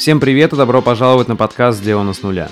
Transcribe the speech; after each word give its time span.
Всем 0.00 0.18
привет 0.18 0.54
и 0.54 0.56
добро 0.56 0.80
пожаловать 0.80 1.28
на 1.28 1.36
подкаст 1.36 1.80
«Сделано 1.80 2.14
с 2.14 2.22
нуля». 2.22 2.48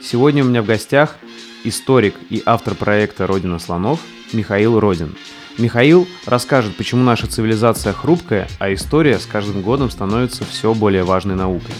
Сегодня 0.00 0.42
у 0.42 0.48
меня 0.48 0.62
в 0.62 0.66
гостях 0.66 1.14
историк 1.62 2.16
и 2.28 2.42
автор 2.44 2.74
проекта 2.74 3.28
«Родина 3.28 3.60
слонов» 3.60 4.00
Михаил 4.32 4.80
Родин. 4.80 5.14
Михаил 5.58 6.08
расскажет, 6.26 6.74
почему 6.74 7.04
наша 7.04 7.28
цивилизация 7.28 7.92
хрупкая, 7.92 8.48
а 8.58 8.74
история 8.74 9.20
с 9.20 9.26
каждым 9.26 9.62
годом 9.62 9.92
становится 9.92 10.44
все 10.44 10.74
более 10.74 11.04
важной 11.04 11.36
наукой. 11.36 11.72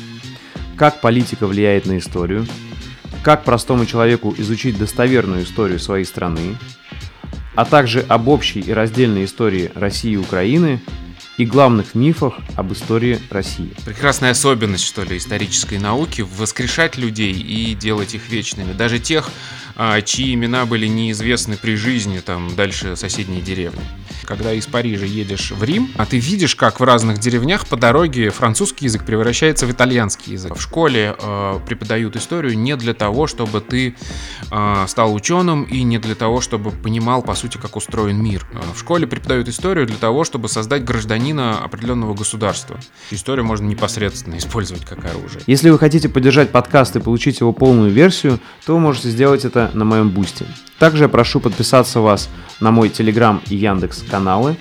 Как 0.77 1.01
политика 1.01 1.49
влияет 1.49 1.87
на 1.87 1.99
историю, 1.99 2.47
как 3.25 3.43
простому 3.43 3.87
человеку 3.87 4.33
изучить 4.39 4.79
достоверную 4.79 5.43
историю 5.43 5.81
своей 5.81 6.05
страны, 6.05 6.57
а 7.57 7.65
также 7.65 8.05
об 8.07 8.29
общей 8.29 8.61
и 8.61 8.71
раздельной 8.71 9.25
истории 9.25 9.73
России 9.75 10.13
и 10.13 10.17
Украины 10.17 10.81
и 11.39 11.47
главных 11.47 11.95
мифах 11.95 12.35
об 12.57 12.73
истории 12.73 13.21
России. 13.31 13.73
Прекрасная 13.85 14.33
особенность, 14.33 14.85
что 14.85 15.05
ли, 15.05 15.17
исторической 15.17 15.79
науки– 15.79 16.21
воскрешать 16.37 16.99
людей 16.99 17.33
и 17.33 17.75
делать 17.75 18.15
их 18.15 18.29
вечными. 18.29 18.73
Даже 18.73 18.99
тех, 18.99 19.31
чьи 20.05 20.35
имена 20.35 20.67
были 20.67 20.87
неизвестны 20.87 21.57
при 21.57 21.77
жизни, 21.77 22.21
там, 22.21 22.55
дальше 22.57 22.97
соседней 22.97 23.41
деревни 23.41 23.83
когда 24.29 24.53
из 24.53 24.67
Парижа 24.67 25.07
едешь 25.07 25.53
в 25.53 25.65
Рим, 25.65 25.91
а 25.97 26.05
ты 26.05 26.19
видишь, 26.19 26.55
как 26.55 26.81
в 26.81 26.85
разных 26.85 27.19
деревнях 27.19 27.67
по 27.67 27.79
дороге 27.79 28.29
французский 28.29 28.85
язык 28.85 29.07
превращается 29.07 29.65
в 29.65 29.71
итальянский 29.71 30.35
язык. 30.35 30.55
В 30.55 30.61
школе 30.61 31.17
э, 31.19 31.61
преподают 31.67 32.15
историю 32.15 32.59
не 32.59 32.77
для 32.77 32.93
того, 32.93 33.27
чтобы 33.27 33.63
ты 33.63 33.95
э, 34.51 34.85
стал 34.87 35.15
ученым 35.15 35.65
и 35.65 35.83
не 35.83 35.97
для 35.97 36.15
того, 36.15 36.43
чтобы 36.43 36.73
понимал, 36.73 37.23
по 37.23 37.35
сути, 37.35 37.57
как 37.57 37.75
устроен 37.77 38.23
мир. 38.23 38.47
Э, 38.53 38.59
в 38.75 38.79
школе 38.79 39.07
преподают 39.07 39.49
историю 39.49 39.87
для 39.87 39.97
того, 39.97 40.25
чтобы 40.25 40.51
создать 40.51 40.85
гражданина 40.85 41.61
определенного 41.61 42.13
государства. 42.13 42.79
Историю 43.11 43.47
можно 43.47 43.65
непосредственно 43.65 44.37
использовать 44.37 44.85
как 44.85 45.07
оружие. 45.07 45.41
Если 45.47 45.71
вы 45.71 45.79
хотите 45.79 46.11
поддержать 46.11 46.51
подкаст 46.51 46.97
и 46.97 47.01
получить 47.01 47.41
его 47.41 47.55
полную 47.55 47.91
версию, 47.91 48.41
то 48.67 48.75
вы 48.75 48.81
можете 48.81 49.09
сделать 49.09 49.47
это 49.47 49.68
на 49.75 49.85
моем 49.85 50.11
бусте. 50.11 50.47
Также 50.79 51.05
я 51.05 51.09
прошу 51.09 51.41
подписаться 51.41 52.01
вас 52.01 52.29
на 52.61 52.71
мой 52.71 52.89
Телеграм 52.89 53.43
и 53.49 53.57
Яндекс 53.57 54.03
каналы, 54.09 54.57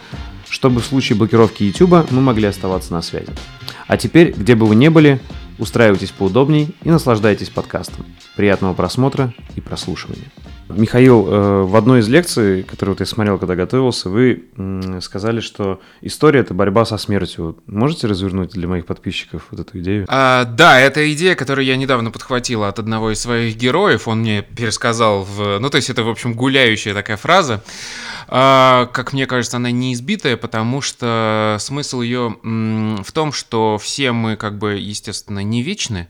чтобы 0.50 0.81
в 0.81 0.86
случае 0.86 1.17
блокировки 1.17 1.63
YouTube 1.63 2.09
мы 2.11 2.22
могли 2.22 2.47
оставаться 2.47 2.94
на 2.94 3.02
связи. 3.02 3.31
А 3.88 3.97
теперь, 3.97 4.33
где 4.35 4.55
бы 4.55 4.66
вы 4.66 4.75
ни 4.75 4.88
были, 4.88 5.19
устраивайтесь 5.58 6.11
поудобней 6.11 6.75
и 6.83 6.89
наслаждайтесь 6.89 7.50
подкастом. 7.50 8.05
Приятного 8.35 8.73
просмотра 8.73 9.33
и 9.55 9.61
прослушивания. 9.61 10.31
Михаил, 10.70 11.28
э, 11.28 11.62
в 11.64 11.76
одной 11.76 12.00
из 12.00 12.08
лекций, 12.08 12.64
которую 12.64 12.96
я 13.00 13.06
смотрел, 13.06 13.38
когда 13.38 13.56
готовился, 13.56 14.10
вы 14.10 14.44
сказали, 15.02 15.40
что 15.40 15.80
история– 16.02 16.40
это 16.42 16.54
борьба 16.54 16.86
со 16.86 16.98
смертью. 16.98 17.58
Можете 17.68 18.08
развернуть 18.08 18.52
для 18.52 18.68
моих 18.68 18.86
подписчиков 18.86 19.48
вот 19.52 19.59
эту 19.59 19.80
идею? 19.80 20.06
А, 20.09 20.46
да, 20.46 20.80
это 20.80 21.12
идея, 21.14 21.36
которую 21.36 21.66
я 21.66 21.78
недавно 21.78 22.12
подхватил 22.12 22.64
от 22.64 22.80
одного 22.80 23.12
из 23.12 23.20
своих 23.20 23.56
героев. 23.56 24.08
Он 24.08 24.20
мне 24.20 24.42
пересказал 24.42 25.24
в... 25.24 25.59
Ну, 25.59 25.70
то 25.70 25.78
есть 25.78 25.90
это, 25.90 26.04
в 26.04 26.09
общем, 26.09 26.34
гуляющая 26.34 26.94
такая 26.94 27.18
фраза. 27.18 27.64
А, 28.30 28.88
как 28.88 29.14
мне 29.14 29.25
кажется, 29.25 29.58
она 29.58 29.72
не 29.72 29.94
избитая, 29.94 30.38
потому 30.38 30.81
что 30.81 31.58
смысл 31.59 32.02
ее 32.02 32.38
в 32.44 33.11
том, 33.11 33.31
что 33.31 33.78
все 33.78 34.11
мы, 34.11 34.36
как 34.36 34.58
бы, 34.58 34.73
естественно, 34.75 35.39
не 35.39 35.64
вечны. 35.64 36.08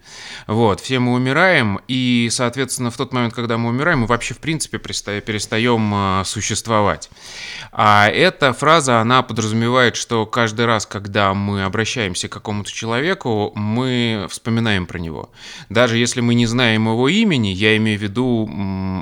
Вот, 0.47 0.79
все 0.79 0.99
мы 0.99 1.13
умираем, 1.13 1.79
и, 1.87 2.29
соответственно, 2.31 2.91
в 2.91 2.97
тот 2.97 3.13
момент, 3.13 3.33
когда 3.33 3.57
мы 3.57 3.69
умираем, 3.69 3.99
мы 3.99 4.07
вообще, 4.07 4.33
в 4.33 4.39
принципе, 4.39 4.79
перестаем 4.79 5.91
а, 5.93 6.23
существовать. 6.25 7.09
А 7.71 8.07
эта 8.09 8.53
фраза, 8.53 8.99
она 8.99 9.21
подразумевает, 9.21 9.95
что 9.95 10.25
каждый 10.25 10.65
раз, 10.65 10.85
когда 10.85 11.33
мы 11.33 11.63
обращаемся 11.63 12.27
к 12.27 12.33
какому-то 12.33 12.71
человеку, 12.71 13.52
мы 13.55 14.27
вспоминаем 14.29 14.85
про 14.85 14.97
него. 14.97 15.29
Даже 15.69 15.97
если 15.97 16.21
мы 16.21 16.33
не 16.33 16.47
знаем 16.47 16.87
его 16.87 17.09
имени, 17.09 17.49
я 17.49 17.77
имею 17.77 17.99
в 17.99 18.02
виду 18.02 18.49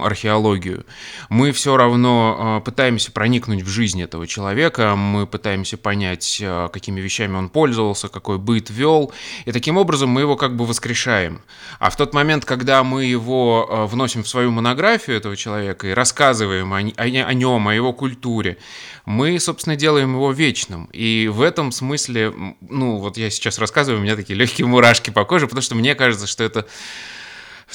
археологию, 0.04 0.86
мы 1.30 1.52
все 1.52 1.78
равно 1.78 2.38
а, 2.38 2.60
пытаемся 3.06 3.12
проникнуть 3.12 3.64
в 3.64 3.68
жизнь 3.68 4.02
этого 4.02 4.28
человека, 4.28 4.96
мы 4.96 5.28
пытаемся 5.28 5.78
понять, 5.78 6.40
а, 6.42 6.70
какими 6.70 7.02
вещами 7.02 7.36
он 7.36 7.50
пользовался, 7.50 8.08
какой 8.08 8.38
быт 8.38 8.70
вел, 8.70 9.12
и 9.46 9.52
таким 9.52 9.78
образом 9.78 10.10
мы 10.10 10.22
его 10.22 10.36
как 10.36 10.56
бы 10.56 10.66
воскрешаем. 10.66 11.42
А 11.80 11.90
в 11.90 11.96
тот 11.96 12.14
момент, 12.14 12.46
когда 12.46 12.84
мы 12.84 13.06
его 13.06 13.88
вносим 13.90 14.24
в 14.24 14.28
свою 14.28 14.52
монографию 14.52 15.18
этого 15.18 15.36
человека 15.36 15.88
и 15.88 15.92
рассказываем 15.94 16.74
о, 16.74 16.80
о, 16.80 17.04
о 17.04 17.34
нем, 17.34 17.68
о 17.68 17.74
его 17.74 17.94
культуре, 17.94 18.58
мы, 19.06 19.40
собственно, 19.40 19.76
делаем 19.76 20.14
его 20.14 20.32
вечным. 20.32 20.90
И 20.94 21.30
в 21.32 21.42
этом 21.42 21.72
смысле, 21.72 22.34
ну, 22.62 22.98
вот 22.98 23.18
я 23.18 23.30
сейчас 23.30 23.60
рассказываю, 23.60 24.00
у 24.00 24.04
меня 24.04 24.16
такие 24.16 24.38
легкие 24.38 24.68
мурашки 24.68 25.12
по 25.12 25.26
коже, 25.26 25.46
потому 25.48 25.62
что 25.62 25.76
мне 25.76 25.96
кажется, 25.96 26.28
что 26.28 26.44
это, 26.44 26.66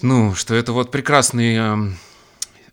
ну, 0.02 0.34
что 0.34 0.54
это 0.54 0.72
вот 0.72 0.90
прекрасный 0.90 1.56
эм, 1.56 1.96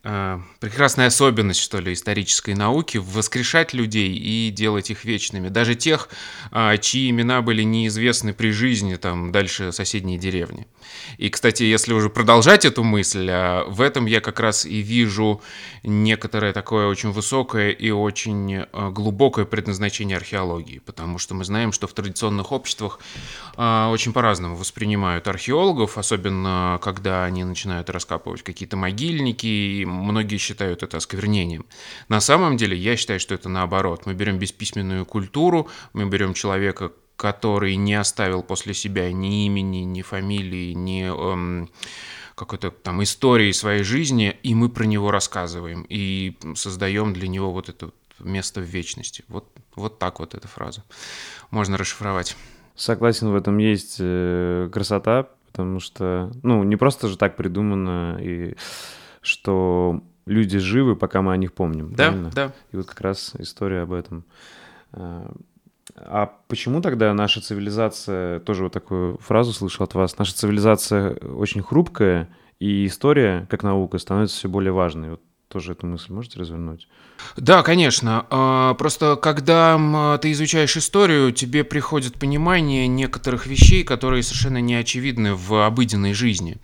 э, 0.04 0.38
прекрасная 0.60 1.06
особенность, 1.06 1.60
что 1.60 1.78
ли, 1.78 1.92
исторической 1.92 2.54
науки 2.54 2.98
воскрешать 2.98 3.72
людей 3.72 4.14
и 4.14 4.50
делать 4.50 4.90
их 4.90 5.04
вечными. 5.04 5.48
Даже 5.48 5.74
тех, 5.74 6.08
э, 6.52 6.76
чьи 6.78 7.10
имена 7.10 7.42
были 7.42 7.62
неизвестны 7.62 8.32
при 8.32 8.50
жизни, 8.50 8.96
там, 8.96 9.32
дальше 9.32 9.72
соседней 9.72 10.18
деревни. 10.18 10.66
И, 11.18 11.28
кстати, 11.30 11.62
если 11.62 11.92
уже 11.92 12.10
продолжать 12.10 12.64
эту 12.64 12.84
мысль, 12.84 13.28
э, 13.28 13.64
в 13.64 13.80
этом 13.80 14.06
я 14.06 14.20
как 14.20 14.40
раз 14.40 14.66
и 14.66 14.80
вижу 14.80 15.40
некоторое 15.82 16.52
такое 16.52 16.86
очень 16.86 17.10
высокое 17.10 17.70
и 17.70 17.90
очень 17.90 18.64
глубокое 18.72 19.44
предназначение 19.44 20.16
археологии, 20.16 20.80
потому 20.84 21.18
что 21.18 21.34
мы 21.34 21.44
знаем, 21.44 21.72
что 21.72 21.86
в 21.86 21.92
традиционных 21.92 22.52
обществах 22.52 23.00
очень 23.56 24.12
по-разному 24.12 24.56
воспринимают 24.56 25.28
археологов, 25.28 25.98
особенно 25.98 26.78
когда 26.82 27.24
они 27.24 27.44
начинают 27.44 27.90
раскапывать 27.90 28.42
какие-то 28.42 28.76
могильники, 28.76 29.84
многие 29.88 30.38
считают 30.38 30.82
это 30.82 30.96
осквернением. 30.96 31.66
На 32.08 32.20
самом 32.20 32.56
деле 32.56 32.76
я 32.76 32.96
считаю, 32.96 33.20
что 33.20 33.34
это 33.34 33.48
наоборот. 33.48 34.06
Мы 34.06 34.14
берем 34.14 34.38
бесписьменную 34.38 35.04
культуру, 35.06 35.68
мы 35.92 36.06
берем 36.06 36.34
человека, 36.34 36.92
который 37.16 37.76
не 37.76 37.94
оставил 37.94 38.42
после 38.42 38.74
себя 38.74 39.12
ни 39.12 39.46
имени, 39.46 39.78
ни 39.78 40.02
фамилии, 40.02 40.72
ни 40.72 41.02
эм, 41.02 41.68
какой-то 42.36 42.70
там 42.70 43.02
истории 43.02 43.50
своей 43.52 43.82
жизни, 43.82 44.38
и 44.42 44.54
мы 44.54 44.68
про 44.68 44.84
него 44.84 45.10
рассказываем 45.10 45.84
и 45.88 46.36
создаем 46.54 47.12
для 47.12 47.28
него 47.28 47.52
вот 47.52 47.68
это 47.68 47.90
место 48.20 48.60
в 48.60 48.64
вечности. 48.64 49.24
Вот, 49.28 49.46
вот 49.74 49.98
так 49.98 50.20
вот 50.20 50.34
эта 50.34 50.48
фраза 50.48 50.84
можно 51.50 51.76
расшифровать. 51.76 52.36
Согласен, 52.76 53.30
в 53.30 53.34
этом 53.34 53.58
есть 53.58 53.96
э, 53.98 54.70
красота, 54.72 55.28
потому 55.50 55.80
что, 55.80 56.30
ну, 56.44 56.62
не 56.62 56.76
просто 56.76 57.08
же 57.08 57.16
так 57.16 57.36
придумано, 57.36 58.18
и 58.20 58.54
что 59.20 60.02
люди 60.26 60.58
живы, 60.58 60.96
пока 60.96 61.22
мы 61.22 61.32
о 61.32 61.36
них 61.36 61.52
помним. 61.52 61.90
Да, 61.90 62.08
правильно? 62.08 62.30
да. 62.34 62.52
И 62.72 62.76
вот 62.76 62.86
как 62.86 63.00
раз 63.00 63.34
история 63.38 63.82
об 63.82 63.92
этом. 63.92 64.24
А, 64.92 65.34
а 65.96 66.32
почему 66.48 66.80
тогда 66.80 67.12
наша 67.14 67.40
цивилизация, 67.40 68.40
тоже 68.40 68.64
вот 68.64 68.72
такую 68.72 69.18
фразу 69.18 69.52
слышал 69.52 69.84
от 69.84 69.94
вас, 69.94 70.18
наша 70.18 70.34
цивилизация 70.34 71.14
очень 71.14 71.62
хрупкая, 71.62 72.28
и 72.58 72.86
история, 72.86 73.46
как 73.48 73.62
наука, 73.62 73.98
становится 73.98 74.36
все 74.36 74.48
более 74.48 74.72
важной? 74.72 75.10
Вот 75.10 75.22
тоже 75.48 75.72
эту 75.72 75.86
мысль 75.86 76.12
можете 76.12 76.38
развернуть? 76.38 76.86
Да, 77.36 77.62
конечно. 77.62 78.26
А, 78.30 78.74
просто 78.74 79.16
когда 79.16 80.18
ты 80.20 80.32
изучаешь 80.32 80.76
историю, 80.76 81.32
тебе 81.32 81.64
приходит 81.64 82.14
понимание 82.14 82.86
некоторых 82.86 83.46
вещей, 83.46 83.82
которые 83.82 84.22
совершенно 84.22 84.60
не 84.60 84.74
очевидны 84.74 85.34
в 85.34 85.66
обыденной 85.66 86.12
жизни. 86.12 86.58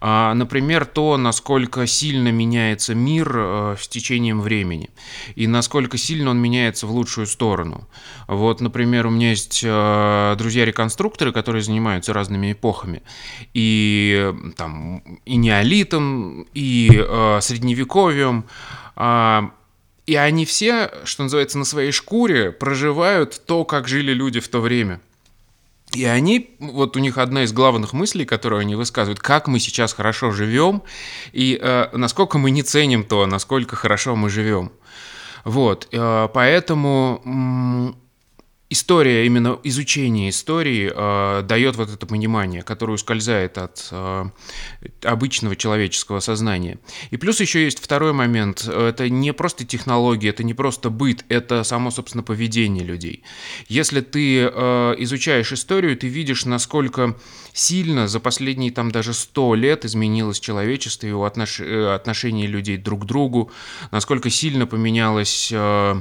А, 0.00 0.34
например, 0.34 0.84
то, 0.84 1.16
насколько 1.16 1.86
сильно 1.86 2.30
меняется 2.30 2.94
мир 2.94 3.32
э, 3.34 3.76
с 3.80 3.88
течением 3.88 4.40
времени 4.40 4.90
и 5.34 5.46
насколько 5.46 5.96
сильно 5.96 6.30
он 6.30 6.38
меняется 6.38 6.86
в 6.86 6.90
лучшую 6.90 7.26
сторону. 7.26 7.88
Вот, 8.28 8.60
например, 8.60 9.06
у 9.06 9.10
меня 9.10 9.30
есть 9.30 9.62
друзья-реконструкторы, 9.62 11.32
которые 11.32 11.62
занимаются 11.62 12.12
разными 12.12 12.52
эпохами. 12.52 13.02
И 13.54 14.32
там 14.56 14.98
и 15.24 15.36
неолитом, 15.36 16.46
и 16.52 16.88
средневековьем. 17.40 18.25
А, 18.94 19.50
и 20.06 20.14
они 20.14 20.44
все, 20.44 20.90
что 21.04 21.24
называется, 21.24 21.58
на 21.58 21.64
своей 21.64 21.92
шкуре 21.92 22.52
проживают 22.52 23.42
то, 23.46 23.64
как 23.64 23.88
жили 23.88 24.12
люди 24.12 24.40
в 24.40 24.48
то 24.48 24.60
время. 24.60 25.00
И 25.92 26.04
они, 26.04 26.56
вот 26.58 26.96
у 26.96 27.00
них 27.00 27.16
одна 27.18 27.44
из 27.44 27.52
главных 27.52 27.92
мыслей, 27.92 28.24
которую 28.24 28.60
они 28.60 28.74
высказывают, 28.74 29.20
как 29.20 29.48
мы 29.48 29.58
сейчас 29.58 29.94
хорошо 29.94 30.30
живем 30.30 30.82
и 31.32 31.58
э, 31.60 31.88
насколько 31.92 32.38
мы 32.38 32.50
не 32.50 32.62
ценим 32.62 33.04
то, 33.04 33.24
насколько 33.26 33.76
хорошо 33.76 34.14
мы 34.16 34.28
живем. 34.28 34.72
Вот, 35.44 35.88
э, 35.92 36.28
поэтому 36.34 37.96
история, 38.68 39.26
именно 39.26 39.58
изучение 39.62 40.30
истории 40.30 40.90
э, 40.92 41.42
дает 41.42 41.76
вот 41.76 41.90
это 41.90 42.06
понимание, 42.06 42.62
которое 42.62 42.94
ускользает 42.94 43.58
от 43.58 43.88
э, 43.92 44.24
обычного 45.04 45.54
человеческого 45.54 46.20
сознания. 46.20 46.78
И 47.10 47.16
плюс 47.16 47.40
еще 47.40 47.64
есть 47.64 47.78
второй 47.78 48.12
момент. 48.12 48.66
Это 48.66 49.08
не 49.08 49.32
просто 49.32 49.64
технологии, 49.64 50.28
это 50.28 50.42
не 50.42 50.54
просто 50.54 50.90
быт, 50.90 51.24
это 51.28 51.62
само, 51.62 51.90
собственно, 51.90 52.24
поведение 52.24 52.84
людей. 52.84 53.22
Если 53.68 54.00
ты 54.00 54.50
э, 54.52 54.94
изучаешь 54.98 55.52
историю, 55.52 55.96
ты 55.96 56.08
видишь, 56.08 56.44
насколько 56.44 57.16
сильно 57.52 58.08
за 58.08 58.18
последние 58.18 58.72
там 58.72 58.90
даже 58.90 59.14
сто 59.14 59.54
лет 59.54 59.84
изменилось 59.84 60.40
человечество 60.40 61.06
его 61.06 61.24
отнош... 61.24 61.60
Э, 61.60 61.94
отношение 61.94 62.48
людей 62.48 62.78
друг 62.78 63.02
к 63.02 63.06
другу, 63.06 63.52
насколько 63.92 64.28
сильно 64.28 64.66
поменялось... 64.66 65.50
Э, 65.52 66.00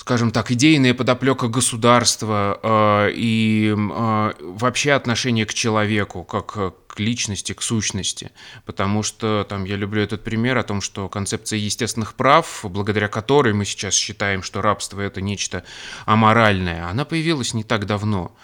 скажем 0.00 0.30
так, 0.30 0.50
идейная 0.50 0.94
подоплека 0.94 1.48
государства 1.48 2.58
э, 2.62 3.12
и 3.14 3.74
э, 3.76 4.32
вообще 4.40 4.92
отношение 4.92 5.44
к 5.44 5.52
человеку, 5.52 6.24
как 6.24 6.54
э, 6.56 6.72
к 6.86 6.98
личности, 6.98 7.52
к 7.52 7.60
сущности. 7.60 8.30
Потому 8.64 9.02
что 9.02 9.44
там 9.46 9.64
я 9.64 9.76
люблю 9.76 10.02
этот 10.02 10.24
пример 10.24 10.56
о 10.56 10.62
том, 10.62 10.80
что 10.80 11.10
концепция 11.10 11.58
естественных 11.58 12.14
прав, 12.14 12.60
благодаря 12.64 13.08
которой 13.08 13.52
мы 13.52 13.66
сейчас 13.66 13.92
считаем, 13.92 14.42
что 14.42 14.62
рабство 14.62 15.02
это 15.02 15.20
нечто 15.20 15.64
аморальное, 16.06 16.88
она 16.88 17.04
появилась 17.04 17.52
не 17.52 17.62
так 17.62 17.84
давно. 17.84 18.34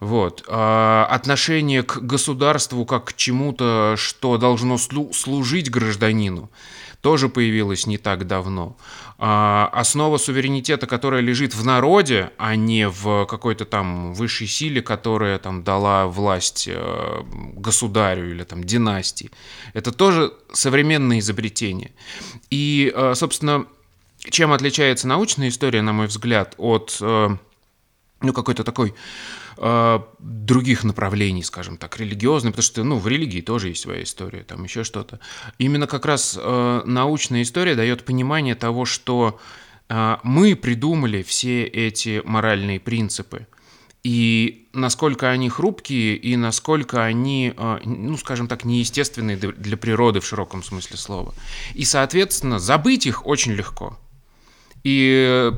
Вот. 0.00 0.44
А 0.48 1.06
отношение 1.08 1.84
к 1.84 1.98
государству 1.98 2.84
как 2.84 3.04
к 3.04 3.12
чему-то, 3.14 3.94
что 3.96 4.38
должно 4.38 4.76
служить 4.76 5.70
гражданину, 5.70 6.50
тоже 7.06 7.28
появилось 7.28 7.86
не 7.86 7.98
так 7.98 8.26
давно. 8.26 8.76
А, 9.16 9.70
основа 9.72 10.18
суверенитета, 10.18 10.88
которая 10.88 11.22
лежит 11.22 11.54
в 11.54 11.64
народе, 11.64 12.30
а 12.36 12.56
не 12.56 12.88
в 12.88 13.26
какой-то 13.26 13.64
там 13.64 14.12
высшей 14.12 14.48
силе, 14.48 14.82
которая 14.82 15.38
там 15.38 15.62
дала 15.62 16.08
власть 16.08 16.68
э, 16.68 17.22
государю 17.54 18.28
или 18.32 18.42
там 18.42 18.64
династии. 18.64 19.30
Это 19.72 19.92
тоже 19.92 20.32
современное 20.52 21.20
изобретение. 21.20 21.92
И, 22.50 22.92
э, 22.92 23.14
собственно, 23.14 23.66
чем 24.28 24.50
отличается 24.50 25.06
научная 25.06 25.50
история, 25.50 25.82
на 25.82 25.92
мой 25.92 26.08
взгляд, 26.08 26.54
от 26.58 26.98
э, 27.00 27.36
ну, 28.20 28.32
какой-то 28.32 28.64
такой 28.64 28.94
э, 29.56 30.00
других 30.18 30.84
направлений, 30.84 31.42
скажем 31.42 31.76
так, 31.76 31.98
религиозной, 31.98 32.52
потому 32.52 32.62
что, 32.62 32.84
ну, 32.84 32.98
в 32.98 33.06
религии 33.08 33.40
тоже 33.40 33.68
есть 33.68 33.82
своя 33.82 34.02
история, 34.02 34.42
там 34.42 34.64
еще 34.64 34.84
что-то. 34.84 35.20
Именно 35.58 35.86
как 35.86 36.06
раз 36.06 36.38
э, 36.40 36.82
научная 36.84 37.42
история 37.42 37.74
дает 37.74 38.04
понимание 38.04 38.54
того, 38.54 38.84
что 38.84 39.38
э, 39.88 40.16
мы 40.22 40.56
придумали 40.56 41.22
все 41.22 41.64
эти 41.64 42.22
моральные 42.24 42.80
принципы, 42.80 43.46
и 44.06 44.68
насколько 44.72 45.30
они 45.30 45.48
хрупкие, 45.48 46.16
и 46.16 46.36
насколько 46.36 47.04
они, 47.04 47.52
э, 47.56 47.78
ну, 47.84 48.16
скажем 48.16 48.46
так, 48.46 48.64
неестественные 48.64 49.36
для 49.36 49.76
природы 49.76 50.20
в 50.20 50.26
широком 50.26 50.62
смысле 50.62 50.96
слова. 50.96 51.34
И, 51.74 51.84
соответственно, 51.84 52.60
забыть 52.60 53.06
их 53.06 53.26
очень 53.26 53.52
легко. 53.52 53.98
И 54.84 55.50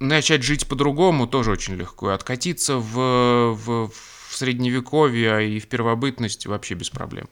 начать 0.00 0.42
жить 0.42 0.66
по-другому 0.66 1.26
тоже 1.26 1.50
очень 1.52 1.74
легко. 1.74 2.08
Откатиться 2.08 2.76
в, 2.76 3.54
в, 3.54 3.88
в 3.88 4.36
средневековье 4.36 5.56
и 5.56 5.58
в 5.58 5.68
первобытность 5.68 6.46
вообще 6.46 6.74
без 6.74 6.90
проблем. 6.90 7.28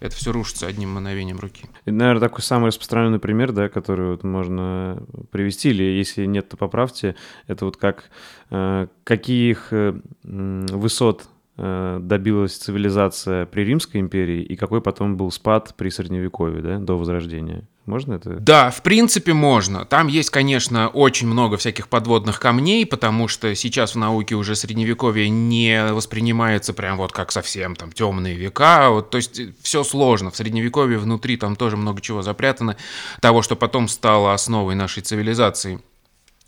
Это 0.00 0.14
все 0.16 0.32
рушится 0.32 0.66
одним 0.66 0.90
мановением 0.90 1.38
руки. 1.38 1.64
Это, 1.84 1.94
наверное, 1.94 2.28
такой 2.28 2.42
самый 2.42 2.68
распространенный 2.68 3.18
пример, 3.18 3.52
да, 3.52 3.68
который 3.68 4.10
вот 4.10 4.24
можно 4.24 5.02
привести, 5.30 5.70
или 5.70 5.84
если 5.84 6.24
нет, 6.24 6.48
то 6.48 6.56
поправьте. 6.56 7.16
Это 7.46 7.64
вот 7.64 7.76
как 7.76 8.10
э, 8.50 8.86
каких 9.04 9.68
э, 9.72 9.98
высот 10.22 11.28
э, 11.56 11.98
добилась 12.00 12.56
цивилизация 12.56 13.46
при 13.46 13.62
Римской 13.62 14.00
империи 14.00 14.42
и 14.42 14.56
какой 14.56 14.80
потом 14.80 15.16
был 15.16 15.30
спад 15.30 15.74
при 15.76 15.90
Средневековье, 15.90 16.62
да, 16.62 16.78
до 16.78 16.96
Возрождения. 16.98 17.66
Можно 17.86 18.14
это? 18.14 18.30
Да, 18.30 18.70
в 18.70 18.82
принципе, 18.82 19.32
можно. 19.32 19.84
Там 19.84 20.08
есть, 20.08 20.30
конечно, 20.30 20.88
очень 20.88 21.28
много 21.28 21.56
всяких 21.56 21.86
подводных 21.86 22.40
камней, 22.40 22.84
потому 22.84 23.28
что 23.28 23.54
сейчас 23.54 23.94
в 23.94 23.98
науке 23.98 24.34
уже 24.34 24.56
средневековье 24.56 25.28
не 25.28 25.92
воспринимается 25.92 26.72
прям 26.72 26.96
вот 26.96 27.12
как 27.12 27.30
совсем 27.30 27.76
там 27.76 27.92
темные 27.92 28.34
века. 28.34 28.90
Вот, 28.90 29.10
то 29.10 29.18
есть 29.18 29.40
все 29.62 29.84
сложно. 29.84 30.32
В 30.32 30.36
средневековье 30.36 30.98
внутри 30.98 31.36
там 31.36 31.54
тоже 31.54 31.76
много 31.76 32.00
чего 32.00 32.22
запрятано. 32.22 32.76
Того, 33.20 33.42
что 33.42 33.54
потом 33.54 33.86
стало 33.86 34.34
основой 34.34 34.74
нашей 34.74 35.04
цивилизации. 35.04 35.80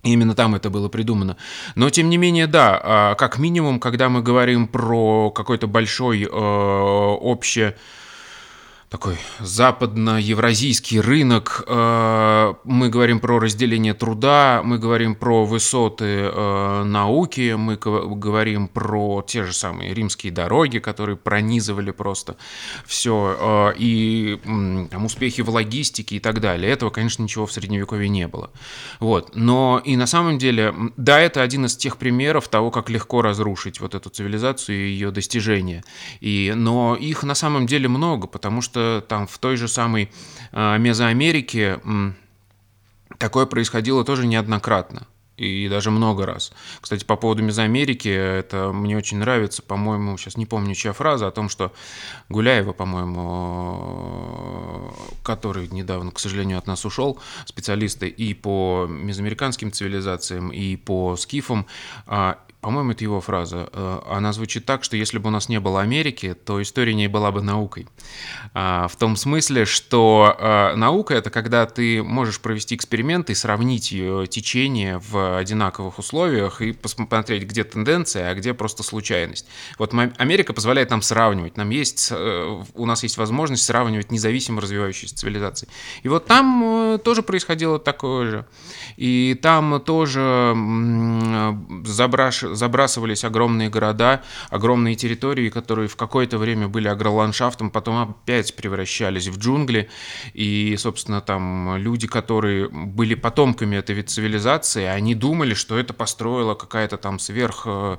Именно 0.03 0.35
там 0.35 0.57
это 0.57 0.71
было 0.71 0.89
придумано. 0.89 1.37
Но, 1.77 1.89
тем 1.91 2.09
не 2.09 2.17
менее, 2.17 2.49
да, 2.49 2.81
а, 2.83 3.15
как 3.15 3.39
минимум, 3.39 3.79
когда 3.79 4.09
мы 4.09 4.23
говорим 4.23 4.67
про 4.67 5.31
какой-то 5.31 5.69
большой 5.69 6.23
э, 6.23 6.29
обще 6.29 7.77
такой 8.91 9.19
западно-евразийский 9.41 11.01
рынок, 11.01 11.63
э, 11.67 12.55
мы 12.65 12.89
говорим 12.89 13.21
про 13.21 13.39
разделение 13.39 13.93
труда, 13.93 14.63
мы 14.65 14.79
говорим 14.79 15.15
про 15.15 15.45
высоты 15.45 16.05
э, 16.05 16.83
науки, 16.85 17.55
мы 17.59 17.77
говорим 17.77 18.67
про 18.67 19.23
те 19.27 19.45
же 19.45 19.53
самые 19.53 19.93
римские 19.93 20.33
дороги, 20.33 20.79
которые 20.79 21.17
пронизывали 21.17 21.91
просто 21.91 22.37
все, 22.87 23.37
э, 23.39 23.75
и 23.77 24.41
там, 24.91 25.05
успехи 25.05 25.43
в 25.43 25.51
логистике 25.51 26.17
и 26.17 26.21
так 26.21 26.41
далее. 26.41 26.73
Этого, 26.73 26.89
конечно, 26.89 27.23
ничего 27.23 27.45
в 27.45 27.53
Средневековье 27.53 28.09
не 28.09 28.27
было. 28.27 28.51
Вот. 29.01 29.33
Но 29.35 29.83
и 29.85 29.97
на 29.97 30.07
самом 30.07 30.39
деле, 30.39 30.75
да, 30.97 31.21
это 31.21 31.43
один 31.43 31.67
из 31.67 31.77
тех 31.77 31.99
примеров 31.99 32.49
того, 32.49 32.71
как 32.71 32.89
легко 32.89 33.21
разрушить 33.21 33.81
вот 33.81 33.95
эту 33.95 34.09
цивилизацию 34.09 34.79
и 34.79 34.91
ее 34.93 35.11
достижения. 35.11 35.85
И, 36.21 36.55
но 36.57 36.97
их 36.97 37.23
на 37.23 37.35
самом 37.35 37.67
деле 37.67 37.89
много, 37.89 38.27
потому 38.27 38.63
что 38.63 38.78
там 39.09 39.27
в 39.27 39.39
той 39.39 39.57
же 39.57 39.69
самой 39.69 40.11
э, 40.53 40.79
Мезоамерике 40.79 41.81
такое 43.19 43.47
происходило 43.47 44.05
тоже 44.05 44.27
неоднократно 44.27 45.07
и 45.39 45.69
даже 45.69 45.91
много 45.91 46.27
раз. 46.27 46.53
Кстати, 46.81 47.05
по 47.05 47.17
поводу 47.17 47.43
Мезоамерики, 47.45 48.09
это 48.09 48.73
мне 48.73 48.97
очень 48.97 49.19
нравится, 49.19 49.63
по-моему, 49.63 50.19
сейчас 50.19 50.37
не 50.37 50.47
помню, 50.47 50.75
чья 50.75 50.93
фраза, 50.93 51.29
о 51.29 51.31
том, 51.31 51.49
что 51.49 51.73
Гуляева, 52.29 52.73
по-моему, 52.73 54.13
который 55.23 55.69
недавно, 55.69 56.11
к 56.11 56.19
сожалению, 56.19 56.59
от 56.59 56.67
нас 56.67 56.85
ушел, 56.85 57.21
специалисты 57.45 58.09
и 58.09 58.35
по 58.35 58.89
мезоамериканским 58.89 59.71
цивилизациям, 59.71 60.51
и 60.51 60.75
по 60.77 61.17
скифам, 61.17 61.67
а, 62.07 62.39
по-моему, 62.61 62.91
это 62.91 63.05
его 63.05 63.21
фраза. 63.21 63.69
Э, 63.73 64.01
она 64.11 64.33
звучит 64.33 64.65
так, 64.65 64.83
что 64.83 64.97
если 64.97 65.19
бы 65.19 65.29
у 65.29 65.31
нас 65.31 65.49
не 65.49 65.61
было 65.61 65.81
Америки, 65.81 66.35
то 66.35 66.61
история 66.61 66.93
не 66.93 67.07
была 67.07 67.31
бы 67.31 67.41
наукой. 67.41 67.87
А, 68.53 68.89
в 68.89 68.97
том 68.97 69.15
смысле, 69.15 69.65
что 69.65 70.37
э, 70.37 70.75
наука— 70.75 71.15
это 71.17 71.31
когда 71.31 71.67
ты 71.67 72.03
можешь 72.03 72.41
провести 72.41 72.75
эксперимент 72.75 73.31
и 73.31 73.35
сравнить 73.35 73.89
течение 74.31 74.99
в 74.99 75.39
одинаковых 75.39 76.01
условиях 76.01 76.61
и 76.61 76.73
посмотреть, 76.73 77.45
где 77.45 77.63
тенденция, 77.63 78.31
а 78.31 78.35
где 78.35 78.53
просто 78.55 78.83
случайность. 78.83 79.47
Вот 79.79 79.95
Америка 79.95 80.53
позволяет 80.53 80.91
нам 80.91 81.01
сравнивать. 81.01 81.57
Нам 81.57 81.71
есть, 81.71 82.09
э, 82.11 82.63
у 82.75 82.87
нас 82.87 83.05
есть 83.05 83.19
возможность 83.19 83.65
сравнивать 83.65 84.11
независимо 84.11 84.61
развивающиеся 84.61 85.15
цивилизации. 85.15 85.69
И 86.03 86.09
вот 86.09 86.27
там 86.27 86.99
тоже 87.05 87.23
происходило 87.23 87.79
такое 87.79 88.31
же. 88.31 88.47
И 88.97 89.39
там 89.41 89.81
тоже 89.81 90.57
забраш 91.85 92.45
забрасывались 92.55 93.25
огромные 93.25 93.69
города, 93.69 94.23
огромные 94.51 94.95
территории, 94.95 95.49
которые 95.49 95.89
в 95.89 95.97
какое-то 95.97 96.39
время 96.39 96.69
были 96.69 96.89
агроландшафтом, 96.89 97.71
потом 97.71 98.11
опять 98.11 98.55
превращались 98.55 99.29
в 99.29 99.39
джунгли. 99.39 99.89
И, 100.35 100.77
собственно, 100.79 101.21
там 101.21 101.77
люди, 101.77 102.07
которые 102.07 102.69
были 102.69 103.15
потомками 103.15 103.77
этой 103.77 104.03
цивилизации, 104.03 104.85
они 104.85 105.15
думали, 105.15 105.55
что 105.55 105.79
это 105.79 105.93
построила 105.93 106.55
какая-то 106.55 106.97
там 106.97 107.19
сверх 107.19 107.63
э, 107.67 107.97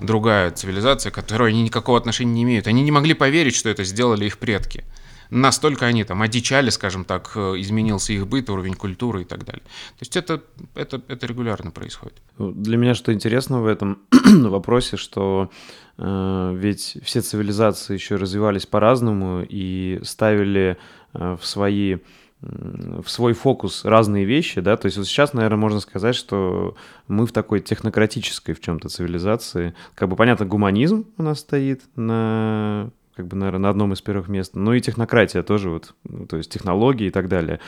другая 0.00 0.50
цивилизация, 0.50 1.10
к 1.10 1.14
которой 1.14 1.50
они 1.50 1.62
никакого 1.62 1.98
отношения 1.98 2.32
не 2.32 2.42
имеют. 2.42 2.66
Они 2.66 2.82
не 2.82 2.90
могли 2.90 3.14
поверить, 3.14 3.54
что 3.54 3.68
это 3.68 3.84
сделали 3.84 4.26
их 4.26 4.38
предки 4.38 4.84
настолько 5.30 5.86
они 5.86 6.04
там 6.04 6.22
одичали, 6.22 6.70
скажем 6.70 7.04
так, 7.04 7.32
э, 7.34 7.54
изменился 7.58 8.12
их 8.12 8.26
быт, 8.26 8.50
уровень 8.50 8.74
культуры 8.74 9.22
и 9.22 9.24
так 9.24 9.44
далее. 9.44 9.62
То 9.62 10.00
есть 10.00 10.16
это, 10.16 10.42
это, 10.74 11.00
это 11.08 11.26
регулярно 11.26 11.70
происходит. 11.70 12.20
Для 12.38 12.76
меня 12.76 12.94
что 12.94 13.12
интересно 13.12 13.60
в 13.60 13.66
этом 13.66 13.98
вопросе, 14.24 14.96
что 14.96 15.50
э, 15.98 16.54
ведь 16.56 16.98
все 17.02 17.20
цивилизации 17.20 17.94
еще 17.94 18.16
развивались 18.16 18.66
по-разному 18.66 19.44
и 19.48 20.00
ставили 20.02 20.76
э, 21.14 21.36
в 21.40 21.46
свои 21.46 21.98
в 22.42 23.06
свой 23.06 23.34
фокус 23.34 23.84
разные 23.84 24.24
вещи, 24.24 24.62
да, 24.62 24.78
то 24.78 24.86
есть 24.86 24.96
вот 24.96 25.06
сейчас, 25.06 25.34
наверное, 25.34 25.58
можно 25.58 25.78
сказать, 25.78 26.16
что 26.16 26.74
мы 27.06 27.26
в 27.26 27.32
такой 27.32 27.60
технократической 27.60 28.54
в 28.54 28.60
чем-то 28.62 28.88
цивилизации, 28.88 29.74
как 29.94 30.08
бы 30.08 30.16
понятно, 30.16 30.46
гуманизм 30.46 31.04
у 31.18 31.22
нас 31.22 31.40
стоит 31.40 31.82
на 31.96 32.90
как 33.20 33.28
бы, 33.28 33.36
наверное, 33.36 33.60
на 33.60 33.68
одном 33.70 33.92
из 33.92 34.00
первых 34.00 34.28
мест. 34.28 34.52
Ну 34.54 34.72
и 34.72 34.80
технократия 34.80 35.42
тоже, 35.42 35.70
вот, 35.70 35.94
ну, 36.08 36.26
то 36.26 36.36
есть 36.36 36.50
технологии 36.50 37.06
и 37.06 37.10
так 37.10 37.28
далее. 37.28 37.60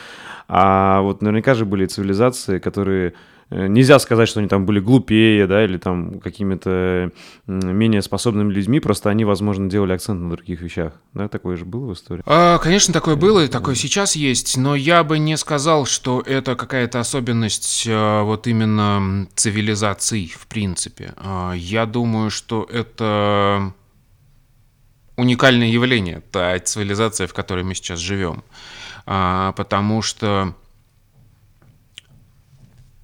А 0.48 1.02
вот 1.02 1.22
наверняка 1.22 1.54
же 1.54 1.64
были 1.64 1.86
цивилизации, 1.86 2.58
которые 2.58 3.14
Э, 3.52 3.66
нельзя 3.66 3.98
сказать, 3.98 4.28
что 4.28 4.40
они 4.40 4.48
там 4.48 4.64
были 4.64 4.80
глупее, 4.80 5.46
да, 5.46 5.62
или 5.64 5.76
там 5.76 6.20
какими-то 6.20 7.10
менее 7.46 8.00
способными 8.00 8.50
людьми, 8.50 8.80
просто 8.80 9.10
они, 9.10 9.26
возможно, 9.26 9.68
делали 9.68 9.92
акцент 9.92 10.22
на 10.22 10.30
других 10.30 10.62
вещах. 10.62 10.94
Да, 11.12 11.28
такое 11.28 11.56
же 11.56 11.66
было 11.66 11.90
в 11.90 11.92
истории? 11.92 12.22
А, 12.24 12.58
конечно, 12.58 12.94
такое 12.94 13.16
было, 13.16 13.44
и 13.44 13.48
такое 13.48 13.74
сейчас 13.74 14.16
есть, 14.16 14.56
но 14.56 14.74
я 14.74 15.04
бы 15.04 15.18
не 15.18 15.36
сказал, 15.36 15.84
что 15.84 16.22
это 16.24 16.56
какая-то 16.56 17.00
особенность 17.00 17.86
а, 17.88 18.22
вот 18.22 18.46
именно 18.46 19.28
цивилизаций, 19.34 20.32
в 20.34 20.46
принципе. 20.46 21.12
А, 21.18 21.52
я 21.52 21.84
думаю, 21.84 22.30
что 22.30 22.66
это 22.72 23.74
уникальное 25.16 25.68
явление, 25.68 26.20
та 26.30 26.58
цивилизация, 26.58 27.26
в 27.26 27.34
которой 27.34 27.64
мы 27.64 27.74
сейчас 27.74 27.98
живем. 27.98 28.42
А, 29.06 29.52
потому 29.52 30.02
что 30.02 30.54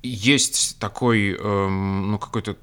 есть 0.02 0.78
такой, 0.78 1.32
эм, 1.34 2.12
ну, 2.12 2.18
какой-то 2.18 2.56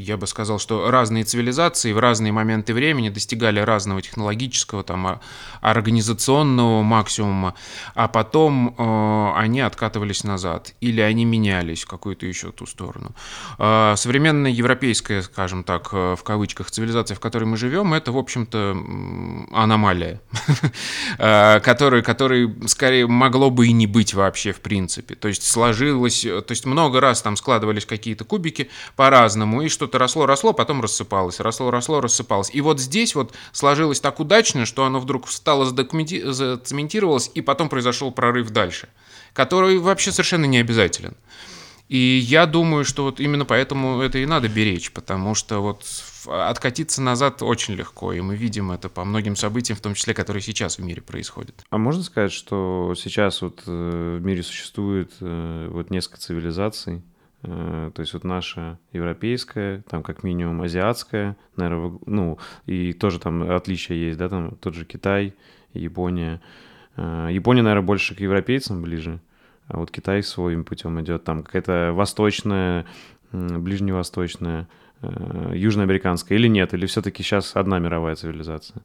я 0.00 0.16
бы 0.16 0.26
сказал, 0.26 0.58
что 0.58 0.90
разные 0.90 1.24
цивилизации 1.24 1.92
в 1.92 1.98
разные 1.98 2.32
моменты 2.32 2.74
времени 2.74 3.08
достигали 3.08 3.60
разного 3.60 4.02
технологического, 4.02 4.82
там, 4.82 5.06
а, 5.06 5.20
организационного 5.60 6.82
максимума, 6.82 7.54
а 7.94 8.08
потом 8.08 8.74
э, 8.76 9.32
они 9.36 9.60
откатывались 9.60 10.24
назад 10.24 10.74
или 10.80 11.00
они 11.00 11.24
менялись 11.24 11.84
в 11.84 11.88
какую-то 11.88 12.26
еще 12.26 12.50
ту 12.52 12.66
сторону. 12.66 13.14
Э, 13.58 13.94
современная 13.96 14.50
европейская, 14.50 15.22
скажем 15.22 15.64
так, 15.64 15.90
э, 15.92 16.16
в 16.16 16.22
кавычках, 16.22 16.70
цивилизация, 16.70 17.14
в 17.14 17.20
которой 17.20 17.44
мы 17.44 17.56
живем, 17.56 17.94
это, 17.94 18.12
в 18.12 18.18
общем-то, 18.18 18.76
аномалия, 19.52 20.20
э, 21.18 21.60
которой, 21.60 22.54
скорее, 22.66 23.06
могло 23.06 23.50
бы 23.50 23.66
и 23.66 23.72
не 23.72 23.86
быть 23.86 24.14
вообще 24.14 24.52
в 24.52 24.60
принципе. 24.60 25.14
То 25.14 25.28
есть 25.28 25.42
сложилось, 25.42 26.22
то 26.22 26.50
есть 26.50 26.64
много 26.66 27.00
раз 27.00 27.22
там 27.22 27.36
складывались 27.36 27.86
какие-то 27.86 28.24
кубики 28.24 28.70
по-разному, 28.96 29.62
и 29.62 29.68
что 29.68 29.86
что-то 29.90 29.98
росло, 29.98 30.26
росло, 30.26 30.52
потом 30.52 30.80
рассыпалось, 30.80 31.40
росло, 31.40 31.70
росло, 31.70 32.00
рассыпалось. 32.00 32.50
И 32.54 32.60
вот 32.60 32.78
здесь 32.78 33.16
вот 33.16 33.34
сложилось 33.52 34.00
так 34.00 34.20
удачно, 34.20 34.64
что 34.64 34.84
оно 34.84 35.00
вдруг 35.00 35.28
стало 35.28 35.66
задокументи... 35.66 36.22
зацементировалось, 36.22 37.30
и 37.34 37.40
потом 37.40 37.68
произошел 37.68 38.12
прорыв 38.12 38.50
дальше, 38.50 38.88
который 39.32 39.78
вообще 39.78 40.12
совершенно 40.12 40.44
не 40.44 40.58
обязателен. 40.58 41.16
И 41.88 41.98
я 42.22 42.46
думаю, 42.46 42.84
что 42.84 43.02
вот 43.02 43.18
именно 43.18 43.44
поэтому 43.44 44.00
это 44.00 44.18
и 44.18 44.26
надо 44.26 44.48
беречь, 44.48 44.92
потому 44.92 45.34
что 45.34 45.58
вот 45.58 45.84
откатиться 46.28 47.02
назад 47.02 47.42
очень 47.42 47.74
легко, 47.74 48.12
и 48.12 48.20
мы 48.20 48.36
видим 48.36 48.70
это 48.70 48.88
по 48.88 49.04
многим 49.04 49.34
событиям, 49.34 49.76
в 49.76 49.80
том 49.80 49.94
числе, 49.94 50.14
которые 50.14 50.40
сейчас 50.40 50.78
в 50.78 50.82
мире 50.82 51.02
происходят. 51.02 51.64
А 51.68 51.78
можно 51.78 52.04
сказать, 52.04 52.30
что 52.30 52.94
сейчас 52.96 53.42
вот 53.42 53.62
э, 53.66 54.18
в 54.20 54.24
мире 54.24 54.44
существует 54.44 55.10
э, 55.20 55.68
вот 55.68 55.90
несколько 55.90 56.18
цивилизаций, 56.18 57.02
то 57.42 57.94
есть 57.96 58.12
вот 58.12 58.24
наша 58.24 58.78
европейская, 58.92 59.82
там 59.88 60.02
как 60.02 60.22
минимум 60.22 60.60
азиатская, 60.60 61.36
наверное, 61.56 61.98
ну, 62.04 62.38
и 62.66 62.92
тоже 62.92 63.18
там 63.18 63.50
отличия 63.50 63.96
есть, 63.96 64.18
да, 64.18 64.28
там 64.28 64.56
тот 64.56 64.74
же 64.74 64.84
Китай, 64.84 65.34
Япония. 65.72 66.40
Э, 66.96 67.28
Япония, 67.30 67.62
наверное, 67.62 67.86
больше 67.86 68.14
к 68.14 68.20
европейцам 68.20 68.82
ближе, 68.82 69.20
а 69.68 69.78
вот 69.78 69.90
Китай 69.90 70.22
своим 70.22 70.64
путем 70.64 71.00
идет, 71.00 71.24
там 71.24 71.42
какая-то 71.42 71.92
восточная, 71.94 72.84
ближневосточная, 73.32 74.68
э, 75.00 75.52
южноамериканская 75.54 76.36
или 76.36 76.48
нет, 76.48 76.74
или 76.74 76.86
все-таки 76.86 77.22
сейчас 77.22 77.56
одна 77.56 77.78
мировая 77.78 78.16
цивилизация? 78.16 78.82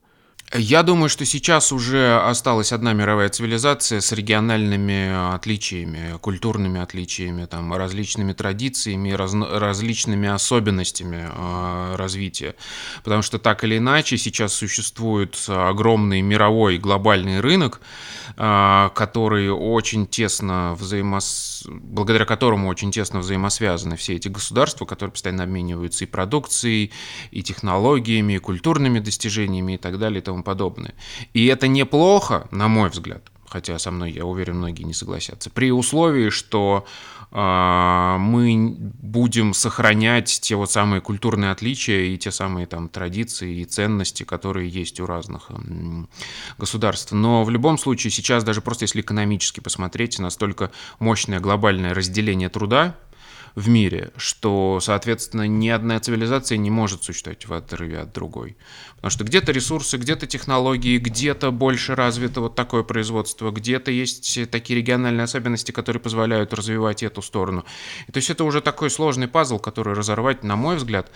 Я 0.53 0.83
думаю, 0.83 1.09
что 1.09 1.25
сейчас 1.25 1.71
уже 1.71 2.17
осталась 2.17 2.71
одна 2.71 2.93
мировая 2.93 3.29
цивилизация 3.29 3.99
с 3.99 4.11
региональными 4.11 5.33
отличиями, 5.33 6.17
культурными 6.19 6.79
отличиями, 6.79 7.45
там, 7.45 7.73
различными 7.73 8.31
традициями, 8.31 9.11
раз, 9.11 9.33
различными 9.33 10.29
особенностями 10.29 11.29
э, 11.29 11.95
развития. 11.95 12.55
Потому 13.03 13.23
что 13.23 13.39
так 13.39 13.63
или 13.63 13.79
иначе 13.79 14.17
сейчас 14.17 14.53
существует 14.53 15.35
огромный 15.47 16.21
мировой 16.21 16.77
глобальный 16.77 17.39
рынок, 17.41 17.81
э, 18.37 18.89
который 18.93 19.49
очень 19.49 20.05
тесно 20.05 20.75
благодаря 21.67 22.25
которому 22.25 22.67
очень 22.67 22.91
тесно 22.91 23.19
взаимосвязаны 23.19 23.95
все 23.95 24.15
эти 24.15 24.27
государства, 24.27 24.85
которые 24.85 25.11
постоянно 25.11 25.43
обмениваются 25.43 26.05
и 26.05 26.07
продукцией, 26.07 26.91
и 27.31 27.43
технологиями, 27.43 28.33
и 28.33 28.39
культурными 28.39 28.99
достижениями 28.99 29.73
и 29.73 29.77
так 29.77 29.99
далее 29.99 30.19
и 30.19 30.23
тому 30.23 30.43
подобное. 30.43 30.93
И 31.33 31.45
это 31.45 31.67
неплохо, 31.67 32.47
на 32.51 32.67
мой 32.67 32.89
взгляд, 32.89 33.31
хотя 33.47 33.77
со 33.79 33.91
мной, 33.91 34.11
я 34.11 34.25
уверен, 34.25 34.57
многие 34.57 34.83
не 34.83 34.93
согласятся, 34.93 35.49
при 35.49 35.71
условии, 35.71 36.29
что 36.29 36.85
мы 37.35 38.75
будем 38.79 39.53
сохранять 39.53 40.39
те 40.41 40.55
вот 40.55 40.71
самые 40.71 41.01
культурные 41.01 41.51
отличия 41.51 42.01
и 42.03 42.17
те 42.17 42.31
самые 42.31 42.65
там 42.65 42.87
традиции 42.87 43.57
и 43.57 43.65
ценности, 43.65 44.23
которые 44.23 44.69
есть 44.69 45.01
у 45.01 45.05
разных 45.05 45.51
государств. 46.57 47.11
Но 47.11 47.43
в 47.43 47.49
любом 47.49 47.77
случае 47.77 48.11
сейчас 48.11 48.45
даже 48.45 48.61
просто 48.61 48.83
если 48.83 49.01
экономически 49.01 49.59
посмотреть, 49.59 50.17
настолько 50.17 50.71
мощное 50.99 51.41
глобальное 51.41 51.93
разделение 51.93 52.47
труда, 52.47 52.95
в 53.55 53.69
мире, 53.69 54.11
что, 54.17 54.79
соответственно, 54.81 55.47
ни 55.47 55.69
одна 55.69 55.99
цивилизация 55.99 56.57
не 56.57 56.69
может 56.69 57.03
существовать 57.03 57.47
в 57.47 57.53
отрыве 57.53 57.99
от 57.99 58.11
другой. 58.11 58.57
Потому 58.97 59.11
что 59.11 59.23
где-то 59.23 59.53
ресурсы, 59.53 59.95
где-то 59.97 60.27
технологии, 60.27 60.97
где-то 60.97 61.51
больше 61.51 61.95
развито 61.95 62.41
вот 62.41 62.55
такое 62.55 62.83
производство, 62.83 63.51
где-то 63.51 63.91
есть 63.91 64.49
такие 64.51 64.79
региональные 64.79 65.23
особенности, 65.23 65.71
которые 65.71 66.01
позволяют 66.01 66.53
развивать 66.53 67.01
эту 67.01 67.21
сторону. 67.21 67.63
И 68.07 68.11
то 68.11 68.17
есть 68.17 68.29
это 68.29 68.43
уже 68.43 68.59
такой 68.59 68.89
сложный 68.89 69.29
пазл, 69.29 69.57
который 69.57 69.93
разорвать, 69.93 70.43
на 70.43 70.57
мой 70.57 70.75
взгляд, 70.75 71.09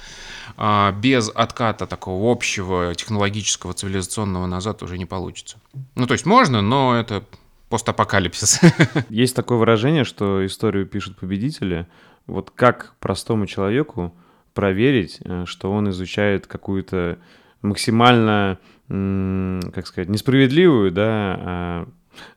а, 0.56 0.94
без 0.94 1.30
отката 1.34 1.88
такого 1.88 2.32
общего 2.32 2.96
технологического 2.96 3.74
цивилизационного 3.74 4.46
назад 4.46 4.82
уже 4.82 4.98
не 4.98 5.06
получится. 5.06 5.60
Ну, 5.96 6.08
то 6.08 6.14
есть 6.14 6.26
можно, 6.26 6.62
но 6.62 6.96
это 6.96 7.26
постапокалипсис. 7.70 8.62
Есть 9.10 9.36
такое 9.36 9.58
выражение, 9.58 10.04
что 10.04 10.46
историю 10.46 10.86
пишут 10.86 11.18
победители, 11.18 11.88
вот 12.30 12.52
как 12.52 12.94
простому 13.00 13.46
человеку 13.48 14.14
проверить, 14.54 15.20
э, 15.24 15.44
что 15.46 15.72
он 15.72 15.90
изучает 15.90 16.48
какую-то 16.48 17.18
максимально, 17.62 18.58
как 18.88 19.86
сказать, 19.86 20.10
несправедливую, 20.10 20.92
да, 20.92 21.06
а 21.40 21.88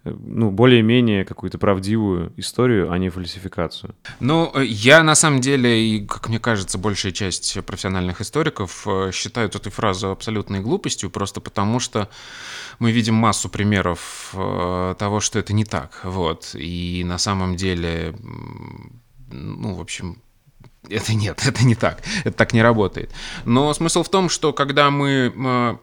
ну, 0.04 0.50
более-менее 0.50 1.24
какую-то 1.24 1.58
правдивую 1.58 2.32
историю, 2.36 2.92
а 2.92 2.98
не 2.98 3.08
фальсификацию. 3.08 3.94
Ну, 4.20 4.52
э, 4.54 4.64
я 4.64 5.02
на 5.02 5.14
самом 5.14 5.40
деле, 5.40 5.84
и, 5.84 6.06
как 6.06 6.28
мне 6.28 6.38
кажется, 6.38 6.78
большая 6.78 7.12
часть 7.12 7.58
профессиональных 7.64 8.20
историков 8.20 8.86
э, 8.86 9.10
считают 9.12 9.56
эту 9.56 9.70
фразу 9.70 10.10
абсолютной 10.10 10.60
глупостью, 10.60 11.10
просто 11.10 11.40
потому 11.40 11.80
что 11.80 12.08
мы 12.78 12.92
видим 12.92 13.14
массу 13.14 13.48
примеров 13.48 14.34
того, 14.98 15.20
что 15.20 15.38
это 15.38 15.52
не 15.52 15.64
так. 15.64 16.00
Вот. 16.04 16.54
И 16.54 17.02
на 17.04 17.18
самом 17.18 17.56
деле 17.56 18.14
ну, 19.32 19.74
в 19.74 19.80
общем, 19.80 20.22
это 20.88 21.14
нет, 21.14 21.42
это 21.46 21.64
не 21.64 21.74
так, 21.74 22.02
это 22.24 22.36
так 22.36 22.52
не 22.52 22.62
работает. 22.62 23.10
Но 23.44 23.72
смысл 23.74 24.02
в 24.02 24.08
том, 24.08 24.28
что 24.28 24.52
когда 24.52 24.90
мы 24.90 25.32
э, 25.34 25.76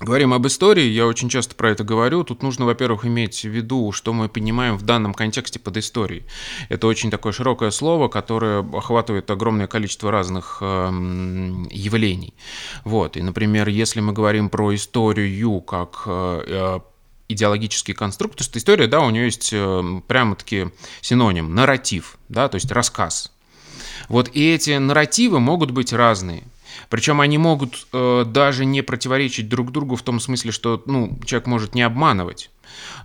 говорим 0.00 0.32
об 0.32 0.46
истории, 0.46 0.84
я 0.84 1.06
очень 1.06 1.28
часто 1.28 1.54
про 1.54 1.70
это 1.70 1.84
говорю, 1.84 2.24
тут 2.24 2.42
нужно, 2.42 2.66
во-первых, 2.66 3.06
иметь 3.06 3.42
в 3.42 3.48
виду, 3.48 3.92
что 3.92 4.12
мы 4.12 4.28
понимаем 4.28 4.76
в 4.76 4.82
данном 4.82 5.14
контексте 5.14 5.58
под 5.58 5.76
историей. 5.76 6.24
Это 6.68 6.86
очень 6.86 7.10
такое 7.10 7.32
широкое 7.32 7.70
слово, 7.70 8.08
которое 8.08 8.60
охватывает 8.60 9.30
огромное 9.30 9.66
количество 9.66 10.10
разных 10.10 10.58
э, 10.60 10.88
явлений. 11.70 12.34
Вот, 12.84 13.16
и, 13.16 13.22
например, 13.22 13.68
если 13.68 14.00
мы 14.00 14.12
говорим 14.12 14.50
про 14.50 14.74
историю 14.74 15.60
как 15.60 16.02
э, 16.06 16.80
идеологический 17.28 17.94
конструкт, 17.94 18.38
то 18.38 18.42
есть 18.42 18.56
история, 18.56 18.86
да, 18.86 19.00
у 19.00 19.10
нее 19.10 19.26
есть 19.26 19.50
э, 19.52 20.00
прямо-таки 20.06 20.68
синоним, 21.00 21.54
нарратив, 21.54 22.18
да, 22.28 22.48
то 22.48 22.56
есть 22.56 22.70
рассказ. 22.70 23.32
Вот 24.08 24.30
и 24.32 24.52
эти 24.52 24.76
нарративы 24.76 25.40
могут 25.40 25.70
быть 25.70 25.92
разные. 25.92 26.44
Причем 26.88 27.20
они 27.20 27.38
могут 27.38 27.86
э, 27.92 28.24
даже 28.26 28.64
не 28.64 28.82
противоречить 28.82 29.48
друг 29.48 29.72
другу 29.72 29.96
в 29.96 30.02
том 30.02 30.20
смысле, 30.20 30.52
что 30.52 30.82
ну, 30.86 31.18
человек 31.24 31.46
может 31.46 31.74
не 31.74 31.82
обманывать. 31.82 32.50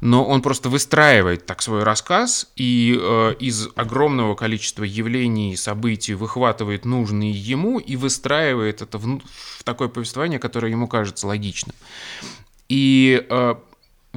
Но 0.01 0.23
он 0.25 0.41
просто 0.41 0.69
выстраивает 0.69 1.45
так 1.45 1.61
свой 1.61 1.83
рассказ 1.83 2.49
и 2.55 2.97
э, 2.99 3.35
из 3.39 3.67
огромного 3.75 4.35
количества 4.35 4.83
явлений 4.83 5.55
событий 5.57 6.13
выхватывает 6.13 6.85
нужные 6.85 7.31
ему 7.31 7.79
и 7.79 7.95
выстраивает 7.95 8.81
это 8.81 8.97
в, 8.97 9.19
в 9.19 9.63
такое 9.63 9.89
повествование, 9.89 10.39
которое 10.39 10.71
ему 10.71 10.87
кажется 10.87 11.27
логичным. 11.27 11.75
И 12.69 13.25
э, 13.29 13.55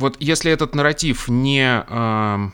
вот 0.01 0.17
если 0.19 0.51
этот 0.51 0.75
нарратив 0.75 1.29
не, 1.29 1.85
э, 1.87 2.49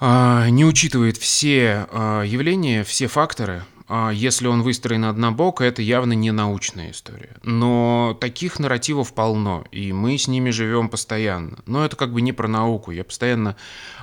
э, 0.00 0.48
не 0.50 0.64
учитывает 0.64 1.16
все 1.16 1.88
э, 1.90 2.24
явления, 2.26 2.84
все 2.84 3.08
факторы, 3.08 3.64
а, 3.94 4.10
если 4.10 4.46
он 4.46 4.62
выстроен 4.62 5.04
однобоко, 5.04 5.64
это 5.64 5.82
явно 5.82 6.14
не 6.14 6.30
научная 6.30 6.92
история. 6.92 7.36
Но 7.42 8.16
таких 8.18 8.58
нарративов 8.58 9.12
полно, 9.12 9.64
и 9.70 9.92
мы 9.92 10.16
с 10.16 10.28
ними 10.28 10.48
живем 10.48 10.88
постоянно. 10.88 11.58
Но 11.66 11.84
это 11.84 11.94
как 11.96 12.10
бы 12.10 12.22
не 12.22 12.32
про 12.32 12.48
науку. 12.48 12.90
Я 12.90 13.04
постоянно 13.04 13.54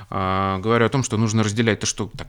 э, 0.08 0.58
говорю 0.62 0.86
о 0.86 0.88
том, 0.90 1.02
что 1.02 1.16
нужно 1.16 1.42
разделять 1.42 1.80
то, 1.80 1.86
что 1.86 2.08
так, 2.16 2.28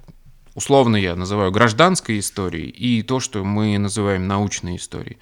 условно 0.54 0.96
я 0.96 1.16
называю 1.16 1.52
гражданской 1.52 2.20
историей, 2.20 2.70
и 2.70 3.04
то, 3.04 3.20
что 3.20 3.44
мы 3.44 3.78
называем 3.78 4.28
научной 4.28 4.76
историей. 4.76 5.18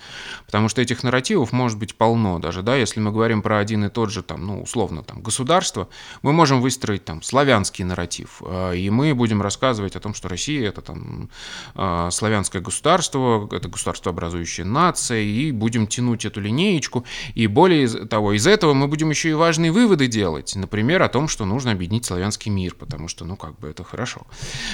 Потому 0.45 0.69
что 0.69 0.81
этих 0.81 1.03
нарративов 1.03 1.51
может 1.51 1.77
быть 1.77 1.95
полно 1.95 2.39
даже, 2.39 2.63
да, 2.63 2.75
если 2.75 2.99
мы 2.99 3.11
говорим 3.11 3.41
про 3.41 3.59
один 3.59 3.85
и 3.85 3.89
тот 3.89 4.11
же, 4.11 4.23
там, 4.23 4.45
ну, 4.45 4.61
условно, 4.61 5.03
там, 5.03 5.21
государство, 5.21 5.87
мы 6.21 6.33
можем 6.33 6.61
выстроить 6.61 7.05
там 7.05 7.21
славянский 7.21 7.85
нарратив, 7.85 8.41
а, 8.45 8.71
и 8.71 8.89
мы 8.89 9.13
будем 9.13 9.41
рассказывать 9.41 9.95
о 9.95 9.99
том, 9.99 10.13
что 10.13 10.29
Россия 10.29 10.69
это 10.69 10.81
там 10.81 11.29
а, 11.75 12.09
славянское 12.11 12.61
государство, 12.61 13.47
это 13.51 13.69
государство, 13.69 14.11
образующее 14.11 14.65
нация, 14.65 15.21
и 15.21 15.51
будем 15.51 15.87
тянуть 15.87 16.25
эту 16.25 16.41
линеечку, 16.41 17.05
и 17.35 17.47
более 17.47 17.87
того, 17.87 18.33
из 18.33 18.47
этого 18.47 18.73
мы 18.73 18.87
будем 18.87 19.09
еще 19.09 19.29
и 19.29 19.33
важные 19.33 19.71
выводы 19.71 20.07
делать, 20.07 20.55
например, 20.55 21.01
о 21.01 21.09
том, 21.09 21.27
что 21.27 21.45
нужно 21.45 21.71
объединить 21.71 22.05
славянский 22.05 22.51
мир, 22.51 22.75
потому 22.75 23.07
что, 23.07 23.25
ну, 23.25 23.35
как 23.35 23.57
бы 23.59 23.67
это 23.67 23.83
хорошо. 23.83 24.25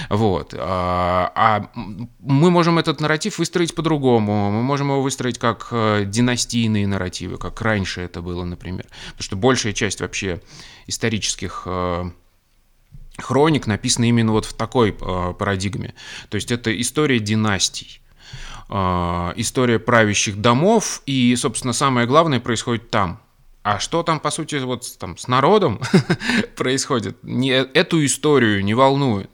Вот. 0.10 0.45
Вот. 0.46 0.54
А, 0.58 1.32
а 1.36 1.70
мы 2.20 2.52
можем 2.52 2.78
этот 2.78 3.02
нарратив 3.02 3.40
выстроить 3.40 3.74
по-другому. 3.74 4.52
Мы 4.52 4.62
можем 4.62 4.90
его 4.90 5.02
выстроить 5.02 5.40
как 5.40 5.68
э, 5.72 6.04
династийные 6.06 6.88
нарративы, 6.88 7.38
как 7.38 7.62
раньше 7.62 8.02
это 8.02 8.22
было, 8.22 8.44
например. 8.44 8.86
Потому 9.12 9.24
что 9.24 9.36
большая 9.36 9.74
часть 9.74 10.02
вообще 10.02 10.42
исторических 10.88 11.64
э, 11.66 12.12
хроник 13.18 13.66
написана 13.66 14.06
именно 14.06 14.32
вот 14.32 14.46
в 14.46 14.54
такой 14.54 14.92
э, 15.00 15.34
парадигме. 15.38 15.94
То 16.30 16.36
есть 16.36 16.52
это 16.52 16.80
история 16.80 17.20
династий 17.20 18.02
история 18.68 19.78
правящих 19.78 20.42
домов, 20.42 21.04
и, 21.06 21.36
собственно, 21.36 21.72
самое 21.72 22.08
главное 22.08 22.40
происходит 22.40 22.90
там. 22.90 23.22
А 23.62 23.78
что 23.78 24.02
там, 24.02 24.20
по 24.20 24.32
сути, 24.32 24.56
вот 24.56 24.98
там 24.98 25.20
с 25.20 25.28
народом 25.28 25.80
происходит, 26.56 27.16
не, 27.22 27.52
эту 27.52 28.04
историю 28.04 28.66
не 28.66 28.74
волнует. 28.74 29.30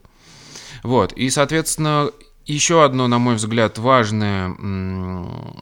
Вот, 0.83 1.13
и, 1.13 1.29
соответственно, 1.29 2.11
еще 2.45 2.83
одно, 2.83 3.07
на 3.07 3.19
мой 3.19 3.35
взгляд, 3.35 3.77
важное, 3.77 4.55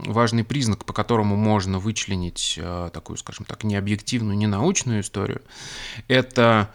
важный 0.05 0.43
признак, 0.43 0.85
по 0.85 0.93
которому 0.93 1.35
можно 1.35 1.77
вычленить 1.77 2.55
э, 2.57 2.89
такую, 2.93 3.17
скажем 3.17 3.45
так, 3.45 3.63
необъективную, 3.63 4.38
ненаучную 4.38 5.01
историю, 5.01 5.41
это 6.07 6.73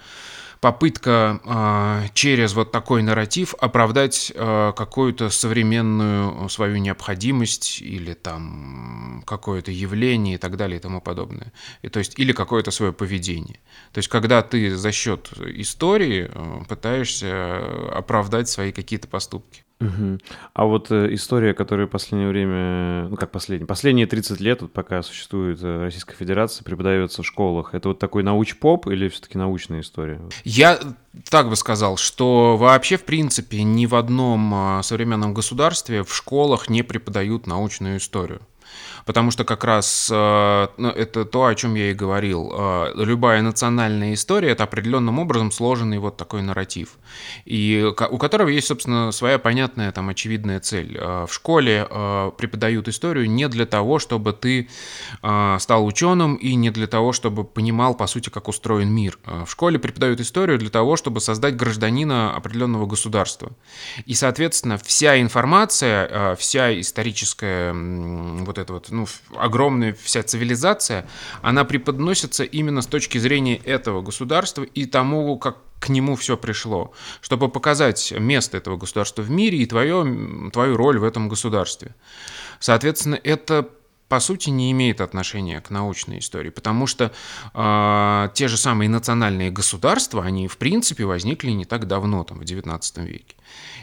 попытка 0.65 1.41
э, 1.45 2.09
через 2.15 2.55
вот 2.55 2.73
такой 2.73 3.03
нарратив 3.03 3.55
оправдать 3.61 4.33
э, 4.35 4.73
какую-то 4.75 5.29
современную 5.29 6.49
свою 6.49 6.79
необходимость 6.79 7.83
или 7.83 8.15
там 8.15 9.23
какое-то 9.27 9.71
явление 9.71 10.37
и 10.37 10.39
так 10.39 10.57
далее 10.57 10.79
и 10.79 10.81
тому 10.81 11.03
подобное. 11.03 11.53
И, 11.83 11.91
то 11.91 11.99
есть, 11.99 12.19
или 12.19 12.33
какое-то 12.33 12.71
свое 12.71 12.95
поведение. 12.95 13.61
То 13.93 13.99
есть, 13.99 14.09
когда 14.09 14.41
ты 14.41 14.75
за 14.75 14.91
счет 14.91 15.31
истории 15.39 16.31
э, 16.33 16.65
пытаешься 16.67 17.59
оправдать 17.93 18.49
свои 18.49 18.73
какие-то 18.73 19.07
поступки. 19.07 19.65
Угу. 19.81 20.19
А 20.55 20.65
вот 20.65 20.91
э, 20.91 21.13
история, 21.15 21.53
которая 21.53 21.87
в 21.87 21.91
последнее 21.91 22.29
время, 22.29 23.09
ну 23.09 23.17
как 23.17 23.31
последние, 23.31 23.67
последние 23.67 24.07
30 24.07 24.41
лет, 24.41 24.63
вот 24.63 24.73
пока 24.73 25.03
существует 25.03 25.59
э, 25.63 25.83
Российская 25.83 26.15
Федерация, 26.15 26.65
преподается 26.65 27.23
в 27.23 27.27
школах, 27.27 27.75
это 27.75 27.89
вот 27.89 27.99
такой 27.99 28.23
науч-поп 28.23 28.87
или 28.87 29.09
все-таки 29.09 29.37
научная 29.37 29.81
история? 29.81 30.21
Я 30.45 30.79
так 31.29 31.49
бы 31.49 31.57
сказал, 31.57 31.97
что 31.97 32.57
вообще, 32.57 32.97
в 32.97 33.05
принципе, 33.05 33.63
ни 33.63 33.87
в 33.87 33.95
одном 33.95 34.53
а, 34.55 34.83
современном 34.83 35.35
государстве 35.35 36.03
в 36.03 36.15
школах 36.15 36.69
не 36.69 36.83
преподают 36.83 37.47
научную 37.47 37.99
историю 37.99 38.41
потому 39.05 39.31
что 39.31 39.45
как 39.45 39.65
раз 39.65 40.09
э, 40.13 40.69
ну, 40.77 40.89
это 40.89 41.25
то, 41.25 41.47
о 41.47 41.55
чем 41.55 41.75
я 41.75 41.91
и 41.91 41.95
говорил. 41.95 42.53
Э, 42.55 42.93
любая 42.95 43.43
национальная 43.43 44.15
история— 44.15 44.49
это 44.51 44.65
определенным 44.65 45.19
образом 45.19 45.51
сложенный 45.51 45.99
вот 45.99 46.17
такой 46.17 46.43
нарратив, 46.43 46.97
и 47.45 47.85
у 47.85 48.19
которого 48.19 48.49
есть, 48.49 48.69
собственно, 48.69 49.13
своя 49.13 49.39
понятная, 49.39 49.93
там, 49.93 50.09
очевидная 50.09 50.61
цель. 50.61 50.97
Э, 50.99 51.27
в 51.29 51.33
школе 51.33 51.87
преподают 52.39 52.89
историю 52.89 53.31
не 53.31 53.49
для 53.49 53.67
того, 53.67 53.99
чтобы 53.99 54.33
ты 54.33 54.69
стал 55.21 55.87
ученым, 55.87 56.37
и 56.37 56.55
не 56.55 56.71
для 56.71 56.87
того, 56.87 57.13
чтобы 57.13 57.45
понимал, 57.45 57.95
по 57.95 58.07
сути, 58.07 58.31
как 58.31 58.49
устроен 58.49 58.91
мир. 58.91 59.19
В 59.25 59.51
школе 59.51 59.79
преподают 59.79 60.21
историю 60.21 60.59
для 60.59 60.71
того, 60.71 60.97
чтобы 60.97 61.21
создать 61.21 61.57
гражданина 61.57 62.35
определенного 62.35 62.87
государства. 62.87 63.53
И, 64.07 64.15
соответственно, 64.15 64.79
вся 64.79 65.21
информация, 65.21 66.37
вся 66.37 66.79
историческая 66.79 67.73
вот 68.45 68.59
эта 68.59 68.73
вот 68.73 68.91
ну, 68.95 69.07
огромная 69.37 69.95
вся 70.01 70.23
цивилизация, 70.23 71.07
она 71.43 71.65
преподносится 71.65 72.45
именно 72.45 72.81
с 72.81 72.87
точки 72.87 73.19
зрения 73.19 73.57
этого 73.57 74.03
государства 74.03 74.63
и 74.63 74.87
тому, 74.87 75.39
как 75.39 75.59
к 75.81 75.91
нему 75.91 76.17
все 76.17 76.37
пришло, 76.37 76.93
чтобы 77.21 77.49
показать 77.49 78.13
место 78.19 78.57
этого 78.57 78.77
государства 78.77 79.23
в 79.23 79.31
мире 79.31 79.59
и 79.59 79.67
твое, 79.67 80.51
твою 80.51 80.77
роль 80.77 80.99
в 80.99 81.05
этом 81.05 81.29
государстве. 81.29 81.95
Соответственно, 82.59 83.21
это 83.23 83.69
по 84.09 84.21
сути 84.21 84.51
не 84.51 84.71
имеет 84.71 85.01
отношения 85.01 85.61
к 85.61 85.71
научной 85.71 86.21
истории, 86.21 86.51
потому 86.51 86.87
что 86.87 87.13
э, 87.53 88.29
те 88.35 88.49
же 88.49 88.57
самые 88.57 88.89
национальные 88.89 89.51
государства, 89.51 90.23
они 90.23 90.47
в 90.47 90.57
принципе 90.57 91.05
возникли 91.05 91.51
не 91.51 91.65
так 91.65 91.87
давно, 91.87 92.25
там, 92.25 92.39
в 92.39 92.43
XIX 92.43 93.05
веке. 93.05 93.35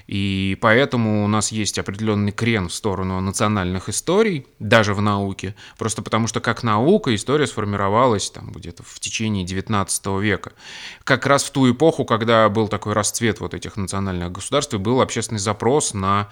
И 0.07 0.57
поэтому 0.61 1.23
у 1.23 1.27
нас 1.27 1.51
есть 1.51 1.79
определенный 1.79 2.31
крен 2.31 2.69
в 2.69 2.73
сторону 2.73 3.19
национальных 3.21 3.89
историй, 3.89 4.47
даже 4.59 4.93
в 4.93 5.01
науке, 5.01 5.55
просто 5.77 6.01
потому 6.01 6.27
что 6.27 6.39
как 6.39 6.63
наука 6.63 7.13
история 7.15 7.47
сформировалась 7.47 8.29
там 8.29 8.51
где-то 8.51 8.83
в 8.83 8.99
течение 8.99 9.45
XIX 9.45 10.21
века. 10.21 10.53
Как 11.03 11.25
раз 11.25 11.43
в 11.43 11.51
ту 11.51 11.71
эпоху, 11.71 12.05
когда 12.05 12.47
был 12.49 12.67
такой 12.67 12.93
расцвет 12.93 13.39
вот 13.39 13.53
этих 13.53 13.77
национальных 13.77 14.31
государств, 14.31 14.73
и 14.73 14.77
был 14.77 15.01
общественный 15.01 15.39
запрос 15.39 15.93
на 15.93 16.29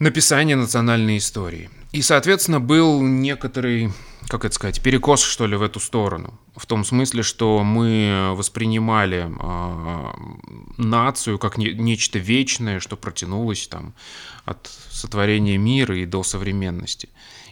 написание 0.00 0.56
национальной 0.56 1.18
истории. 1.18 1.70
И, 1.92 2.02
соответственно, 2.02 2.58
был 2.58 3.02
некоторый, 3.02 3.92
как 4.28 4.44
это 4.44 4.54
сказать, 4.54 4.80
перекос, 4.80 5.22
что 5.22 5.46
ли, 5.46 5.56
в 5.56 5.62
эту 5.62 5.78
сторону. 5.78 6.38
В 6.56 6.66
том 6.66 6.84
смысле, 6.84 7.22
что 7.22 7.62
мы 7.62 8.32
воспринимали 8.34 9.28
э, 9.28 10.12
нацию 10.78 11.38
как 11.38 11.58
не, 11.58 11.72
нечто 11.74 12.18
вечное, 12.18 12.80
что 12.80 12.96
протянулось 12.96 13.68
там 13.68 13.94
от 14.44 14.70
сотворения 14.90 15.58
мира 15.58 15.96
и 15.96 16.06
до 16.06 16.22
современности. 16.22 17.08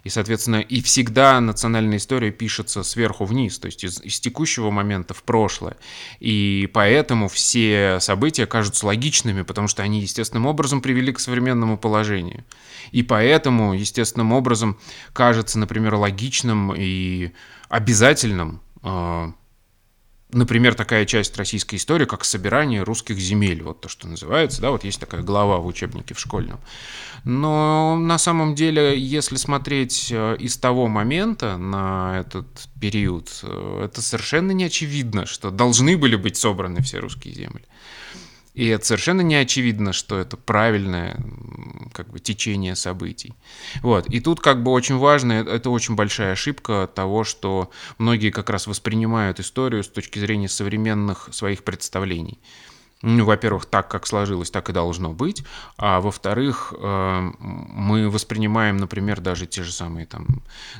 И, 0.08 0.10
соответственно, 0.10 0.56
и 0.56 0.80
всегда 0.80 1.38
национальная 1.38 1.98
история 1.98 2.30
пишется 2.30 2.82
сверху 2.82 3.26
вниз, 3.26 3.58
то 3.58 3.66
есть 3.66 3.84
из, 3.84 4.00
из 4.00 4.18
текущего 4.20 4.70
момента 4.70 5.12
в 5.12 5.22
прошлое. 5.22 5.76
И 6.18 6.66
поэтому 6.72 7.28
все 7.28 7.98
события 8.00 8.46
кажутся 8.46 8.86
логичными, 8.86 9.42
потому 9.42 9.68
что 9.68 9.82
они 9.82 10.00
естественным 10.00 10.46
образом 10.46 10.80
привели 10.80 11.12
к 11.12 11.20
современному 11.20 11.76
положению. 11.76 12.46
И 12.90 13.02
поэтому 13.02 13.74
естественным 13.74 14.32
образом 14.32 14.78
кажется, 15.12 15.58
например, 15.58 15.96
логичным 15.96 16.72
и 16.74 17.32
обязательным 17.68 18.62
а, 18.82 19.34
например, 20.30 20.74
такая 20.74 21.04
часть 21.06 21.36
российской 21.36 21.76
истории, 21.76 22.04
как 22.04 22.24
собирание 22.24 22.82
русских 22.82 23.18
земель, 23.18 23.62
вот 23.62 23.80
то, 23.80 23.88
что 23.88 24.08
называется, 24.08 24.60
да, 24.60 24.70
вот 24.70 24.84
есть 24.84 25.00
такая 25.00 25.22
глава 25.22 25.58
в 25.58 25.66
учебнике 25.66 26.14
в 26.14 26.20
школьном. 26.20 26.60
Но 27.24 27.96
на 27.96 28.18
самом 28.18 28.54
деле, 28.54 28.98
если 28.98 29.36
смотреть 29.36 30.08
э, 30.10 30.36
из 30.38 30.56
того 30.56 30.86
момента 30.86 31.56
на 31.56 32.20
этот 32.20 32.68
период, 32.80 33.40
э, 33.42 33.82
это 33.84 34.02
совершенно 34.02 34.52
не 34.52 34.64
очевидно, 34.64 35.26
что 35.26 35.50
должны 35.50 35.96
были 35.96 36.16
быть 36.16 36.36
собраны 36.36 36.82
все 36.82 36.98
русские 36.98 37.34
земли. 37.34 37.64
И 38.58 38.66
это 38.66 38.84
совершенно 38.84 39.20
не 39.20 39.36
очевидно, 39.36 39.92
что 39.92 40.18
это 40.18 40.36
правильное 40.36 41.16
как 41.92 42.10
бы, 42.10 42.18
течение 42.18 42.74
событий. 42.74 43.34
Вот. 43.82 44.08
И 44.08 44.18
тут 44.18 44.40
как 44.40 44.64
бы 44.64 44.72
очень 44.72 44.96
важно, 44.96 45.32
это 45.32 45.70
очень 45.70 45.94
большая 45.94 46.32
ошибка 46.32 46.90
того, 46.92 47.22
что 47.22 47.70
многие 47.98 48.30
как 48.30 48.50
раз 48.50 48.66
воспринимают 48.66 49.38
историю 49.38 49.84
с 49.84 49.88
точки 49.88 50.18
зрения 50.18 50.48
современных 50.48 51.28
своих 51.30 51.62
представлений 51.62 52.40
ну, 53.02 53.24
во-первых, 53.24 53.66
так, 53.66 53.88
как 53.88 54.06
сложилось, 54.06 54.50
так 54.50 54.70
и 54.70 54.72
должно 54.72 55.12
быть, 55.12 55.44
а 55.76 56.00
во-вторых, 56.00 56.74
э, 56.76 57.30
мы 57.38 58.10
воспринимаем, 58.10 58.76
например, 58.76 59.20
даже 59.20 59.46
те 59.46 59.62
же 59.62 59.70
самые 59.70 60.06
там 60.06 60.26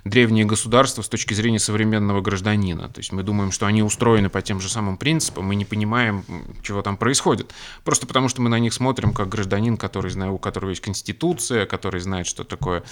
древние 0.05 0.45
государства 0.45 1.03
с 1.03 1.09
точки 1.09 1.35
зрения 1.35 1.61
современного 1.61 2.21
гражданина. 2.21 2.89
То 2.89 2.99
есть 2.99 3.13
мы 3.13 3.23
думаем, 3.23 3.53
что 3.53 3.67
они 3.67 3.85
устроены 3.85 4.31
по 4.31 4.43
тем 4.43 4.61
же 4.61 4.69
самым 4.69 4.97
принципам, 4.97 5.45
мы 5.45 5.55
не 5.55 5.65
понимаем, 5.65 6.25
чего 6.63 6.83
там 6.83 6.97
происходит. 6.97 7.53
Просто 7.85 8.07
потому, 8.07 8.29
что 8.29 8.43
мы 8.43 8.49
на 8.49 8.59
них 8.59 8.75
смотрим 8.75 9.13
как 9.13 9.29
гражданин, 9.29 9.77
который 9.77 10.11
знает, 10.11 10.33
у 10.33 10.39
которого 10.39 10.71
есть 10.71 10.83
конституция, 10.83 11.67
который 11.67 12.01
знает, 12.01 12.27
что 12.27 12.43
такое 12.43 12.83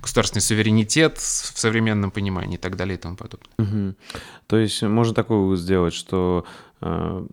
государственный 0.00 0.42
суверенитет 0.42 1.18
в 1.18 1.58
современном 1.58 2.12
понимании 2.12 2.54
и 2.54 2.58
так 2.60 2.76
далее 2.76 2.96
и 2.96 3.00
тому 3.00 3.16
подобное. 3.16 3.50
Угу. 3.58 3.94
То 4.46 4.58
есть 4.58 4.82
можно 4.82 5.12
такое 5.12 5.56
сделать, 5.56 5.94
что 5.94 6.44
э, 6.80 7.26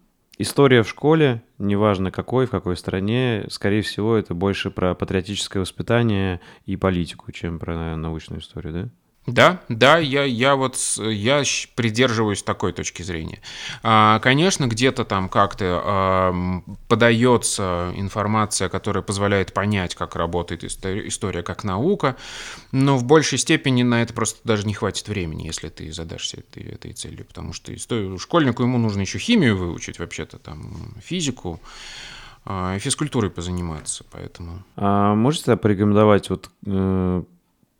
история 0.43 0.83
в 0.83 0.89
школе, 0.89 1.41
неважно 1.57 2.11
какой, 2.11 2.45
в 2.45 2.51
какой 2.51 2.77
стране, 2.77 3.45
скорее 3.49 3.81
всего, 3.81 4.15
это 4.15 4.35
больше 4.35 4.69
про 4.69 4.93
патриотическое 4.93 5.61
воспитание 5.61 6.39
и 6.65 6.75
политику, 6.75 7.31
чем 7.31 7.57
про 7.57 7.95
научную 7.95 8.41
историю, 8.41 8.73
да? 8.73 8.89
Да, 9.25 9.61
да, 9.69 9.99
я, 9.99 10.25
я 10.25 10.55
вот 10.55 10.77
я 10.97 11.43
придерживаюсь 11.75 12.43
такой 12.43 12.73
точки 12.73 13.03
зрения. 13.03 13.39
А, 13.81 14.19
конечно, 14.19 14.67
где-то 14.67 15.05
там 15.05 15.29
как-то 15.29 16.33
подается 16.89 17.93
информация, 17.95 18.67
которая 18.67 19.01
позволяет 19.01 19.53
понять, 19.53 19.95
как 19.95 20.17
работает 20.17 20.63
история, 20.65 21.41
как 21.41 21.63
наука, 21.63 22.17
но 22.73 22.97
в 22.97 23.05
большей 23.05 23.37
степени 23.37 23.83
на 23.83 24.01
это 24.01 24.13
просто 24.13 24.39
даже 24.43 24.67
не 24.67 24.73
хватит 24.73 25.07
времени, 25.07 25.43
если 25.43 25.69
ты 25.69 25.91
задашься 25.93 26.37
этой, 26.37 26.63
этой 26.63 26.91
целью, 26.91 27.25
потому 27.25 27.53
что 27.53 27.71
школьнику 28.19 28.63
ему 28.63 28.77
нужно 28.77 29.01
еще 29.01 29.19
химию 29.19 29.55
выучить, 29.55 29.99
вообще-то 29.99 30.37
там 30.37 30.95
физику 31.01 31.61
а, 32.45 32.77
физкультурой 32.79 33.31
позаниматься, 33.31 34.03
поэтому. 34.11 34.63
А 34.75 35.15
можете 35.15 35.55
порекомендовать 35.55 36.29
вот 36.29 36.49
э, 36.65 37.23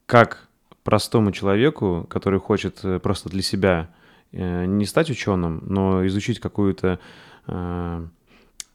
как 0.06 0.48
простому 0.84 1.32
человеку, 1.32 2.06
который 2.10 2.40
хочет 2.40 2.80
э, 2.84 3.00
просто 3.00 3.30
для 3.30 3.42
себя 3.42 3.90
э, 4.32 4.66
не 4.66 4.86
стать 4.86 5.10
ученым, 5.10 5.64
но 5.66 6.06
изучить 6.08 6.40
какую-то 6.40 7.00
э, 7.48 8.08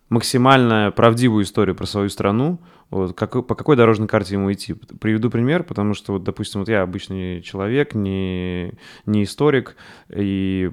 максимально 0.08 0.92
правдивую 0.94 1.44
историю 1.44 1.76
про 1.76 1.86
свою 1.86 2.08
страну, 2.08 2.58
вот, 2.90 3.14
как, 3.14 3.46
по 3.46 3.54
какой 3.54 3.76
дорожной 3.76 4.08
карте 4.08 4.34
ему 4.34 4.50
идти. 4.50 4.74
Приведу 4.74 5.28
пример, 5.30 5.62
потому 5.62 5.92
что, 5.92 6.14
вот, 6.14 6.24
допустим, 6.24 6.60
вот 6.60 6.68
я 6.70 6.82
обычный 6.82 7.42
человек, 7.42 7.94
не, 7.94 8.72
не 9.04 9.24
историк, 9.24 9.76
и 10.08 10.70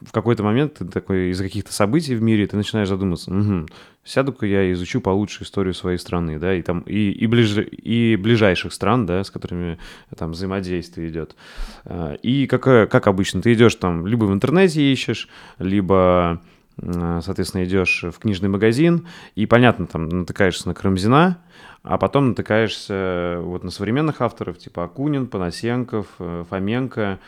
в 0.00 0.12
какой-то 0.12 0.42
момент 0.42 0.74
ты 0.74 0.86
такой 0.86 1.30
из-за 1.30 1.44
каких-то 1.44 1.72
событий 1.72 2.14
в 2.14 2.22
мире 2.22 2.46
ты 2.46 2.56
начинаешь 2.56 2.88
задуматься, 2.88 3.30
угу, 3.30 3.66
сяду-ка 4.04 4.46
я 4.46 4.72
изучу 4.72 5.00
получше 5.00 5.44
историю 5.44 5.74
своей 5.74 5.98
страны, 5.98 6.38
да, 6.38 6.54
и 6.54 6.62
там 6.62 6.80
и, 6.80 7.10
и, 7.10 7.26
ближ, 7.26 7.56
и 7.56 8.16
ближайших 8.16 8.72
стран, 8.72 9.06
да, 9.06 9.22
с 9.22 9.30
которыми 9.30 9.78
там 10.16 10.32
взаимодействие 10.32 11.08
идет. 11.08 11.36
А, 11.84 12.14
и 12.14 12.46
как, 12.46 12.62
как 12.62 13.06
обычно, 13.06 13.42
ты 13.42 13.52
идешь 13.52 13.74
там 13.76 14.06
либо 14.06 14.24
в 14.24 14.32
интернете 14.32 14.92
ищешь, 14.92 15.28
либо 15.58 16.40
соответственно, 16.80 17.64
идешь 17.64 18.02
в 18.02 18.18
книжный 18.18 18.48
магазин, 18.48 19.06
и, 19.34 19.44
понятно, 19.44 19.86
там 19.86 20.08
натыкаешься 20.08 20.68
на 20.68 20.74
Карамзина, 20.74 21.38
а 21.82 21.98
потом 21.98 22.30
натыкаешься 22.30 23.38
вот 23.40 23.62
на 23.62 23.70
современных 23.70 24.20
авторов, 24.20 24.58
типа 24.58 24.84
Акунин, 24.84 25.26
Панасенков, 25.26 26.06
э, 26.18 26.44
Фоменко, 26.48 27.02
а, 27.02 27.18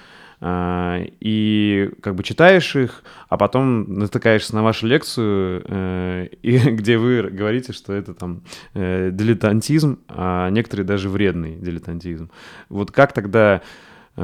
и 0.42 1.90
как 2.02 2.14
бы 2.14 2.22
читаешь 2.22 2.76
их, 2.76 3.02
а 3.28 3.36
потом 3.36 3.94
натыкаешься 3.94 4.54
на 4.54 4.62
вашу 4.62 4.86
лекцию, 4.86 5.64
э, 5.66 6.28
и, 6.42 6.58
где 6.70 6.98
вы 6.98 7.22
говорите, 7.30 7.72
что 7.72 7.92
это 7.92 8.14
там 8.14 8.42
э, 8.74 9.10
дилетантизм, 9.12 10.00
а 10.08 10.50
некоторые 10.50 10.86
даже 10.86 11.08
вредный 11.08 11.56
дилетантизм. 11.56 12.30
Вот 12.68 12.90
как 12.90 13.12
тогда 13.12 13.62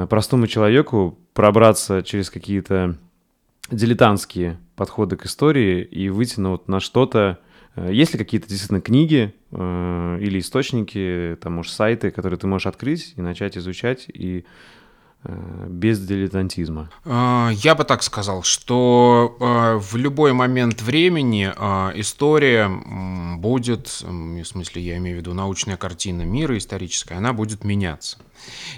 простому 0.09 0.47
человеку 0.47 1.19
пробраться 1.33 2.03
через 2.03 2.31
какие-то 2.31 2.97
дилетантские 3.71 4.59
подходы 4.77 5.17
к 5.17 5.27
истории 5.27 5.83
и 5.83 6.09
выйти 6.09 6.41
на, 6.41 6.51
вот, 6.51 6.69
на 6.69 6.81
что-то. 6.81 7.39
Э, 7.77 7.91
есть 7.93 8.13
ли 8.13 8.19
какие-то 8.19 8.49
действительно 8.49 8.81
книги 8.81 9.35
э, 9.51 10.19
или 10.21 10.39
источники, 10.39 11.37
там, 11.41 11.55
может, 11.55 11.73
сайты, 11.73 12.11
которые 12.11 12.39
ты 12.39 12.47
можешь 12.47 12.67
открыть 12.67 13.15
и 13.17 13.23
начать 13.23 13.57
изучать 13.57 14.07
и 14.09 14.39
э, 14.39 14.45
без 15.25 16.01
дилетантизма? 16.01 16.91
А, 17.05 17.51
я 17.53 17.75
бы 17.75 17.85
так 17.85 18.03
сказал, 18.03 18.43
что 18.43 19.37
э, 19.39 19.79
в 19.79 19.97
любой 19.97 20.33
момент 20.33 20.81
времени 20.81 21.45
история 21.99 22.69
будет, 23.37 24.03
в 24.03 24.45
смысле 24.45 24.83
я 24.83 24.97
имею 24.97 25.17
в 25.17 25.21
виду 25.21 25.35
научная 25.35 25.77
картина 25.77 26.23
мира 26.23 26.57
историческая, 26.57 27.17
она 27.17 27.33
будет 27.33 27.65
меняться. 27.65 28.19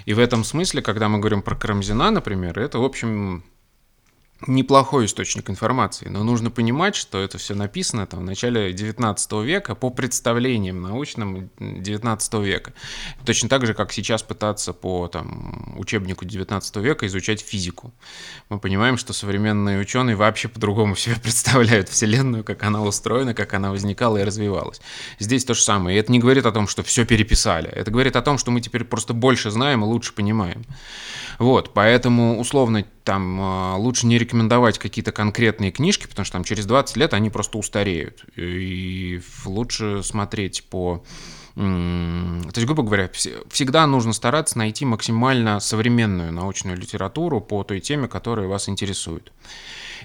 И 0.05 0.13
в 0.13 0.19
этом 0.19 0.43
смысле, 0.43 0.81
когда 0.81 1.07
мы 1.07 1.19
говорим 1.19 1.41
про 1.41 1.55
Карамзина, 1.55 2.11
например, 2.11 2.59
это, 2.59 2.79
в 2.79 2.83
общем, 2.83 3.43
неплохой 4.47 5.05
источник 5.05 5.49
информации, 5.49 6.07
но 6.07 6.23
нужно 6.23 6.51
понимать, 6.51 6.95
что 6.95 7.21
это 7.21 7.37
все 7.37 7.55
написано 7.55 8.05
там 8.07 8.21
в 8.21 8.23
начале 8.23 8.73
19 8.73 9.31
века 9.43 9.75
по 9.75 9.89
представлениям 9.89 10.81
научным 10.81 11.49
19 11.59 12.33
века. 12.35 12.73
Точно 13.25 13.49
так 13.49 13.65
же, 13.65 13.73
как 13.73 13.91
сейчас 13.91 14.23
пытаться 14.23 14.73
по 14.73 15.07
там, 15.07 15.75
учебнику 15.77 16.25
19 16.25 16.75
века 16.77 17.07
изучать 17.07 17.41
физику. 17.41 17.93
Мы 18.49 18.59
понимаем, 18.59 18.97
что 18.97 19.13
современные 19.13 19.79
ученые 19.79 20.15
вообще 20.15 20.47
по-другому 20.47 20.95
себе 20.95 21.15
представляют 21.21 21.89
Вселенную, 21.89 22.43
как 22.43 22.63
она 22.63 22.81
устроена, 22.81 23.33
как 23.33 23.53
она 23.53 23.71
возникала 23.71 24.17
и 24.17 24.23
развивалась. 24.23 24.81
Здесь 25.19 25.45
то 25.45 25.53
же 25.53 25.61
самое. 25.61 25.97
И 25.97 25.99
это 25.99 26.11
не 26.11 26.19
говорит 26.19 26.45
о 26.45 26.51
том, 26.51 26.67
что 26.67 26.83
все 26.83 27.05
переписали. 27.05 27.69
Это 27.69 27.91
говорит 27.91 28.15
о 28.15 28.21
том, 28.21 28.37
что 28.37 28.51
мы 28.51 28.61
теперь 28.61 28.83
просто 28.83 29.13
больше 29.13 29.51
знаем 29.51 29.83
и 29.83 29.85
лучше 29.85 30.13
понимаем. 30.13 30.63
Вот, 31.39 31.73
поэтому 31.73 32.39
условно 32.39 32.85
там 33.03 33.39
а, 33.41 33.75
лучше 33.77 34.07
не 34.07 34.17
рекомендовать 34.17 34.79
какие-то 34.79 35.11
конкретные 35.11 35.71
книжки, 35.71 36.07
потому 36.07 36.25
что 36.25 36.33
там 36.33 36.43
через 36.43 36.65
20 36.65 36.97
лет 36.97 37.13
они 37.13 37.29
просто 37.29 37.57
устареют. 37.57 38.25
И 38.35 39.21
лучше 39.45 40.03
смотреть 40.03 40.65
по... 40.69 41.03
То 41.55 41.61
есть, 42.55 42.65
грубо 42.65 42.81
говоря, 42.81 43.11
всегда 43.11 43.85
нужно 43.85 44.11
стараться 44.13 44.57
найти 44.57 44.85
максимально 44.85 45.59
современную 45.59 46.31
научную 46.31 46.75
литературу 46.75 47.41
по 47.41 47.63
той 47.63 47.79
теме, 47.79 48.07
которая 48.07 48.47
вас 48.47 48.67
интересует. 48.69 49.31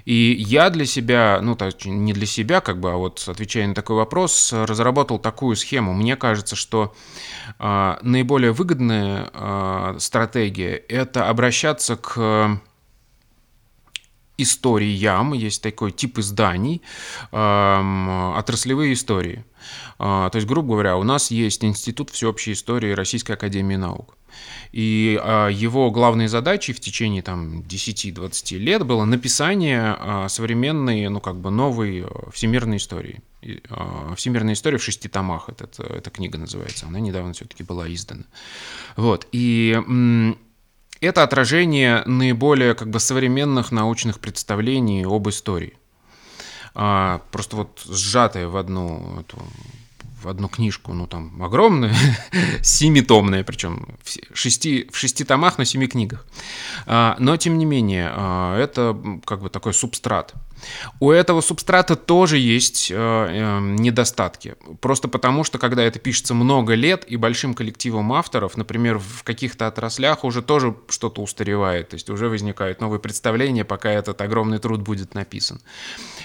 И 0.04 0.36
я 0.38 0.68
для 0.70 0.84
себя, 0.84 1.40
ну, 1.42 1.56
то 1.56 1.66
есть 1.66 1.84
не 1.86 2.12
для 2.12 2.26
себя, 2.26 2.60
как 2.60 2.80
бы, 2.80 2.92
а 2.92 2.96
вот 2.96 3.24
отвечая 3.26 3.66
на 3.66 3.74
такой 3.74 3.96
вопрос, 3.96 4.52
разработал 4.52 5.18
такую 5.18 5.56
схему. 5.56 5.94
Мне 5.94 6.16
кажется, 6.16 6.54
что 6.54 6.94
э, 7.58 7.96
наиболее 8.02 8.52
выгодная 8.52 9.30
э, 9.32 9.96
стратегия– 9.98 10.76
это 10.88 11.28
обращаться 11.28 11.96
к 11.96 12.60
историям, 14.38 15.34
есть 15.34 15.62
такой 15.62 15.92
тип 15.92 16.18
изданий, 16.18 16.82
э, 17.32 18.32
отраслевые 18.36 18.94
истории. 18.94 19.44
Э, 19.98 20.28
то 20.30 20.36
есть, 20.36 20.46
грубо 20.46 20.74
говоря, 20.74 20.96
у 20.96 21.02
нас 21.02 21.30
есть 21.30 21.64
Институт 21.64 22.10
всеобщей 22.10 22.52
истории 22.52 22.92
Российской 22.92 23.32
Академии 23.32 23.76
Наук. 23.76 24.18
И 24.72 25.18
а, 25.22 25.48
его 25.48 25.90
главной 25.90 26.28
задачей 26.28 26.72
в 26.72 26.80
течение 26.80 27.22
там 27.22 27.60
10-20 27.60 28.58
лет 28.58 28.84
было 28.84 29.04
написание 29.04 29.96
а, 29.98 30.28
современной, 30.28 31.08
ну 31.08 31.20
как 31.20 31.36
бы 31.36 31.50
новой 31.50 32.04
а, 32.04 32.30
всемирной 32.30 32.76
истории. 32.76 33.22
А, 33.70 34.14
Всемирная 34.16 34.54
история 34.54 34.78
в 34.78 34.82
шести 34.82 35.08
томах, 35.08 35.48
этот, 35.48 35.78
эта 35.80 36.10
книга 36.10 36.38
называется, 36.38 36.86
она 36.86 37.00
недавно 37.00 37.32
все-таки 37.32 37.62
была 37.62 37.92
издана. 37.92 38.24
Вот, 38.96 39.26
и 39.32 39.80
это 41.00 41.22
отражение 41.22 42.02
наиболее 42.06 42.74
как 42.74 42.90
бы 42.90 43.00
современных 43.00 43.72
научных 43.72 44.20
представлений 44.20 45.04
об 45.04 45.28
истории. 45.28 45.74
А, 46.74 47.22
просто 47.30 47.56
вот 47.56 47.82
сжатое 47.88 48.48
в 48.48 48.56
одну 48.56 49.20
эту 49.20 49.38
в 50.22 50.28
одну 50.28 50.48
книжку, 50.48 50.92
ну 50.94 51.06
там 51.06 51.40
огромная, 51.42 51.94
семитомная, 52.62 53.44
причем 53.44 53.86
в 54.02 54.36
шести, 54.36 54.88
в 54.92 54.96
шести 54.96 55.24
томах 55.24 55.58
на 55.58 55.64
семи 55.64 55.86
книгах. 55.86 56.26
А, 56.86 57.16
но 57.18 57.36
тем 57.36 57.56
не 57.58 57.64
менее, 57.64 58.10
а, 58.12 58.58
это 58.58 58.98
как 59.24 59.42
бы 59.42 59.48
такой 59.48 59.74
субстрат. 59.74 60.34
У 61.00 61.10
этого 61.10 61.40
субстрата 61.40 61.96
тоже 61.96 62.38
есть 62.38 62.90
э, 62.90 62.94
э, 62.96 63.60
недостатки. 63.60 64.56
Просто 64.80 65.08
потому, 65.08 65.44
что 65.44 65.58
когда 65.58 65.82
это 65.82 65.98
пишется 65.98 66.34
много 66.34 66.74
лет 66.74 67.04
и 67.06 67.16
большим 67.16 67.54
коллективом 67.54 68.12
авторов, 68.12 68.56
например, 68.56 68.98
в 68.98 69.22
каких-то 69.24 69.66
отраслях 69.66 70.24
уже 70.24 70.42
тоже 70.42 70.74
что-то 70.88 71.22
устаревает, 71.22 71.90
то 71.90 71.94
есть 71.94 72.10
уже 72.10 72.28
возникают 72.28 72.80
новые 72.80 73.00
представления, 73.00 73.64
пока 73.64 73.90
этот 73.90 74.20
огромный 74.20 74.58
труд 74.58 74.82
будет 74.82 75.14
написан. 75.14 75.60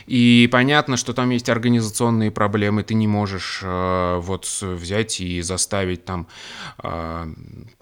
И 0.07 0.49
понятно, 0.51 0.97
что 0.97 1.13
там 1.13 1.29
есть 1.29 1.49
организационные 1.49 2.31
проблемы, 2.31 2.83
ты 2.83 2.93
не 2.93 3.07
можешь 3.07 3.61
э, 3.63 4.19
вот 4.21 4.45
взять 4.61 5.19
и 5.21 5.41
заставить 5.41 6.05
там 6.05 6.27
э, 6.83 7.33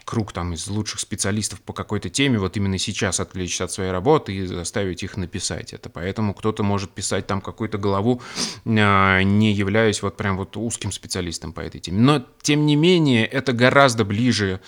круг 0.06 0.34
там 0.34 0.54
из 0.54 0.68
лучших 0.68 1.00
специалистов 1.00 1.62
по 1.62 1.74
какой-то 1.74 2.10
теме 2.10 2.38
вот 2.38 2.58
именно 2.58 2.78
сейчас 2.78 3.20
отвлечься 3.20 3.64
от 3.66 3.72
своей 3.72 3.92
работы 3.92 4.34
и 4.34 4.46
заставить 4.46 5.04
их 5.04 5.18
написать 5.18 5.74
это. 5.74 5.90
Поэтому 5.90 6.34
кто-то 6.34 6.64
может 6.64 6.92
писать 6.92 7.28
там 7.28 7.42
какую-то 7.42 7.78
главу, 7.78 8.22
а, 8.66 9.22
не 9.22 9.54
являясь 9.54 10.02
вот 10.02 10.18
прям 10.18 10.38
вот 10.38 10.58
узким 10.58 10.92
специалистом 10.92 11.54
по 11.54 11.62
этой 11.62 11.80
теме. 11.80 12.00
Но, 12.00 12.26
тем 12.42 12.66
не 12.66 12.76
менее, 12.76 13.26
это 13.26 13.54
гораздо 13.54 14.06
ближе 14.06 14.60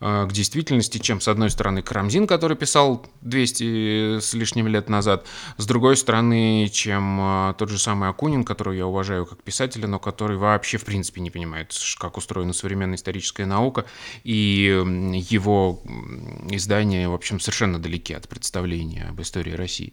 к 0.00 0.28
действительности, 0.32 0.98
чем, 0.98 1.20
с 1.20 1.28
одной 1.28 1.50
стороны, 1.50 1.82
Карамзин, 1.82 2.26
который 2.26 2.56
писал 2.56 3.04
200 3.22 4.20
с 4.20 4.34
лишним 4.34 4.68
лет 4.68 4.88
назад. 4.88 5.26
С 5.56 5.66
другой 5.66 5.96
стороны, 5.96 6.68
чем 6.72 7.18
а, 7.20 7.54
тот 7.54 7.68
же 7.68 7.78
самый 7.78 8.08
Акунин, 8.08 8.44
которого 8.44 8.72
я 8.74 8.86
уважаю 8.86 9.26
как 9.26 9.42
писателя, 9.42 9.86
но 9.86 9.98
который 9.98 10.36
вообще 10.36 10.78
в 10.78 10.84
принципе 10.84 11.20
не 11.20 11.30
понимает, 11.30 11.74
как 11.98 12.16
устроена 12.16 12.52
современная 12.52 12.96
историческая 12.96 13.46
наука, 13.46 13.86
и 14.24 14.82
его 15.28 15.82
издания, 16.50 17.08
в 17.08 17.14
общем, 17.14 17.40
совершенно 17.40 17.78
далеки 17.78 18.14
от 18.14 18.28
представления 18.28 19.06
об 19.08 19.20
истории 19.20 19.52
России 19.52 19.92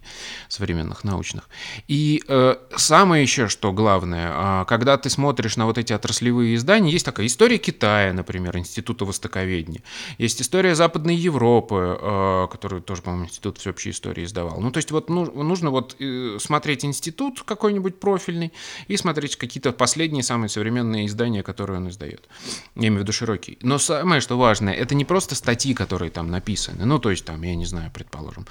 современных 0.50 1.04
научных. 1.04 1.50
И 1.88 2.24
э, 2.28 2.56
самое 2.76 3.24
еще, 3.24 3.48
что 3.48 3.72
главное, 3.74 4.62
э, 4.62 4.66
когда 4.68 4.98
ты 4.98 5.10
смотришь 5.10 5.58
на 5.58 5.66
вот 5.66 5.78
эти 5.78 5.94
отраслевые 5.94 6.56
издания, 6.56 6.92
есть 6.92 7.06
такая 7.06 7.28
история 7.28 7.58
Китая, 7.58 8.14
например, 8.14 8.58
Института 8.58 9.06
Востоковедения, 9.06 9.82
есть 10.18 10.42
история 10.42 10.76
Западной 10.76 11.16
Европы, 11.16 11.98
э, 12.00 12.48
которую 12.52 12.82
тоже, 12.82 13.02
по-моему, 13.02 13.26
Институт 13.26 13.58
всеобщей 13.58 13.92
истории 13.92 14.24
издавал. 14.24 14.60
Ну, 14.60 14.72
то 14.72 14.78
есть 14.78 14.92
вот 14.92 15.10
ну, 15.10 15.26
нужно 15.44 15.72
вот 15.72 15.96
э, 16.00 16.38
смотреть 16.40 16.86
институт 16.86 17.44
какой-нибудь 17.44 18.00
профильный 18.00 18.54
и 18.88 18.98
смотреть 18.98 19.36
какие-то 19.36 19.72
последние 19.72 20.24
самые 20.24 20.50
современные 20.50 21.06
издания, 21.06 21.44
которые 21.44 21.78
он 21.78 21.90
издает. 21.90 22.28
Я 22.76 22.88
имею 22.88 23.00
в 23.00 23.04
виду 23.04 23.14
широкий. 23.14 23.58
Но 23.62 23.78
самое, 23.78 24.22
что 24.22 24.38
важное, 24.38 24.74
это 24.74 24.96
не 24.96 25.06
просто 25.06 25.36
статьи, 25.36 25.74
которые 25.74 26.12
там 26.12 26.30
написаны. 26.30 26.86
Ну, 26.86 27.00
то 27.00 27.12
есть 27.12 27.26
там, 27.26 27.42
я 27.42 27.56
не 27.56 27.66
знаю, 27.66 27.92
предположим, 27.94 28.46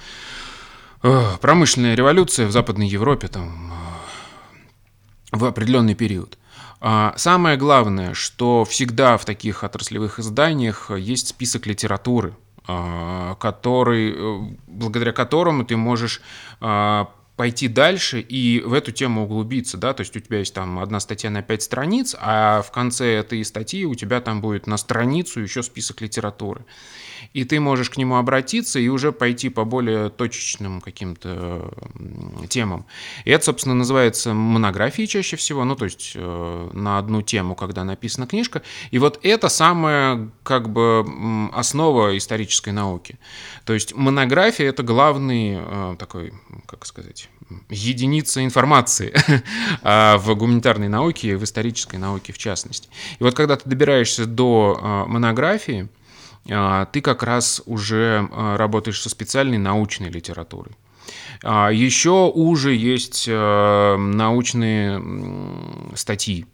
э, 1.03 1.21
промышленная 1.41 1.95
революция 1.95 2.47
в 2.47 2.51
Западной 2.51 2.87
Европе 2.87 3.27
там 3.27 3.73
в 5.31 5.45
определенный 5.45 5.95
период. 5.95 6.37
А 6.81 7.13
самое 7.17 7.57
главное, 7.57 8.13
что 8.13 8.65
всегда 8.65 9.17
в 9.17 9.25
таких 9.25 9.63
отраслевых 9.63 10.19
изданиях 10.19 10.91
есть 10.91 11.29
список 11.29 11.65
литературы, 11.65 12.35
а, 12.67 13.35
который, 13.35 14.13
э, 14.15 14.55
благодаря 14.67 15.11
которому 15.11 15.65
ты 15.65 15.77
можешь 15.77 16.21
а, 16.61 17.09
пойти 17.35 17.67
дальше 17.67 18.21
и 18.21 18.61
в 18.61 18.73
эту 18.73 18.91
тему 18.91 19.25
углубиться, 19.25 19.77
да, 19.77 19.93
то 19.93 20.01
есть 20.01 20.15
у 20.15 20.19
тебя 20.19 20.39
есть 20.39 20.53
там 20.53 20.79
одна 20.79 20.99
статья 20.99 21.29
на 21.29 21.41
пять 21.41 21.63
страниц, 21.63 22.15
а 22.19 22.61
в 22.61 22.71
конце 22.71 23.15
этой 23.15 23.43
статьи 23.43 23.85
у 23.85 23.93
тебя 23.93 24.21
там 24.21 24.41
будет 24.41 24.67
на 24.67 24.77
страницу 24.77 25.41
еще 25.41 25.61
список 25.61 26.01
литературы 26.01 26.65
и 27.35 27.43
ты 27.43 27.59
можешь 27.59 27.89
к 27.89 27.97
нему 27.97 28.15
обратиться 28.15 28.79
и 28.79 28.87
уже 28.87 29.11
пойти 29.11 29.49
по 29.49 29.65
более 29.65 30.09
точечным 30.09 30.79
каким-то 30.79 31.69
темам. 32.47 32.85
И 33.25 33.29
это, 33.29 33.43
собственно, 33.43 33.75
называется 33.75 34.33
монографией 34.33 35.05
чаще 35.05 35.35
всего, 35.35 35.65
ну, 35.65 35.75
то 35.75 35.83
есть 35.83 36.13
э, 36.15 36.69
на 36.71 36.97
одну 36.97 37.21
тему, 37.21 37.55
когда 37.55 37.83
написана 37.83 38.25
книжка. 38.25 38.61
И 38.91 38.99
вот 38.99 39.19
это 39.21 39.49
самая, 39.49 40.29
как 40.43 40.69
бы, 40.69 41.05
основа 41.51 42.17
исторической 42.17 42.69
науки. 42.69 43.19
То 43.65 43.73
есть 43.73 43.93
монография— 43.93 44.69
это 44.69 44.83
главный 44.83 45.57
э, 45.59 45.95
такой, 45.99 46.31
как 46.65 46.85
сказать, 46.85 47.27
единица 47.69 48.45
информации 48.45 49.13
а 49.83 50.17
в 50.19 50.33
гуманитарной 50.35 50.87
науке 50.87 51.31
и 51.31 51.35
в 51.35 51.43
исторической 51.43 51.97
науке 51.97 52.31
в 52.31 52.37
частности. 52.37 52.87
И 53.19 53.23
вот 53.25 53.33
когда 53.33 53.57
ты 53.57 53.69
добираешься 53.69 54.25
до 54.25 54.79
э, 54.81 55.11
монографии, 55.11 55.89
ты 56.91 57.01
как 57.01 57.23
раз 57.23 57.61
уже 57.65 58.27
а, 58.31 58.57
работаешь 58.57 59.01
со 59.01 59.09
специальной 59.09 59.57
научной 59.57 60.09
литературой. 60.09 60.75
А, 61.43 61.69
Еще 61.69 62.31
уже 62.33 62.73
есть 62.73 63.25
э, 63.27 63.95
научные 63.97 65.01
статьи. 65.95 66.45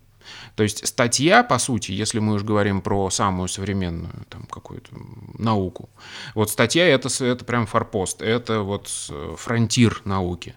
То 0.56 0.64
есть 0.64 0.86
статья, 0.88 1.44
по 1.44 1.58
сути, 1.58 1.92
если 1.92 2.20
мы 2.20 2.34
уж 2.34 2.44
говорим 2.44 2.82
про 2.82 3.10
самую 3.10 3.48
современную 3.48 4.14
там 4.30 4.44
какую-то 4.44 4.92
науку, 5.38 5.90
вот 6.36 6.50
статья 6.50 6.86
это, 6.86 7.10
это 7.24 7.46
прям 7.46 7.66
форпост, 7.66 8.22
это 8.22 8.62
вот 8.62 8.90
э, 9.10 9.36
фронтир 9.38 10.02
науки. 10.06 10.56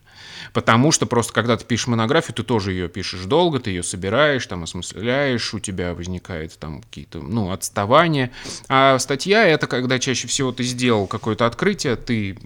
Потому 0.53 0.93
что 0.93 1.07
просто 1.07 1.33
когда 1.33 1.57
ты 1.57 1.65
пишешь 1.65 1.89
монографию, 1.89 2.35
ты 2.35 2.43
тоже 2.43 2.73
ее 2.73 2.89
пишешь 2.89 3.25
долго, 3.25 3.59
ты 3.59 3.71
ее 3.71 3.83
собираешь, 3.83 4.47
там 4.47 4.63
осмысляешь, 4.63 5.55
у 5.55 5.61
тебя 5.61 5.95
возникает 5.95 6.59
там 6.59 6.83
какие-то, 6.83 7.21
ну, 7.21 7.51
отставания. 7.51 8.31
А 8.69 8.99
статья— 8.99 9.45
это 9.47 9.67
когда 9.67 9.99
чаще 9.99 10.29
всего 10.29 10.53
ты 10.53 10.63
сделал 10.63 11.07
какое-то 11.07 11.47
открытие, 11.47 11.97
ты 11.97 12.37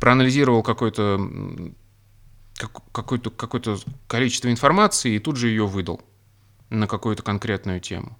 проанализировал 0.00 0.62
какое-то 0.62 1.20
какое-то 2.92 3.30
какое 3.30 3.62
количество 4.08 4.50
информации 4.50 5.14
и 5.14 5.18
тут 5.20 5.36
же 5.36 5.48
ее 5.48 5.66
выдал 5.66 6.00
на 6.70 6.86
какую-то 6.86 7.22
конкретную 7.22 7.80
тему. 7.80 8.18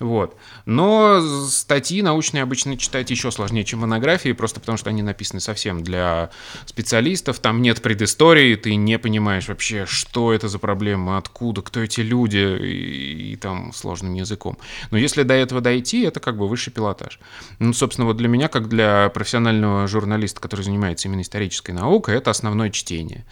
Вот. 0.00 0.36
Но 0.66 1.20
статьи 1.46 2.02
научные 2.02 2.42
обычно 2.42 2.76
читать 2.76 3.10
еще 3.10 3.30
сложнее, 3.30 3.64
чем 3.64 3.80
монографии, 3.80 4.32
просто 4.32 4.58
потому 4.58 4.76
что 4.76 4.90
они 4.90 5.02
написаны 5.02 5.40
совсем 5.40 5.84
для 5.84 6.30
специалистов, 6.66 7.38
там 7.38 7.62
нет 7.62 7.80
предыстории, 7.80 8.56
ты 8.56 8.74
не 8.74 8.98
понимаешь 8.98 9.48
вообще, 9.48 9.86
что 9.86 10.32
это 10.32 10.48
за 10.48 10.58
проблема, 10.58 11.16
откуда, 11.16 11.62
кто 11.62 11.80
эти 11.80 12.00
люди, 12.00 12.58
и, 12.60 13.32
и 13.32 13.36
там 13.36 13.72
сложным 13.72 14.14
языком. 14.14 14.58
Но 14.90 14.98
если 14.98 15.22
до 15.22 15.34
этого 15.34 15.60
дойти, 15.60 16.02
это 16.02 16.18
как 16.18 16.36
бы 16.36 16.48
высший 16.48 16.72
пилотаж. 16.72 17.20
Ну, 17.60 17.72
собственно, 17.72 18.06
вот 18.06 18.16
для 18.16 18.28
меня, 18.28 18.48
как 18.48 18.68
для 18.68 19.10
профессионального 19.10 19.86
журналиста, 19.86 20.40
который 20.40 20.62
занимается 20.62 21.08
именно 21.08 21.22
исторической 21.22 21.70
наукой, 21.70 22.16
это 22.16 22.30
основное 22.30 22.70
чтение. 22.70 23.24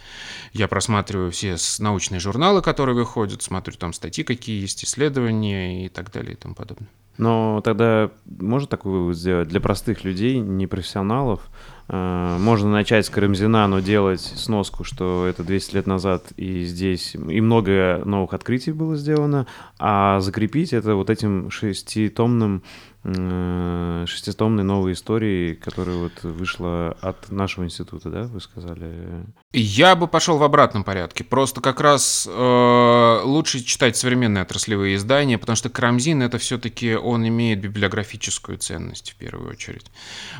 Я 0.53 0.67
просматриваю 0.67 1.31
все 1.31 1.57
научные 1.79 2.19
журналы, 2.19 2.61
которые 2.61 2.95
выходят, 2.95 3.41
смотрю 3.41 3.75
там 3.75 3.91
статьи, 3.91 4.23
какие 4.23 4.61
есть, 4.61 4.85
исследования 4.85 5.85
и 5.85 5.89
так 5.89 6.11
далее 6.11 6.33
и 6.33 6.35
тому 6.35 6.52
подобное. 6.53 6.89
Но 7.17 7.61
тогда 7.63 8.09
можно 8.25 8.67
такой 8.67 8.91
вывод 8.91 9.15
сделать? 9.15 9.47
Для 9.47 9.61
простых 9.61 10.03
людей, 10.03 10.39
непрофессионалов, 10.39 11.41
э, 11.87 12.37
можно 12.39 12.71
начать 12.71 13.05
с 13.05 13.09
Карамзина, 13.09 13.67
но 13.67 13.81
делать 13.81 14.21
сноску, 14.21 14.83
что 14.83 15.27
это 15.27 15.43
200 15.43 15.75
лет 15.75 15.87
назад, 15.87 16.31
и 16.37 16.63
здесь 16.63 17.13
и 17.13 17.39
много 17.39 18.01
новых 18.03 18.33
открытий 18.33 18.71
было 18.71 18.95
сделано, 18.95 19.45
а 19.77 20.21
закрепить 20.21 20.73
это 20.73 20.95
вот 20.95 21.11
этим 21.11 21.51
шеститомным 21.51 22.63
шеститомной 23.03 24.63
новой 24.63 24.93
истории, 24.93 25.55
которая 25.55 25.97
вот 25.97 26.23
вышла 26.23 26.95
от 27.01 27.29
нашего 27.31 27.65
института, 27.65 28.09
да, 28.09 28.23
вы 28.23 28.39
сказали? 28.39 29.25
Я 29.51 29.95
бы 29.95 30.07
пошел 30.07 30.37
в 30.37 30.43
обратном 30.43 30.85
порядке. 30.85 31.25
Просто 31.25 31.59
как 31.59 31.81
раз 31.81 32.27
э, 32.31 33.21
лучше 33.23 33.61
читать 33.63 33.97
современные 33.97 34.43
отраслевые 34.43 34.95
издания, 34.95 35.37
потому 35.37 35.57
что 35.57 35.69
Карамзин 35.69 36.21
это 36.21 36.37
все-таки 36.37 36.95
он 36.95 37.27
имеет 37.27 37.59
библиографическую 37.59 38.57
ценность 38.57 39.11
в 39.11 39.15
первую 39.15 39.49
очередь. 39.51 39.91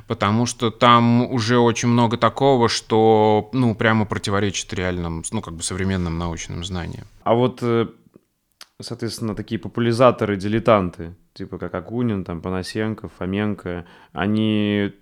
Потому 0.07 0.45
что 0.45 0.71
там 0.71 1.29
уже 1.33 1.57
очень 1.57 1.89
много 1.89 2.17
такого, 2.17 2.69
что 2.69 3.49
ну 3.51 3.75
прямо 3.75 4.05
противоречит 4.05 4.73
реальным, 4.73 5.23
ну 5.31 5.41
как 5.41 5.53
бы 5.53 5.63
современным 5.63 6.17
научным 6.17 6.63
знаниям. 6.63 7.07
А 7.23 7.33
вот, 7.33 7.59
э, 7.61 7.87
соответственно, 8.81 9.35
такие 9.35 9.59
популяризаторы, 9.59 10.35
дилетанты, 10.35 11.15
типа 11.33 11.57
как 11.57 11.73
Акунин, 11.73 12.23
там, 12.23 12.41
Панасенко, 12.41 13.09
Фоменко, 13.09 13.85
они 14.11 14.93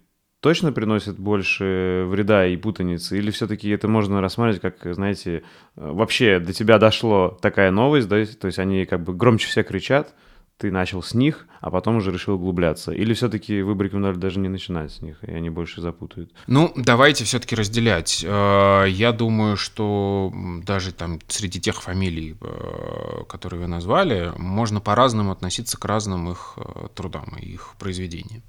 точно 0.42 0.72
приносят 0.72 1.20
больше 1.20 2.06
вреда 2.08 2.48
и 2.48 2.58
путаницы? 2.58 3.18
Или 3.18 3.32
все-таки 3.32 3.70
это 3.70 3.88
можно 3.88 4.22
рассматривать 4.22 4.62
как, 4.62 4.94
знаете, 4.94 5.44
вообще 5.76 6.40
до 6.40 6.52
тебя 6.52 6.80
дошло 6.80 7.38
такая 7.42 7.72
новость, 7.72 8.08
да, 8.08 8.26
то 8.26 8.48
есть 8.48 8.60
они 8.60 8.86
как 8.86 9.04
бы 9.04 9.14
громче 9.14 9.48
все 9.48 9.64
кричат, 9.64 10.14
ты 10.62 10.72
начал 10.72 11.02
с 11.02 11.16
них, 11.16 11.48
а 11.60 11.72
потом 11.72 11.96
уже 11.96 12.12
решил 12.12 12.36
углубляться? 12.36 12.92
Или 12.92 13.16
все-таки 13.16 13.64
вы 13.64 13.74
бы 13.74 13.84
рекомендовали 13.86 14.20
даже 14.20 14.40
не 14.40 14.48
начинать 14.48 14.92
с 14.92 15.02
них, 15.02 15.18
и 15.24 15.32
они 15.32 15.50
больше 15.50 15.82
запутают? 15.82 16.32
Ну, 16.46 16.72
давайте 16.76 17.24
все-таки 17.24 17.56
разделять. 17.56 18.24
Э, 18.24 18.86
я 18.88 19.12
думаю, 19.12 19.58
что 19.58 20.32
даже 20.64 20.94
там 20.94 21.20
среди 21.28 21.60
тех 21.60 21.82
фамилий, 21.82 22.36
э, 22.40 23.24
которые 23.28 23.62
вы 23.62 23.68
назвали, 23.68 24.32
можно 24.38 24.80
по-разному 24.80 25.32
относиться 25.32 25.80
к 25.80 25.86
разным 25.86 26.30
их 26.30 26.54
э, 26.58 26.90
трудам 26.94 27.36
и 27.40 27.46
их 27.48 27.74
произведениям. 27.80 28.44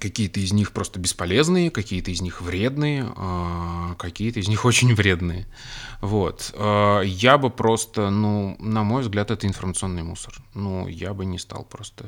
Какие-то 0.00 0.40
из 0.40 0.52
них 0.52 0.72
просто 0.72 0.98
бесполезные, 0.98 1.70
какие-то 1.70 2.10
из 2.10 2.20
них 2.20 2.40
вредные, 2.40 3.06
а, 3.16 3.94
какие-то 3.98 4.40
из 4.40 4.48
них 4.48 4.64
очень 4.64 4.94
вредные. 4.94 5.46
Вот. 6.00 6.52
А, 6.56 7.00
я 7.00 7.38
бы 7.38 7.50
просто, 7.50 8.10
ну, 8.10 8.56
на 8.58 8.82
мой 8.82 9.02
взгляд, 9.02 9.30
это 9.30 9.46
информационный 9.46 10.02
мусор. 10.02 10.34
Ну, 10.54 10.88
я 10.88 11.14
бы 11.14 11.24
не 11.24 11.38
стал 11.38 11.64
просто 11.64 12.06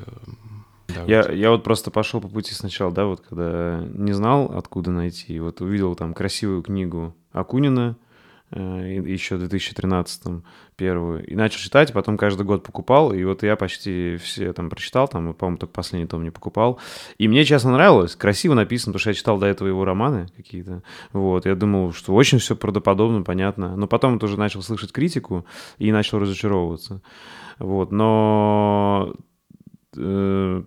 я, 1.07 1.31
я 1.33 1.51
вот 1.51 1.65
просто 1.65 1.91
пошел 1.91 2.21
по 2.21 2.29
пути 2.29 2.53
сначала, 2.53 2.93
да, 2.93 3.07
вот 3.07 3.23
когда 3.27 3.83
не 3.95 4.13
знал, 4.13 4.53
откуда 4.55 4.91
найти, 4.91 5.41
вот 5.41 5.63
увидел 5.63 5.95
там 5.95 6.13
красивую 6.13 6.63
книгу 6.63 7.17
Акунина, 7.33 7.97
Э, 8.53 9.03
еще 9.07 9.37
в 9.37 9.39
2013 9.39 10.43
первую, 10.83 11.25
и 11.25 11.37
начал 11.37 11.61
читать, 11.61 11.93
потом 11.93 12.17
каждый 12.17 12.45
год 12.45 12.65
покупал, 12.65 13.13
и 13.13 13.23
вот 13.23 13.45
я 13.45 13.55
почти 13.55 14.17
все 14.17 14.53
там 14.53 14.69
прочитал, 14.69 15.07
там, 15.07 15.33
по-моему, 15.33 15.59
только 15.59 15.73
последний 15.73 16.09
том 16.09 16.25
не 16.25 16.31
покупал, 16.31 16.81
и 17.19 17.29
мне, 17.29 17.45
честно, 17.45 17.71
нравилось, 17.71 18.17
красиво 18.17 18.55
написано, 18.55 18.93
потому 18.93 19.01
что 19.01 19.11
я 19.11 19.15
читал 19.15 19.39
до 19.39 19.47
этого 19.47 19.69
его 19.69 19.85
романы 19.85 20.27
какие-то, 20.37 20.83
вот, 21.13 21.47
я 21.47 21.55
думал, 21.55 21.93
что 21.93 22.13
очень 22.15 22.39
все 22.39 22.57
правдоподобно, 22.57 23.23
понятно, 23.23 23.77
но 23.77 23.87
потом 23.87 24.19
тоже 24.19 24.37
начал 24.37 24.61
слышать 24.61 24.91
критику 24.91 25.47
и 25.79 25.93
начал 25.93 26.19
разочаровываться, 26.19 27.01
вот, 27.61 27.93
но 27.93 29.15
э, 29.97 30.63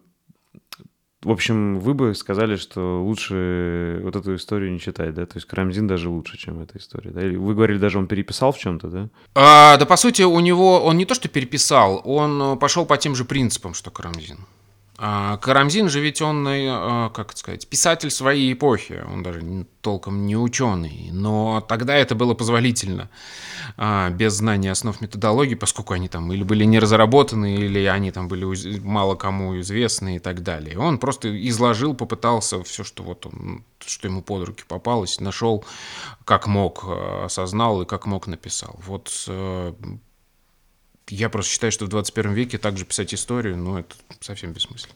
в 1.25 1.31
общем, 1.31 1.79
вы 1.79 1.93
бы 1.93 2.13
сказали, 2.13 2.55
что 2.55 3.03
лучше 3.03 3.99
вот 4.03 4.15
эту 4.15 4.35
историю 4.35 4.71
не 4.71 4.79
читать, 4.79 5.13
да? 5.13 5.25
То 5.25 5.37
есть 5.37 5.47
Карамзин 5.47 5.87
даже 5.87 6.09
лучше, 6.09 6.37
чем 6.37 6.61
эта 6.61 6.77
история, 6.77 7.09
да? 7.09 7.21
Вы 7.21 7.55
говорили, 7.55 7.79
даже 7.79 7.97
он 7.97 8.07
переписал 8.07 8.51
в 8.51 8.59
чем-то, 8.59 8.87
да? 8.87 9.09
А, 9.33 9.77
да, 9.77 9.85
по 9.85 9.97
сути, 9.97 10.21
у 10.21 10.39
него, 10.39 10.83
он 10.83 10.97
не 10.97 11.05
то 11.05 11.15
что 11.15 11.27
переписал, 11.27 12.01
он 12.05 12.59
пошел 12.59 12.85
по 12.85 12.95
тем 12.97 13.15
же 13.15 13.25
принципам, 13.25 13.73
что 13.73 13.89
Карамзин. 13.89 14.37
А 14.97 15.37
Карамзин 15.37 15.89
же 15.89 15.99
ведь 15.99 16.21
он, 16.21 16.47
э, 16.47 17.09
как 17.13 17.31
это 17.31 17.37
сказать, 17.37 17.67
писатель 17.67 18.09
своей 18.09 18.53
эпохи, 18.53 19.03
он 19.11 19.23
даже 19.23 19.65
толком 19.81 20.25
не 20.25 20.37
ученый, 20.37 21.09
но 21.11 21.61
тогда 21.67 21.95
это 21.95 22.15
было 22.15 22.33
позволительно, 22.33 23.09
а, 23.77 24.09
без 24.09 24.33
знания 24.33 24.71
основ 24.71 24.99
методологии, 25.01 25.55
поскольку 25.55 25.93
они 25.93 26.07
там 26.07 26.31
или 26.31 26.43
были 26.43 26.63
не 26.63 26.79
разработаны, 26.79 27.55
или 27.55 27.83
они 27.85 28.11
там 28.11 28.27
были 28.27 28.79
мало 28.79 29.15
кому 29.15 29.59
известны 29.59 30.15
и 30.15 30.19
так 30.19 30.43
далее. 30.43 30.79
Он 30.79 30.97
просто 30.97 31.27
изложил, 31.47 31.93
попытался 31.93 32.63
все, 32.63 32.83
что 32.83 33.03
вот 33.03 33.25
он, 33.25 33.65
что 33.85 34.07
ему 34.07 34.21
под 34.21 34.47
руки 34.47 34.63
попалось, 34.67 35.19
нашел, 35.19 35.65
как 36.23 36.47
мог, 36.47 36.85
э, 36.87 37.25
осознал 37.25 37.81
и 37.81 37.85
как 37.85 38.05
мог 38.05 38.27
написал. 38.27 38.79
Вот 38.87 39.25
э, 39.27 39.73
я 41.09 41.29
просто 41.29 41.51
считаю, 41.51 41.71
что 41.71 41.85
в 41.85 41.89
21 41.89 42.33
веке 42.33 42.57
также 42.57 42.85
писать 42.85 43.13
историю, 43.13 43.57
ну, 43.57 43.77
это 43.77 43.95
совсем 44.21 44.53
бессмысленно. 44.53 44.95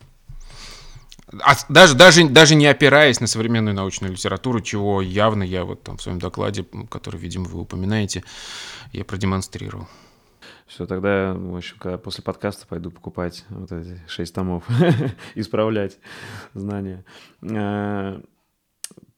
А 1.41 1.53
даже, 1.69 1.95
даже, 1.95 2.27
даже 2.27 2.55
не 2.55 2.65
опираясь 2.65 3.19
на 3.19 3.27
современную 3.27 3.75
научную 3.75 4.13
литературу, 4.13 4.61
чего 4.61 5.01
явно 5.01 5.43
я 5.43 5.63
вот 5.63 5.83
там 5.83 5.97
в 5.97 6.01
своем 6.01 6.17
докладе, 6.17 6.65
который, 6.89 7.19
видимо, 7.19 7.45
вы 7.45 7.61
упоминаете, 7.61 8.23
я 8.93 9.05
продемонстрировал. 9.05 9.87
Все, 10.65 10.85
тогда, 10.85 11.33
в 11.33 11.55
общем, 11.55 11.77
когда 11.79 11.97
после 11.97 12.23
подкаста 12.23 12.65
пойду 12.67 12.89
покупать 12.91 13.45
вот 13.49 13.71
эти 13.71 13.99
шесть 14.07 14.33
томов, 14.33 14.63
исправлять 15.35 15.97
знания. 16.53 17.05
Э, 17.41 18.21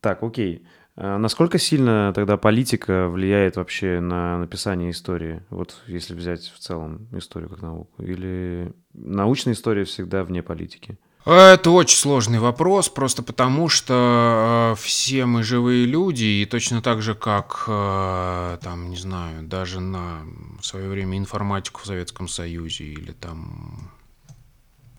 так, 0.02 0.24
окей. 0.24 0.66
А 0.96 1.18
насколько 1.18 1.58
сильно 1.58 2.12
тогда 2.14 2.38
политика 2.38 3.08
влияет 3.08 3.56
вообще 3.56 4.00
на 4.00 4.38
написание 4.38 4.92
истории? 4.92 5.44
Вот 5.50 5.82
если 5.88 6.14
взять 6.14 6.52
в 6.54 6.60
целом 6.60 7.08
историю 7.14 7.50
как 7.50 7.62
науку. 7.62 8.04
Или 8.04 8.74
научная 8.94 9.54
история 9.54 9.86
всегда 9.86 10.24
вне 10.24 10.44
политики? 10.44 10.98
Это 11.24 11.70
очень 11.70 11.98
сложный 11.98 12.40
вопрос, 12.40 12.90
просто 12.90 13.22
потому 13.22 13.70
что 13.70 14.74
э, 14.74 14.82
все 14.82 15.28
мы 15.28 15.44
живые 15.44 15.86
люди, 15.86 16.24
и 16.24 16.46
точно 16.48 16.82
так 16.82 17.04
же, 17.04 17.14
как, 17.14 17.66
э, 17.68 18.58
там, 18.64 18.90
не 18.90 18.96
знаю, 18.96 19.44
даже 19.44 19.80
на 19.82 20.22
свое 20.62 20.90
время 20.90 21.20
информатику 21.20 21.82
в 21.82 21.86
Советском 21.86 22.28
Союзе 22.28 22.86
или 22.86 23.12
там 23.12 23.92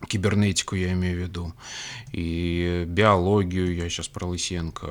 кибернетику 0.07 0.75
я 0.75 0.93
имею 0.93 1.17
в 1.17 1.21
виду, 1.21 1.53
и 2.11 2.85
биологию, 2.87 3.75
я 3.75 3.89
сейчас 3.89 4.07
про 4.07 4.25
Лысенко, 4.25 4.87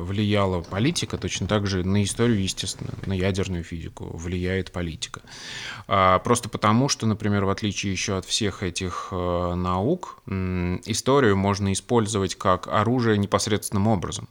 влияла 0.00 0.60
политика, 0.62 1.18
точно 1.18 1.46
так 1.46 1.66
же 1.66 1.84
на 1.84 2.02
историю, 2.02 2.42
естественно, 2.42 2.90
на 3.06 3.12
ядерную 3.12 3.64
физику 3.64 4.10
влияет 4.16 4.72
политика. 4.72 5.22
А, 5.86 6.18
просто 6.20 6.48
потому, 6.48 6.88
что, 6.88 7.06
например, 7.06 7.44
в 7.44 7.50
отличие 7.50 7.92
еще 7.92 8.16
от 8.16 8.24
всех 8.24 8.62
этих 8.62 9.08
э, 9.10 9.54
наук, 9.54 10.22
историю 10.26 11.36
можно 11.36 11.72
использовать 11.72 12.34
как 12.34 12.68
оружие 12.68 13.18
непосредственным 13.18 13.88
образом. 13.88 14.28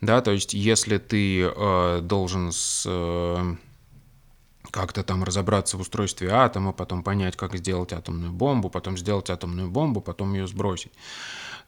Да, 0.00 0.22
то 0.22 0.30
есть, 0.30 0.54
если 0.54 0.96
ты 0.98 1.42
э, 1.42 2.00
должен 2.02 2.52
с 2.52 2.84
э, 2.86 3.54
как-то 4.70 5.02
там 5.02 5.24
разобраться 5.24 5.76
в 5.76 5.80
устройстве 5.80 6.30
атома, 6.30 6.72
потом 6.72 7.02
понять, 7.02 7.36
как 7.36 7.56
сделать 7.56 7.92
атомную 7.92 8.32
бомбу, 8.32 8.70
потом 8.70 8.96
сделать 8.96 9.30
атомную 9.30 9.70
бомбу, 9.70 10.00
потом 10.00 10.34
ее 10.34 10.46
сбросить 10.46 10.92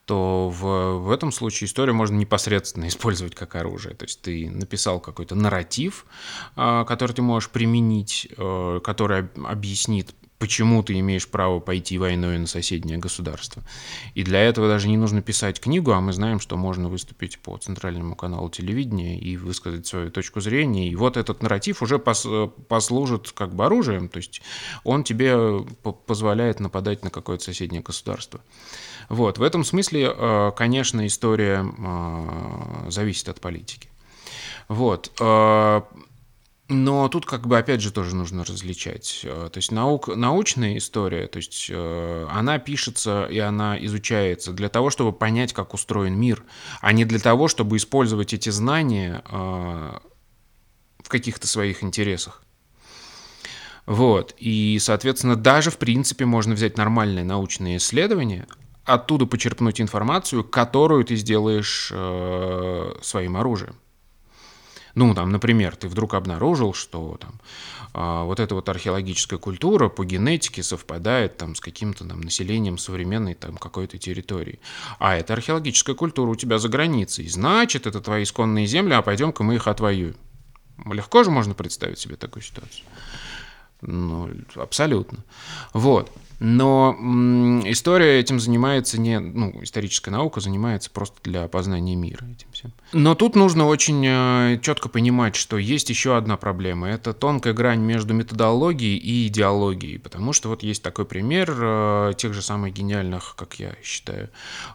то 0.04 0.50
в, 0.50 0.98
в 0.98 1.10
этом 1.10 1.30
случае 1.30 1.68
историю 1.68 1.94
можно 1.94 2.16
непосредственно 2.16 2.86
использовать 2.88 3.34
как 3.34 3.54
оружие. 3.54 3.94
То 3.94 4.04
есть 4.04 4.20
ты 4.22 4.50
написал 4.50 5.00
какой-то 5.00 5.34
нарратив, 5.34 6.06
а, 6.56 6.84
который 6.84 7.12
ты 7.12 7.22
можешь 7.22 7.50
применить, 7.50 8.28
э, 8.36 8.80
который 8.82 9.28
объяснит 9.44 10.14
почему 10.42 10.82
ты 10.82 10.98
имеешь 10.98 11.28
право 11.28 11.60
пойти 11.60 11.98
войной 11.98 12.36
на 12.36 12.48
соседнее 12.48 12.98
государство. 12.98 13.62
И 14.16 14.24
для 14.24 14.40
этого 14.40 14.66
даже 14.66 14.88
не 14.88 14.96
нужно 14.96 15.22
писать 15.22 15.60
книгу, 15.60 15.92
а 15.92 16.00
мы 16.00 16.12
знаем, 16.12 16.40
что 16.40 16.56
можно 16.56 16.88
выступить 16.88 17.38
по 17.38 17.56
центральному 17.58 18.16
каналу 18.16 18.50
телевидения 18.50 19.16
и 19.16 19.36
высказать 19.36 19.86
свою 19.86 20.10
точку 20.10 20.40
зрения. 20.40 20.88
И 20.88 20.96
вот 20.96 21.16
этот 21.16 21.44
нарратив 21.44 21.80
уже 21.80 22.00
пос 22.00 22.26
послужит 22.66 23.30
как 23.30 23.54
бы 23.54 23.64
оружием, 23.64 24.08
то 24.08 24.16
есть 24.16 24.42
он 24.82 25.04
тебе 25.04 25.64
позволяет 26.08 26.58
нападать 26.58 27.04
на 27.04 27.10
какое-то 27.10 27.44
соседнее 27.44 27.82
государство. 27.82 28.40
Вот, 29.08 29.38
в 29.38 29.44
этом 29.44 29.62
смысле, 29.62 30.12
э, 30.12 30.52
конечно, 30.56 31.06
история 31.06 31.64
э, 31.64 32.90
зависит 32.90 33.28
от 33.28 33.40
политики. 33.40 33.88
Вот. 34.66 35.12
Но 36.68 37.08
тут 37.08 37.26
как 37.26 37.46
бы 37.46 37.58
опять 37.58 37.80
же 37.80 37.92
тоже 37.92 38.14
нужно 38.14 38.44
различать. 38.44 39.22
Э, 39.24 39.50
то 39.52 39.58
есть 39.58 39.72
наук, 39.72 40.08
научная 40.08 40.78
история, 40.78 41.26
то 41.26 41.38
есть 41.38 41.66
э, 41.68 42.26
она 42.30 42.58
пишется 42.58 43.26
и 43.30 43.38
она 43.38 43.76
изучается 43.84 44.52
для 44.52 44.68
того, 44.68 44.90
чтобы 44.90 45.12
понять, 45.12 45.52
как 45.52 45.74
устроен 45.74 46.18
мир, 46.18 46.44
а 46.80 46.92
не 46.92 47.04
для 47.04 47.18
того, 47.18 47.48
чтобы 47.48 47.76
использовать 47.76 48.32
эти 48.32 48.48
знания 48.50 49.22
э, 49.28 49.98
в 51.02 51.08
каких-то 51.08 51.46
своих 51.46 51.82
интересах. 51.82 52.42
Вот. 53.84 54.34
И, 54.38 54.78
соответственно, 54.80 55.34
даже 55.34 55.72
в 55.72 55.78
принципе 55.78 56.24
можно 56.24 56.54
взять 56.54 56.78
нормальное 56.78 57.24
научное 57.24 57.78
исследование, 57.78 58.46
оттуда 58.84 59.26
почерпнуть 59.26 59.80
информацию, 59.80 60.44
которую 60.44 61.04
ты 61.04 61.16
сделаешь 61.16 61.88
своим 63.02 63.36
оружием. 63.36 63.81
Ну, 64.94 65.14
там, 65.14 65.30
например, 65.30 65.76
ты 65.76 65.88
вдруг 65.88 66.14
обнаружил, 66.14 66.74
что 66.74 67.16
там 67.20 67.40
а, 67.94 68.24
вот 68.24 68.40
эта 68.40 68.54
вот 68.54 68.68
археологическая 68.68 69.38
культура 69.38 69.88
по 69.88 70.04
генетике 70.04 70.62
совпадает 70.62 71.36
там 71.36 71.54
с 71.54 71.60
каким-то 71.60 72.06
там 72.06 72.20
населением 72.20 72.78
современной 72.78 73.34
там 73.34 73.56
какой-то 73.56 73.98
территории. 73.98 74.60
А 74.98 75.16
эта 75.16 75.34
археологическая 75.34 75.94
культура 75.94 76.30
у 76.30 76.36
тебя 76.36 76.58
за 76.58 76.68
границей. 76.68 77.28
Значит, 77.28 77.86
это 77.86 78.00
твои 78.00 78.22
исконные 78.22 78.66
земли, 78.66 78.94
а 78.94 79.02
пойдем-ка 79.02 79.42
мы 79.42 79.56
их 79.56 79.66
отвоюем. 79.66 80.16
Легко 80.86 81.22
же 81.22 81.30
можно 81.30 81.54
представить 81.54 81.98
себе 81.98 82.16
такую 82.16 82.42
ситуацию. 82.42 82.84
Ну, 83.82 84.30
абсолютно. 84.54 85.18
Вот. 85.72 86.10
Но 86.44 86.96
история 87.64 88.18
этим 88.18 88.40
занимается 88.40 89.00
не, 89.00 89.20
ну, 89.20 89.60
историческая 89.62 90.10
наука 90.10 90.40
занимается 90.40 90.90
просто 90.90 91.14
для 91.22 91.46
познания 91.46 91.94
мира 91.94 92.24
этим 92.24 92.48
всем. 92.50 92.72
Но 92.92 93.14
тут 93.14 93.36
нужно 93.36 93.68
очень 93.68 94.04
э, 94.04 94.58
четко 94.60 94.88
понимать, 94.88 95.36
что 95.36 95.56
есть 95.56 95.88
еще 95.88 96.16
одна 96.16 96.36
проблема. 96.36 96.88
Это 96.88 97.12
тонкая 97.12 97.54
грань 97.54 97.78
между 97.78 98.12
методологией 98.14 98.96
и 98.96 99.28
идеологией. 99.28 100.00
Потому 100.00 100.32
что 100.32 100.48
вот 100.48 100.64
есть 100.64 100.82
такой 100.82 101.04
пример 101.04 101.54
э, 101.56 102.12
тех 102.18 102.34
же 102.34 102.42
самых 102.42 102.72
гениальных, 102.72 103.36
как 103.36 103.60
я 103.60 103.76
считаю, 103.84 104.28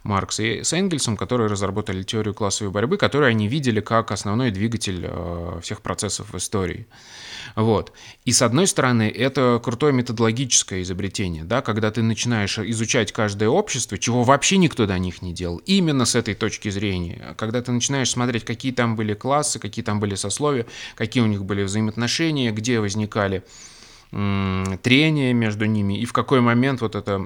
Маркса 0.03 0.43
и 0.43 0.63
с 0.63 0.71
Энгельсом, 0.71 1.17
которые 1.17 1.49
разработали 1.49 2.01
теорию 2.01 2.34
классовой 2.34 2.71
борьбы, 2.71 2.95
которую 2.95 3.30
они 3.30 3.49
видели 3.49 3.82
как 3.82 4.12
основной 4.12 4.51
двигатель 4.51 5.06
э, 5.06 5.60
всех 5.62 5.82
процессов 5.82 6.32
в 6.32 6.38
истории. 6.38 6.88
Вот. 7.56 7.91
И 8.23 8.32
с 8.32 8.41
одной 8.41 8.67
стороны, 8.67 9.10
это 9.10 9.60
крутое 9.63 9.93
методологическое 9.93 10.82
изобретение, 10.82 11.43
да, 11.43 11.57
когда 11.62 11.91
ты 11.91 12.02
начинаешь 12.02 12.60
изучать 12.60 13.12
каждое 13.12 13.50
общество, 13.50 13.98
чего 13.98 14.24
вообще 14.24 14.58
никто 14.58 14.86
до 14.86 14.98
них 15.00 15.22
не 15.22 15.34
делал, 15.34 15.58
именно 15.65 16.06
с 16.06 16.15
этой 16.15 16.34
точки 16.34 16.70
зрения. 16.70 17.36
Когда 17.38 17.62
ты 17.62 17.72
начинаешь 17.72 18.10
смотреть, 18.10 18.46
какие 18.46 18.72
там 18.72 18.96
были 18.96 19.13
классы, 19.13 19.60
какие 19.60 19.84
там 19.84 20.00
были 20.00 20.15
сословия, 20.15 20.65
какие 20.96 21.24
у 21.24 21.28
них 21.28 21.43
были 21.43 21.63
взаимоотношения, 21.63 22.52
где 22.52 22.80
возникали 22.80 23.43
трения 24.12 25.34
между 25.34 25.65
ними, 25.65 26.00
и 26.00 26.06
в 26.06 26.13
какой 26.13 26.39
момент 26.39 26.82
вот 26.82 26.96
это 26.96 27.20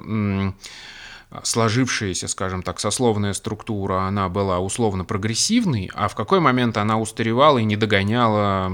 сложившаяся, 1.44 2.28
скажем 2.28 2.62
так, 2.62 2.78
сословная 2.78 3.32
структура, 3.32 4.02
она 4.02 4.28
была 4.28 4.58
условно 4.58 5.04
прогрессивной, 5.04 5.90
а 5.94 6.08
в 6.08 6.14
какой 6.14 6.40
момент 6.40 6.76
она 6.76 6.98
устаревала 6.98 7.56
и 7.58 7.64
не 7.64 7.76
догоняла 7.76 8.70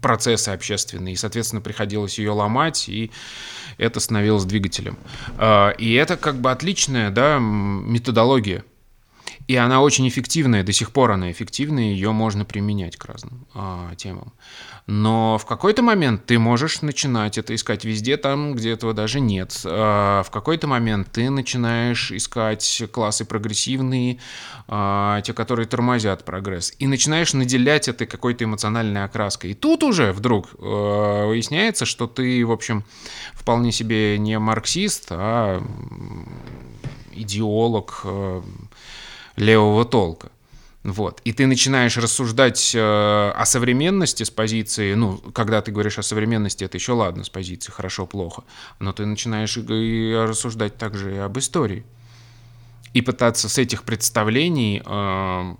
процессы 0.00 0.48
общественные, 0.48 1.14
и, 1.14 1.16
соответственно, 1.16 1.62
приходилось 1.62 2.18
ее 2.18 2.32
ломать, 2.32 2.88
и 2.88 3.12
это 3.80 4.00
становилось 4.00 4.44
двигателем. 4.44 4.96
А, 5.38 5.70
и 5.70 5.92
это 5.94 6.16
как 6.16 6.36
бы 6.36 6.50
отличная 6.50 7.10
да, 7.10 7.38
методология 7.40 8.64
и 9.50 9.56
она 9.56 9.82
очень 9.82 10.06
эффективная, 10.06 10.62
до 10.62 10.72
сих 10.72 10.92
пор 10.92 11.10
она 11.10 11.32
эффективная, 11.32 11.90
ее 11.90 12.12
можно 12.12 12.44
применять 12.44 12.96
к 12.96 13.04
разным 13.04 13.48
а, 13.52 13.92
темам. 13.96 14.32
Но 14.86 15.38
в 15.38 15.44
какой-то 15.44 15.82
момент 15.82 16.24
ты 16.24 16.38
можешь 16.38 16.82
начинать 16.82 17.36
это 17.36 17.52
искать 17.56 17.84
везде, 17.84 18.16
там, 18.16 18.54
где 18.54 18.70
этого 18.70 18.94
даже 18.94 19.18
нет. 19.18 19.60
А, 19.64 20.22
в 20.22 20.30
какой-то 20.30 20.68
момент 20.68 21.10
ты 21.10 21.30
начинаешь 21.30 22.12
искать 22.12 22.84
классы 22.92 23.24
прогрессивные, 23.24 24.20
а, 24.68 25.20
те, 25.22 25.32
которые 25.32 25.66
тормозят 25.66 26.24
прогресс, 26.24 26.72
и 26.78 26.86
начинаешь 26.86 27.34
наделять 27.34 27.88
это 27.88 28.06
какой-то 28.06 28.44
эмоциональной 28.44 29.02
окраской. 29.02 29.50
И 29.50 29.54
тут 29.54 29.82
уже 29.82 30.12
вдруг 30.12 30.50
а, 30.60 31.26
выясняется, 31.26 31.86
что 31.86 32.06
ты, 32.06 32.46
в 32.46 32.52
общем, 32.52 32.84
вполне 33.34 33.72
себе 33.72 34.16
не 34.16 34.38
марксист, 34.38 35.08
а 35.10 35.60
идеолог 37.12 38.02
э, 38.04 38.42
левого 39.40 39.84
толка. 39.84 40.30
Вот. 40.82 41.20
И 41.24 41.32
ты 41.32 41.46
начинаешь 41.46 41.98
рассуждать 41.98 42.72
э, 42.74 42.80
о 42.80 43.44
современности 43.44 44.22
с 44.22 44.30
позиции, 44.30 44.94
ну, 44.94 45.18
когда 45.18 45.60
ты 45.60 45.72
говоришь 45.72 45.98
о 45.98 46.02
современности, 46.02 46.64
это 46.64 46.78
еще 46.78 46.92
ладно, 46.92 47.22
с 47.22 47.28
позиции 47.28 47.70
хорошо-плохо, 47.70 48.44
но 48.78 48.92
ты 48.92 49.04
начинаешь 49.04 49.58
и 49.58 50.14
рассуждать 50.16 50.78
также 50.78 51.16
и 51.16 51.18
об 51.18 51.38
истории. 51.38 51.84
И 52.94 53.02
пытаться 53.02 53.48
с 53.48 53.58
этих 53.58 53.84
представлений 53.84 54.82
э, 54.84 55.54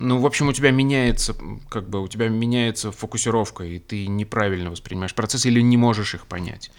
ну, 0.00 0.18
в 0.18 0.26
общем, 0.26 0.48
у 0.48 0.52
тебя 0.52 0.70
меняется, 0.70 1.34
как 1.68 1.88
бы, 1.88 2.00
у 2.00 2.08
тебя 2.08 2.28
меняется 2.28 2.92
фокусировка, 2.92 3.64
и 3.64 3.78
ты 3.78 4.06
неправильно 4.06 4.70
воспринимаешь 4.70 5.14
процесс 5.14 5.44
или 5.46 5.60
не 5.60 5.76
можешь 5.76 6.14
их 6.14 6.26
понять. 6.26 6.70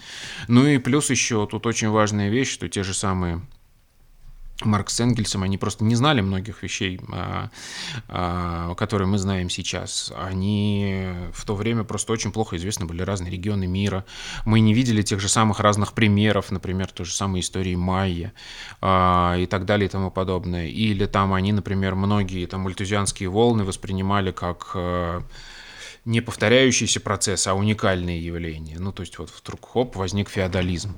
Ну 0.48 0.66
и 0.66 0.78
плюс 0.78 1.10
еще 1.10 1.46
тут 1.48 1.66
очень 1.66 1.90
важная 1.90 2.30
вещь, 2.30 2.50
что 2.50 2.70
те 2.70 2.84
же 2.84 2.94
самые 2.94 3.42
Марк 4.62 4.90
с 4.90 5.00
Энгельсом, 5.00 5.44
они 5.44 5.58
просто 5.58 5.84
не 5.86 5.96
знали 5.96 6.22
многих 6.22 6.64
вещей, 6.64 7.00
а, 7.12 7.50
а, 8.08 8.76
которые 8.76 9.08
мы 9.08 9.18
знаем 9.18 9.50
сейчас. 9.50 10.12
Они 10.18 11.08
в 11.34 11.46
то 11.46 11.56
время 11.56 11.84
просто 11.84 12.12
очень 12.12 12.32
плохо 12.32 12.58
известны 12.58 12.86
были 12.86 13.02
разные 13.02 13.32
регионы 13.32 13.68
мира. 13.68 14.06
Мы 14.46 14.60
не 14.60 14.74
видели 14.74 15.02
тех 15.02 15.22
же 15.22 15.30
самых 15.30 15.62
разных 15.62 15.94
примеров, 15.94 16.52
например, 16.52 16.92
той 16.92 17.06
же 17.06 17.14
самой 17.14 17.40
истории 17.40 17.76
Майя 17.76 18.34
а, 18.82 19.38
и 19.38 19.46
так 19.46 19.66
далее 19.66 19.88
и 19.88 19.90
тому 19.90 20.12
подобное. 20.12 20.68
Или 20.68 21.06
там 21.06 21.34
они, 21.34 21.54
например, 21.54 21.96
многие 21.96 22.46
там 22.46 22.62
мультузианские 22.62 23.30
волны 23.30 23.64
воспринимали 23.64 24.32
как 24.32 24.76
не 26.10 26.22
повторяющийся 26.22 27.00
процесс, 27.00 27.46
а 27.46 27.54
уникальные 27.54 28.20
явления. 28.26 28.78
Ну, 28.80 28.92
то 28.92 29.02
есть 29.02 29.20
вот 29.20 29.30
вдруг 29.30 29.64
хоп, 29.64 29.96
возник 29.96 30.28
феодализм. 30.28 30.96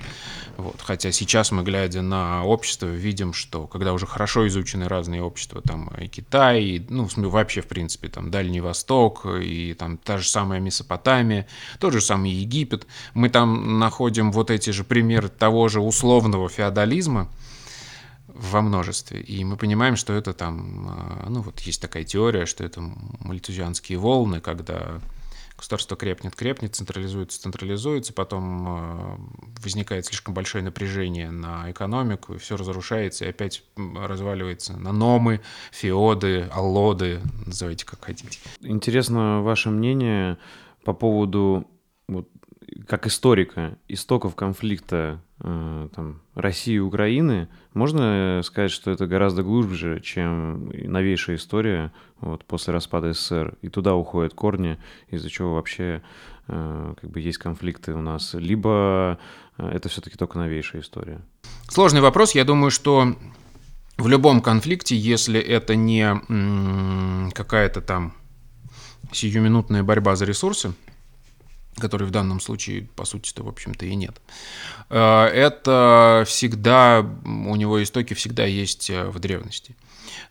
Вот. 0.56 0.80
Хотя 0.82 1.12
сейчас 1.12 1.52
мы, 1.52 1.64
глядя 1.64 2.02
на 2.02 2.46
общество, 2.46 2.88
видим, 2.88 3.34
что 3.34 3.68
когда 3.68 3.92
уже 3.92 4.08
хорошо 4.08 4.48
изучены 4.48 4.88
разные 4.88 5.22
общества, 5.22 5.62
там 5.62 5.90
и 6.00 6.08
Китай, 6.08 6.64
и, 6.64 6.86
ну, 6.88 7.10
вообще, 7.30 7.60
в 7.60 7.68
принципе, 7.68 8.08
там 8.08 8.32
Дальний 8.32 8.62
Восток, 8.62 9.26
и 9.26 9.74
там 9.74 9.98
та 9.98 10.18
же 10.18 10.30
самая 10.30 10.62
Месопотамия, 10.62 11.46
тот 11.80 11.92
же 11.92 12.00
самый 12.00 12.32
Египет, 12.32 12.88
мы 13.14 13.28
там 13.28 13.80
находим 13.80 14.32
вот 14.32 14.50
эти 14.50 14.70
же 14.70 14.86
примеры 14.86 15.28
того 15.28 15.68
же 15.68 15.82
условного 15.82 16.48
феодализма, 16.48 17.30
во 18.42 18.62
множестве. 18.62 19.22
И 19.22 19.44
мы 19.44 19.56
понимаем, 19.56 19.96
что 19.96 20.14
это 20.14 20.34
там, 20.34 20.88
а, 20.90 21.28
ну 21.30 21.42
вот 21.42 21.60
есть 21.62 21.82
такая 21.82 22.04
теория, 22.04 22.46
что 22.46 22.64
это 22.64 22.82
мальтузианские 23.20 24.00
волны, 24.00 24.42
когда 24.42 25.00
государство 25.56 25.96
крепнет, 25.96 26.36
крепнет, 26.36 26.76
централизуется, 26.76 27.40
централизуется, 27.40 28.14
потом 28.14 28.66
а, 28.68 29.20
возникает 29.64 30.08
слишком 30.08 30.34
большое 30.34 30.64
напряжение 30.64 31.30
на 31.30 31.70
экономику, 31.70 32.34
и 32.34 32.38
все 32.40 32.58
разрушается, 32.58 33.26
и 33.26 33.30
опять 33.30 33.64
разваливается 33.78 34.76
на 34.76 34.92
номы, 34.92 35.42
феоды, 35.72 36.50
аллоды, 36.52 37.22
называйте 37.46 37.86
как 37.86 38.04
хотите. 38.04 38.40
Интересно 38.62 39.42
ваше 39.44 39.70
мнение 39.70 40.40
по 40.84 40.94
поводу 40.94 41.70
вот, 42.08 42.28
как 42.88 43.06
историка 43.06 43.78
истоков 43.88 44.36
конфликта 44.36 45.22
э, 45.42 45.90
там, 45.94 46.22
России 46.34 46.76
и 46.76 46.80
Украины, 46.80 47.50
можно 47.74 48.42
сказать, 48.44 48.72
что 48.72 48.92
это 48.92 49.08
гораздо 49.08 49.44
глубже, 49.44 50.02
чем 50.02 50.70
новейшая 50.70 51.38
история 51.38 51.92
вот, 52.20 52.44
после 52.46 52.74
распада 52.74 53.14
СССР. 53.14 53.56
И 53.62 53.70
туда 53.70 53.96
уходят 53.96 54.34
корни, 54.34 54.78
из-за 55.10 55.30
чего 55.30 55.56
вообще 55.56 56.02
э, 56.48 56.94
как 57.00 57.10
бы 57.10 57.20
есть 57.22 57.38
конфликты 57.38 57.94
у 57.94 58.02
нас. 58.02 58.34
Либо 58.34 59.18
э, 59.58 59.70
это 59.70 59.90
все-таки 59.90 60.18
только 60.18 60.38
новейшая 60.38 60.82
история. 60.82 61.22
Сложный 61.70 62.02
вопрос. 62.02 62.36
Я 62.36 62.44
думаю, 62.44 62.72
что 62.72 63.16
в 63.98 64.08
любом 64.08 64.42
конфликте, 64.42 64.96
если 64.96 65.40
это 65.40 65.76
не 65.76 67.32
какая-то 67.32 67.82
там 67.82 68.14
сиюминутная 69.14 69.84
борьба 69.84 70.16
за 70.16 70.26
ресурсы, 70.26 70.74
который 71.78 72.08
в 72.08 72.12
данном 72.12 72.40
случае, 72.40 72.84
по 72.96 73.06
сути-то, 73.06 73.44
в 73.44 73.48
общем-то, 73.48 73.86
и 73.86 73.96
нет. 73.96 74.22
Э, 74.90 75.26
это 75.26 76.24
всегда, 76.28 77.06
у 77.26 77.56
него 77.56 77.82
истоки 77.82 78.14
всегда 78.14 78.46
есть 78.46 78.90
э, 78.90 79.06
в 79.06 79.20
древности. 79.20 79.76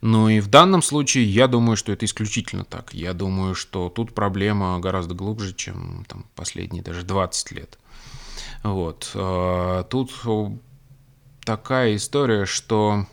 Ну 0.00 0.28
и 0.28 0.40
в 0.40 0.48
данном 0.48 0.82
случае 0.82 1.24
я 1.24 1.46
думаю, 1.46 1.76
что 1.76 1.92
это 1.92 2.04
исключительно 2.04 2.64
так. 2.64 2.94
Я 2.94 3.12
думаю, 3.12 3.54
что 3.54 3.88
тут 3.88 4.14
проблема 4.14 4.78
гораздо 4.78 5.14
глубже, 5.14 5.54
чем 5.54 6.04
там, 6.08 6.24
последние 6.34 6.82
даже 6.82 7.02
20 7.02 7.52
лет. 7.52 7.78
Вот. 8.62 9.10
Э, 9.14 9.84
тут 9.88 10.12
такая 11.44 11.96
история, 11.96 12.46
что 12.46 13.06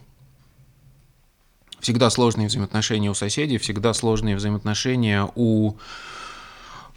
всегда 1.79 2.09
сложные 2.09 2.47
взаимоотношения 2.47 3.09
у 3.09 3.13
соседей, 3.13 3.57
всегда 3.57 3.93
сложные 3.93 4.35
взаимоотношения 4.35 5.29
у 5.35 5.75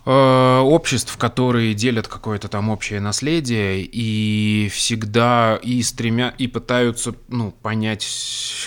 обществ, 0.05 1.17
которые 1.17 1.75
делят 1.75 2.09
какое-то 2.09 2.49
там 2.49 2.71
общее 2.71 3.01
наследие 3.01 3.83
и 3.83 4.69
всегда 4.73 5.59
и 5.63 5.83
стремя 5.83 6.35
и 6.39 6.47
пытаются 6.47 7.15
ну 7.29 7.51
понять, 7.51 8.07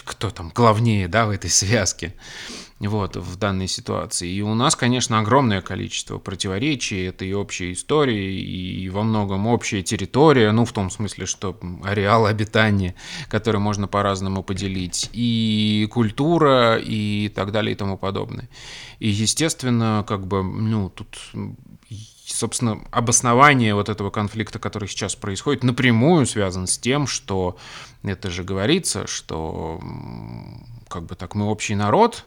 кто 0.05 0.29
там 0.29 0.51
главнее, 0.53 1.07
да, 1.07 1.25
в 1.25 1.31
этой 1.31 1.49
связке 1.49 2.13
вот, 2.87 3.15
в 3.15 3.35
данной 3.37 3.67
ситуации. 3.67 4.29
И 4.29 4.41
у 4.41 4.53
нас, 4.55 4.75
конечно, 4.75 5.19
огромное 5.19 5.61
количество 5.61 6.17
противоречий, 6.17 7.03
это 7.03 7.25
и 7.25 7.33
общая 7.33 7.73
история, 7.73 8.39
и 8.39 8.89
во 8.89 9.03
многом 9.03 9.47
общая 9.47 9.81
территория, 9.83 10.51
ну, 10.51 10.65
в 10.65 10.71
том 10.73 10.89
смысле, 10.89 11.25
что 11.25 11.57
ареал 11.83 12.25
обитания, 12.25 12.95
который 13.29 13.59
можно 13.59 13.87
по-разному 13.87 14.43
поделить, 14.43 15.09
и 15.13 15.87
культура, 15.91 16.77
и 16.77 17.29
так 17.29 17.51
далее, 17.51 17.73
и 17.73 17.75
тому 17.75 17.97
подобное. 17.97 18.49
И, 18.99 19.09
естественно, 19.09 20.03
как 20.07 20.27
бы, 20.27 20.43
ну, 20.43 20.89
тут 20.89 21.17
собственно, 22.25 22.81
обоснование 22.91 23.75
вот 23.75 23.89
этого 23.89 24.09
конфликта, 24.09 24.59
который 24.59 24.87
сейчас 24.87 25.15
происходит, 25.15 25.63
напрямую 25.63 26.25
связан 26.25 26.67
с 26.67 26.77
тем, 26.77 27.05
что 27.05 27.57
это 28.01 28.29
же 28.29 28.43
говорится, 28.43 29.07
что 29.07 29.79
как 30.89 31.05
бы 31.05 31.15
так 31.15 31.35
мы 31.35 31.45
общий 31.45 31.75
народ, 31.75 32.25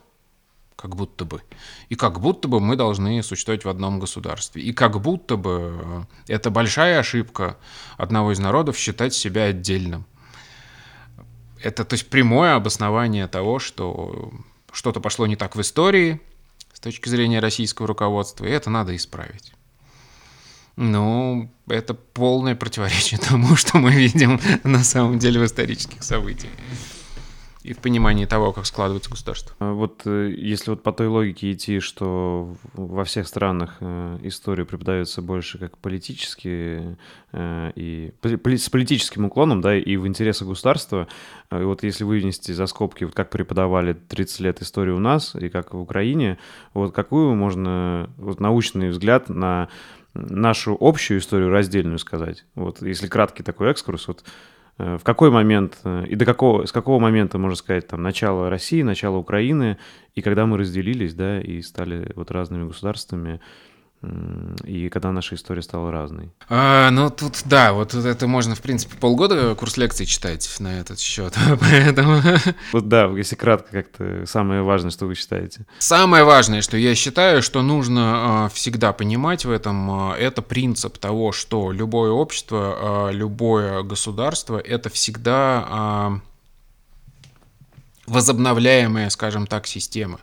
как 0.77 0.95
будто 0.95 1.24
бы. 1.24 1.43
И 1.89 1.95
как 1.95 2.20
будто 2.20 2.49
бы 2.49 2.61
мы 2.61 2.77
должны 2.77 3.22
существовать 3.22 3.64
в 3.64 3.68
одном 3.68 3.99
государстве. 3.99 4.62
И 4.62 4.72
как 4.72 5.01
будто 5.01 5.37
бы 5.37 6.07
э, 6.29 6.35
это 6.35 6.51
большая 6.51 7.01
ошибка 7.01 7.57
одного 7.97 8.33
из 8.33 8.39
народов 8.39 8.77
считать 8.77 9.14
себя 9.14 9.45
отдельным. 9.45 10.05
Это 11.62 11.85
то 11.85 11.95
есть 11.95 12.09
прямое 12.11 12.55
обоснование 12.55 13.27
того, 13.27 13.59
что 13.59 14.31
что-то 14.70 15.01
пошло 15.01 15.27
не 15.27 15.37
так 15.37 15.57
в 15.57 15.61
истории 15.62 16.20
с 16.74 16.81
точки 16.81 17.09
зрения 17.09 17.41
российского 17.41 17.89
руководства, 17.89 18.45
и 18.45 18.51
это 18.51 18.68
надо 18.68 18.95
исправить. 18.95 19.55
Ну, 20.77 21.51
это 21.68 21.95
полное 21.95 22.55
противоречие 22.55 23.18
тому, 23.29 23.57
что 23.57 23.79
мы 23.79 23.93
видим 23.93 24.39
на 24.62 24.85
самом 24.85 25.18
деле 25.18 25.41
в 25.41 25.47
исторических 25.47 26.03
событиях 26.03 26.53
и 27.67 27.73
в 27.73 27.79
понимании 27.79 28.27
того, 28.27 28.53
как 28.53 28.64
складывается 28.64 29.11
государство. 29.11 29.57
А 29.59 29.73
вот 29.73 30.03
э, 30.05 30.33
если 30.37 30.71
вот 30.71 30.85
по 30.85 30.93
той 30.93 31.09
логике 31.09 31.53
идти, 31.53 31.81
что 31.81 32.55
во 32.75 33.03
всех 33.05 33.27
странах 33.27 33.79
э, 33.81 34.19
история 34.23 34.64
преподается 34.64 35.21
больше 35.21 35.59
как 35.59 35.77
политически 35.79 36.97
э, 37.33 37.73
и 37.75 38.12
с 38.23 38.71
политическим 38.71 39.25
уклоном, 39.25 39.61
да, 39.61 39.77
и 39.77 39.97
в 39.97 40.07
интересах 40.07 40.47
государства, 40.47 41.09
и 41.51 41.62
вот 41.62 41.83
если 41.83 42.05
вынести 42.05 42.53
за 42.53 42.67
скобки, 42.67 43.03
вот 43.03 43.14
как 43.14 43.31
преподавали 43.31 43.95
30 43.95 44.41
лет 44.41 44.62
истории 44.62 44.93
у 44.93 45.01
нас 45.01 45.35
и 45.35 45.49
как 45.49 45.75
в 45.75 45.81
Украине, 45.81 46.39
вот 46.73 46.95
какую 46.95 47.35
можно 47.35 48.11
вот 48.17 48.39
научный 48.39 48.91
взгляд 48.91 49.29
на 49.29 49.69
нашу 50.14 50.77
общую 50.81 51.19
историю 51.19 51.51
раздельную 51.51 51.99
сказать? 51.99 52.45
Вот 52.55 52.81
если 52.81 53.09
краткий 53.09 53.43
такой 53.43 53.71
экскурс, 53.73 54.07
вот 54.07 54.23
в 54.79 55.05
какой 55.05 55.31
момент 55.31 55.79
э, 55.85 56.05
и 56.07 56.14
до 56.16 56.24
какого, 56.24 56.66
с 56.66 56.72
какого 56.72 56.99
момента, 56.99 57.39
можно 57.39 57.57
сказать, 57.57 57.89
там, 57.89 58.03
начало 58.03 58.51
России, 58.51 58.83
начало 58.83 59.16
Украины, 59.16 59.79
и 60.14 60.22
когда 60.22 60.47
мы 60.47 60.59
разделились, 60.59 61.14
да, 61.14 61.41
и 61.41 61.62
стали 61.62 62.12
вот 62.14 62.31
разными 62.31 62.66
государствами, 62.66 63.41
и 64.64 64.88
когда 64.88 65.12
наша 65.12 65.34
история 65.34 65.62
стала 65.62 65.90
разной? 65.90 66.30
А, 66.48 66.90
ну, 66.90 67.11
тут, 67.11 67.42
да, 67.44 67.72
вот 67.72 67.94
это 67.94 68.26
можно, 68.26 68.54
в 68.54 68.62
принципе, 68.62 68.96
полгода 68.96 69.54
курс 69.54 69.76
лекций 69.76 70.07
читать 70.07 70.57
на 70.59 70.80
этот 70.80 70.98
счет, 70.98 71.34
поэтому... 71.61 72.22
Вот 72.72 72.88
да, 72.88 73.07
если 73.07 73.36
кратко, 73.36 73.70
как-то 73.70 74.24
самое 74.26 74.62
важное, 74.62 74.90
что 74.90 75.07
вы 75.07 75.14
считаете? 75.14 75.66
Самое 75.78 76.24
важное, 76.24 76.62
что 76.62 76.76
я 76.76 76.94
считаю, 76.94 77.42
что 77.42 77.62
нужно 77.62 78.46
э, 78.50 78.54
всегда 78.54 78.92
понимать 78.92 79.44
в 79.44 79.50
этом, 79.50 80.12
э, 80.12 80.16
это 80.16 80.42
принцип 80.42 80.98
того, 80.98 81.32
что 81.32 81.72
любое 81.72 82.11
общество, 82.11 83.11
э, 83.11 83.12
любое 83.12 83.82
государство, 83.82 84.59
это 84.59 84.90
всегда 84.90 86.20
возобновляемая, 88.07 89.11
скажем 89.11 89.46
так, 89.46 89.66
система. 89.66 90.20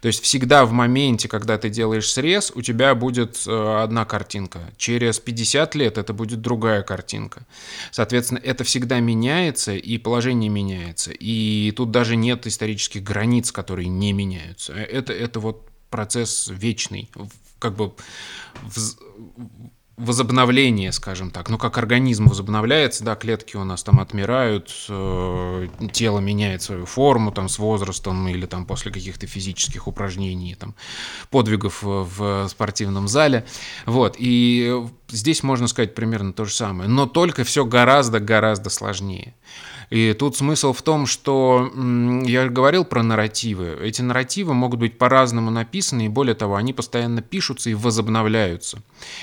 То 0.00 0.08
есть 0.08 0.22
всегда 0.22 0.64
в 0.64 0.72
моменте, 0.72 1.28
когда 1.28 1.58
ты 1.58 1.68
делаешь 1.70 2.10
срез, 2.10 2.52
у 2.54 2.62
тебя 2.62 2.94
будет 2.94 3.42
э, 3.46 3.82
одна 3.82 4.04
картинка. 4.04 4.60
Через 4.76 5.20
50 5.20 5.74
лет 5.74 5.98
это 5.98 6.12
будет 6.12 6.40
другая 6.40 6.82
картинка. 6.82 7.46
Соответственно, 7.90 8.40
это 8.42 8.64
всегда 8.64 9.00
меняется, 9.00 9.74
и 9.74 9.98
положение 9.98 10.50
меняется. 10.50 11.12
И 11.12 11.72
тут 11.76 11.90
даже 11.90 12.16
нет 12.16 12.46
исторических 12.46 13.02
границ, 13.02 13.52
которые 13.52 13.88
не 13.88 14.12
меняются. 14.12 14.72
Это, 14.72 15.12
это 15.12 15.40
вот 15.40 15.68
процесс 15.90 16.48
вечный. 16.48 17.10
Как 17.58 17.74
бы 17.74 17.92
возобновление, 20.00 20.92
скажем 20.92 21.30
так, 21.30 21.50
ну 21.50 21.58
как 21.58 21.78
организм 21.78 22.26
возобновляется, 22.26 23.04
да, 23.04 23.14
клетки 23.14 23.56
у 23.56 23.64
нас 23.64 23.82
там 23.82 24.00
отмирают, 24.00 24.74
э, 24.88 25.68
тело 25.92 26.18
меняет 26.20 26.62
свою 26.62 26.86
форму 26.86 27.32
там 27.32 27.48
с 27.48 27.58
возрастом 27.58 28.26
или 28.28 28.46
там 28.46 28.64
после 28.64 28.90
каких-то 28.90 29.26
физических 29.26 29.86
упражнений, 29.86 30.54
там 30.54 30.74
подвигов 31.30 31.82
в, 31.82 32.04
в 32.04 32.48
спортивном 32.48 33.08
зале, 33.08 33.44
вот, 33.86 34.16
и 34.18 34.82
здесь 35.08 35.42
можно 35.42 35.68
сказать 35.68 35.94
примерно 35.94 36.32
то 36.32 36.44
же 36.44 36.54
самое, 36.54 36.88
но 36.88 37.06
только 37.06 37.44
все 37.44 37.64
гораздо-гораздо 37.64 38.70
сложнее. 38.70 39.34
И 39.90 40.14
тут 40.14 40.36
смысл 40.36 40.72
в 40.72 40.82
том, 40.82 41.06
что 41.06 41.70
я 42.24 42.48
говорил 42.48 42.84
про 42.84 43.02
нарративы. 43.02 43.76
Эти 43.82 44.02
нарративы 44.02 44.54
могут 44.54 44.78
быть 44.78 44.96
по-разному 44.96 45.50
написаны, 45.50 46.06
и 46.06 46.08
более 46.08 46.36
того, 46.36 46.54
они 46.54 46.72
постоянно 46.72 47.22
пишутся 47.22 47.70
и 47.70 47.74
возобновляются. 47.74 48.82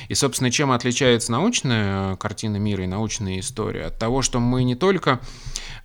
И, 0.09 0.13
собственно, 0.13 0.51
чем 0.51 0.71
отличается 0.71 1.31
научная 1.31 2.13
э, 2.13 2.17
картина 2.17 2.57
мира 2.57 2.83
и 2.83 2.87
научная 2.87 3.39
история? 3.39 3.85
От 3.85 3.97
того, 3.97 4.21
что 4.21 4.39
мы 4.39 4.65
не 4.65 4.75
только 4.75 5.21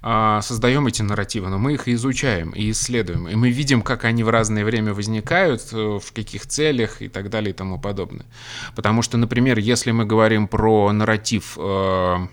а, 0.04 0.40
создаем 0.42 0.88
эти 0.88 1.00
нарративы, 1.00 1.48
но 1.48 1.58
мы 1.58 1.74
их 1.74 1.86
изучаем 1.86 2.50
и 2.50 2.72
исследуем. 2.72 3.28
И 3.28 3.36
мы 3.36 3.50
видим, 3.50 3.82
как 3.82 4.04
они 4.04 4.24
в 4.24 4.30
разное 4.30 4.64
время 4.64 4.92
возникают, 4.94 5.62
э, 5.72 6.00
в 6.02 6.12
каких 6.12 6.48
целях 6.48 7.02
и 7.02 7.08
так 7.08 7.30
далее 7.30 7.50
и 7.50 7.56
тому 7.56 7.78
подобное. 7.78 8.26
Потому 8.74 9.02
что, 9.02 9.16
например, 9.16 9.58
если 9.58 9.92
мы 9.92 10.04
говорим 10.04 10.48
про 10.48 10.90
нарратив 10.90 11.56
э, 11.56 12.26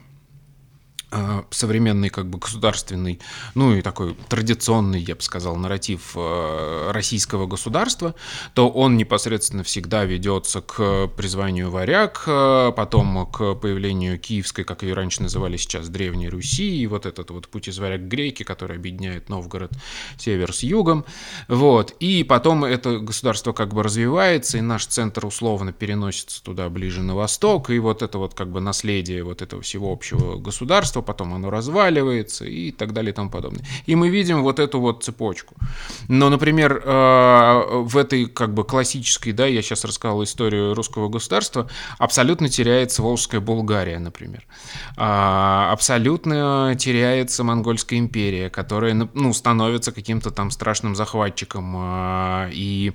современный 1.51 2.09
как 2.09 2.29
бы 2.29 2.37
государственный, 2.37 3.19
ну 3.55 3.75
и 3.75 3.81
такой 3.81 4.15
традиционный, 4.27 4.99
я 5.01 5.15
бы 5.15 5.21
сказал, 5.21 5.55
нарратив 5.55 6.11
э, 6.15 6.91
российского 6.91 7.47
государства, 7.47 8.15
то 8.53 8.69
он 8.69 8.97
непосредственно 8.97 9.63
всегда 9.63 10.05
ведется 10.05 10.61
к 10.61 11.07
призванию 11.07 11.71
варяг, 11.71 12.23
э, 12.27 12.71
потом 12.75 13.25
к 13.27 13.55
появлению 13.55 14.19
киевской, 14.19 14.63
как 14.63 14.83
ее 14.83 14.93
раньше 14.93 15.23
называли 15.23 15.57
сейчас, 15.57 15.89
Древней 15.89 16.29
Руси, 16.29 16.81
и 16.81 16.87
вот 16.87 17.05
этот 17.05 17.31
вот 17.31 17.47
путь 17.47 17.67
из 17.67 17.79
варяг 17.79 18.01
греки, 18.01 18.43
который 18.43 18.77
объединяет 18.77 19.29
Новгород 19.29 19.71
север 20.17 20.53
с 20.53 20.63
югом, 20.63 21.05
вот, 21.47 21.95
и 21.99 22.23
потом 22.23 22.65
это 22.65 22.99
государство 22.99 23.53
как 23.53 23.73
бы 23.73 23.83
развивается, 23.83 24.57
и 24.57 24.61
наш 24.61 24.85
центр 24.85 25.25
условно 25.25 25.73
переносится 25.73 26.43
туда 26.43 26.69
ближе 26.69 27.01
на 27.01 27.15
восток, 27.15 27.69
и 27.69 27.79
вот 27.79 28.01
это 28.01 28.17
вот 28.17 28.33
как 28.33 28.51
бы 28.51 28.61
наследие 28.61 29.23
вот 29.23 29.41
этого 29.41 29.61
всего 29.61 29.91
общего 29.91 30.37
государства, 30.37 30.98
государство, 30.99 31.01
потом 31.01 31.33
оно 31.33 31.49
разваливается 31.49 32.45
и 32.45 32.71
так 32.71 32.93
далее 32.93 33.11
и 33.11 33.15
тому 33.15 33.29
подобное. 33.29 33.65
И 33.87 33.95
мы 33.95 34.09
видим 34.09 34.43
вот 34.43 34.59
эту 34.59 34.79
вот 34.79 35.03
цепочку. 35.03 35.55
Но, 36.09 36.29
например, 36.29 36.81
э, 36.85 37.83
в 37.85 37.97
этой 37.97 38.25
как 38.25 38.53
бы 38.53 38.63
классической, 38.63 39.33
да, 39.33 39.47
я 39.47 39.61
сейчас 39.61 39.85
рассказал 39.85 40.23
историю 40.23 40.73
русского 40.75 41.09
государства, 41.09 41.67
абсолютно 41.99 42.49
теряется 42.49 43.01
Волжская 43.01 43.41
Болгария, 43.41 43.99
например. 43.99 44.43
А, 44.97 45.71
абсолютно 45.71 46.75
теряется 46.77 47.43
Монгольская 47.43 47.99
империя, 47.99 48.49
которая, 48.49 48.93
ну, 48.93 49.33
становится 49.33 49.91
каким-то 49.91 50.31
там 50.31 50.51
страшным 50.51 50.95
захватчиком 50.95 51.75
а, 51.75 52.49
и 52.53 52.93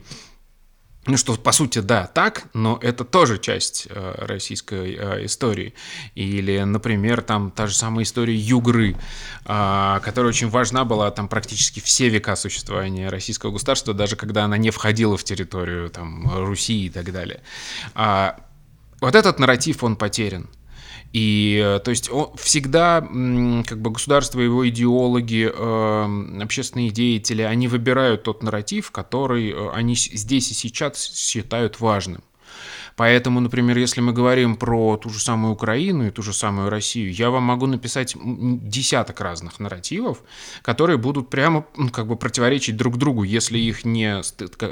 ну 1.06 1.16
что, 1.18 1.34
по 1.34 1.52
сути, 1.52 1.80
да, 1.80 2.06
так, 2.06 2.44
но 2.54 2.78
это 2.80 3.04
тоже 3.04 3.38
часть 3.38 3.86
э, 3.90 4.14
российской 4.18 4.94
э, 4.94 5.26
истории. 5.26 5.74
Или, 6.14 6.60
например, 6.60 7.20
там 7.20 7.50
та 7.50 7.66
же 7.66 7.74
самая 7.74 8.04
история 8.04 8.34
Югры, 8.34 8.96
э, 9.44 10.00
которая 10.02 10.30
очень 10.30 10.48
важна 10.48 10.84
была 10.84 11.10
там 11.10 11.28
практически 11.28 11.80
все 11.80 12.08
века 12.08 12.36
существования 12.36 13.10
российского 13.10 13.50
государства, 13.50 13.92
даже 13.92 14.16
когда 14.16 14.44
она 14.44 14.56
не 14.56 14.70
входила 14.70 15.16
в 15.16 15.24
территорию 15.24 15.90
там 15.90 16.30
Руси 16.46 16.86
и 16.86 16.90
так 16.90 17.12
далее. 17.12 17.42
А, 17.94 18.38
вот 19.00 19.14
этот 19.14 19.38
нарратив, 19.38 19.84
он 19.84 19.96
потерян. 19.96 20.48
И, 21.14 21.62
э, 21.64 21.78
то 21.78 21.92
есть, 21.92 22.10
он, 22.10 22.32
всегда 22.36 23.00
как 23.00 23.80
бы 23.80 23.90
государство, 23.90 24.40
его 24.40 24.68
идеологи, 24.68 25.48
э, 25.48 26.42
общественные 26.42 26.90
деятели, 26.90 27.42
они 27.42 27.68
выбирают 27.68 28.24
тот 28.24 28.42
нарратив, 28.42 28.90
который 28.90 29.52
э, 29.52 29.70
они 29.72 29.94
здесь 29.94 30.50
и 30.50 30.54
сейчас 30.54 31.14
считают 31.14 31.78
важным. 31.78 32.24
Поэтому, 32.96 33.40
например, 33.40 33.76
если 33.76 34.00
мы 34.00 34.12
говорим 34.12 34.56
про 34.56 34.96
ту 34.96 35.10
же 35.10 35.18
самую 35.18 35.52
Украину 35.52 36.06
и 36.06 36.10
ту 36.10 36.22
же 36.22 36.32
самую 36.32 36.70
Россию, 36.70 37.12
я 37.12 37.30
вам 37.30 37.42
могу 37.42 37.66
написать 37.66 38.16
десяток 38.16 39.20
разных 39.20 39.58
нарративов, 39.58 40.22
которые 40.62 40.96
будут 40.96 41.28
прямо 41.28 41.64
как 41.92 42.06
бы 42.06 42.16
противоречить 42.16 42.76
друг 42.76 42.96
другу, 42.96 43.24
если 43.24 43.58
их 43.58 43.84
не, 43.84 44.22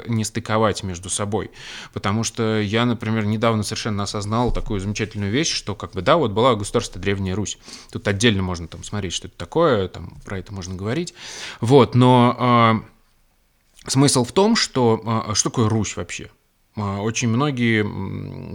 не 0.07 0.23
стыковать 0.23 0.83
между 0.83 1.09
собой. 1.09 1.51
Потому 1.91 2.23
что 2.23 2.59
я, 2.59 2.85
например, 2.85 3.25
недавно 3.25 3.63
совершенно 3.63 4.03
осознал 4.03 4.53
такую 4.53 4.79
замечательную 4.79 5.31
вещь, 5.31 5.51
что 5.51 5.75
как 5.75 5.91
бы, 5.91 6.01
да, 6.01 6.15
вот 6.15 6.31
была 6.31 6.55
государство 6.55 7.01
Древняя 7.01 7.35
Русь. 7.35 7.57
Тут 7.91 8.07
отдельно 8.07 8.41
можно 8.41 8.67
там 8.67 8.83
смотреть, 8.83 9.13
что 9.13 9.27
это 9.27 9.37
такое, 9.37 9.87
там 9.89 10.17
про 10.25 10.39
это 10.39 10.53
можно 10.53 10.75
говорить. 10.75 11.13
Вот, 11.59 11.93
но 11.93 12.83
э, 13.85 13.89
смысл 13.89 14.23
в 14.23 14.31
том, 14.31 14.55
что 14.55 15.25
э, 15.29 15.33
что 15.33 15.49
такое 15.49 15.67
Русь 15.67 15.97
вообще? 15.97 16.29
А, 16.75 17.01
очень 17.01 17.27
многие, 17.27 17.83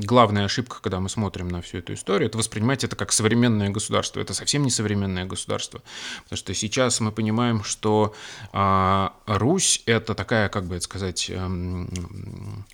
главная 0.05 0.45
ошибка, 0.45 0.79
когда 0.83 1.01
мы 1.01 1.09
смотрим 1.09 1.49
на 1.49 1.63
всю 1.63 1.79
эту 1.79 1.95
историю, 1.95 2.29
это 2.29 2.39
воспринимать 2.39 2.85
это 2.85 2.97
как 2.97 3.13
современное 3.13 3.71
государство. 3.71 4.21
Это 4.21 4.35
совсем 4.35 4.63
не 4.63 4.71
современное 4.71 5.25
государство. 5.25 5.83
Потому 6.25 6.37
что 6.37 6.55
сейчас 6.55 7.01
мы 7.01 7.13
понимаем, 7.13 7.63
что 7.63 8.15
а, 8.53 9.15
Русь— 9.27 9.83
это 9.87 10.15
такая, 10.15 10.49
как 10.49 10.67
бы 10.67 10.77
это 10.77 10.85
сказать, 10.85 11.31
эм, 11.31 12.65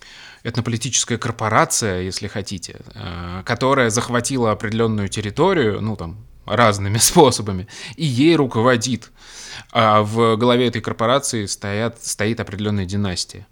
этнополитическая 0.43 1.17
корпорация, 1.17 2.01
если 2.01 2.27
хотите, 2.27 2.79
э, 2.93 3.43
которая 3.45 3.89
захватила 3.89 4.51
определенную 4.51 5.09
территорию, 5.09 5.81
ну 5.81 5.95
там, 5.95 6.17
разными 6.45 6.97
способами, 6.99 7.67
и 7.95 8.05
ей 8.05 8.35
руководит. 8.35 9.11
А 9.71 10.01
в 10.03 10.37
голове 10.37 10.67
этой 10.67 10.81
корпорации 10.81 11.45
стоят, 11.45 12.03
стоит 12.03 12.39
определенная 12.39 12.85
династия. 12.85 13.47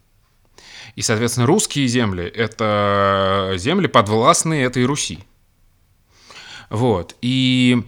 И, 0.95 1.01
соответственно, 1.01 1.47
русские 1.47 1.87
земли— 1.87 2.23
это 2.35 3.53
земли, 3.57 3.87
подвластные 3.87 4.63
этой 4.65 4.85
Руси. 4.85 5.19
Вот. 6.69 7.15
И 7.21 7.83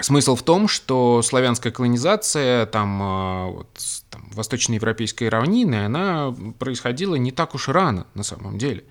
смысл 0.00 0.36
в 0.36 0.42
том, 0.42 0.68
что 0.68 1.22
славянская 1.22 1.72
колонизация, 1.72 2.66
там, 2.66 3.00
а, 3.02 3.46
вот, 3.46 3.68
там 4.10 4.28
восточноевропейской 4.32 5.28
равнины, 5.28 5.86
она 5.86 6.34
происходила 6.58 7.14
не 7.14 7.32
так 7.32 7.54
уж 7.54 7.68
рано 7.68 8.06
на 8.14 8.22
самом 8.22 8.58
деле. 8.58 8.84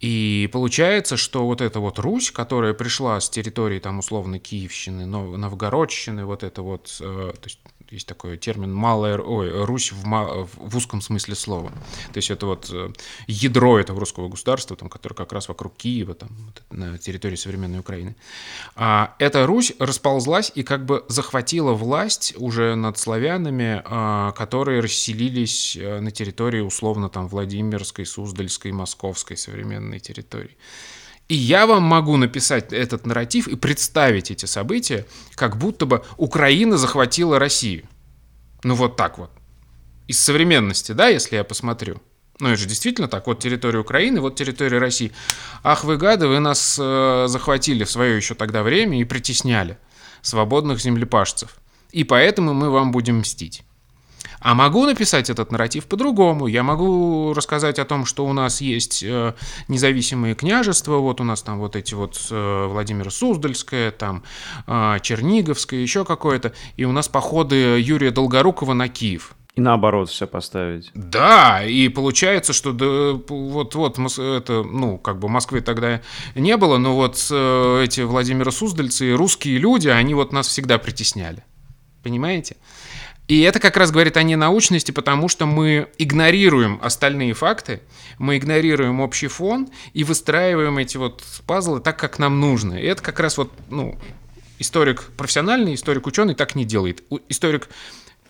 И 0.00 0.48
получается, 0.52 1.16
что 1.16 1.44
вот 1.44 1.60
эта 1.60 1.80
вот 1.80 1.98
Русь, 1.98 2.30
которая 2.30 2.72
пришла 2.72 3.20
с 3.20 3.28
территории, 3.28 3.80
там, 3.80 3.98
условно, 3.98 4.38
Киевщины, 4.38 5.06
Новгородщины, 5.06 6.24
вот 6.24 6.44
это 6.44 6.62
вот, 6.62 6.96
э, 7.00 7.32
то 7.34 7.44
есть 7.44 7.58
есть 7.94 8.06
такой 8.06 8.36
термин 8.36 8.72
«малая 8.72 9.18
ой, 9.18 9.64
Русь» 9.64 9.92
в, 9.92 10.04
в 10.56 10.76
узком 10.76 11.00
смысле 11.00 11.34
слова. 11.34 11.70
То 12.12 12.18
есть 12.18 12.30
это 12.30 12.46
вот 12.46 12.70
э, 12.72 12.90
ядро 13.26 13.78
этого 13.78 14.00
русского 14.00 14.28
государства, 14.28 14.76
там, 14.76 14.88
которое 14.88 15.14
как 15.14 15.32
раз 15.32 15.48
вокруг 15.48 15.76
Киева, 15.76 16.14
там, 16.14 16.30
на 16.70 16.98
территории 16.98 17.36
современной 17.36 17.78
Украины. 17.80 18.16
А 18.76 19.14
эта 19.18 19.46
Русь 19.46 19.72
расползлась 19.78 20.52
и 20.54 20.62
как 20.62 20.84
бы 20.84 21.04
захватила 21.08 21.72
власть 21.72 22.34
уже 22.36 22.74
над 22.74 22.98
славянами, 22.98 23.82
а, 23.84 24.32
которые 24.32 24.80
расселились 24.80 25.76
э, 25.76 26.00
на 26.00 26.10
территории 26.10 26.60
условно 26.60 27.08
там 27.08 27.28
Владимирской, 27.28 28.06
Суздальской, 28.06 28.72
Московской 28.72 29.36
современной 29.36 29.98
территории. 29.98 30.56
И 31.28 31.34
я 31.34 31.66
вам 31.66 31.82
могу 31.82 32.16
написать 32.16 32.72
этот 32.72 33.06
нарратив 33.06 33.48
и 33.48 33.56
представить 33.56 34.30
эти 34.30 34.46
события, 34.46 35.06
как 35.34 35.58
будто 35.58 35.84
бы 35.84 36.02
Украина 36.16 36.78
захватила 36.78 37.38
Россию. 37.38 37.84
Ну 38.64 38.74
вот 38.74 38.96
так 38.96 39.18
вот. 39.18 39.30
Из 40.06 40.18
современности, 40.18 40.92
да, 40.92 41.08
если 41.08 41.36
я 41.36 41.44
посмотрю. 41.44 42.00
Ну, 42.40 42.48
это 42.48 42.56
же 42.56 42.66
действительно 42.66 43.08
так. 43.08 43.26
Вот 43.26 43.40
территория 43.40 43.80
Украины, 43.80 44.20
вот 44.20 44.36
территория 44.36 44.78
России. 44.78 45.12
Ах 45.62 45.84
вы 45.84 45.98
гады, 45.98 46.28
вы 46.28 46.38
нас 46.38 46.78
э, 46.80 47.26
захватили 47.28 47.84
в 47.84 47.90
свое 47.90 48.16
еще 48.16 48.34
тогда 48.34 48.62
время 48.62 49.00
и 49.00 49.04
притесняли 49.04 49.76
свободных 50.22 50.80
землепашцев. 50.80 51.58
И 51.90 52.04
поэтому 52.04 52.54
мы 52.54 52.70
вам 52.70 52.92
будем 52.92 53.18
мстить. 53.18 53.64
А 54.40 54.54
могу 54.54 54.86
написать 54.86 55.30
этот 55.30 55.50
нарратив 55.50 55.86
по-другому. 55.86 56.46
Я 56.46 56.62
могу 56.62 57.32
рассказать 57.34 57.78
о 57.78 57.84
том, 57.84 58.04
что 58.04 58.24
у 58.26 58.32
нас 58.32 58.60
есть 58.60 59.02
э, 59.02 59.34
независимые 59.68 60.34
княжества, 60.34 60.96
вот 60.96 61.20
у 61.20 61.24
нас 61.24 61.42
там 61.42 61.58
вот 61.58 61.76
эти 61.76 61.94
вот 61.94 62.18
э, 62.30 62.66
Владимир 62.66 63.10
Суздальское, 63.10 63.90
там 63.90 64.22
э, 64.66 64.98
Черниговское, 65.02 65.80
еще 65.80 66.04
какое-то, 66.04 66.52
и 66.76 66.84
у 66.84 66.92
нас 66.92 67.08
походы 67.08 67.80
Юрия 67.80 68.10
Долгорукова 68.10 68.74
на 68.74 68.88
Киев. 68.88 69.34
И 69.56 69.60
наоборот 69.60 70.08
все 70.08 70.28
поставить. 70.28 70.92
Да, 70.94 71.64
и 71.64 71.88
получается, 71.88 72.52
что 72.52 72.72
да, 72.72 73.20
вот, 73.28 73.74
вот 73.74 73.98
это, 73.98 74.62
ну, 74.62 74.98
как 74.98 75.18
бы 75.18 75.28
Москвы 75.28 75.62
тогда 75.62 76.00
не 76.36 76.56
было, 76.56 76.78
но 76.78 76.94
вот 76.94 77.16
эти 77.16 78.02
Владимира 78.02 78.52
Суздальцы, 78.52 79.12
русские 79.14 79.58
люди, 79.58 79.88
они 79.88 80.14
вот 80.14 80.32
нас 80.32 80.46
всегда 80.46 80.78
притесняли. 80.78 81.42
Понимаете? 82.04 82.56
И 83.28 83.42
это 83.42 83.60
как 83.60 83.76
раз 83.76 83.90
говорит 83.90 84.16
о 84.16 84.22
ненаучности, 84.22 84.90
потому 84.90 85.28
что 85.28 85.44
мы 85.44 85.88
игнорируем 85.98 86.80
остальные 86.82 87.34
факты, 87.34 87.82
мы 88.18 88.38
игнорируем 88.38 89.00
общий 89.00 89.28
фон 89.28 89.68
и 89.92 90.02
выстраиваем 90.02 90.78
эти 90.78 90.96
вот 90.96 91.22
пазлы 91.46 91.80
так, 91.80 91.98
как 91.98 92.18
нам 92.18 92.40
нужно. 92.40 92.74
И 92.74 92.86
это 92.86 93.02
как 93.02 93.20
раз 93.20 93.36
вот, 93.36 93.52
ну, 93.68 93.98
историк 94.58 95.02
профессиональный, 95.18 95.74
историк 95.74 96.06
ученый 96.06 96.34
так 96.34 96.54
не 96.54 96.64
делает. 96.64 97.02
Историк, 97.28 97.68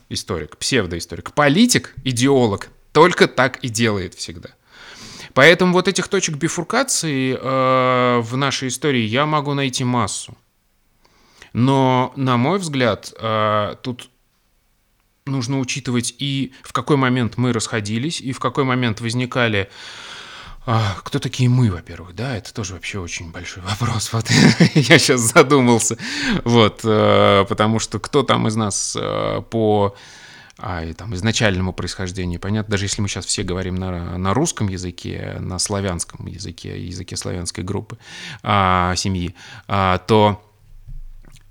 историк, 0.09 0.57
псевдоисторик, 0.57 1.31
политик, 1.31 1.95
идеолог 2.03 2.69
только 2.91 3.29
так 3.29 3.57
и 3.63 3.69
делает 3.69 4.15
всегда. 4.15 4.49
Поэтому 5.33 5.71
вот 5.71 5.87
этих 5.87 6.09
точек 6.09 6.35
бифуркации 6.35 7.37
э, 7.39 8.19
в 8.19 8.35
нашей 8.35 8.67
истории 8.67 9.03
я 9.03 9.25
могу 9.25 9.53
найти 9.53 9.85
массу. 9.85 10.37
Но, 11.53 12.11
на 12.17 12.35
мой 12.35 12.59
взгляд, 12.59 13.13
э, 13.17 13.75
тут 13.81 14.09
нужно 15.29 15.59
учитывать 15.59 16.13
и 16.19 16.53
в 16.63 16.73
какой 16.73 16.97
момент 16.97 17.37
мы 17.37 17.53
расходились, 17.53 18.21
и 18.21 18.31
в 18.31 18.39
какой 18.39 18.63
момент 18.63 19.01
возникали 19.01 19.69
а, 20.65 20.97
кто 21.03 21.19
такие 21.19 21.49
мы, 21.49 21.71
во-первых, 21.71 22.13
да, 22.13 22.35
это 22.35 22.53
тоже 22.53 22.73
вообще 22.73 22.99
очень 22.99 23.31
большой 23.31 23.63
вопрос. 23.69 24.13
Вот 24.13 24.29
я 24.75 24.99
сейчас 24.99 25.21
задумался, 25.21 25.97
вот, 26.43 26.81
э, 26.83 27.45
потому 27.47 27.79
что 27.79 27.99
кто 27.99 28.23
там 28.23 28.47
из 28.47 28.55
нас 28.55 28.95
э, 28.99 29.41
по 29.49 29.95
а, 30.61 30.83
и, 30.83 30.93
там, 30.93 31.15
изначальному 31.15 31.71
происхождению, 31.71 32.39
понятно, 32.39 32.71
даже 32.71 32.85
если 32.85 33.01
мы 33.01 33.07
сейчас 33.07 33.25
все 33.25 33.43
говорим 33.43 33.75
на, 33.75 34.17
на 34.17 34.33
русском 34.33 34.67
языке, 34.67 35.37
на 35.39 35.57
славянском 35.57 36.27
языке, 36.27 36.85
языке 36.85 37.15
славянской 37.15 37.63
группы, 37.63 37.97
а, 38.43 38.93
семьи, 38.95 39.35
а, 39.67 39.99
то 39.99 40.43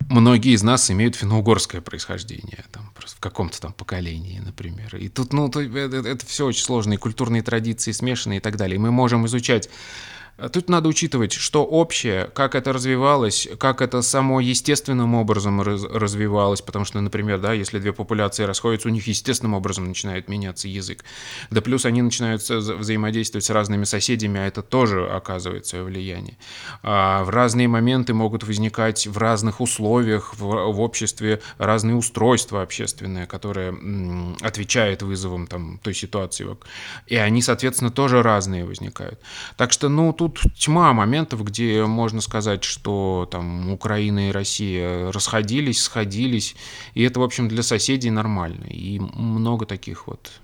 многие 0.08 0.52
из 0.52 0.62
нас 0.62 0.90
имеют 0.90 1.16
финно-угорское 1.16 1.80
происхождение, 1.80 2.64
там, 2.72 2.90
просто 2.94 3.16
в 3.16 3.20
каком-то 3.20 3.60
там 3.60 3.72
поколении, 3.72 4.38
например. 4.38 4.96
И 4.96 5.08
тут, 5.08 5.32
ну, 5.32 5.48
это, 5.48 5.60
это 5.60 6.26
все 6.26 6.46
очень 6.46 6.64
сложно, 6.64 6.94
и 6.94 6.96
культурные 6.96 7.42
традиции 7.42 7.92
смешаны 7.92 8.38
и 8.38 8.40
так 8.40 8.56
далее. 8.56 8.76
И 8.76 8.78
мы 8.78 8.90
можем 8.90 9.26
изучать 9.26 9.68
Тут 10.52 10.68
надо 10.68 10.88
учитывать, 10.88 11.32
что 11.32 11.64
общее, 11.64 12.30
как 12.32 12.54
это 12.54 12.72
развивалось, 12.72 13.48
как 13.58 13.82
это 13.82 14.02
само 14.02 14.38
естественным 14.38 15.16
образом 15.16 15.60
раз, 15.60 15.82
развивалось, 15.82 16.62
потому 16.62 16.84
что, 16.84 17.00
например, 17.00 17.40
да, 17.40 17.52
если 17.52 17.80
две 17.80 17.92
популяции 17.92 18.44
расходятся, 18.44 18.86
у 18.86 18.92
них 18.92 19.08
естественным 19.08 19.54
образом 19.54 19.86
начинает 19.86 20.28
меняться 20.28 20.68
язык. 20.68 21.04
Да 21.50 21.60
плюс 21.60 21.84
они 21.84 22.02
начинают 22.02 22.48
взаимодействовать 22.48 23.46
с 23.46 23.50
разными 23.50 23.82
соседями, 23.82 24.38
а 24.38 24.46
это 24.46 24.62
тоже 24.62 25.08
оказывает 25.08 25.66
свое 25.66 25.82
влияние. 25.82 26.38
А 26.84 27.24
в 27.24 27.30
разные 27.30 27.66
моменты 27.66 28.14
могут 28.14 28.44
возникать 28.44 29.08
в 29.08 29.18
разных 29.18 29.60
условиях 29.60 30.34
в, 30.34 30.72
в 30.72 30.80
обществе 30.80 31.40
разные 31.58 31.96
устройства 31.96 32.62
общественные, 32.62 33.26
которые 33.26 33.76
отвечают 34.40 35.02
вызовам 35.02 35.48
там, 35.48 35.80
той 35.82 35.94
ситуации. 35.94 36.46
И 37.08 37.16
они, 37.16 37.42
соответственно, 37.42 37.90
тоже 37.90 38.22
разные 38.22 38.64
возникают. 38.64 39.18
Так 39.56 39.72
что, 39.72 39.88
ну, 39.88 40.12
тут 40.12 40.27
тут 40.30 40.54
тьма 40.54 40.92
моментов, 40.92 41.44
где 41.44 41.84
можно 41.84 42.20
сказать, 42.20 42.64
что 42.64 43.28
там 43.30 43.70
Украина 43.70 44.28
и 44.28 44.32
Россия 44.32 45.12
расходились, 45.12 45.82
сходились, 45.82 46.56
и 46.94 47.02
это, 47.02 47.20
в 47.20 47.22
общем, 47.22 47.48
для 47.48 47.62
соседей 47.62 48.10
нормально. 48.10 48.64
И 48.66 48.98
много 48.98 49.66
таких 49.66 50.06
вот 50.06 50.40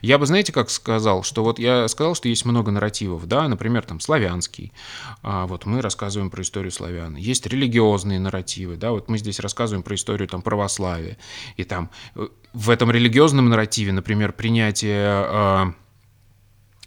я 0.00 0.18
бы, 0.18 0.26
знаете, 0.26 0.52
как 0.52 0.70
сказал, 0.70 1.22
что 1.22 1.42
вот 1.42 1.58
я 1.58 1.88
сказал, 1.88 2.14
что 2.14 2.28
есть 2.28 2.44
много 2.44 2.70
нарративов, 2.70 3.26
да, 3.26 3.48
например, 3.48 3.84
там 3.84 4.00
славянский, 4.00 4.72
а 5.22 5.46
вот 5.46 5.66
мы 5.66 5.80
рассказываем 5.80 6.30
про 6.30 6.42
историю 6.42 6.70
славян. 6.70 7.16
Есть 7.16 7.46
религиозные 7.46 8.20
нарративы, 8.20 8.76
да, 8.76 8.92
вот 8.92 9.08
мы 9.08 9.18
здесь 9.18 9.40
рассказываем 9.40 9.82
про 9.82 9.94
историю 9.94 10.28
там 10.28 10.42
православия, 10.42 11.18
и 11.56 11.64
там 11.64 11.90
э, 12.14 12.28
в 12.52 12.70
этом 12.70 12.90
религиозном 12.90 13.48
нарративе, 13.48 13.92
например, 13.92 14.32
принятие 14.32 15.06
а, 15.06 15.74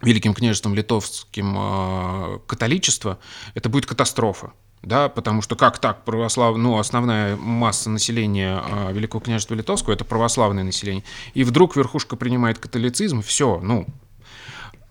Великим 0.01 0.33
княжеством 0.33 0.75
литовским 0.75 1.55
э, 1.57 2.39
католичество, 2.47 3.17
это 3.53 3.69
будет 3.69 3.85
катастрофа. 3.85 4.51
Да, 4.81 5.09
потому 5.09 5.41
что 5.41 5.55
как 5.55 5.79
так, 5.79 6.05
православ... 6.05 6.57
ну, 6.57 6.77
основная 6.77 7.35
масса 7.37 7.89
населения 7.89 8.61
э, 8.63 8.93
Великого 8.93 9.19
княжества 9.19 9.55
Литовского 9.55 9.93
это 9.93 10.05
православное 10.05 10.63
население. 10.63 11.03
И 11.33 11.43
вдруг 11.43 11.75
верхушка 11.75 12.15
принимает 12.15 12.59
католицизм, 12.59 13.23
все, 13.23 13.59
ну, 13.63 13.87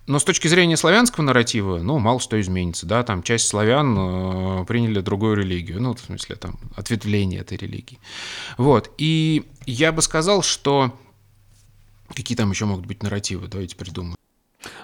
но 0.06 0.18
с 0.18 0.24
точки 0.24 0.48
зрения 0.48 0.76
славянского 0.76 1.24
нарратива, 1.24 1.78
ну, 1.78 1.98
мало 1.98 2.20
что 2.20 2.38
изменится, 2.40 2.86
да, 2.86 3.02
там 3.04 3.22
часть 3.22 3.46
славян 3.46 3.96
э, 3.96 4.64
приняли 4.66 5.00
другую 5.00 5.36
религию, 5.36 5.80
ну, 5.80 5.94
в 5.94 6.00
смысле, 6.00 6.36
там, 6.36 6.58
ответвление 6.76 7.40
этой 7.40 7.56
религии. 7.56 7.98
Вот, 8.58 8.90
и 8.98 9.44
я 9.66 9.92
бы 9.92 10.02
сказал, 10.02 10.42
что... 10.42 10.92
Какие 12.14 12.36
там 12.36 12.50
еще 12.50 12.66
могут 12.66 12.84
быть 12.84 13.02
нарративы, 13.02 13.48
давайте 13.48 13.76
придумаем. 13.76 14.16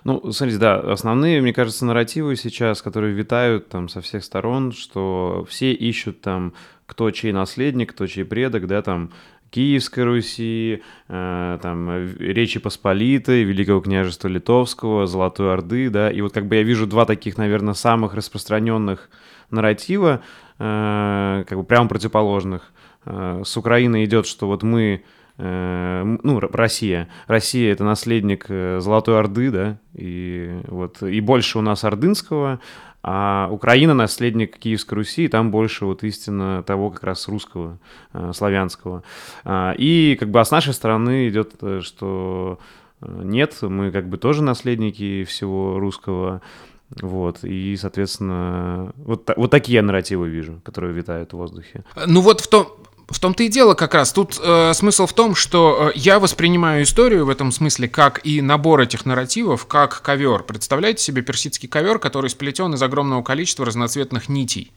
Ну, 0.05 0.33
смотрите, 0.33 0.61
да, 0.61 0.78
основные, 0.78 1.41
мне 1.41 1.53
кажется, 1.53 1.85
нарративы 1.85 2.37
сейчас, 2.37 2.83
которые 2.83 3.14
витают 3.14 3.68
там 3.68 3.89
со 3.89 4.01
всех 4.01 4.24
сторон, 4.24 4.72
что 4.72 5.47
все 5.49 5.72
ищут 5.72 6.20
там, 6.20 6.55
кто 6.87 7.11
чей 7.11 7.33
наследник, 7.33 7.93
кто 7.93 8.07
чей 8.07 8.24
предок, 8.24 8.66
да, 8.66 8.83
там, 8.83 9.11
Киевской 9.51 10.05
Руси, 10.05 10.83
э, 11.09 11.59
там, 11.61 12.14
Речи 12.18 12.61
Посполитой, 12.61 13.43
Великого 13.43 13.81
княжества 13.81 14.28
Литовского, 14.28 15.07
Золотой 15.07 15.53
Орды, 15.53 15.91
да, 15.91 16.11
и 16.11 16.20
вот 16.20 16.33
как 16.33 16.47
бы 16.47 16.57
я 16.57 16.62
вижу 16.62 16.87
два 16.87 17.05
таких, 17.05 17.37
наверное, 17.37 17.74
самых 17.74 18.14
распространенных 18.14 19.11
нарратива, 19.51 20.22
э, 20.59 21.45
как 21.49 21.59
бы 21.59 21.64
прямо 21.64 21.89
противоположных. 21.89 22.72
Э, 23.05 23.43
с 23.45 23.57
Украины 23.57 24.05
идет, 24.05 24.26
что 24.26 24.47
вот 24.47 24.62
мы 24.62 25.03
ну, 25.43 26.41
Россия. 26.41 27.09
Россия— 27.26 27.72
это 27.74 27.84
наследник 27.84 28.47
э, 28.49 28.80
Золотой 28.80 29.18
Орды, 29.18 29.51
да, 29.51 29.78
и 29.95 30.61
вот, 30.66 31.03
и 31.03 31.20
больше 31.20 31.59
у 31.59 31.62
нас 31.62 31.84
ордынского, 31.84 32.61
а 33.03 33.49
Украина— 33.51 33.95
наследник 33.95 34.59
Киевской 34.59 34.95
Руси, 34.95 35.24
и 35.24 35.28
там 35.28 35.51
больше 35.51 35.86
вот 35.86 36.05
истинно 36.05 36.62
того 36.62 36.91
как 36.91 37.05
раз 37.05 37.26
русского, 37.28 37.78
э, 38.12 38.32
славянского. 38.34 39.03
А, 39.45 39.74
и 39.78 40.16
как 40.20 40.30
бы 40.30 40.41
а 40.41 40.45
с 40.45 40.51
нашей 40.51 40.74
стороны 40.74 41.28
идет, 41.28 41.55
что 41.80 42.59
нет, 43.01 43.57
мы 43.62 43.93
как 43.93 44.09
бы 44.09 44.18
тоже 44.18 44.43
наследники 44.43 45.24
всего 45.24 45.78
русского, 45.78 46.43
вот, 47.01 47.45
и, 47.45 47.76
соответственно, 47.76 48.93
вот, 48.97 49.30
вот 49.36 49.51
такие 49.51 49.80
нарративы 49.80 50.28
вижу, 50.28 50.61
которые 50.64 50.93
витают 50.93 51.32
в 51.32 51.36
воздухе. 51.36 51.84
Ну 52.07 52.20
вот 52.20 52.41
в 52.41 52.49
том, 52.49 52.66
в 53.11 53.19
том-то 53.19 53.43
и 53.43 53.49
дело 53.49 53.75
как 53.75 53.95
раз. 53.95 54.13
Тут 54.13 54.41
э, 54.43 54.73
смысл 54.75 55.07
в 55.07 55.13
том, 55.13 55.35
что 55.35 55.91
э, 55.95 55.99
я 55.99 56.21
воспринимаю 56.21 56.85
историю 56.85 57.27
в 57.27 57.29
этом 57.29 57.53
смысле 57.53 57.89
как 57.89 58.21
и 58.25 58.41
набор 58.41 58.81
этих 58.81 59.05
нарративов, 59.05 59.67
как 59.67 60.01
ковер. 60.03 60.45
Представляете 60.45 61.03
себе 61.03 61.23
персидский 61.23 61.69
ковер, 61.69 61.99
который 61.99 62.31
сплетен 62.31 62.73
из 62.75 62.83
огромного 62.83 63.23
количества 63.23 63.67
разноцветных 63.67 64.29
нитей. 64.29 64.73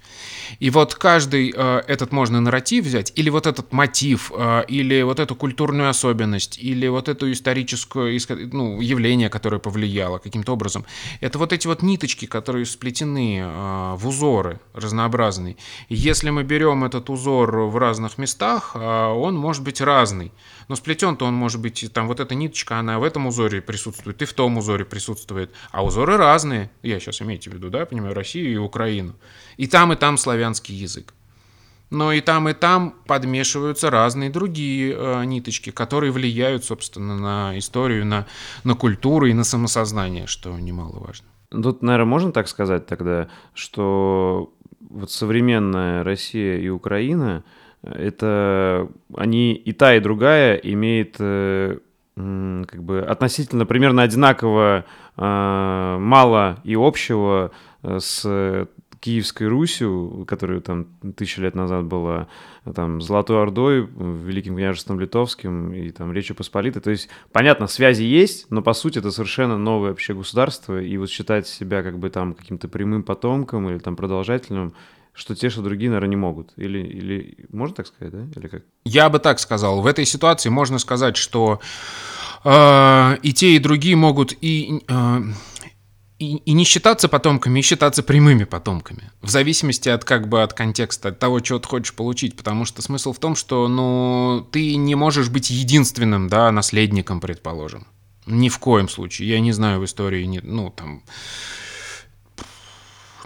И 0.60 0.70
вот 0.70 0.96
каждый 0.96 1.54
э, 1.56 1.82
этот 1.88 2.12
можно 2.12 2.40
нарратив 2.42 2.86
взять, 2.86 3.12
или 3.16 3.30
вот 3.30 3.48
этот 3.48 3.72
мотив, 3.72 4.32
э, 4.36 4.64
или 4.68 5.02
вот 5.02 5.20
эту 5.20 5.36
культурную 5.36 5.90
особенность, 5.90 6.58
или 6.58 6.88
вот 6.88 7.10
эту 7.10 7.32
историческую 7.32 8.20
ну, 8.52 8.82
явление, 8.82 9.30
которое 9.30 9.60
повлияло 9.60 10.18
каким-то 10.18 10.54
образом. 10.54 10.86
Это 11.22 11.40
вот 11.40 11.54
эти 11.54 11.68
вот 11.68 11.82
ниточки, 11.82 12.26
которые 12.26 12.66
сплетены 12.66 13.40
э, 13.40 13.96
в 13.96 14.08
узоры 14.08 14.60
разнообразные. 14.74 15.58
Если 15.90 16.30
мы 16.30 16.44
берем 16.44 16.84
этот 16.84 17.10
узор 17.10 17.58
в 17.58 17.78
разных 17.78 18.18
местах, 18.18 18.72
а, 18.76 19.14
он 19.14 19.36
может 19.36 19.64
быть 19.64 19.82
разный. 19.82 20.32
Но 20.68 20.76
сплетен-то 20.76 21.26
он 21.26 21.34
может 21.34 21.62
быть, 21.62 21.90
там 21.94 22.08
вот 22.08 22.20
эта 22.20 22.36
ниточка, 22.36 22.80
она 22.80 23.00
в 23.00 23.04
этом 23.04 23.28
узоре 23.28 23.62
присутствует, 23.62 24.22
и 24.22 24.26
в 24.26 24.34
том 24.34 24.58
узоре 24.58 24.86
присутствует. 24.86 25.52
А 25.72 25.84
узоры 25.84 26.18
разные. 26.18 26.70
Я 26.82 27.00
сейчас 27.00 27.22
имеете 27.22 27.50
в 27.50 27.54
виду, 27.54 27.70
да, 27.70 27.86
понимаю, 27.86 28.14
Россию 28.14 28.54
и 28.54 28.58
Украину. 28.58 29.16
И 29.58 29.68
там, 29.68 29.94
и 29.94 29.96
там 29.96 30.18
славянский 30.18 30.76
язык. 30.76 31.14
Но 31.90 32.12
и 32.12 32.22
там, 32.22 32.50
и 32.50 32.54
там 32.54 32.96
подмешиваются 33.06 33.92
разные 33.92 34.32
другие 34.32 34.96
э, 34.98 35.26
ниточки, 35.26 35.70
которые 35.70 36.12
влияют, 36.12 36.64
собственно, 36.64 37.16
на 37.16 37.58
историю, 37.60 38.06
на, 38.06 38.26
на 38.64 38.74
культуру 38.74 39.28
и 39.28 39.34
на 39.34 39.44
самосознание, 39.44 40.26
что 40.26 40.58
немаловажно. 40.58 41.28
Тут, 41.52 41.84
наверное, 41.84 42.10
можно 42.10 42.32
так 42.32 42.48
сказать 42.48 42.88
тогда, 42.88 43.28
что 43.54 44.52
вот 44.90 45.12
современная 45.12 46.04
Россия 46.04 46.58
и 46.58 46.70
Украина— 46.70 47.44
это 47.84 48.90
они 49.16 49.54
и 49.54 49.74
та, 49.74 49.96
и 49.96 50.00
другая 50.00 50.56
имеет 50.56 51.18
э, 51.20 51.78
как 52.16 52.84
бы 52.84 53.02
относительно 53.02 53.66
примерно 53.66 54.04
одинаково 54.04 54.86
э, 55.18 55.98
мало 56.00 56.60
и 56.64 56.76
общего 56.76 57.52
э, 57.84 58.00
с 58.00 58.68
Киевской 59.04 59.50
Русью, 59.50 60.24
которая 60.26 60.62
там 60.62 60.86
тысячу 61.18 61.42
лет 61.42 61.56
назад 61.56 61.84
была, 61.84 62.28
там, 62.74 63.02
Золотой 63.02 63.42
Ордой, 63.42 63.82
Великим 63.82 64.56
княжеством 64.56 64.98
Литовским 64.98 65.74
и 65.74 65.90
там 65.90 66.14
Речью 66.14 66.38
Посполитой. 66.38 66.82
То 66.82 66.90
есть, 66.90 67.10
понятно, 67.34 67.68
связи 67.68 68.04
есть, 68.04 68.50
но 68.50 68.62
по 68.62 68.72
сути 68.72 69.00
это 69.00 69.12
совершенно 69.12 69.58
новое 69.58 69.90
вообще 69.90 70.14
государство, 70.14 70.82
и 70.82 70.96
вот 70.96 71.10
считать 71.10 71.48
себя 71.48 71.84
как 71.84 72.00
бы 72.00 72.10
там 72.10 72.34
каким-то 72.34 72.70
прямым 72.70 73.04
потомком 73.04 73.70
или 73.70 73.78
там 73.78 73.98
продолжательным, 73.98 74.74
что 75.14 75.36
те, 75.36 75.50
что 75.50 75.62
другие, 75.62 75.90
наверное, 75.90 76.10
не 76.10 76.16
могут. 76.16 76.54
Или, 76.58 76.80
или 76.80 77.46
можно 77.52 77.76
так 77.76 77.88
сказать, 77.88 78.14
да? 78.14 78.40
Или 78.40 78.48
как? 78.48 78.64
Я 78.84 79.10
бы 79.10 79.20
так 79.20 79.40
сказал. 79.40 79.82
В 79.82 79.86
этой 79.86 80.06
ситуации 80.06 80.50
можно 80.50 80.80
сказать, 80.80 81.18
что 81.18 81.60
э, 82.44 83.18
и 83.22 83.34
те, 83.34 83.56
и 83.56 83.60
другие 83.60 83.96
могут 83.96 84.34
и... 84.42 84.84
Э, 84.88 85.22
и, 86.20 86.38
и 86.38 86.54
не 86.54 86.64
считаться 86.64 87.10
потомками, 87.10 87.60
и 87.60 87.64
считаться 87.64 88.02
прямыми 88.02 88.46
потомками. 88.46 89.12
В 89.22 89.30
зависимости 89.30 89.90
от 89.90 90.06
как 90.06 90.30
бы 90.30 90.42
от 90.42 90.54
контекста, 90.54 91.10
от 91.10 91.20
того, 91.20 91.40
чего 91.42 91.60
ты 91.60 91.68
хочешь 91.68 91.94
получить. 91.94 92.38
Потому 92.38 92.66
что 92.66 92.82
смысл 92.82 93.12
в 93.12 93.20
том, 93.20 93.36
что 93.36 93.68
ну, 93.68 94.48
ты 94.52 94.76
не 94.76 94.96
можешь 94.96 95.30
быть 95.30 95.50
единственным 95.50 96.30
да, 96.30 96.52
наследником, 96.52 97.20
предположим. 97.20 97.88
Ни 98.26 98.48
в 98.48 98.58
коем 98.60 98.88
случае. 98.88 99.28
Я 99.30 99.40
не 99.42 99.52
знаю 99.52 99.82
в 99.82 99.86
истории, 99.86 100.24
не, 100.24 100.40
ну, 100.40 100.70
там, 100.70 101.04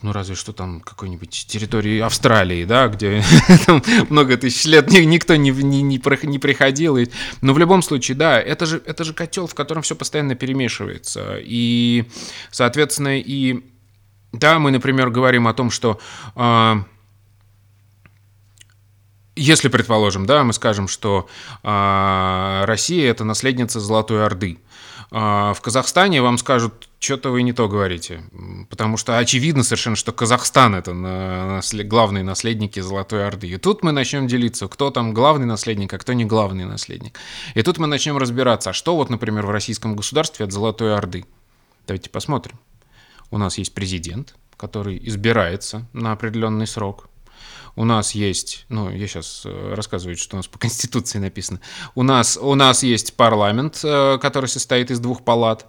ну 0.04 0.12
разве 0.12 0.36
что 0.36 0.54
там 0.54 0.82
какой-нибудь 0.82 1.46
территории 1.48 2.00
Австралии, 2.00 2.66
да, 2.66 2.88
где 2.88 3.24
там 3.66 3.82
много 4.10 4.38
тысяч 4.38 4.66
лет 4.66 4.90
никто 4.90 5.36
не, 5.36 5.52
не, 5.52 5.82
не, 5.82 6.02
не 6.24 6.40
приходил. 6.40 6.98
И... 6.98 7.08
Но 7.42 7.54
в 7.54 7.58
любом 7.58 7.82
случае, 7.82 8.18
да, 8.18 8.40
это 8.40 8.66
же, 8.66 8.82
это 8.86 9.04
же 9.04 9.14
котел, 9.14 9.48
в 9.48 9.56
котором 9.56 9.84
все 9.84 9.96
постоянно 9.96 10.36
перемешивается. 10.36 11.38
И, 11.40 12.06
соответственно, 12.52 13.20
и 13.20 13.64
да, 14.32 14.60
мы, 14.60 14.72
например, 14.72 15.10
говорим 15.10 15.48
о 15.48 15.54
том, 15.54 15.72
что 15.72 16.00
э, 16.36 16.76
если, 19.36 19.70
предположим, 19.70 20.26
да, 20.26 20.44
мы 20.44 20.54
скажем, 20.54 20.88
что 20.88 21.28
э, 21.64 22.64
Россия 22.66 23.10
это 23.10 23.24
наследница 23.24 23.80
Золотой 23.80 24.26
Орды, 24.26 24.60
а, 25.12 25.54
в 25.54 25.62
Казахстане 25.62 26.22
вам 26.22 26.38
скажут, 26.38 26.87
что-то 27.00 27.30
вы 27.30 27.44
не 27.44 27.54
то 27.54 27.68
говорите. 27.68 28.24
Потому 28.70 28.98
что 28.98 29.18
очевидно 29.18 29.64
совершенно, 29.64 29.96
что 29.96 30.12
Казахстан 30.12 30.76
это 30.76 30.94
наслед... 30.94 31.88
главные 31.88 32.24
наследники 32.24 32.80
Золотой 32.80 33.28
Орды. 33.28 33.48
И 33.48 33.58
тут 33.58 33.84
мы 33.84 33.92
начнем 33.92 34.28
делиться, 34.28 34.68
кто 34.68 34.90
там 34.90 35.14
главный 35.14 35.46
наследник, 35.46 35.94
а 35.94 35.98
кто 35.98 36.14
не 36.14 36.26
главный 36.26 36.66
наследник. 36.66 37.20
И 37.54 37.62
тут 37.62 37.78
мы 37.78 37.88
начнем 37.88 38.18
разбираться, 38.18 38.72
а 38.72 38.74
что 38.74 38.96
вот, 38.96 39.10
например, 39.10 39.46
в 39.46 39.52
российском 39.52 39.96
государстве 39.96 40.46
от 40.46 40.52
Золотой 40.52 40.96
Орды. 40.96 41.26
Давайте 41.86 42.10
посмотрим. 42.10 42.58
У 43.30 43.38
нас 43.38 43.58
есть 43.58 43.74
президент, 43.74 44.36
который 44.58 45.00
избирается 45.08 45.88
на 45.94 46.14
определенный 46.14 46.68
срок. 46.68 47.10
У 47.76 47.86
нас 47.86 48.16
есть, 48.16 48.66
ну, 48.70 48.90
я 48.90 49.08
сейчас 49.08 49.44
э, 49.46 49.74
рассказываю, 49.76 50.18
что 50.18 50.36
у 50.36 50.38
нас 50.38 50.48
по 50.48 50.58
Конституции 50.60 51.20
написано. 51.20 51.62
У 51.94 52.02
нас, 52.02 52.36
у 52.36 52.56
нас 52.56 52.82
есть 52.82 53.16
парламент, 53.16 53.82
э, 53.84 54.18
который 54.20 54.48
состоит 54.48 54.90
из 54.90 55.00
двух 55.00 55.24
палат. 55.24 55.68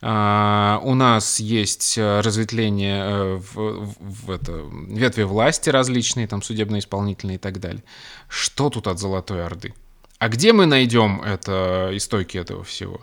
Uh, 0.00 0.78
у 0.84 0.94
нас 0.94 1.40
есть 1.40 1.98
э, 1.98 2.20
разветвление 2.20 3.38
в, 3.38 3.54
в, 3.56 4.26
в 4.26 4.30
это, 4.30 4.52
ветви 4.86 5.24
власти 5.24 5.70
различные, 5.70 6.28
там 6.28 6.40
судебно-исполнительные 6.40 7.34
и 7.34 7.38
так 7.38 7.58
далее. 7.58 7.82
Что 8.28 8.70
тут 8.70 8.86
от 8.86 9.00
Золотой 9.00 9.44
Орды? 9.44 9.74
А 10.20 10.28
где 10.28 10.52
мы 10.52 10.66
найдем 10.66 11.20
это, 11.20 11.90
истоки 11.94 12.38
этого 12.38 12.62
всего? 12.62 13.00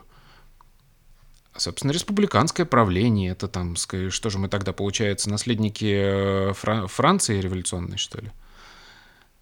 Собственно, 1.57 1.91
республиканское 1.91 2.65
правление, 2.65 3.31
это 3.31 3.49
там, 3.49 3.75
что 3.75 4.29
же 4.29 4.39
мы 4.39 4.47
тогда, 4.47 4.71
получается, 4.71 5.29
наследники 5.29 5.93
э, 5.93 6.53
Фран- 6.53 6.87
Франции 6.87 7.41
революционной, 7.41 7.97
что 7.97 8.21
ли? 8.21 8.31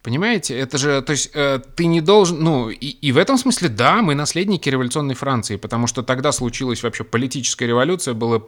Понимаете, 0.04 0.60
это 0.60 0.78
же, 0.78 1.02
то 1.02 1.12
есть 1.12 1.32
э, 1.34 1.62
ты 1.76 1.86
не 1.86 2.02
должен, 2.02 2.44
ну, 2.44 2.70
и, 2.70 2.76
и 2.76 3.14
в 3.14 3.18
этом 3.18 3.38
смысле, 3.38 3.70
да, 3.70 4.02
мы 4.02 4.16
наследники 4.16 4.68
революционной 4.68 5.16
Франции, 5.16 5.56
потому 5.56 5.88
что 5.88 6.04
тогда 6.04 6.34
случилась 6.34 6.84
вообще 6.84 7.06
политическая 7.06 7.68
революция, 7.68 8.14
было 8.14 8.46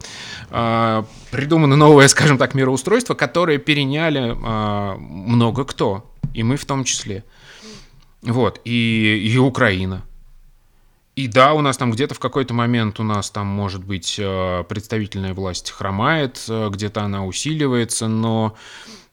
э, 0.50 1.04
придумано 1.32 1.78
новое, 1.78 2.08
скажем 2.10 2.38
так, 2.38 2.56
мироустройство, 2.56 3.14
которое 3.14 3.58
переняли 3.58 4.36
э, 4.36 4.98
много 4.98 5.64
кто, 5.64 6.14
и 6.34 6.44
мы 6.44 6.58
в 6.58 6.66
том 6.66 6.84
числе. 6.84 7.24
Вот, 8.22 8.60
и, 8.66 9.32
и 9.34 9.38
Украина. 9.38 10.04
И 11.16 11.30
да, 11.30 11.54
у 11.54 11.62
нас 11.62 11.78
там 11.78 11.90
где-то 11.92 12.16
в 12.16 12.20
какой-то 12.20 12.54
момент 12.54 13.00
у 13.00 13.04
нас 13.04 13.32
там, 13.32 13.48
может 13.48 13.86
быть, 13.86 14.18
э, 14.20 14.66
представительная 14.68 15.34
власть 15.34 15.72
хромает, 15.72 16.44
э, 16.50 16.70
где-то 16.70 17.04
она 17.04 17.26
усиливается, 17.26 18.10
но 18.10 18.58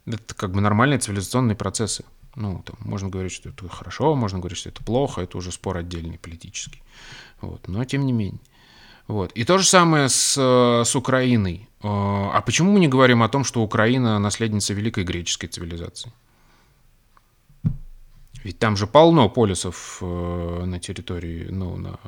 это 0.06 0.34
как 0.34 0.50
бы 0.50 0.60
нормальные 0.60 0.98
цивилизационные 0.98 1.54
процессы. 1.54 2.02
Ну, 2.34 2.62
там, 2.64 2.76
можно 2.80 3.08
говорить, 3.08 3.32
что 3.32 3.50
это 3.50 3.68
хорошо, 3.68 4.14
можно 4.14 4.38
говорить, 4.38 4.58
что 4.58 4.70
это 4.70 4.82
плохо, 4.82 5.20
это 5.20 5.36
уже 5.38 5.52
спор 5.52 5.76
отдельный 5.76 6.18
политический. 6.18 6.82
Вот, 7.40 7.68
но 7.68 7.84
тем 7.84 8.06
не 8.06 8.12
менее. 8.12 8.40
Вот. 9.08 9.32
И 9.32 9.44
то 9.44 9.58
же 9.58 9.66
самое 9.66 10.08
с, 10.08 10.36
э, 10.38 10.84
с 10.84 10.96
Украиной. 10.96 11.68
А 11.82 12.40
почему 12.42 12.72
мы 12.72 12.80
не 12.80 12.88
говорим 12.88 13.22
о 13.22 13.28
том, 13.28 13.44
что 13.44 13.62
Украина 13.62 14.18
наследница 14.20 14.72
великой 14.72 15.04
греческой 15.04 15.48
цивилизации? 15.48 16.12
Ведь 18.44 18.58
там 18.58 18.76
же 18.76 18.86
полно 18.86 19.28
полисов 19.28 19.98
э, 20.00 20.64
на 20.64 20.78
территории, 20.80 21.48
ну, 21.50 21.76
на, 21.76 21.98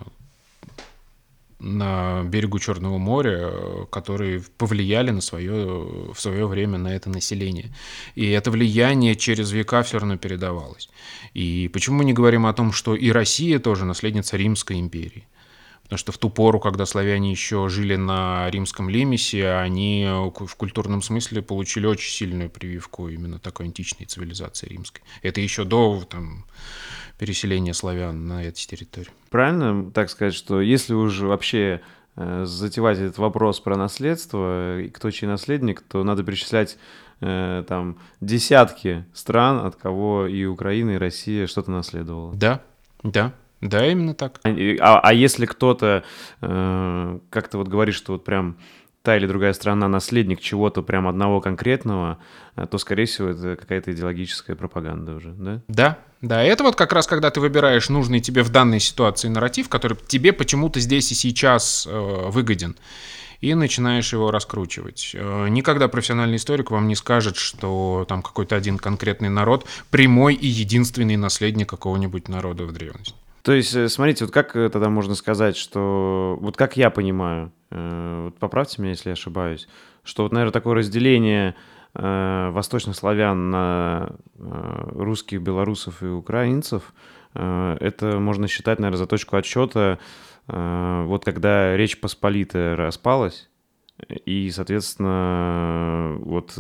на 1.59 2.23
берегу 2.25 2.59
Черного 2.59 2.99
моря, 2.99 3.51
которые 3.91 4.43
повлияли 4.59 5.11
на 5.11 5.21
свое, 5.21 6.13
в 6.13 6.17
свое 6.17 6.47
время 6.47 6.79
на 6.79 6.89
это 6.89 7.11
население. 7.11 7.75
И 8.15 8.29
это 8.29 8.51
влияние 8.51 9.17
через 9.17 9.53
века 9.53 9.83
все 9.83 9.99
равно 9.99 10.17
передавалось. 10.17 10.89
И 11.33 11.71
почему 11.73 11.99
мы 11.99 12.05
не 12.05 12.13
говорим 12.13 12.47
о 12.47 12.53
том, 12.53 12.73
что 12.73 12.95
и 12.95 13.11
Россия 13.11 13.59
тоже 13.59 13.85
наследница 13.85 14.37
Римской 14.37 14.81
империи? 14.81 15.27
Потому 15.85 15.99
что 15.99 16.13
в 16.13 16.19
ту 16.19 16.31
пору, 16.31 16.61
когда 16.61 16.87
славяне 16.87 17.31
еще 17.31 17.69
жили 17.69 17.97
на 17.97 18.49
римском 18.51 18.89
лемесе, 18.89 19.51
они 19.51 20.07
в 20.09 20.57
культурном 20.57 21.03
смысле 21.03 21.43
получили 21.43 21.87
очень 21.87 22.11
сильную 22.11 22.49
прививку 22.49 23.11
именно 23.11 23.39
такой 23.39 23.67
античной 23.67 24.07
цивилизации 24.07 24.67
римской. 24.67 25.03
Это 25.21 25.43
еще 25.43 25.65
до 25.65 26.03
там, 26.09 26.47
переселения 27.19 27.73
славян 27.73 28.27
на 28.27 28.45
эти 28.45 28.67
территории. 28.67 29.11
Правильно 29.31 29.91
так 29.91 30.11
сказать, 30.11 30.35
что 30.35 30.61
если 30.61 30.95
уже 30.95 31.27
вообще 31.27 31.81
э, 32.17 32.45
затевать 32.47 32.99
этот 32.99 33.19
вопрос 33.19 33.61
про 33.61 33.77
наследство, 33.77 34.81
и 34.81 34.89
кто 34.89 35.11
чей 35.11 35.27
наследник, 35.27 35.83
то 35.83 36.03
надо 36.05 36.23
перечислять 36.25 36.79
э, 37.21 37.65
там 37.69 37.99
десятки 38.21 39.05
стран, 39.15 39.65
от 39.65 39.77
кого 39.77 40.27
и 40.27 40.45
Украина, 40.45 40.93
и 40.93 40.99
Россия 40.99 41.47
что-то 41.47 41.71
наследовала. 41.71 42.35
Да, 42.35 42.63
да. 43.03 43.33
Да, 43.61 43.87
именно 43.87 44.15
так. 44.15 44.41
А, 44.45 44.51
а, 44.51 45.01
а 45.01 45.13
если 45.15 45.47
кто-то 45.47 46.05
э, 46.43 47.19
как-то 47.31 47.59
вот 47.59 47.69
говорит, 47.69 47.95
что 47.95 48.13
вот 48.13 48.25
прям 48.25 48.59
та 49.05 49.17
или 49.17 49.27
другая 49.27 49.53
страна 49.53 49.87
наследник 49.87 50.41
чего-то 50.41 50.83
прям 50.83 51.07
одного 51.07 51.41
конкретного, 51.41 52.19
э, 52.57 52.67
то, 52.67 52.79
скорее 52.79 53.05
всего, 53.05 53.29
это 53.29 53.57
какая-то 53.57 53.93
идеологическая 53.93 54.57
пропаганда 54.57 55.15
уже, 55.15 55.33
да? 55.33 55.61
Да, 55.69 55.99
да, 56.27 56.43
это 56.43 56.65
вот 56.65 56.77
как 56.77 56.93
раз, 56.93 57.07
когда 57.07 57.31
ты 57.31 57.41
выбираешь 57.41 57.89
нужный 57.89 58.21
тебе 58.21 58.43
в 58.43 58.51
данной 58.51 58.81
ситуации 58.81 59.29
нарратив, 59.29 59.69
который 59.69 59.97
тебе 60.07 60.33
почему-то 60.33 60.81
здесь 60.81 61.13
и 61.13 61.15
сейчас 61.15 61.87
э, 61.89 62.29
выгоден, 62.31 62.77
и 63.41 63.55
начинаешь 63.55 64.13
его 64.13 64.31
раскручивать. 64.31 65.11
Э, 65.15 65.49
никогда 65.49 65.89
профессиональный 65.89 66.37
историк 66.37 66.71
вам 66.71 66.89
не 66.89 66.97
скажет, 66.97 67.37
что 67.37 68.07
там 68.09 68.23
какой-то 68.23 68.57
один 68.57 68.79
конкретный 68.79 69.29
народ 69.29 69.67
прямой 69.91 70.35
и 70.35 70.47
единственный 70.47 71.17
наследник 71.17 71.69
какого-нибудь 71.69 72.29
народа 72.29 72.65
в 72.65 72.73
древности. 72.73 73.15
То 73.45 73.53
есть, 73.53 73.75
э, 73.75 73.89
смотрите, 73.91 74.25
вот 74.25 74.33
как 74.33 74.57
э, 74.57 74.71
тогда 74.71 74.89
можно 74.89 75.15
сказать, 75.15 75.57
что... 75.57 76.39
Вот 76.41 76.57
как 76.57 76.79
я 76.79 76.89
понимаю, 76.89 77.53
э, 77.71 78.23
вот 78.25 78.39
поправьте 78.39 78.81
меня, 78.81 78.93
если 78.93 79.11
я 79.11 79.13
ошибаюсь, 79.13 79.69
что 80.03 80.23
вот, 80.23 80.33
наверное, 80.33 80.53
такое 80.53 80.77
разделение 80.77 81.55
восточных 81.95 82.97
славян 82.97 83.51
на 83.51 84.17
русских, 84.37 85.41
белорусов 85.41 86.03
и 86.03 86.07
украинцев, 86.07 86.93
это 87.35 88.19
можно 88.19 88.49
считать, 88.49 88.81
наверное, 88.81 88.99
за 88.99 89.07
точку 89.07 89.37
отсчета, 89.37 89.99
вот 90.49 91.25
когда 91.25 91.77
Речь 91.77 92.01
Посполитая 92.01 92.75
распалась, 92.75 93.49
и, 94.27 94.51
соответственно, 94.51 96.17
вот 96.19 96.59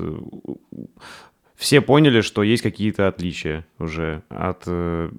все 1.56 1.80
поняли, 1.80 2.20
что 2.20 2.42
есть 2.42 2.62
какие-то 2.62 3.08
отличия 3.08 3.66
уже 3.78 4.22
от 4.28 4.64
э, 4.66 5.10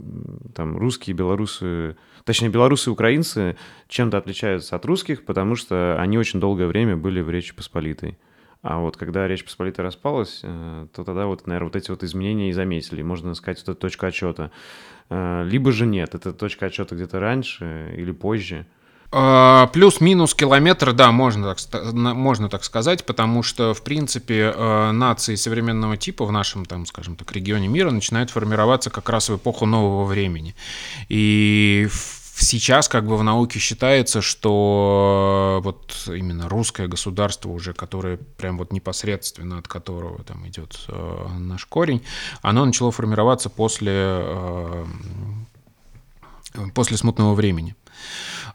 там 0.54 0.78
русские, 0.78 1.16
белорусы, 1.16 1.98
точнее 2.24 2.50
белорусы 2.50 2.90
и 2.90 2.94
украинцы 2.94 3.58
чем-то 3.88 4.18
отличаются 4.18 4.76
от 4.76 4.86
русских, 4.86 5.26
потому 5.26 5.56
что 5.56 5.98
они 6.00 6.18
очень 6.18 6.40
долгое 6.40 6.68
время 6.68 6.98
были 6.98 7.22
в 7.22 7.30
Речи 7.30 7.56
Посполитой. 7.56 8.18
А 8.66 8.80
вот 8.80 8.98
когда 8.98 9.28
Речь 9.28 9.46
Посполитая 9.46 9.86
распалась, 9.86 10.40
э, 10.42 10.88
то 10.92 11.04
тогда 11.04 11.28
вот, 11.28 11.46
наверное, 11.46 11.68
вот 11.68 11.76
эти 11.76 11.92
вот 11.92 12.04
изменения 12.04 12.50
и 12.50 12.52
заметили. 12.52 13.04
Можно 13.04 13.36
сказать, 13.36 13.60
вот 13.60 13.70
эта 13.70 13.80
точка 13.80 14.08
отчета. 14.08 14.50
Э, 15.12 15.44
либо 15.46 15.72
же 15.72 15.86
нет, 15.86 16.16
это 16.16 16.34
точка 16.34 16.66
отчета 16.66 16.96
где-то 16.96 17.20
раньше 17.20 17.94
или 17.96 18.12
позже. 18.12 18.66
А, 19.12 19.68
плюс-минус 19.68 20.34
километр, 20.34 20.94
да, 20.94 21.12
можно 21.12 21.54
так, 21.54 21.94
можно 21.94 22.50
так 22.50 22.64
сказать, 22.64 23.06
потому 23.06 23.44
что, 23.44 23.76
в 23.76 23.84
принципе, 23.84 24.52
э, 24.56 24.92
нации 24.92 25.36
современного 25.36 25.96
типа 25.96 26.26
в 26.26 26.32
нашем, 26.32 26.66
там, 26.66 26.88
скажем 26.88 27.16
так, 27.16 27.32
регионе 27.34 27.68
мира 27.68 27.92
начинают 27.92 28.32
формироваться 28.32 28.90
как 28.90 29.08
раз 29.10 29.30
в 29.30 29.36
эпоху 29.36 29.68
нового 29.68 30.06
времени. 30.06 30.56
И 31.08 31.88
сейчас 32.38 32.88
как 32.90 33.08
бы 33.08 33.18
в 33.18 33.24
науке 33.24 33.60
считается, 33.60 34.22
что 34.22 35.62
вот 35.64 36.08
именно 36.08 36.50
русское 36.50 36.88
государство 36.88 37.50
уже, 37.50 37.74
которое 37.74 38.18
прям 38.18 38.58
вот 38.58 38.72
непосредственно 38.72 39.58
от 39.58 39.68
которого 39.68 40.24
там 40.24 40.48
идет 40.48 40.86
э, 40.88 41.28
наш 41.38 41.66
корень, 41.66 42.04
оно 42.42 42.66
начало 42.66 42.92
формироваться 42.92 43.50
после, 43.50 43.94
э, 43.96 44.86
после 46.74 46.98
смутного 46.98 47.34
времени. 47.34 47.76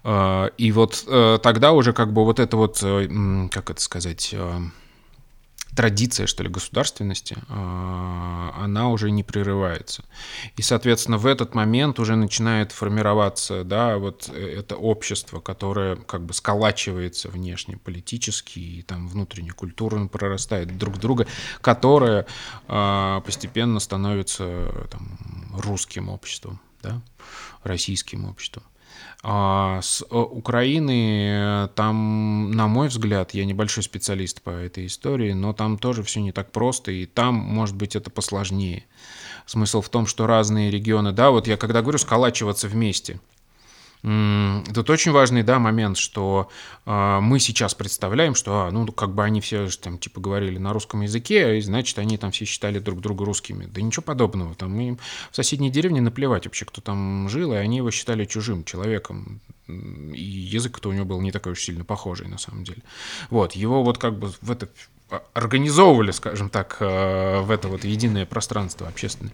Э, 0.05 0.51
и 0.59 0.73
вот 0.73 1.05
э, 1.07 1.39
тогда 1.43 1.73
уже 1.73 1.93
как 1.93 2.13
бы 2.13 2.25
вот 2.25 2.39
это 2.39 2.57
вот, 2.57 2.81
э, 2.83 3.49
как 3.51 3.71
это 3.71 3.81
сказать, 3.81 4.35
традиция, 5.75 6.27
что 6.27 6.43
ли, 6.43 6.49
государственности, 6.49 7.37
она 7.49 8.89
уже 8.89 9.11
не 9.11 9.23
прерывается. 9.23 10.05
И, 10.57 10.63
соответственно, 10.63 11.17
в 11.17 11.27
этот 11.27 11.55
момент 11.55 11.99
уже 11.99 12.17
начинает 12.17 12.73
формироваться, 12.73 13.65
да, 13.65 13.97
вот 13.99 14.29
это 14.29 14.77
общество, 14.77 15.41
которое 15.41 15.97
как 15.97 16.25
бы 16.25 16.35
сколачивается 16.35 17.29
внешне 17.29 17.77
политически 17.77 18.59
и 18.59 18.83
там 18.83 19.09
внутренне 19.09 19.53
культурно 19.53 20.09
прорастает 20.09 20.77
друг 20.77 20.99
друга, 20.99 21.27
которое 21.61 22.27
постепенно 22.67 23.81
становится 23.81 24.89
там, 24.91 25.19
русским 25.57 26.09
обществом, 26.09 26.61
да, 26.83 27.01
российским 27.63 28.25
обществом. 28.25 28.65
А 29.23 29.81
с 29.83 30.03
э, 30.03 30.17
Украины 30.17 31.29
э, 31.29 31.69
там, 31.75 32.51
на 32.53 32.69
мой 32.69 32.89
взгляд, 32.89 33.35
я 33.35 33.45
небольшой 33.45 33.83
специалист 33.83 34.41
по 34.41 34.51
этой 34.51 34.87
истории, 34.87 35.33
но 35.33 35.53
там 35.53 35.77
тоже 35.79 36.03
все 36.03 36.21
не 36.21 36.33
так 36.33 36.53
просто, 36.53 36.91
и 36.91 37.05
там, 37.05 37.35
может 37.35 37.77
быть, 37.77 37.97
это 37.97 38.11
посложнее. 38.11 38.85
Смысл 39.45 39.83
в 39.83 39.91
том, 39.91 40.07
что 40.07 40.27
разные 40.27 40.71
регионы, 40.71 41.13
да, 41.13 41.31
вот 41.31 41.47
я 41.47 41.57
когда 41.57 41.83
говорю 41.83 41.99
сколачиваться 41.99 42.69
вместе– 42.69 43.21
Тут 44.03 44.89
очень 44.89 45.13
важный, 45.13 45.43
да, 45.43 45.59
момент, 45.59 45.99
что 45.99 46.49
э, 46.87 47.21
мы 47.21 47.39
сейчас 47.39 47.75
представляем, 47.75 48.35
что, 48.35 48.63
а, 48.63 48.71
ну, 48.71 48.87
как 48.93 49.15
бы 49.15 49.23
они 49.25 49.43
все 49.43 49.69
там, 49.69 49.99
типа, 49.99 50.21
говорили 50.21 50.57
на 50.57 50.73
русском 50.73 51.03
языке, 51.03 51.59
и, 51.59 51.61
значит, 51.61 51.99
они 51.99 52.17
там 52.17 52.31
все 52.31 52.47
считали 52.47 52.79
друг 52.79 53.01
друга 53.01 53.27
русскими. 53.27 53.67
Да 53.67 53.83
ничего 53.83 54.03
подобного. 54.03 54.55
Там 54.55 54.79
им 54.81 54.99
в 55.31 55.37
соседней 55.37 55.71
деревне 55.71 56.01
наплевать 56.01 56.47
вообще, 56.47 56.65
кто 56.65 56.81
там 56.81 57.29
жил, 57.29 57.53
и 57.53 57.57
они 57.57 57.79
его 57.79 57.91
считали 57.91 58.25
чужим 58.25 58.65
человеком. 58.65 59.41
И 59.69 60.23
язык-то 60.23 60.89
у 60.89 60.93
него 60.93 61.05
был 61.05 61.21
не 61.21 61.31
такой 61.31 61.53
уж 61.53 61.61
сильно 61.61 61.85
похожий, 61.85 62.27
на 62.27 62.39
самом 62.39 62.65
деле. 62.65 62.83
Вот, 63.29 63.53
его 63.53 63.83
вот 63.83 63.99
как 63.99 64.19
бы 64.19 64.33
в 64.41 64.51
это 64.51 64.69
организовывали, 65.35 66.11
скажем 66.11 66.51
так, 66.51 66.77
э, 66.81 67.41
в 67.41 67.51
это 67.51 67.69
вот 67.69 67.85
единое 67.85 68.27
пространство 68.27 68.89
общественное. 68.89 69.33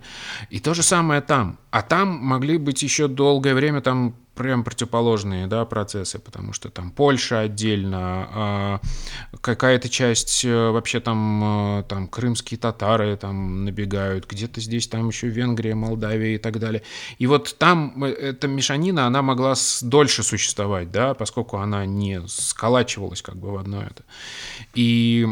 И 0.51 0.61
то 0.61 0.75
же 0.75 0.83
самое 0.83 1.21
там. 1.21 1.59
А 1.71 1.83
там 1.83 2.09
могли 2.09 2.59
быть 2.59 2.83
еще 2.83 3.09
долгое 3.09 3.55
время 3.55 3.81
там 3.81 4.15
прям 4.37 4.65
противоположные 4.65 5.47
да, 5.47 5.65
процессы, 5.65 6.19
потому 6.19 6.53
что 6.53 6.69
там 6.69 6.91
Польша 6.91 7.41
отдельно, 7.41 7.99
а 8.31 8.81
какая-то 9.41 9.89
часть 9.89 10.45
э, 10.45 10.71
вообще 10.71 11.01
там, 11.01 11.81
э, 11.81 11.83
там 11.85 12.07
крымские 12.07 12.59
татары 12.59 13.17
там 13.17 13.65
набегают, 13.65 14.27
где-то 14.27 14.61
здесь 14.61 14.87
там 14.89 15.09
еще 15.09 15.29
Венгрия, 15.29 15.75
Молдавия 15.75 16.35
и 16.35 16.39
так 16.39 16.61
далее. 16.61 16.83
И 17.19 17.27
вот 17.27 17.57
там 17.59 18.05
эта 18.05 18.47
мешанина, 18.47 19.07
она 19.07 19.23
могла 19.23 19.55
дольше 19.83 20.23
существовать, 20.23 20.93
да, 20.93 21.15
поскольку 21.15 21.57
она 21.57 21.87
не 21.87 22.21
сколачивалась 22.29 23.23
как 23.23 23.37
бы 23.37 23.51
в 23.51 23.57
одно 23.57 23.83
это. 23.83 24.05
И 24.75 25.27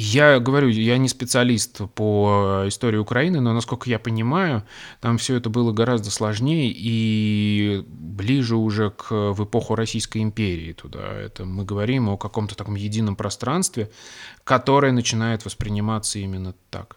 я 0.00 0.40
говорю, 0.40 0.68
я 0.68 0.96
не 0.98 1.08
специалист 1.08 1.80
по 1.94 2.64
истории 2.66 2.96
Украины, 2.96 3.40
но, 3.40 3.52
насколько 3.52 3.88
я 3.90 3.98
понимаю, 3.98 4.64
там 5.00 5.18
все 5.18 5.36
это 5.36 5.50
было 5.50 5.72
гораздо 5.72 6.10
сложнее 6.10 6.72
и 6.74 7.84
ближе 7.86 8.56
уже 8.56 8.90
к, 8.90 9.10
в 9.10 9.44
эпоху 9.44 9.74
Российской 9.74 10.22
империи 10.22 10.72
туда. 10.72 11.12
Это 11.12 11.44
мы 11.44 11.64
говорим 11.64 12.08
о 12.08 12.16
каком-то 12.16 12.56
таком 12.56 12.76
едином 12.76 13.14
пространстве, 13.14 13.90
которое 14.42 14.92
начинает 14.92 15.44
восприниматься 15.44 16.18
именно 16.18 16.54
так. 16.70 16.96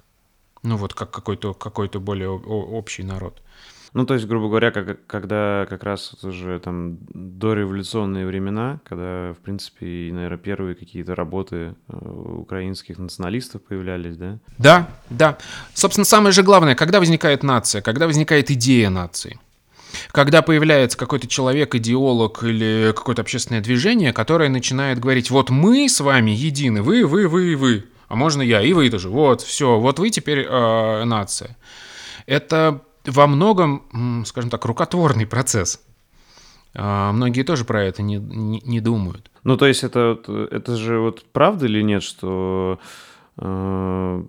Ну 0.64 0.78
вот 0.78 0.94
как 0.94 1.12
какой-то 1.12 1.54
какой 1.54 1.90
более 1.90 2.30
общий 2.30 3.04
народ. 3.04 3.42
Ну, 3.94 4.08
то 4.08 4.16
есть, 4.16 4.26
грубо 4.26 4.48
говоря, 4.48 4.72
как, 4.72 5.06
когда 5.06 5.68
как 5.70 5.84
раз 5.84 6.16
уже 6.24 6.60
там 6.60 6.98
дореволюционные 7.14 8.26
времена, 8.26 8.80
когда, 8.86 9.34
в 9.34 9.44
принципе, 9.44 9.86
и, 9.86 10.12
наверное, 10.12 10.40
первые 10.40 10.76
какие-то 10.76 11.14
работы 11.14 11.76
э, 11.88 11.96
украинских 11.98 12.98
националистов 12.98 13.62
появлялись, 13.62 14.18
да? 14.18 14.40
Да, 14.58 14.90
да. 15.12 15.38
Собственно, 15.76 16.06
самое 16.06 16.34
же 16.34 16.42
главное, 16.42 16.74
когда 16.74 17.00
возникает 17.00 17.44
нация, 17.44 17.84
когда 17.84 18.08
возникает 18.08 18.50
идея 18.50 18.90
нации. 18.90 19.40
Когда 20.12 20.42
появляется 20.42 20.98
какой-то 20.98 21.28
человек, 21.28 21.76
идеолог 21.76 22.44
или 22.44 22.94
какое-то 22.96 23.22
общественное 23.22 23.62
движение, 23.62 24.12
которое 24.12 24.50
начинает 24.50 24.98
говорить, 24.98 25.30
вот 25.30 25.52
мы 25.52 25.88
с 25.88 26.00
вами 26.00 26.32
едины, 26.32 26.82
вы, 26.82 27.06
вы, 27.06 27.28
вы, 27.28 27.56
вы, 27.56 27.86
а 28.08 28.16
можно 28.16 28.42
я, 28.42 28.64
и 28.64 28.74
вы 28.74 28.90
тоже, 28.90 29.10
вот, 29.10 29.42
все, 29.42 29.80
вот 29.80 30.00
вы 30.00 30.10
теперь 30.10 30.48
э, 30.50 31.04
нация. 31.04 31.56
Это 32.26 32.82
во 33.06 33.28
многом, 33.28 34.24
скажем 34.26 34.50
так, 34.50 34.66
рукотворный 34.66 35.26
процесс. 35.26 35.82
А 36.76 37.12
многие 37.12 37.44
тоже 37.44 37.66
про 37.66 37.84
это 37.84 38.02
не, 38.02 38.18
не, 38.18 38.62
не 38.62 38.80
думают. 38.80 39.30
Ну, 39.44 39.58
то 39.58 39.68
есть 39.68 39.84
это, 39.84 40.20
это 40.52 40.76
же 40.76 41.00
вот 41.00 41.24
правда 41.32 41.66
или 41.66 41.82
нет, 41.82 42.02
что 42.02 42.80
э, 43.38 44.24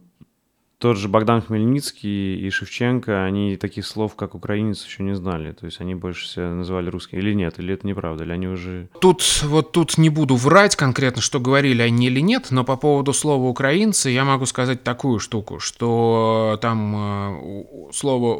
тот 0.84 0.98
же 0.98 1.08
Богдан 1.08 1.40
Хмельницкий 1.40 2.36
и 2.46 2.50
Шевченко, 2.50 3.24
они 3.24 3.56
таких 3.56 3.86
слов, 3.86 4.16
как 4.16 4.34
украинец, 4.34 4.84
еще 4.84 5.02
не 5.02 5.14
знали. 5.14 5.52
То 5.52 5.64
есть 5.64 5.80
они 5.80 5.94
больше 5.94 6.28
себя 6.28 6.50
называли 6.50 6.90
русскими. 6.90 7.20
Или 7.20 7.32
нет? 7.32 7.58
Или 7.58 7.72
это 7.72 7.86
неправда? 7.86 8.24
Или 8.24 8.32
они 8.32 8.48
уже... 8.48 8.90
Тут 9.00 9.22
вот 9.44 9.72
тут 9.72 9.96
не 9.96 10.10
буду 10.10 10.36
врать 10.36 10.76
конкретно, 10.76 11.22
что 11.22 11.40
говорили 11.40 11.80
они 11.80 12.08
или 12.08 12.20
нет, 12.20 12.48
но 12.50 12.64
по 12.64 12.76
поводу 12.76 13.14
слова 13.14 13.48
украинцы 13.48 14.10
я 14.10 14.26
могу 14.26 14.44
сказать 14.44 14.82
такую 14.82 15.20
штуку, 15.20 15.58
что 15.58 16.58
там 16.60 16.94
э, 16.94 17.90
слово 17.94 18.34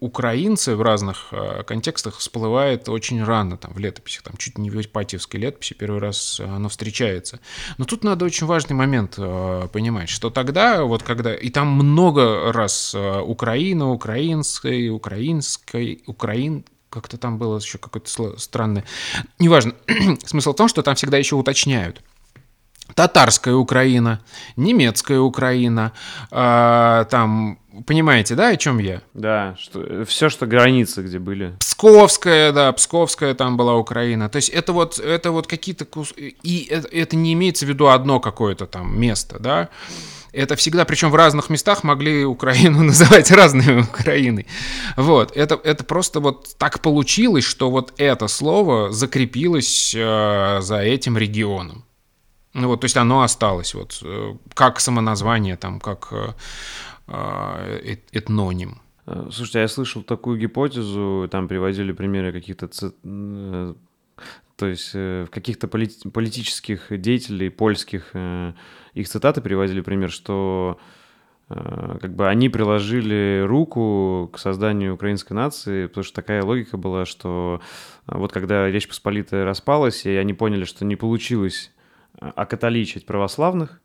украинцы 0.00 0.76
в 0.76 0.82
разных 0.82 1.28
э, 1.30 1.62
контекстах 1.62 2.18
всплывает 2.18 2.90
очень 2.90 3.24
рано, 3.24 3.56
там 3.56 3.72
в 3.72 3.78
летописях, 3.78 4.22
там 4.22 4.36
чуть 4.36 4.58
не 4.58 4.68
в 4.68 4.78
Ипатьевской 4.78 5.40
летописи 5.40 5.72
первый 5.72 6.00
раз 6.00 6.40
оно 6.40 6.68
встречается. 6.68 7.40
Но 7.78 7.86
тут 7.86 8.04
надо 8.04 8.26
очень 8.26 8.46
важный 8.46 8.76
момент 8.76 9.14
э, 9.16 9.68
понимать, 9.72 10.10
что 10.10 10.28
тогда, 10.28 10.84
вот 10.84 11.02
когда... 11.02 11.34
И 11.34 11.48
там 11.48 11.85
много 11.86 12.52
раз 12.52 12.94
э, 12.94 13.20
Украина, 13.20 13.90
украинской, 13.90 14.90
украинской, 14.90 16.02
украин, 16.06 16.64
как-то 16.90 17.18
там 17.18 17.38
было 17.38 17.58
еще 17.58 17.78
какое-то 17.78 18.38
странное. 18.38 18.84
Неважно. 19.38 19.74
Смысл 20.24 20.52
в 20.52 20.56
том, 20.56 20.68
что 20.68 20.82
там 20.82 20.94
всегда 20.94 21.18
еще 21.18 21.36
уточняют. 21.36 22.02
Татарская 22.94 23.54
Украина, 23.54 24.20
немецкая 24.56 25.18
Украина, 25.18 25.92
э, 26.30 27.04
там, 27.10 27.58
понимаете, 27.84 28.34
да, 28.34 28.48
о 28.48 28.56
чем 28.56 28.78
я? 28.78 29.02
Да, 29.14 29.56
что, 29.58 30.04
все, 30.04 30.28
что 30.28 30.46
границы, 30.46 31.02
где 31.02 31.18
были. 31.18 31.54
Псковская, 31.60 32.52
да, 32.52 32.72
Псковская 32.72 33.34
там 33.34 33.56
была 33.56 33.74
Украина. 33.76 34.28
То 34.28 34.36
есть 34.36 34.48
это 34.50 34.72
вот, 34.72 34.98
это 34.98 35.30
вот 35.30 35.46
какие-то... 35.46 35.86
И 36.16 36.68
это, 36.70 36.88
это 36.88 37.16
не 37.16 37.32
имеется 37.32 37.66
в 37.66 37.68
виду 37.68 37.88
одно 37.88 38.20
какое-то 38.20 38.66
там 38.66 38.98
место, 38.98 39.38
да. 39.38 39.68
Это 40.32 40.54
всегда, 40.54 40.84
причем 40.84 41.10
в 41.10 41.14
разных 41.14 41.48
местах 41.48 41.82
могли 41.82 42.24
Украину 42.24 42.82
называть 42.82 43.30
разной 43.30 43.80
Украиной. 43.80 44.46
Вот, 44.96 45.34
это, 45.36 45.58
это 45.64 45.82
просто 45.84 46.20
вот 46.20 46.56
так 46.58 46.80
получилось, 46.80 47.44
что 47.44 47.70
вот 47.70 47.94
это 47.96 48.28
слово 48.28 48.92
закрепилось 48.92 49.94
э, 49.96 50.58
за 50.60 50.78
этим 50.78 51.16
регионом. 51.16 51.84
Ну 52.52 52.68
вот, 52.68 52.80
то 52.80 52.84
есть 52.86 52.96
оно 52.96 53.22
осталось 53.22 53.74
вот 53.74 53.98
э, 54.02 54.34
как 54.54 54.80
самоназвание, 54.80 55.56
там, 55.56 55.78
как 55.78 56.08
э, 56.10 56.32
этноним. 57.08 58.80
Слушайте, 59.04 59.58
а 59.58 59.62
я 59.62 59.68
слышал 59.68 60.02
такую 60.02 60.38
гипотезу, 60.38 61.28
там 61.30 61.46
приводили 61.46 61.92
примеры 61.92 62.32
каких-то 62.32 62.68
то 64.56 64.66
есть 64.66 64.94
в 64.94 65.28
каких-то 65.30 65.68
полит- 65.68 66.10
политических 66.12 67.00
деятелей 67.00 67.50
польских 67.50 68.14
их 68.96 69.08
цитаты 69.08 69.42
приводили 69.42 69.82
пример, 69.82 70.10
что 70.10 70.80
э, 71.50 71.98
как 72.00 72.14
бы 72.16 72.28
они 72.28 72.48
приложили 72.48 73.44
руку 73.46 74.30
к 74.32 74.38
созданию 74.38 74.94
украинской 74.94 75.34
нации, 75.34 75.86
потому 75.86 76.02
что 76.02 76.14
такая 76.14 76.42
логика 76.42 76.78
была, 76.78 77.04
что 77.04 77.60
э, 78.06 78.16
вот 78.16 78.32
когда 78.32 78.70
Речь 78.70 78.88
Посполитая 78.88 79.44
распалась, 79.44 80.06
и 80.06 80.16
они 80.16 80.32
поняли, 80.32 80.64
что 80.64 80.86
не 80.86 80.96
получилось 80.96 81.72
э, 82.18 82.26
окатоличить 82.26 83.04
православных, 83.04 83.82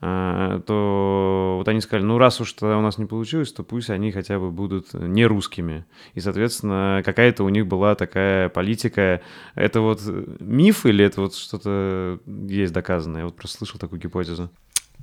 то 0.00 1.56
вот 1.58 1.68
они 1.68 1.80
сказали, 1.82 2.04
ну 2.04 2.16
раз 2.16 2.40
уж 2.40 2.54
тогда 2.54 2.78
у 2.78 2.80
нас 2.80 2.96
не 2.96 3.04
получилось, 3.04 3.52
то 3.52 3.62
пусть 3.62 3.90
они 3.90 4.12
хотя 4.12 4.38
бы 4.38 4.50
будут 4.50 4.94
не 4.94 5.26
русскими. 5.26 5.84
И, 6.14 6.20
соответственно, 6.20 7.02
какая-то 7.04 7.44
у 7.44 7.48
них 7.50 7.66
была 7.66 7.94
такая 7.94 8.48
политика. 8.48 9.20
Это 9.54 9.82
вот 9.82 10.00
миф 10.40 10.86
или 10.86 11.04
это 11.04 11.20
вот 11.20 11.34
что-то 11.34 12.18
есть 12.26 12.72
доказанное? 12.72 13.20
Я 13.20 13.24
вот 13.26 13.36
просто 13.36 13.58
слышал 13.58 13.78
такую 13.78 14.00
гипотезу. 14.00 14.50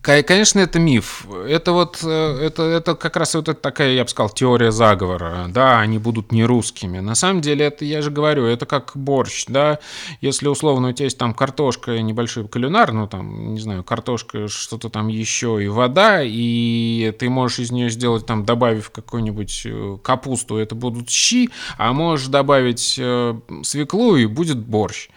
Конечно, 0.01 0.59
это 0.59 0.79
миф. 0.79 1.25
Это 1.47 1.71
вот, 1.71 1.99
э, 2.03 2.39
это, 2.41 2.63
это 2.63 2.95
как 2.95 3.17
раз 3.17 3.35
вот 3.35 3.61
такая, 3.61 3.93
я 3.93 4.03
бы 4.03 4.09
сказал, 4.09 4.29
теория 4.29 4.71
заговора. 4.71 5.47
Да, 5.49 5.79
они 5.79 5.97
будут 5.97 6.31
не 6.31 6.45
русскими. 6.45 6.99
На 6.99 7.15
самом 7.15 7.41
деле, 7.41 7.65
это, 7.65 7.85
я 7.85 8.01
же 8.01 8.11
говорю, 8.11 8.45
это 8.45 8.65
как 8.65 8.91
борщ, 8.95 9.45
да. 9.47 9.79
Если 10.21 10.47
условно 10.47 10.89
у 10.89 10.91
тебя 10.91 11.05
есть 11.05 11.17
там 11.17 11.33
картошка, 11.33 11.99
небольшой 12.01 12.47
кулинар, 12.47 12.91
ну 12.93 13.07
там, 13.07 13.53
не 13.53 13.59
знаю, 13.59 13.83
картошка, 13.83 14.47
что-то 14.47 14.89
там 14.89 15.07
еще 15.07 15.63
и 15.63 15.67
вода, 15.67 16.21
и 16.23 17.13
ты 17.17 17.29
можешь 17.29 17.59
из 17.59 17.71
нее 17.71 17.89
сделать 17.89 18.25
там, 18.25 18.45
добавив 18.45 18.89
какую-нибудь 18.91 19.63
э, 19.65 19.97
капусту, 20.03 20.57
это 20.57 20.75
будут 20.75 21.09
щи, 21.09 21.49
а 21.77 21.93
можешь 21.93 22.27
добавить 22.27 22.95
э, 22.97 23.39
свеклу 23.63 24.15
и 24.15 24.25
будет 24.25 24.57
борщ. 24.57 25.09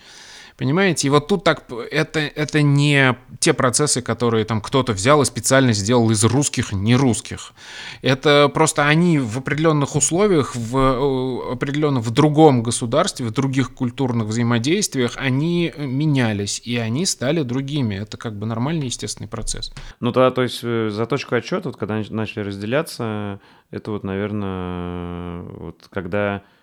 Понимаете? 0.60 1.06
И 1.06 1.10
вот 1.10 1.26
тут 1.26 1.42
так, 1.42 1.64
это, 1.90 2.20
это 2.20 2.60
не 2.60 3.16
те 3.38 3.54
процессы, 3.54 4.02
которые 4.02 4.44
там 4.44 4.60
кто-то 4.60 4.92
взял 4.92 5.22
и 5.22 5.24
специально 5.24 5.72
сделал 5.72 6.10
из 6.10 6.22
русских 6.22 6.74
не 6.74 6.96
русских. 6.96 7.54
Это 8.02 8.50
просто 8.52 8.86
они 8.86 9.18
в 9.18 9.38
определенных 9.38 9.96
условиях, 9.96 10.54
в 10.54 10.76
э, 10.76 11.52
определенном, 11.52 12.02
в 12.02 12.10
другом 12.10 12.62
государстве, 12.62 13.24
в 13.24 13.30
других 13.30 13.72
культурных 13.72 14.26
взаимодействиях, 14.26 15.14
они 15.16 15.72
менялись, 15.78 16.60
и 16.62 16.76
они 16.76 17.06
стали 17.06 17.40
другими. 17.40 17.94
Это 17.94 18.18
как 18.18 18.38
бы 18.38 18.44
нормальный, 18.44 18.84
естественный 18.84 19.28
процесс. 19.28 19.72
Ну, 20.00 20.12
тогда, 20.12 20.30
то 20.30 20.42
есть, 20.42 20.60
э, 20.62 20.90
за 20.90 21.06
точку 21.06 21.36
отчета, 21.36 21.70
вот, 21.70 21.78
когда 21.78 22.02
начали 22.10 22.42
разделяться, 22.42 23.40
это 23.70 23.92
вот, 23.92 24.04
наверное, 24.04 25.40
вот 25.40 25.88
когда 25.90 26.42
Э, 26.42 26.59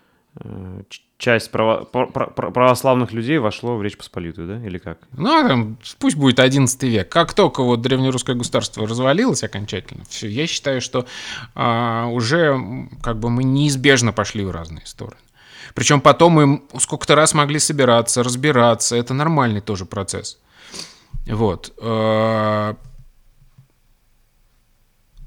часть 1.18 1.52
право, 1.52 1.84
православных 1.86 3.12
людей 3.12 3.38
вошло 3.40 3.76
в 3.78 3.84
Речь 3.84 3.98
Посполитую, 3.98 4.48
да, 4.48 4.66
или 4.66 4.78
как? 4.78 5.00
Ну, 5.14 5.40
а 5.40 5.48
там, 5.48 5.78
пусть 6.00 6.16
будет 6.16 6.40
11 6.40 6.84
век. 6.84 7.10
Как 7.10 7.34
только 7.34 7.64
вот 7.64 7.82
древнерусское 7.82 8.36
государство 8.36 8.88
развалилось 8.88 9.44
окончательно, 9.44 10.04
все, 10.10 10.28
я 10.28 10.46
считаю, 10.48 10.82
что 10.82 11.06
а, 11.56 12.08
уже 12.08 12.88
как 13.02 13.18
бы 13.20 13.30
мы 13.30 13.44
неизбежно 13.44 14.14
пошли 14.14 14.46
в 14.46 14.52
разные 14.52 14.86
стороны. 14.86 15.18
Причем 15.74 16.02
потом 16.02 16.34
мы 16.34 16.64
сколько-то 16.80 17.16
раз 17.16 17.34
могли 17.34 17.60
собираться, 17.60 18.24
разбираться. 18.24 18.96
Это 18.96 19.14
нормальный 19.14 19.62
тоже 19.62 19.86
процесс. 19.86 20.40
Вот. 21.28 21.74
Э, 21.80 22.74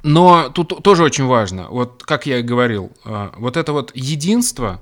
но 0.02 0.48
тут 0.48 0.82
тоже 0.82 1.04
очень 1.04 1.26
важно, 1.26 1.68
вот 1.68 2.02
как 2.04 2.26
я 2.26 2.38
и 2.38 2.42
говорил, 2.42 2.90
э, 3.04 3.30
вот 3.36 3.56
это 3.56 3.72
вот 3.72 3.92
единство, 3.94 4.80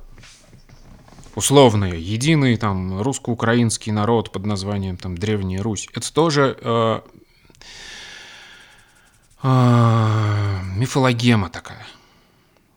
условное, 1.39 1.95
единый 1.95 2.57
там 2.57 3.01
русско-украинский 3.01 3.93
народ 3.93 4.33
под 4.33 4.45
названием 4.45 4.97
там 4.97 5.17
Древняя 5.17 5.63
Русь, 5.63 5.89
это 5.95 6.13
тоже 6.13 6.59
э, 6.61 7.01
э, 9.43 10.61
мифологема 10.77 11.49
такая. 11.49 11.87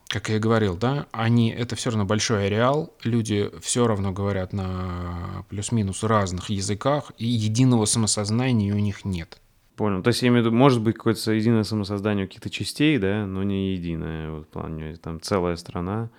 Как 0.07 0.30
я 0.30 0.36
и 0.36 0.39
говорил, 0.39 0.76
да, 0.78 1.07
они, 1.12 1.51
это 1.51 1.76
все 1.76 1.89
равно 1.89 2.05
большой 2.05 2.47
ареал, 2.47 2.93
люди 3.03 3.49
все 3.62 3.88
равно 3.88 4.12
говорят 4.12 4.53
на 4.53 5.45
плюс-минус 5.49 6.03
разных 6.03 6.49
языках, 6.49 7.14
и 7.18 7.26
единого 7.26 7.86
самосознания 7.86 8.74
у 8.74 8.80
них 8.80 9.05
нет. 9.05 9.41
Понял. 9.78 10.03
То 10.03 10.09
есть, 10.09 10.22
я 10.22 10.28
имею 10.28 10.43
в 10.43 10.47
виду, 10.47 10.55
может 10.55 10.82
быть 10.82 10.97
какое-то 10.97 11.32
единое 11.32 11.64
самосоздание 11.64 12.28
каких-то 12.28 12.49
частей, 12.49 12.97
да, 12.97 13.26
но 13.26 13.41
не 13.43 13.74
единое. 13.74 14.32
Вот 14.32 14.45
в 14.45 14.47
плане, 14.49 14.97
там 14.97 15.22
целая 15.22 15.55
страна. 15.55 16.09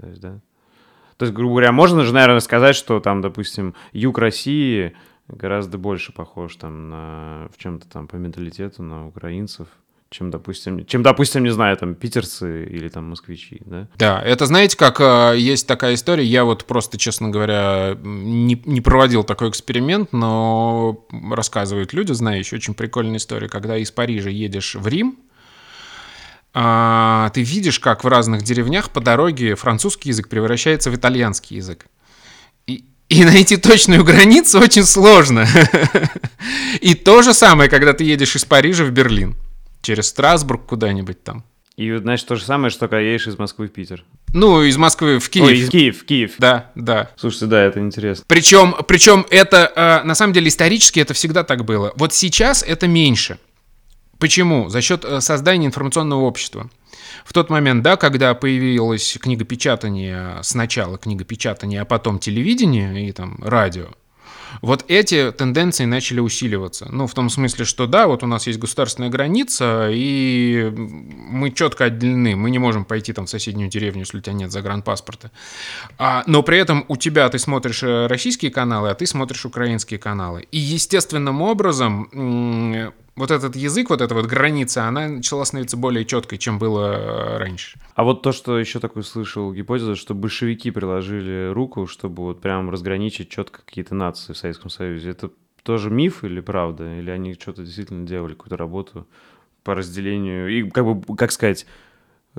То 0.00 0.06
есть, 0.06 0.20
да. 0.20 0.40
То 1.18 1.24
есть, 1.24 1.34
грубо 1.34 1.54
говоря, 1.54 1.72
можно 1.72 2.04
же, 2.04 2.14
наверное, 2.14 2.40
сказать, 2.40 2.76
что 2.76 3.00
там, 3.00 3.20
допустим, 3.20 3.74
юг 3.92 4.18
России 4.18 4.94
гораздо 5.26 5.76
больше 5.76 6.12
похож 6.12 6.56
там 6.56 6.88
на 6.88 7.48
в 7.52 7.58
чем-то 7.58 7.88
там 7.88 8.06
по 8.06 8.16
менталитету 8.16 8.82
на 8.82 9.08
украинцев, 9.08 9.66
чем, 10.10 10.30
допустим, 10.30 10.86
чем, 10.86 11.02
допустим, 11.02 11.42
не 11.42 11.50
знаю, 11.50 11.76
там, 11.76 11.94
питерцы 11.94 12.64
или 12.66 12.88
там 12.88 13.10
москвичи, 13.10 13.60
да? 13.66 13.88
Да, 13.98 14.22
это 14.22 14.46
знаете, 14.46 14.76
как 14.76 15.00
э, 15.00 15.34
есть 15.36 15.66
такая 15.66 15.94
история, 15.94 16.24
я 16.24 16.44
вот 16.44 16.64
просто, 16.64 16.96
честно 16.98 17.28
говоря, 17.28 17.96
не, 18.00 18.62
не 18.64 18.80
проводил 18.80 19.24
такой 19.24 19.50
эксперимент, 19.50 20.12
но 20.12 21.04
рассказывают 21.30 21.92
люди, 21.92 22.12
знающие, 22.12 22.56
очень 22.56 22.74
прикольная 22.74 23.18
история, 23.18 23.48
когда 23.48 23.76
из 23.76 23.90
Парижа 23.90 24.30
едешь 24.30 24.76
в 24.76 24.86
Рим, 24.86 25.18
а, 26.60 27.30
ты 27.30 27.42
видишь, 27.42 27.78
как 27.78 28.02
в 28.02 28.08
разных 28.08 28.42
деревнях 28.42 28.90
по 28.90 29.00
дороге 29.00 29.54
французский 29.54 30.08
язык 30.08 30.28
превращается 30.28 30.90
в 30.90 30.96
итальянский 30.96 31.58
язык. 31.58 31.86
И, 32.66 32.84
и 33.08 33.24
найти 33.24 33.56
точную 33.56 34.02
границу 34.02 34.58
очень 34.58 34.82
сложно. 34.82 35.46
И 36.80 36.94
то 36.94 37.22
же 37.22 37.32
самое, 37.32 37.70
когда 37.70 37.92
ты 37.92 38.02
едешь 38.02 38.34
из 38.34 38.44
Парижа 38.44 38.84
в 38.84 38.90
Берлин, 38.90 39.36
через 39.82 40.08
Страсбург 40.08 40.66
куда-нибудь 40.66 41.22
там. 41.22 41.44
И, 41.76 41.96
значит, 41.96 42.26
то 42.26 42.34
же 42.34 42.42
самое, 42.42 42.70
что 42.70 42.88
когда 42.88 43.02
едешь 43.02 43.28
из 43.28 43.38
Москвы 43.38 43.68
в 43.68 43.72
Питер. 43.72 44.04
Ну, 44.34 44.62
из 44.62 44.76
Москвы 44.76 45.20
в 45.20 45.30
Киев. 45.30 45.46
Ой, 45.46 45.58
из 45.58 45.70
Киев, 45.70 46.00
в 46.00 46.04
Киев. 46.06 46.32
Да, 46.38 46.72
да. 46.74 47.12
Слушайте, 47.16 47.46
да, 47.46 47.62
это 47.62 47.78
интересно. 47.78 48.24
Причем, 48.26 48.74
причем 48.88 49.24
это, 49.30 49.72
э, 50.02 50.04
на 50.04 50.16
самом 50.16 50.32
деле, 50.32 50.48
исторически 50.48 50.98
это 50.98 51.14
всегда 51.14 51.44
так 51.44 51.64
было. 51.64 51.92
Вот 51.94 52.12
сейчас 52.12 52.64
это 52.64 52.88
меньше. 52.88 53.38
Почему? 54.18 54.68
За 54.68 54.80
счет 54.80 55.04
э, 55.04 55.20
создания 55.20 55.66
информационного 55.66 56.22
общества. 56.22 56.70
В 57.24 57.32
тот 57.32 57.50
момент, 57.50 57.82
да, 57.82 57.96
когда 57.96 58.34
появилась 58.34 59.16
книгопечатание, 59.20 60.38
сначала 60.42 60.98
книгопечатание, 60.98 61.82
а 61.82 61.84
потом 61.84 62.18
телевидение 62.18 63.08
и 63.08 63.12
там 63.12 63.38
радио, 63.42 63.88
вот 64.62 64.84
эти 64.88 65.30
тенденции 65.32 65.84
начали 65.84 66.20
усиливаться. 66.20 66.88
Ну, 66.90 67.06
в 67.06 67.14
том 67.14 67.30
смысле, 67.30 67.64
что 67.64 67.86
да, 67.86 68.06
вот 68.06 68.22
у 68.22 68.26
нас 68.26 68.46
есть 68.46 68.58
государственная 68.58 69.10
граница, 69.10 69.88
и 69.90 70.72
мы 70.74 71.50
четко 71.50 71.84
отделены. 71.84 72.36
Мы 72.36 72.50
не 72.50 72.58
можем 72.58 72.84
пойти 72.84 73.12
там 73.12 73.26
в 73.26 73.30
соседнюю 73.30 73.70
деревню, 73.70 74.00
если 74.00 74.18
у 74.18 74.20
тебя 74.20 74.32
нет 74.32 74.50
загранпаспорта. 74.50 75.30
А, 75.98 76.24
но 76.26 76.42
при 76.42 76.58
этом 76.58 76.84
у 76.88 76.96
тебя 76.96 77.28
ты 77.28 77.38
смотришь 77.38 77.82
э, 77.82 78.06
российские 78.06 78.50
каналы, 78.50 78.90
а 78.90 78.94
ты 78.94 79.06
смотришь 79.06 79.44
украинские 79.44 79.98
каналы. 79.98 80.46
И 80.50 80.58
естественным 80.58 81.42
образом 81.42 82.08
вот 83.18 83.30
этот 83.30 83.56
язык, 83.56 83.90
вот 83.90 84.00
эта 84.00 84.14
вот 84.14 84.26
граница, 84.26 84.84
она 84.84 85.08
начала 85.08 85.44
становиться 85.44 85.76
более 85.76 86.04
четкой, 86.04 86.38
чем 86.38 86.58
было 86.58 86.92
э, 86.92 87.38
раньше. 87.38 87.78
А 87.94 88.04
вот 88.04 88.22
то, 88.22 88.32
что 88.32 88.58
еще 88.58 88.80
такой 88.80 89.02
слышал 89.02 89.52
гипотеза, 89.52 89.96
что 89.96 90.14
большевики 90.14 90.70
приложили 90.70 91.52
руку, 91.52 91.86
чтобы 91.86 92.22
вот 92.22 92.40
прям 92.40 92.70
разграничить 92.70 93.28
четко 93.28 93.62
какие-то 93.64 93.94
нации 93.94 94.32
в 94.32 94.36
Советском 94.36 94.70
Союзе, 94.70 95.10
это 95.10 95.30
тоже 95.62 95.90
миф 95.90 96.24
или 96.24 96.40
правда? 96.40 96.98
Или 96.98 97.10
они 97.10 97.34
что-то 97.34 97.62
действительно 97.62 98.06
делали, 98.06 98.34
какую-то 98.34 98.56
работу 98.56 99.06
по 99.64 99.74
разделению? 99.74 100.48
И 100.48 100.70
как 100.70 100.84
бы, 100.84 101.16
как 101.16 101.32
сказать, 101.32 101.66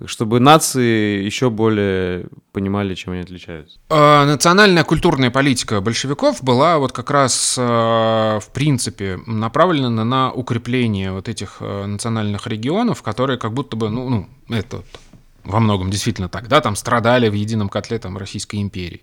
чтобы 0.06 0.40
нации 0.40 1.24
еще 1.24 1.50
более 1.50 2.28
понимали, 2.52 2.96
чем 2.96 3.14
они 3.14 3.22
отличаются? 3.22 3.80
А, 3.90 4.26
национальная 4.26 4.84
культурная 4.84 5.32
политика 5.32 5.82
большевиков 5.82 6.44
была 6.44 6.78
вот 6.78 6.92
как 6.92 7.12
раз 7.12 7.56
а, 7.60 8.40
в 8.40 8.50
принципе 8.50 9.20
направлена 9.26 10.04
на 10.04 10.32
укрепление 10.32 11.12
вот 11.12 11.30
этих 11.30 11.58
а, 11.60 11.86
национальных 11.86 12.48
регионов, 12.48 13.02
которые 13.02 13.38
как 13.38 13.54
будто 13.54 13.78
бы, 13.78 13.90
ну, 13.90 14.10
ну 14.10 14.28
это 14.50 14.84
во 15.44 15.60
многом 15.60 15.90
действительно 15.90 16.30
так, 16.30 16.48
да, 16.48 16.62
там 16.62 16.76
страдали 16.76 17.30
в 17.30 17.34
едином 17.34 17.70
котле 17.70 18.00
там 18.00 18.18
Российской 18.18 18.62
империи. 18.62 19.02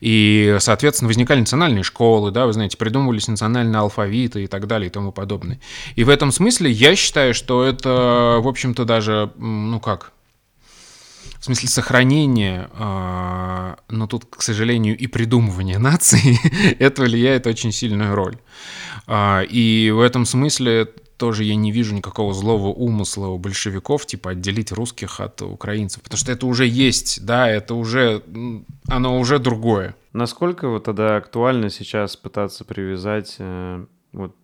И, 0.00 0.56
соответственно, 0.60 1.08
возникали 1.08 1.40
национальные 1.40 1.82
школы, 1.82 2.30
да, 2.30 2.46
вы 2.46 2.52
знаете, 2.52 2.76
придумывались 2.76 3.28
национальные 3.28 3.80
алфавиты 3.80 4.44
и 4.44 4.46
так 4.46 4.66
далее 4.66 4.88
и 4.88 4.92
тому 4.92 5.12
подобное. 5.12 5.60
И 5.96 6.04
в 6.04 6.08
этом 6.08 6.32
смысле 6.32 6.70
я 6.70 6.94
считаю, 6.96 7.34
что 7.34 7.64
это, 7.64 8.38
в 8.40 8.48
общем-то, 8.48 8.84
даже, 8.84 9.32
ну 9.36 9.80
как, 9.80 10.12
в 11.40 11.44
смысле 11.44 11.68
сохранения, 11.68 12.70
а, 12.74 13.78
но 13.88 14.06
тут, 14.06 14.26
к 14.26 14.42
сожалению, 14.42 14.96
и 14.96 15.06
придумывание 15.06 15.78
нации, 15.78 16.38
это 16.78 17.02
влияет 17.02 17.46
очень 17.46 17.72
сильную 17.72 18.14
роль. 18.14 18.36
А, 19.06 19.42
и 19.42 19.90
в 19.90 20.00
этом 20.00 20.26
смысле 20.26 20.86
тоже 21.16 21.44
я 21.44 21.54
не 21.54 21.72
вижу 21.72 21.94
никакого 21.94 22.34
злого 22.34 22.68
умысла 22.68 23.28
у 23.28 23.38
большевиков, 23.38 24.04
типа 24.06 24.30
отделить 24.30 24.70
русских 24.70 25.20
от 25.20 25.40
украинцев, 25.40 26.02
потому 26.02 26.18
что 26.18 26.30
это 26.30 26.46
уже 26.46 26.66
есть, 26.66 27.24
да, 27.24 27.48
это 27.48 27.74
уже, 27.74 28.22
оно 28.86 29.18
уже 29.18 29.38
другое. 29.38 29.96
Насколько 30.12 30.68
вот 30.68 30.84
тогда 30.84 31.16
актуально 31.16 31.70
сейчас 31.70 32.16
пытаться 32.16 32.64
привязать 32.64 33.36
э, 33.38 33.84
вот 34.12 34.34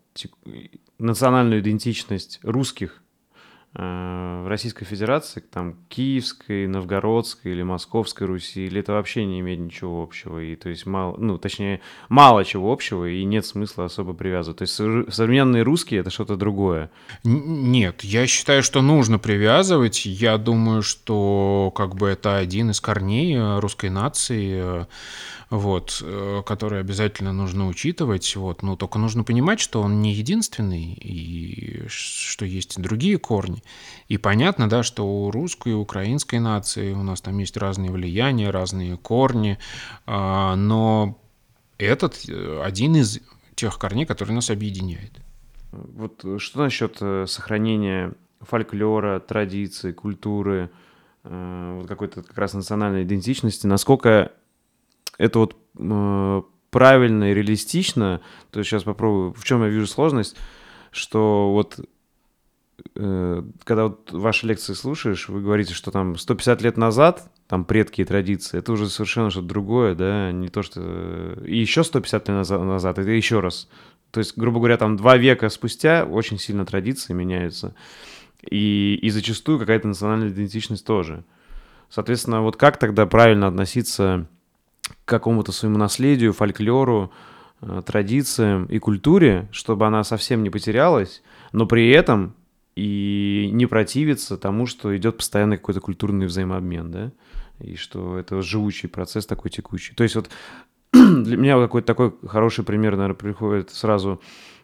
национальную 0.98 1.60
идентичность 1.60 2.40
русских 2.42 3.02
э, 3.02 3.05
Российской 3.76 4.86
Федерации, 4.86 5.40
там, 5.40 5.76
Киевской, 5.88 6.66
Новгородской 6.66 7.52
или 7.52 7.62
Московской 7.62 8.26
Руси, 8.26 8.66
или 8.66 8.80
это 8.80 8.92
вообще 8.92 9.26
не 9.26 9.40
имеет 9.40 9.60
ничего 9.60 10.02
общего, 10.02 10.38
и 10.38 10.56
то 10.56 10.70
есть 10.70 10.86
мало, 10.86 11.16
ну, 11.18 11.36
точнее, 11.36 11.80
мало 12.08 12.44
чего 12.44 12.72
общего, 12.72 13.06
и 13.06 13.22
нет 13.24 13.44
смысла 13.44 13.84
особо 13.84 14.14
привязывать. 14.14 14.58
То 14.58 14.62
есть 14.62 15.14
современные 15.14 15.62
русские— 15.62 16.00
это 16.02 16.10
что-то 16.10 16.36
другое. 16.36 16.90
Нет, 17.24 18.02
я 18.02 18.26
считаю, 18.26 18.62
что 18.62 18.80
нужно 18.80 19.18
привязывать. 19.18 20.06
Я 20.06 20.38
думаю, 20.38 20.82
что 20.82 21.72
как 21.74 21.96
бы 21.96 22.08
это 22.08 22.38
один 22.38 22.70
из 22.70 22.80
корней 22.80 23.36
э, 23.36 23.58
русской 23.60 23.90
нации, 23.90 24.82
э, 24.82 24.86
вот, 25.48 26.02
э, 26.02 26.42
который 26.44 26.80
обязательно 26.80 27.32
нужно 27.32 27.68
учитывать. 27.68 28.34
Вот, 28.36 28.62
но 28.62 28.76
только 28.76 28.98
нужно 28.98 29.22
понимать, 29.22 29.60
что 29.60 29.80
он 29.80 30.00
не 30.00 30.12
единственный, 30.12 30.94
и 30.94 31.84
что 31.88 32.44
есть 32.44 32.80
другие 32.80 33.18
корни. 33.18 33.62
И 34.08 34.18
понятно, 34.18 34.68
да, 34.68 34.82
что 34.82 35.06
у 35.06 35.30
русской 35.30 35.70
и 35.70 35.74
украинской 35.74 36.40
нации 36.40 36.92
у 36.92 37.02
нас 37.02 37.20
там 37.20 37.38
есть 37.38 37.56
разные 37.56 37.90
влияния, 37.90 38.50
разные 38.50 38.96
корни, 38.96 39.58
а, 40.04 40.56
но 40.56 41.18
этот 41.78 42.28
э, 42.28 42.62
один 42.64 42.96
из 42.96 43.20
тех 43.54 43.78
корней, 43.78 44.04
который 44.04 44.32
нас 44.32 44.50
объединяет. 44.50 45.12
Вот 45.70 46.24
что 46.38 46.60
насчет 46.60 46.96
э, 47.00 47.26
сохранения 47.28 48.14
фольклора, 48.40 49.20
традиций, 49.20 49.92
культуры, 49.92 50.70
вот 51.24 51.88
какой-то 51.88 52.22
как 52.22 52.38
раз 52.38 52.54
национальной 52.54 53.02
идентичности, 53.02 53.66
насколько 53.66 54.30
это 55.18 55.38
вот 55.38 55.56
э, 55.78 56.42
правильно 56.70 57.30
и 57.30 57.34
реалистично, 57.34 58.20
то 58.50 58.58
есть 58.58 58.70
сейчас 58.70 58.82
попробую, 58.82 59.32
в 59.32 59.44
чем 59.44 59.62
я 59.62 59.68
вижу 59.68 59.86
сложность, 59.86 60.36
что 60.90 61.52
вот 61.52 61.80
э, 62.94 63.42
когда 63.64 63.84
вот 63.84 64.12
ваши 64.12 64.46
лекции 64.46 64.74
слушаешь, 64.74 65.28
вы 65.28 65.40
говорите, 65.40 65.74
что 65.74 65.90
там 65.90 66.16
150 66.16 66.62
лет 66.62 66.76
назад, 66.76 67.30
там 67.46 67.64
предки 67.64 68.00
и 68.00 68.04
традиции, 68.04 68.58
это 68.58 68.72
уже 68.72 68.88
совершенно 68.88 69.30
что-то 69.30 69.46
другое, 69.46 69.94
да, 69.94 70.32
не 70.32 70.48
то, 70.48 70.62
что... 70.62 71.38
И 71.44 71.56
еще 71.56 71.84
150 71.84 72.28
лет 72.28 72.36
назад, 72.36 72.62
назад 72.62 72.98
это 72.98 73.10
еще 73.10 73.40
раз. 73.40 73.68
То 74.10 74.20
есть, 74.20 74.36
грубо 74.36 74.58
говоря, 74.58 74.76
там 74.76 74.96
два 74.96 75.16
века 75.16 75.48
спустя 75.48 76.04
очень 76.04 76.38
сильно 76.38 76.64
традиции 76.64 77.12
меняются. 77.12 77.74
И, 78.50 78.98
и 79.02 79.10
зачастую 79.10 79.58
какая-то 79.58 79.88
национальная 79.88 80.28
идентичность 80.28 80.86
тоже. 80.86 81.24
Соответственно, 81.88 82.42
вот 82.42 82.56
как 82.56 82.78
тогда 82.78 83.06
правильно 83.06 83.46
относиться 83.46 84.28
какому-то 85.04 85.52
своему 85.52 85.78
наследию, 85.78 86.32
фольклору, 86.32 87.12
э, 87.60 87.82
традициям 87.84 88.66
и 88.66 88.78
культуре, 88.78 89.48
чтобы 89.52 89.86
она 89.86 90.04
совсем 90.04 90.42
не 90.42 90.50
потерялась, 90.50 91.22
но 91.52 91.66
при 91.66 91.90
этом 91.90 92.34
и 92.76 93.48
не 93.52 93.66
противиться 93.66 94.36
тому, 94.36 94.66
что 94.66 94.94
идет 94.96 95.16
постоянно 95.16 95.56
какой-то 95.56 95.80
культурный 95.80 96.26
взаимообмен, 96.26 96.90
да, 96.90 97.12
и 97.58 97.76
что 97.76 98.18
это 98.18 98.42
живучий 98.42 98.88
процесс 98.88 99.26
такой 99.26 99.50
текущий. 99.50 99.94
То 99.94 100.02
есть 100.02 100.14
вот 100.14 100.28
для 100.92 101.36
меня 101.36 101.58
какой-то 101.58 101.86
такой 101.86 102.14
хороший 102.26 102.64
пример, 102.64 102.96
наверное, 102.96 103.16
приходит 103.16 103.70
сразу. 103.70 104.20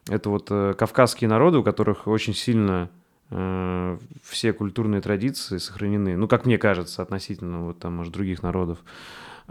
Это 0.08 0.30
вот 0.30 0.48
э, 0.50 0.74
кавказские 0.76 1.28
народы, 1.28 1.58
у 1.58 1.62
которых 1.62 2.06
очень 2.06 2.34
сильно 2.34 2.90
э, 3.30 3.98
все 4.22 4.52
культурные 4.52 5.00
традиции 5.00 5.58
сохранены. 5.58 6.16
Ну, 6.16 6.28
как 6.28 6.44
мне 6.44 6.58
кажется, 6.58 7.02
относительно 7.02 7.64
вот 7.66 7.78
там, 7.78 7.94
может, 7.94 8.12
других 8.12 8.42
народов. 8.42 8.78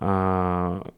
А, 0.01 0.91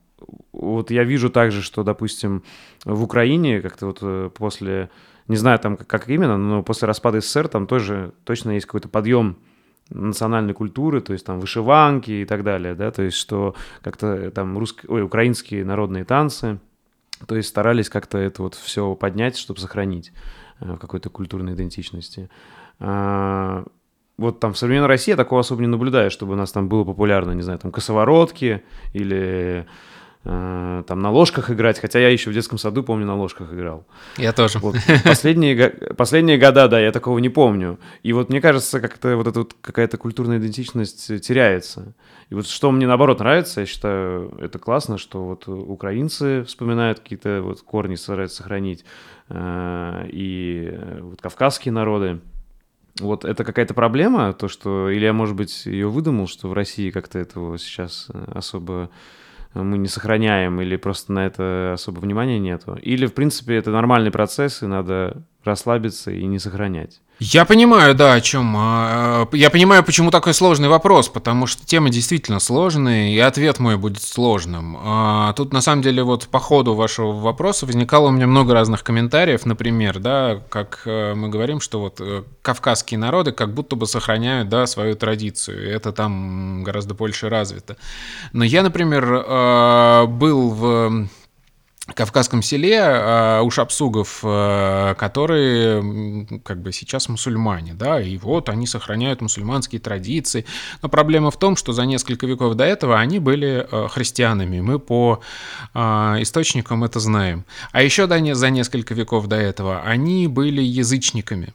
вот 0.54 0.92
я 0.92 1.04
вижу 1.04 1.30
также, 1.30 1.62
что, 1.62 1.84
допустим, 1.84 2.44
в 2.86 3.04
Украине 3.04 3.62
как-то 3.62 3.88
вот 3.88 4.00
э, 4.02 4.30
после, 4.34 4.90
не 5.28 5.36
знаю 5.36 5.60
там 5.60 5.76
как 5.76 6.10
именно, 6.10 6.38
но 6.38 6.64
после 6.64 6.88
распада 6.88 7.20
СССР 7.20 7.50
там 7.50 7.68
тоже 7.68 8.14
точно 8.24 8.52
есть 8.52 8.66
какой-то 8.66 8.88
подъем 8.88 9.38
национальной 9.90 10.54
культуры, 10.54 11.02
то 11.02 11.12
есть 11.12 11.26
там 11.26 11.42
вышиванки 11.42 12.12
и 12.12 12.26
так 12.26 12.44
далее, 12.44 12.76
да, 12.76 12.92
то 12.92 13.02
есть 13.04 13.18
что 13.18 13.56
как-то 13.82 14.32
там 14.32 14.58
русские, 14.58 14.90
ой, 14.90 15.04
украинские 15.04 15.66
народные 15.66 16.06
танцы, 16.06 16.60
то 17.28 17.36
есть 17.36 17.50
старались 17.50 17.90
как-то 17.90 18.18
это 18.18 18.42
вот 18.42 18.56
все 18.56 18.96
поднять, 18.96 19.38
чтобы 19.38 19.60
сохранить 19.60 20.14
э, 20.62 20.78
какой-то 20.80 21.10
культурной 21.10 21.56
идентичности. 21.56 22.30
Вот 24.18 24.40
там 24.40 24.54
в 24.54 24.58
современной 24.58 24.88
России 24.88 25.12
я 25.12 25.18
такого 25.18 25.42
особо 25.42 25.62
не 25.62 25.68
наблюдаю, 25.68 26.12
чтобы 26.12 26.34
у 26.34 26.36
нас 26.36 26.52
там 26.52 26.70
было 26.70 26.84
популярно, 26.84 27.32
не 27.32 27.42
знаю, 27.42 27.58
там 27.58 27.72
косоворотки 27.72 28.64
или 28.94 29.66
э, 30.24 30.84
там 30.86 31.00
на 31.02 31.10
ложках 31.10 31.50
играть, 31.50 31.80
хотя 31.80 31.98
я 31.98 32.10
еще 32.10 32.30
в 32.30 32.34
детском 32.34 32.60
саду, 32.60 32.84
помню, 32.84 33.08
на 33.08 33.16
ложках 33.16 33.52
играл. 33.52 33.88
Я 34.18 34.32
тоже. 34.32 34.60
Вот, 34.60 34.76
последние, 35.04 35.70
последние 35.98 36.38
года, 36.38 36.68
да, 36.68 36.80
я 36.80 36.92
такого 36.92 37.18
не 37.18 37.30
помню. 37.30 37.80
И 38.04 38.14
вот 38.14 38.30
мне 38.30 38.40
кажется, 38.40 38.80
как-то 38.80 39.18
вот 39.18 39.26
эта 39.26 39.40
вот 39.40 39.56
какая-то 39.60 39.98
культурная 39.98 40.38
идентичность 40.38 41.08
теряется. 41.24 41.96
И 42.30 42.36
вот 42.36 42.46
что 42.46 42.70
мне 42.70 42.86
наоборот 42.86 43.18
нравится, 43.18 43.62
я 43.62 43.66
считаю, 43.66 44.38
это 44.40 44.60
классно, 44.60 45.00
что 45.00 45.24
вот 45.24 45.48
украинцы 45.48 46.44
вспоминают 46.44 47.00
какие-то 47.00 47.42
вот 47.42 47.62
корни, 47.64 47.96
стараются 47.96 48.38
сохранить, 48.38 48.86
э, 49.30 50.06
и 50.12 50.80
вот 51.02 51.20
кавказские 51.20 51.72
народы– 51.72 52.20
вот 53.00 53.26
это 53.26 53.44
какая-то 53.44 53.74
проблема, 53.74 54.34
то, 54.34 54.48
что... 54.48 54.90
Или 54.90 55.06
я, 55.06 55.14
может 55.14 55.36
быть, 55.36 55.66
ее 55.66 55.90
выдумал, 55.90 56.28
что 56.28 56.48
в 56.48 56.54
России 56.54 56.92
как-то 56.92 57.20
этого 57.20 57.58
сейчас 57.58 58.08
э, 58.14 58.32
особо 58.34 58.90
мы 59.54 59.78
не 59.78 59.88
сохраняем, 59.88 60.62
или 60.62 60.78
просто 60.78 61.14
на 61.14 61.26
это 61.26 61.74
особо 61.74 62.00
внимания 62.00 62.40
нету. 62.40 62.76
Или, 62.82 63.06
в 63.06 63.14
принципе, 63.14 63.56
это 63.56 63.72
нормальный 63.72 64.12
процесс, 64.12 64.64
и 64.64 64.66
надо 64.66 65.24
расслабиться 65.44 66.12
и 66.12 66.26
не 66.26 66.40
сохранять. 66.40 67.02
Я 67.20 67.46
понимаю, 67.46 67.96
да, 67.96 68.14
о 68.14 68.22
чем. 68.22 68.56
А, 68.58 69.28
я 69.32 69.50
понимаю, 69.50 69.84
почему 69.84 70.12
такой 70.12 70.34
сложный 70.34 70.68
вопрос, 70.68 71.10
потому 71.10 71.46
что 71.46 71.66
тема 71.66 71.90
действительно 71.90 72.40
сложная, 72.40 73.10
и 73.10 73.20
ответ 73.20 73.60
мой 73.60 73.78
будет 73.78 74.02
сложным. 74.02 74.78
А, 74.80 75.34
тут, 75.34 75.54
на 75.54 75.62
самом 75.62 75.84
деле, 75.84 76.04
вот 76.04 76.28
по 76.28 76.40
ходу 76.40 76.74
вашего 76.74 77.14
вопроса 77.14 77.66
возникало 77.66 78.08
у 78.08 78.12
меня 78.12 78.28
много 78.28 78.54
разных 78.54 78.84
комментариев, 78.84 79.46
например, 79.46 80.00
да, 80.00 80.42
как 80.50 80.82
э, 80.86 81.14
мы 81.14 81.30
говорим, 81.30 81.62
что 81.62 81.80
вот 81.80 82.02
э, 82.02 82.24
кавказские 82.42 82.98
народы 82.98 83.32
как 83.32 83.54
будто 83.54 83.76
бы 83.76 83.86
сохраняют, 83.86 84.50
да, 84.50 84.66
свою 84.66 84.96
традицию, 84.96 85.68
и 85.68 85.72
это 85.72 85.92
там 85.92 86.64
гораздо 86.64 86.94
больше 86.94 87.30
развито. 87.30 87.78
Но 88.34 88.44
я, 88.44 88.64
например, 88.64 89.24
э, 89.26 90.06
был 90.08 90.50
в 90.50 91.08
кавказском 91.86 92.42
селе 92.42 92.78
э, 92.78 93.42
у 93.42 93.52
шапсугов, 93.52 94.20
э, 94.24 94.96
которые 94.98 96.40
как 96.44 96.62
бы 96.62 96.72
сейчас 96.72 97.10
мусульмане, 97.10 97.74
да, 97.74 98.02
и 98.02 98.18
вот 98.18 98.50
они 98.50 98.68
сохраняют 98.68 99.22
мусульманские 99.22 99.82
традиции. 99.82 100.46
Но 100.82 100.90
проблема 100.90 101.30
в 101.30 101.38
том, 101.38 101.58
что 101.58 101.74
за 101.74 101.86
несколько 101.86 102.26
веков 102.26 102.56
до 102.56 102.64
этого 102.64 103.00
они 103.00 103.20
были 103.20 103.68
э, 103.70 103.88
христианами. 103.90 104.62
Мы 104.62 104.80
по 104.80 105.22
источникам 105.74 106.84
это 106.84 107.00
знаем. 107.00 107.46
А 107.72 107.82
еще 107.82 108.08
за 108.08 108.50
несколько 108.50 108.94
веков 108.94 109.28
до 109.28 109.36
этого 109.36 109.82
они 109.82 110.28
были 110.28 110.62
язычниками. 110.62 111.54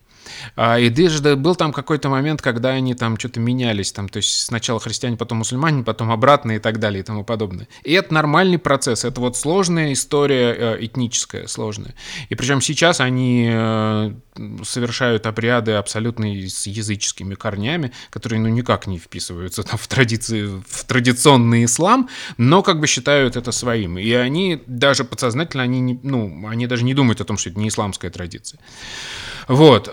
А, 0.56 0.78
и 0.78 0.88
даже 0.90 1.36
был 1.36 1.54
там 1.54 1.72
какой-то 1.72 2.08
момент, 2.08 2.42
когда 2.42 2.70
они 2.70 2.94
там 2.94 3.18
что-то 3.18 3.40
менялись, 3.40 3.92
там, 3.92 4.08
то 4.08 4.18
есть 4.18 4.46
сначала 4.46 4.80
христиане, 4.80 5.16
потом 5.16 5.38
мусульмане, 5.38 5.84
потом 5.84 6.10
обратно 6.10 6.52
и 6.52 6.58
так 6.58 6.78
далее 6.78 7.00
и 7.00 7.02
тому 7.02 7.24
подобное. 7.24 7.68
И 7.84 7.92
это 7.92 8.12
нормальный 8.14 8.58
процесс, 8.58 9.04
это 9.04 9.20
вот 9.20 9.36
сложная 9.36 9.92
история 9.92 10.54
э, 10.54 10.78
этническая, 10.80 11.46
сложная. 11.46 11.94
И 12.28 12.34
причем 12.34 12.60
сейчас 12.60 13.00
они 13.00 13.48
э, 13.50 14.12
совершают 14.64 15.26
обряды 15.26 15.72
абсолютно 15.72 16.26
с 16.48 16.66
языческими 16.66 17.34
корнями, 17.34 17.92
которые 18.10 18.40
ну 18.40 18.48
никак 18.48 18.86
не 18.86 18.98
вписываются 18.98 19.62
там, 19.62 19.78
в, 19.78 19.86
традиции, 19.88 20.46
в 20.46 20.84
традиционный 20.84 21.64
ислам, 21.64 22.08
но 22.36 22.62
как 22.62 22.80
бы 22.80 22.86
считают 22.86 23.36
это 23.36 23.52
своим. 23.52 23.98
И 23.98 24.12
они 24.12 24.62
даже 24.66 25.04
подсознательно, 25.04 25.62
они, 25.62 25.80
не, 25.80 26.00
ну, 26.02 26.46
они 26.48 26.66
даже 26.66 26.84
не 26.84 26.94
думают 26.94 27.20
о 27.20 27.24
том, 27.24 27.38
что 27.38 27.50
это 27.50 27.58
не 27.58 27.68
исламская 27.68 28.10
традиция. 28.10 28.60
Вот. 29.48 29.88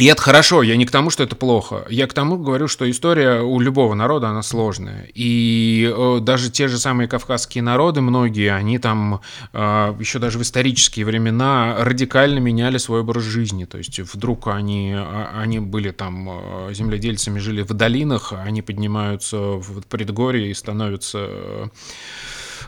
Э, 0.00 0.02
и 0.02 0.06
это 0.06 0.22
хорошо, 0.22 0.62
я 0.62 0.76
не 0.76 0.86
к 0.86 0.90
тому, 0.90 1.10
что 1.10 1.22
это 1.22 1.36
плохо. 1.36 1.84
Я 1.90 2.06
к 2.06 2.12
тому 2.12 2.38
говорю, 2.38 2.68
что 2.68 2.90
история 2.90 3.42
у 3.42 3.60
любого 3.60 3.94
народа, 3.94 4.28
она 4.28 4.42
сложная. 4.42 5.08
И 5.14 5.92
э, 5.94 6.18
даже 6.20 6.50
те 6.50 6.68
же 6.68 6.78
самые 6.78 7.08
кавказские 7.08 7.62
народы, 7.62 8.00
многие, 8.00 8.54
они 8.54 8.78
там 8.78 9.20
э, 9.52 9.94
еще 9.98 10.18
даже 10.18 10.38
в 10.38 10.42
исторические 10.42 11.04
времена 11.04 11.76
радикально 11.80 12.38
меняли 12.38 12.78
свой 12.78 13.00
образ 13.00 13.24
жизни. 13.24 13.64
То 13.64 13.78
есть 13.78 14.00
вдруг 14.00 14.48
они, 14.48 14.94
а, 14.96 15.40
они 15.42 15.60
были 15.60 15.90
там 15.90 16.72
земледельцами, 16.72 17.38
жили 17.38 17.62
в 17.62 17.72
долинах, 17.72 18.32
они 18.32 18.62
поднимаются 18.62 19.36
в 19.36 19.82
предгорье 19.82 20.50
и 20.50 20.54
становятся 20.54 21.70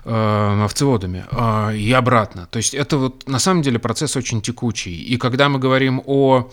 э, 0.05 0.64
овцеводами 0.64 1.24
э, 1.30 1.76
и 1.76 1.93
обратно. 1.93 2.47
То 2.51 2.59
есть 2.59 2.74
это 2.74 2.97
вот 2.97 3.28
на 3.28 3.39
самом 3.39 3.62
деле 3.62 3.78
процесс 3.78 4.16
очень 4.16 4.43
текучий. 4.43 4.95
И 4.95 5.16
когда 5.16 5.49
мы 5.49 5.59
говорим 5.59 6.03
о 6.07 6.51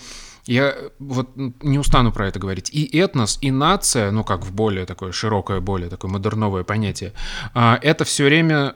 Я 0.50 0.76
вот 0.98 1.30
не 1.36 1.78
устану 1.78 2.12
про 2.12 2.28
это 2.28 2.40
говорить. 2.40 2.72
И 2.74 2.98
этнос, 2.98 3.38
и 3.40 3.52
нация, 3.52 4.10
ну 4.10 4.24
как 4.24 4.44
в 4.44 4.52
более 4.52 4.88
такое 4.88 5.12
широкое, 5.12 5.60
более 5.60 5.92
такое 5.92 6.10
модерновое 6.10 6.64
понятие, 6.64 7.14
а, 7.54 7.78
это 7.84 8.04
все 8.04 8.26
время 8.26 8.74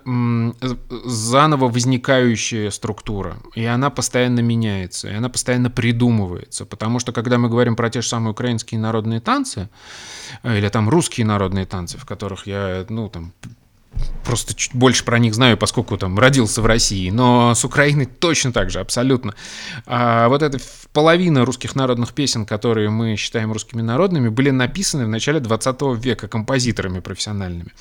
заново 1.03 1.67
возникающая 1.67 2.69
структура. 2.69 3.37
И 3.55 3.65
она 3.65 3.89
постоянно 3.89 4.41
меняется, 4.41 5.09
и 5.09 5.15
она 5.15 5.29
постоянно 5.29 5.71
придумывается. 5.71 6.67
Потому 6.67 6.99
что 6.99 7.11
когда 7.11 7.39
мы 7.39 7.49
говорим 7.49 7.75
про 7.75 7.89
те 7.89 8.03
же 8.03 8.07
самые 8.07 8.33
украинские 8.33 8.79
народные 8.79 9.19
танцы, 9.19 9.67
э, 10.43 10.59
или 10.59 10.69
там 10.69 10.89
русские 10.89 11.25
народные 11.25 11.65
танцы, 11.65 11.97
в 11.97 12.05
которых 12.05 12.45
я, 12.45 12.85
ну, 12.87 13.09
там, 13.09 13.33
просто 14.23 14.53
чуть 14.53 14.75
больше 14.75 15.03
про 15.05 15.19
них 15.19 15.33
знаю, 15.33 15.57
поскольку 15.57 15.97
там 15.97 16.17
родился 16.17 16.61
в 16.61 16.65
России, 16.65 17.09
но 17.09 17.55
с 17.55 17.65
Украиной 17.65 18.05
точно 18.05 18.51
так 18.53 18.69
же, 18.69 18.79
абсолютно. 18.79 19.33
А 19.85 20.27
вот 20.29 20.41
эта 20.41 20.59
половина 20.93 21.43
русских 21.43 21.75
народных 21.75 22.13
песен, 22.13 22.45
которые 22.45 22.89
мы 22.89 23.15
считаем 23.15 23.51
русскими 23.51 23.81
народными, 23.81 24.29
были 24.29 24.51
написаны 24.51 25.05
в 25.05 25.09
начале 25.09 25.39
20 25.39 25.81
века 25.97 26.27
композиторами 26.27 26.99
профессиональными. 26.99 27.71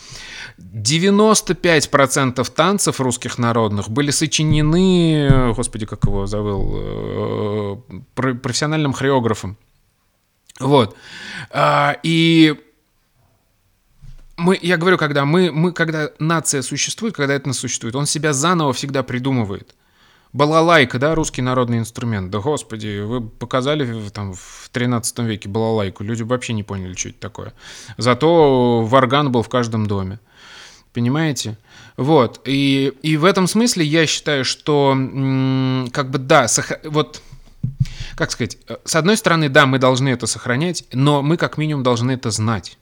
95% 0.58 2.50
танцев 2.54 3.00
русских 3.00 3.38
народных 3.38 3.90
были 3.90 4.10
сочинены, 4.10 5.52
господи, 5.54 5.86
как 5.86 6.04
его 6.04 6.26
зовут, 6.26 6.72
э, 6.74 7.76
профессиональным 8.14 8.92
хореографом. 8.94 9.56
Вот. 10.58 10.96
А, 11.50 11.96
и 12.02 12.54
мы, 14.36 14.58
я 14.62 14.76
говорю, 14.76 14.96
когда 14.96 15.24
мы, 15.24 15.52
мы, 15.52 15.72
когда 15.72 16.10
нация 16.18 16.62
существует, 16.62 17.14
когда 17.14 17.34
это 17.34 17.52
существует, 17.52 17.94
он 17.94 18.06
себя 18.06 18.32
заново 18.32 18.72
всегда 18.72 19.02
придумывает. 19.02 19.74
Балалайка, 20.32 20.98
да, 20.98 21.14
русский 21.14 21.42
народный 21.42 21.78
инструмент. 21.78 22.30
Да 22.30 22.38
господи, 22.38 23.00
вы 23.00 23.20
показали 23.20 24.08
там 24.10 24.32
в 24.32 24.70
13 24.72 25.18
веке 25.20 25.48
балалайку, 25.48 26.04
люди 26.04 26.22
вообще 26.22 26.54
не 26.54 26.62
поняли, 26.62 26.94
что 26.94 27.10
это 27.10 27.18
такое. 27.20 27.52
Зато 27.98 28.82
варган 28.82 29.30
был 29.30 29.42
в 29.42 29.48
каждом 29.48 29.86
доме. 29.86 30.20
Понимаете? 30.94 31.58
Вот. 31.96 32.40
И, 32.44 32.92
и 33.02 33.16
в 33.16 33.24
этом 33.24 33.46
смысле 33.46 33.84
я 33.84 34.06
считаю, 34.06 34.44
что 34.44 34.92
как 35.92 36.10
бы 36.10 36.18
да, 36.18 36.46
вот 36.84 37.22
как 38.14 38.30
сказать, 38.30 38.58
э, 38.68 38.76
с 38.84 38.96
одной 38.96 39.16
стороны, 39.16 39.48
да, 39.48 39.66
мы 39.66 39.78
должны 39.78 40.08
это 40.10 40.26
сохранять, 40.26 40.84
но 40.92 41.22
мы 41.22 41.36
как 41.36 41.58
минимум 41.58 41.82
должны 41.82 42.12
это 42.12 42.30
знать. 42.30 42.78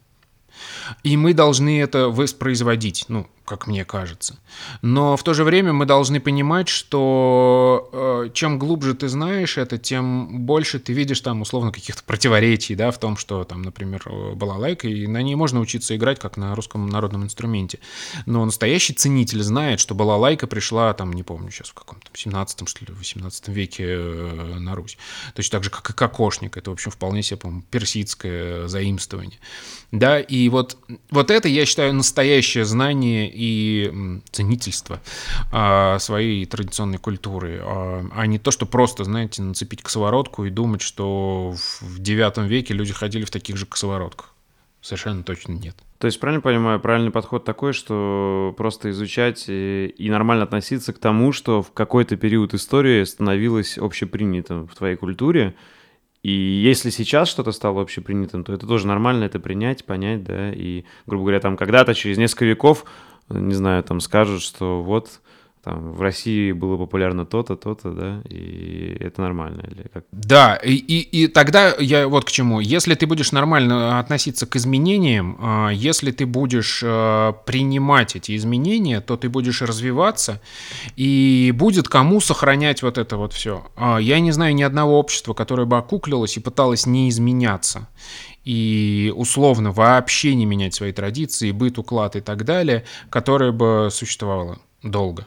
И 1.03 1.17
мы 1.17 1.35
должны 1.35 1.81
это 1.81 2.09
воспроизводить, 2.09 3.05
ну, 3.09 3.27
как 3.51 3.67
мне 3.67 3.85
кажется. 3.85 4.39
Но 4.81 5.17
в 5.17 5.25
то 5.25 5.35
же 5.35 5.43
время 5.43 5.73
мы 5.73 5.85
должны 5.85 6.21
понимать, 6.21 6.69
что 6.69 7.91
э, 7.93 8.31
чем 8.33 8.61
глубже 8.61 8.95
ты 8.95 9.09
знаешь 9.09 9.59
это, 9.59 9.77
тем 9.77 10.47
больше 10.47 10.79
ты 10.79 10.93
видишь 10.93 11.21
там 11.21 11.41
условно 11.41 11.73
каких-то 11.73 12.05
противоречий, 12.05 12.77
да, 12.77 12.93
в 12.93 12.99
том, 12.99 13.17
что 13.17 13.43
там, 13.43 13.63
например, 13.63 14.09
балалайка, 14.37 14.87
и 14.87 15.09
на 15.09 15.21
ней 15.23 15.35
можно 15.35 15.59
учиться 15.59 15.97
играть 15.97 16.21
как 16.21 16.37
на 16.37 16.55
русском 16.55 16.89
народном 16.89 17.25
инструменте. 17.25 17.81
Но 18.25 18.45
настоящий 18.45 18.93
ценитель 18.93 19.43
знает, 19.43 19.81
что 19.81 19.97
балалайка 19.97 20.47
пришла 20.47 20.95
там, 20.95 21.13
не 21.13 21.25
помню 21.25 21.51
сейчас 21.51 21.71
в 21.71 21.75
каком-то 21.75 22.07
17 22.15 22.69
что 22.69 22.85
ли, 22.85 22.93
18 22.93 23.49
веке 23.49 23.85
э, 23.89 24.59
на 24.61 24.77
Русь. 24.77 24.97
Точно 25.35 25.59
так 25.59 25.65
же, 25.65 25.71
как 25.71 25.91
и 25.91 25.93
кокошник. 25.93 26.57
Это, 26.57 26.71
в 26.71 26.75
общем, 26.75 26.93
вполне 26.93 27.25
себе, 27.25 27.39
по 27.39 27.53
персидское 27.71 28.69
заимствование. 28.69 29.41
Да, 29.91 30.21
и 30.21 30.49
вот, 30.49 30.79
вот 31.11 31.31
это, 31.31 31.49
я 31.49 31.67
считаю, 31.67 31.95
настоящее 31.95 32.65
знание 32.65 33.31
и 33.33 34.21
ценительство 34.31 35.01
а, 35.53 35.99
своей 35.99 36.45
традиционной 36.47 36.99
культуры, 36.99 37.61
а, 37.63 38.07
а 38.15 38.27
не 38.27 38.39
то, 38.39 38.51
что 38.51 38.67
просто, 38.67 39.05
знаете, 39.05 39.43
нацепить 39.43 39.83
косоворотку 39.83 40.45
и 40.45 40.51
думать, 40.51 40.83
что 40.83 41.55
в 41.81 41.99
девятом 41.99 42.47
веке 42.47 42.75
люди 42.75 42.93
ходили 42.93 43.25
в 43.25 43.31
таких 43.31 43.57
же 43.57 43.67
косоворотках. 43.67 44.35
Совершенно 44.83 45.23
точно 45.23 45.53
нет. 45.53 45.77
То 45.99 46.07
есть, 46.07 46.19
правильно 46.19 46.41
понимаю, 46.41 46.81
правильный 46.81 47.11
подход 47.11 47.45
такой, 47.45 47.75
что 47.75 48.55
просто 48.57 48.91
изучать 48.91 49.45
и, 49.49 49.95
и 49.99 50.09
нормально 50.09 50.45
относиться 50.45 50.95
к 50.95 50.99
тому, 50.99 51.33
что 51.33 51.63
в 51.63 51.73
какой-то 51.73 52.17
период 52.17 52.55
истории 52.55 53.05
становилось 53.05 53.77
общепринятым 53.77 54.67
в 54.67 54.75
твоей 54.75 54.97
культуре, 54.97 55.55
и 56.23 56.31
если 56.31 56.91
сейчас 56.91 57.29
что-то 57.29 57.53
стало 57.53 57.81
общепринятым, 57.81 58.45
то 58.45 58.53
это 58.53 58.67
тоже 58.67 58.87
нормально, 58.87 59.25
это 59.25 59.41
принять, 59.41 59.85
понять, 59.85 60.23
да, 60.23 60.53
и, 60.53 60.85
грубо 61.07 61.25
говоря, 61.25 61.41
там 61.41 61.57
когда-то, 61.57 61.95
через 61.95 62.19
несколько 62.19 62.45
веков, 62.45 62.85
не 63.31 63.55
знаю, 63.55 63.83
там 63.83 64.01
скажут, 64.01 64.43
что 64.43 64.83
вот 64.83 65.21
там 65.63 65.93
в 65.93 66.01
России 66.01 66.53
было 66.53 66.79
популярно 66.79 67.27
то-то, 67.27 67.57
то-то, 67.57 67.91
да, 67.91 68.23
и 68.29 68.97
это 68.99 69.21
нормально 69.21 69.63
или 69.71 69.89
как? 69.93 70.05
Да, 70.11 70.57
и, 70.57 70.75
и, 70.75 71.01
и 71.01 71.27
тогда 71.27 71.75
я 71.79 72.09
вот 72.09 72.25
к 72.25 72.31
чему. 72.31 72.61
Если 72.61 72.95
ты 72.95 73.07
будешь 73.07 73.33
нормально 73.33 73.99
относиться 73.99 74.47
к 74.47 74.57
изменениям, 74.57 75.37
а, 75.41 75.69
если 75.71 76.13
ты 76.13 76.25
будешь 76.25 76.83
а, 76.85 77.33
принимать 77.33 78.17
эти 78.17 78.35
изменения, 78.37 79.01
то 79.01 79.17
ты 79.17 79.29
будешь 79.29 79.61
развиваться, 79.61 80.41
и 80.97 81.53
будет 81.55 81.89
кому 81.89 82.21
сохранять 82.21 82.83
вот 82.83 82.97
это 82.97 83.17
вот 83.17 83.33
все. 83.35 83.67
Я 84.01 84.21
не 84.21 84.33
знаю 84.33 84.55
ни 84.55 84.63
одного 84.63 84.99
общества, 84.99 85.35
которое 85.35 85.67
бы 85.67 85.77
окуклилось 85.77 86.37
и 86.37 86.41
пыталось 86.41 86.87
не 86.87 87.09
изменяться 87.11 87.89
и 88.45 89.13
условно 89.15 89.71
вообще 89.71 90.35
не 90.35 90.47
менять 90.47 90.75
свои 90.75 90.93
традиции, 90.93 91.51
быт, 91.51 91.79
уклад 91.79 92.17
и 92.17 92.21
так 92.21 92.45
далее, 92.45 92.85
которое 93.11 93.53
бы 93.53 93.89
существовало 93.93 94.59
долго. 94.83 95.27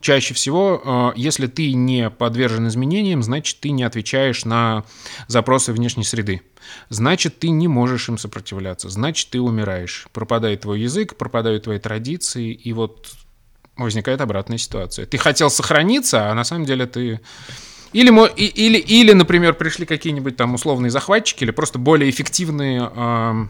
Чаще 0.00 0.34
всего, 0.34 1.12
э, 1.14 1.18
если 1.18 1.46
ты 1.46 1.72
не 1.72 2.08
подвержен 2.10 2.66
изменениям, 2.68 3.22
значит, 3.22 3.60
ты 3.60 3.70
не 3.70 3.82
отвечаешь 3.82 4.44
на 4.44 4.84
запросы 5.26 5.72
внешней 5.72 6.04
среды. 6.04 6.42
Значит, 6.88 7.38
ты 7.38 7.50
не 7.50 7.68
можешь 7.68 8.08
им 8.08 8.16
сопротивляться. 8.16 8.88
Значит, 8.88 9.30
ты 9.30 9.40
умираешь. 9.40 10.06
Пропадает 10.12 10.62
твой 10.62 10.80
язык, 10.80 11.16
пропадают 11.16 11.64
твои 11.64 11.78
традиции, 11.78 12.52
и 12.52 12.72
вот 12.72 13.12
возникает 13.76 14.20
обратная 14.20 14.58
ситуация. 14.58 15.06
Ты 15.06 15.18
хотел 15.18 15.50
сохраниться, 15.50 16.30
а 16.30 16.34
на 16.34 16.44
самом 16.44 16.64
деле 16.64 16.86
ты... 16.86 17.20
Или, 17.92 18.10
или, 18.36 18.78
или 18.78 19.12
например, 19.12 19.54
пришли 19.54 19.84
какие-нибудь 19.84 20.36
там 20.36 20.54
условные 20.54 20.90
захватчики, 20.90 21.44
или 21.44 21.50
просто 21.50 21.78
более 21.78 22.08
эффективные... 22.10 22.90
Э... 22.94 23.46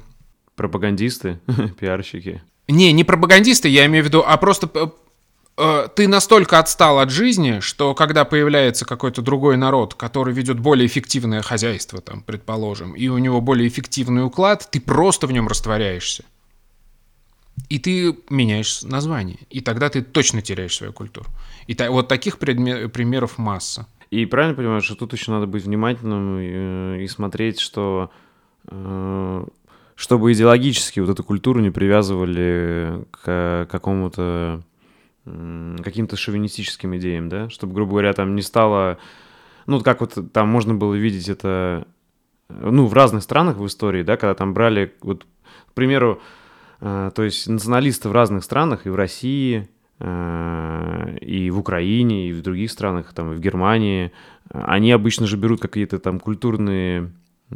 Пропагандисты, 0.57 1.41
пиарщики. 1.81 2.43
Не, 2.69 2.93
не 2.93 3.05
пропагандисты, 3.05 3.69
я 3.69 3.87
имею 3.87 4.05
в 4.05 4.09
виду, 4.09 4.23
а 4.27 4.37
просто 4.37 4.93
Э, 5.61 5.89
ты 5.95 6.09
настолько 6.09 6.59
отстал 6.59 7.01
от 7.01 7.11
жизни, 7.11 7.61
что 7.61 7.95
когда 7.95 8.25
появляется 8.25 8.87
какой-то 8.87 9.21
другой 9.21 9.59
народ, 9.59 9.95
который 9.95 10.33
ведет 10.33 10.59
более 10.59 10.87
эффективное 10.87 11.43
хозяйство, 11.43 12.01
там, 12.01 12.23
предположим, 12.23 12.95
и 12.95 13.09
у 13.09 13.19
него 13.19 13.43
более 13.43 13.69
эффективный 13.69 14.25
уклад, 14.25 14.67
ты 14.71 14.81
просто 14.81 15.27
в 15.27 15.33
нем 15.33 15.49
растворяешься. 15.49 16.25
И 17.69 17.79
ты 17.79 18.17
меняешь 18.31 18.83
название. 18.83 19.39
И 19.51 19.61
тогда 19.61 19.91
ты 19.91 20.01
точно 20.01 20.41
теряешь 20.41 20.77
свою 20.77 20.95
культуру. 20.95 21.29
И 21.67 21.75
та, 21.75 21.91
вот 21.91 22.09
таких 22.09 22.39
предме- 22.39 22.89
примеров 22.89 23.37
масса. 23.37 23.87
И 24.11 24.25
правильно 24.25 24.57
понимаешь, 24.57 24.85
что 24.85 24.95
тут 24.95 25.13
еще 25.13 25.31
надо 25.31 25.47
быть 25.47 25.65
внимательным 25.65 26.41
и, 26.41 26.51
э, 26.51 27.03
и 27.03 27.07
смотреть, 27.07 27.61
что 27.61 28.11
э, 28.67 29.45
чтобы 29.95 30.33
идеологически 30.33 31.01
вот 31.01 31.11
эту 31.11 31.23
культуру 31.23 31.61
не 31.61 31.71
привязывали 31.71 33.05
к 33.11 33.69
какому-то 33.71 34.63
каким-то 35.83 36.17
шовинистическим 36.17 36.97
идеям, 36.97 37.29
да, 37.29 37.49
чтобы, 37.51 37.75
грубо 37.75 37.93
говоря, 37.93 38.13
там 38.13 38.35
не 38.35 38.43
стало, 38.43 38.99
ну, 39.67 39.81
как 39.81 40.01
вот 40.01 40.19
там 40.33 40.49
можно 40.49 40.75
было 40.75 40.95
видеть 40.95 41.29
это, 41.29 41.87
ну, 42.49 42.87
в 42.87 42.95
разных 42.95 43.23
странах 43.23 43.57
в 43.57 43.67
истории, 43.67 44.03
да, 44.03 44.17
когда 44.17 44.35
там 44.35 44.55
брали, 44.55 44.95
вот, 45.03 45.27
к 45.69 45.73
примеру, 45.75 46.21
э, 46.81 47.11
то 47.15 47.23
есть 47.23 47.49
националисты 47.49 48.09
в 48.09 48.13
разных 48.13 48.45
странах, 48.45 48.87
и 48.87 48.91
в 48.91 48.95
России, 48.95 49.69
э, 49.99 51.19
и 51.21 51.51
в 51.51 51.59
Украине, 51.59 52.31
и 52.31 52.33
в 52.33 52.43
других 52.43 52.71
странах, 52.71 53.13
там, 53.13 53.33
и 53.33 53.37
в 53.37 53.41
Германии, 53.41 54.13
они 54.51 54.93
обычно 54.93 55.27
же 55.27 55.37
берут 55.37 55.61
какие-то 55.61 55.99
там 55.99 56.19
культурные 56.19 57.13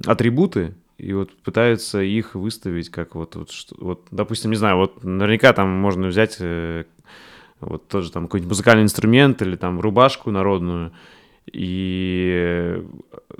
атрибуты, 0.06 0.74
и 0.98 1.12
вот 1.12 1.36
пытаются 1.42 2.00
их 2.00 2.34
выставить 2.34 2.88
как 2.88 3.14
вот, 3.14 3.34
вот, 3.34 3.50
вот, 3.78 4.06
допустим, 4.10 4.50
не 4.50 4.56
знаю, 4.56 4.76
вот 4.76 5.02
наверняка 5.02 5.52
там 5.52 5.68
можно 5.68 6.06
взять 6.06 6.36
э, 6.38 6.84
вот 7.66 7.88
тоже 7.88 8.10
там 8.12 8.24
какой-нибудь 8.24 8.50
музыкальный 8.50 8.84
инструмент 8.84 9.42
или 9.42 9.56
там 9.56 9.80
рубашку 9.80 10.30
народную, 10.30 10.92
и 11.52 12.82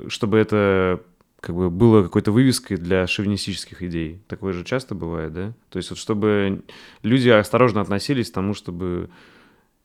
чтобы 0.09 0.39
это 0.39 1.01
как 1.45 1.55
бы 1.55 1.69
было 1.69 2.03
какой-то 2.03 2.33
вывеской 2.33 2.79
для 2.79 3.07
шовинистических 3.07 3.83
идей. 3.83 4.23
Такое 4.29 4.55
же 4.55 4.65
часто 4.65 4.95
бывает, 4.95 5.35
да? 5.35 5.53
То 5.69 5.77
есть 5.77 5.91
вот 5.91 5.99
чтобы 5.99 6.63
люди 7.03 7.29
осторожно 7.29 7.83
относились 7.83 8.31
к 8.31 8.35
тому, 8.35 8.55
чтобы 8.55 9.11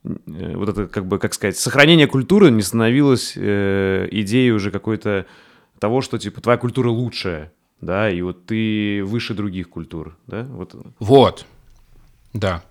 э, 0.06 0.56
вот 0.56 0.70
это, 0.70 0.88
как 0.88 1.06
бы, 1.06 1.20
как 1.20 1.34
сказать, 1.34 1.57
сохранение 1.57 2.07
культуры 2.07 2.49
не 2.49 2.61
становилось 2.61 3.34
э, 3.36 4.07
идеей 4.10 4.52
уже 4.52 4.72
какой-то 4.72 5.26
того, 5.80 5.99
что, 5.99 6.18
типа, 6.18 6.40
твоя 6.40 6.57
культура 6.57 6.90
лучшая, 6.90 7.52
да, 7.82 8.10
и 8.10 8.22
вот 8.22 8.45
ты 8.45 9.03
выше 9.03 9.34
других 9.34 9.70
культур, 9.70 10.18
да? 10.28 10.44
Вот. 10.44 10.76
Вот, 10.99 11.45
да. 12.32 12.64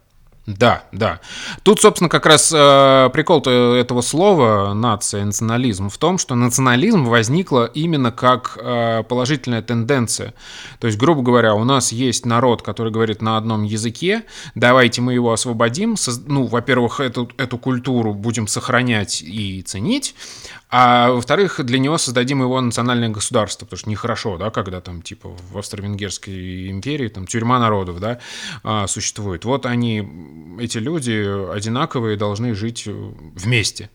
Да, 0.48 0.84
да. 0.92 1.20
Тут, 1.62 1.78
собственно, 1.78 2.08
как 2.08 2.24
раз 2.24 2.50
э, 2.56 3.10
прикол 3.12 3.42
этого 3.42 4.00
слова 4.00 4.72
нация, 4.72 5.26
национализм 5.26 5.90
в 5.90 5.98
том, 5.98 6.16
что 6.16 6.34
национализм 6.34 7.04
возникла 7.04 7.66
именно 7.66 8.10
как 8.10 8.56
э, 8.58 9.02
положительная 9.06 9.60
тенденция. 9.60 10.32
То 10.80 10.86
есть, 10.86 10.98
грубо 10.98 11.20
говоря, 11.20 11.54
у 11.54 11.64
нас 11.64 11.92
есть 11.92 12.24
народ, 12.24 12.62
который 12.62 12.90
говорит 12.90 13.20
на 13.20 13.36
одном 13.36 13.62
языке, 13.62 14.24
давайте 14.54 15.02
мы 15.02 15.12
его 15.12 15.34
освободим, 15.34 15.96
ну, 16.26 16.46
во-первых, 16.46 17.00
эту, 17.00 17.30
эту 17.36 17.58
культуру 17.58 18.14
будем 18.14 18.46
сохранять 18.46 19.20
и 19.20 19.60
ценить, 19.60 20.14
а 20.70 21.12
во-вторых, 21.12 21.64
для 21.64 21.78
него 21.78 21.96
создадим 21.96 22.42
его 22.42 22.60
национальное 22.60 23.08
государство, 23.08 23.64
потому 23.64 23.78
что 23.78 23.90
нехорошо, 23.90 24.36
да, 24.36 24.50
когда 24.50 24.80
там, 24.80 25.00
типа, 25.00 25.30
в 25.50 25.56
Австро-Венгерской 25.56 26.70
империи 26.70 27.08
там 27.08 27.26
тюрьма 27.26 27.58
народов, 27.58 28.00
да, 28.00 28.20
а, 28.62 28.86
существует. 28.86 29.44
Вот 29.44 29.64
они, 29.64 30.06
эти 30.60 30.78
люди 30.78 31.52
одинаковые, 31.52 32.18
должны 32.18 32.54
жить 32.54 32.86
вместе. 32.86 33.90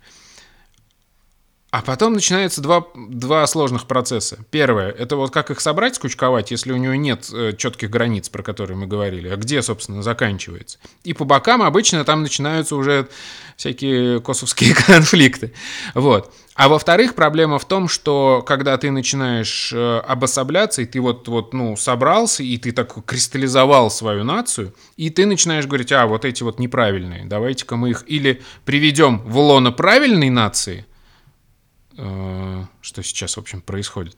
А 1.73 1.81
потом 1.81 2.13
начинается 2.13 2.61
два, 2.61 2.85
два 2.95 3.47
сложных 3.47 3.87
процесса. 3.87 4.37
Первое, 4.51 4.91
это 4.91 5.15
вот 5.15 5.31
как 5.31 5.49
их 5.49 5.59
собрать, 5.59 5.95
скучковать, 5.95 6.51
если 6.51 6.71
у 6.71 6.77
него 6.77 6.93
нет 6.93 7.27
э, 7.33 7.53
четких 7.57 7.89
границ, 7.89 8.29
про 8.29 8.43
которые 8.43 8.77
мы 8.77 8.85
говорили, 8.85 9.27
а 9.27 9.37
где, 9.37 9.59
собственно, 9.63 10.03
заканчивается. 10.03 10.77
И 11.03 11.13
по 11.13 11.25
бокам 11.25 11.63
обычно 11.63 12.05
там 12.05 12.21
начинаются 12.21 12.75
уже 12.75 13.09
всякие 13.57 14.21
косовские 14.21 14.75
конфликты. 14.87 15.51
Вот. 15.95 16.31
А 16.55 16.69
во-вторых, 16.69 17.15
проблема 17.15 17.57
в 17.57 17.65
том, 17.65 17.87
что 17.87 18.43
когда 18.45 18.77
ты 18.77 18.91
начинаешь 18.91 19.73
э, 19.73 19.99
обособляться, 19.99 20.83
и 20.83 20.85
ты 20.85 21.01
вот, 21.01 21.27
вот, 21.27 21.53
ну, 21.53 21.75
собрался, 21.75 22.43
и 22.43 22.57
ты 22.57 22.71
так 22.71 23.03
кристаллизовал 23.05 23.89
свою 23.89 24.23
нацию, 24.23 24.75
и 24.95 25.09
ты 25.09 25.25
начинаешь 25.25 25.65
говорить, 25.65 25.91
а, 25.91 26.05
вот 26.05 26.25
эти 26.25 26.43
вот 26.43 26.59
неправильные, 26.59 27.25
давайте-ка 27.25 27.75
мы 27.75 27.89
их 27.89 28.03
или 28.07 28.43
приведем 28.65 29.19
в 29.25 29.37
лоно 29.39 29.71
правильной 29.71 30.29
нации– 30.29 30.85
Э, 31.97 32.65
что 32.81 33.03
сейчас, 33.03 33.37
в 33.37 33.39
общем, 33.39 33.61
происходит. 33.61 34.17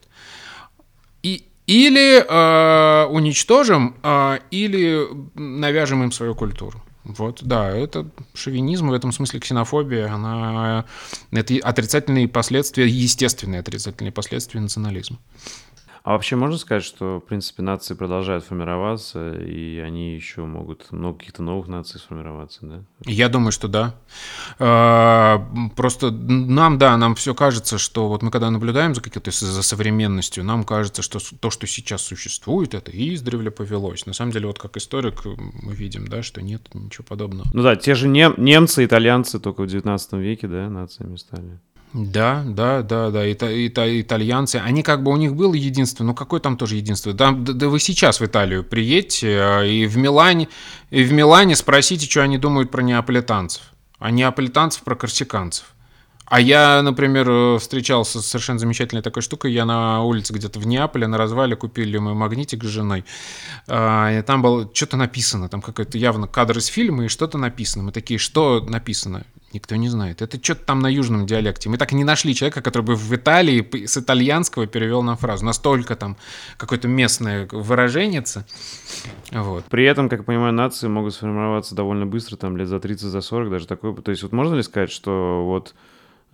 И, 1.24 1.46
или 1.68 2.24
э, 2.24 3.06
уничтожим, 3.08 3.96
э, 4.02 4.40
или 4.52 5.08
навяжем 5.36 6.04
им 6.04 6.12
свою 6.12 6.36
культуру. 6.36 6.82
Вот, 7.06 7.44
да, 7.44 7.70
это 7.70 8.10
шовинизм, 8.34 8.90
в 8.90 8.94
этом 8.94 9.12
смысле 9.12 9.40
ксенофобия, 9.40 10.12
она, 10.12 10.86
это 11.32 11.56
отрицательные 11.62 12.28
последствия, 12.28 12.88
естественные 12.88 13.60
отрицательные 13.60 14.12
последствия 14.12 14.60
национализма. 14.60 15.20
А 16.06 16.12
вообще 16.12 16.36
можно 16.36 16.60
сказать, 16.60 16.84
что, 16.84 17.20
в 17.20 17.22
принципе, 17.22 17.64
нации 17.64 17.96
продолжают 17.96 18.44
формироваться, 18.44 19.34
и 19.34 19.80
они 19.80 20.14
еще 20.14 20.46
могут 20.46 20.92
много 20.92 21.18
каких-то 21.18 21.42
новых 21.42 21.68
наций 21.68 22.00
сформироваться, 22.00 22.60
да? 22.62 22.84
Я 23.08 23.28
думаю, 23.28 23.52
что 23.52 23.68
да. 23.68 23.96
А, 24.60 25.44
просто 25.76 26.12
нам, 26.12 26.78
да, 26.78 26.96
нам 26.96 27.16
все 27.16 27.34
кажется, 27.34 27.80
что 27.80 28.08
вот 28.08 28.22
мы 28.22 28.30
когда 28.30 28.52
наблюдаем 28.52 28.94
за 28.94 29.02
какой-то 29.02 29.32
за 29.32 29.64
современностью, 29.64 30.44
нам 30.44 30.64
кажется, 30.64 31.02
что 31.02 31.18
то, 31.40 31.50
что 31.50 31.66
сейчас 31.66 32.04
существует, 32.04 32.76
это 32.76 32.92
издревле 32.92 33.50
повелось. 33.50 34.06
На 34.06 34.14
самом 34.14 34.32
деле, 34.32 34.46
вот 34.46 34.60
как 34.60 34.78
историк 34.78 35.26
мы 35.26 35.74
видим, 35.74 36.08
да, 36.08 36.22
что 36.22 36.40
нет 36.40 36.70
ничего 36.76 37.04
подобного. 37.04 37.48
Ну 37.52 37.64
да, 37.64 37.76
те 37.76 37.96
же 37.96 38.08
нем- 38.08 38.36
немцы, 38.38 38.86
итальянцы 38.86 39.40
только 39.40 39.64
в 39.64 39.68
19 39.68 40.14
веке, 40.14 40.48
да, 40.48 40.70
нациями 40.70 41.16
стали. 41.16 41.60
Да, 41.94 42.44
да, 42.46 42.82
да, 42.82 43.10
да, 43.10 43.32
ита, 43.32 43.48
ита, 43.48 44.02
итальянцы, 44.02 44.58
они 44.58 44.84
как 44.84 45.02
бы 45.02 45.12
у 45.12 45.16
них 45.16 45.34
было 45.34 45.54
единство, 45.54 46.04
но 46.04 46.14
какое 46.14 46.42
там 46.42 46.58
тоже 46.58 46.76
единство? 46.76 47.14
Да, 47.14 47.32
да, 47.32 47.54
да 47.54 47.70
вы 47.70 47.80
сейчас 47.80 48.20
в 48.20 48.26
Италию 48.26 48.66
приедете 48.66 49.40
а, 49.40 49.64
и 49.64 49.86
в 49.86 49.98
Милане, 49.98 50.50
и 50.90 51.04
в 51.04 51.14
Милане 51.14 51.56
спросите, 51.56 52.06
что 52.06 52.22
они 52.22 52.38
думают 52.38 52.70
про 52.70 52.82
неаполитанцев, 52.82 53.64
а 53.98 54.12
неаполитанцев 54.12 54.84
про 54.84 54.96
корсиканцев. 54.96 55.76
А 56.26 56.40
я, 56.40 56.82
например, 56.82 57.30
э, 57.30 57.60
встречался 57.60 58.20
с 58.20 58.26
совершенно 58.26 58.58
замечательной 58.58 59.04
такой 59.04 59.22
штукой. 59.22 59.54
Я 59.54 59.66
на 59.66 60.02
улице 60.02 60.34
где-то 60.34 60.60
в 60.60 60.66
Неаполе 60.66 61.06
на 61.06 61.18
развале 61.18 61.56
купили 61.56 62.00
мы 62.00 62.16
магнитик 62.16 62.64
с 62.64 62.68
женой. 62.68 63.06
А, 63.68 64.12
и 64.12 64.22
там 64.24 64.42
было 64.42 64.70
что-то 64.74 64.98
написано, 64.98 65.50
там 65.50 65.62
какой-то 65.62 65.98
явно 66.00 66.28
кадр 66.28 66.58
из 66.58 66.66
фильма 66.66 67.06
и 67.06 67.10
что-то 67.10 67.38
написано. 67.38 67.86
Мы 67.86 67.92
такие, 67.92 68.18
что 68.18 68.60
написано? 68.68 69.24
Никто 69.56 69.76
не 69.76 69.90
знает. 69.90 70.22
Это 70.22 70.38
что-то 70.42 70.66
там 70.66 70.80
на 70.80 70.88
южном 70.88 71.26
диалекте. 71.26 71.70
Мы 71.70 71.78
так 71.78 71.92
и 71.92 71.96
не 71.96 72.04
нашли 72.04 72.36
человека, 72.36 72.62
который 72.62 72.84
бы 72.84 72.96
в 72.96 73.16
Италии 73.16 73.86
с 73.86 73.98
итальянского 73.98 74.68
перевел 74.68 75.02
нам 75.02 75.18
фразу. 75.18 75.46
Настолько 75.46 75.96
там 75.96 76.18
какое-то 76.58 76.88
местное 76.88 77.48
выражение. 77.52 78.24
Вот. 79.32 79.66
При 79.66 79.86
этом, 79.86 80.10
как 80.10 80.20
я 80.20 80.24
понимаю, 80.24 80.54
нации 80.54 80.88
могут 80.88 81.14
сформироваться 81.14 81.74
довольно 81.74 82.06
быстро, 82.06 82.36
там 82.36 82.58
лет 82.58 82.68
за 82.68 82.80
30, 82.80 83.08
за 83.08 83.22
40, 83.22 83.50
даже 83.50 83.68
такое. 83.68 83.94
То 83.96 84.12
есть 84.12 84.24
вот 84.24 84.32
можно 84.32 84.56
ли 84.56 84.64
сказать, 84.64 84.92
что 84.92 85.44
вот 85.46 85.74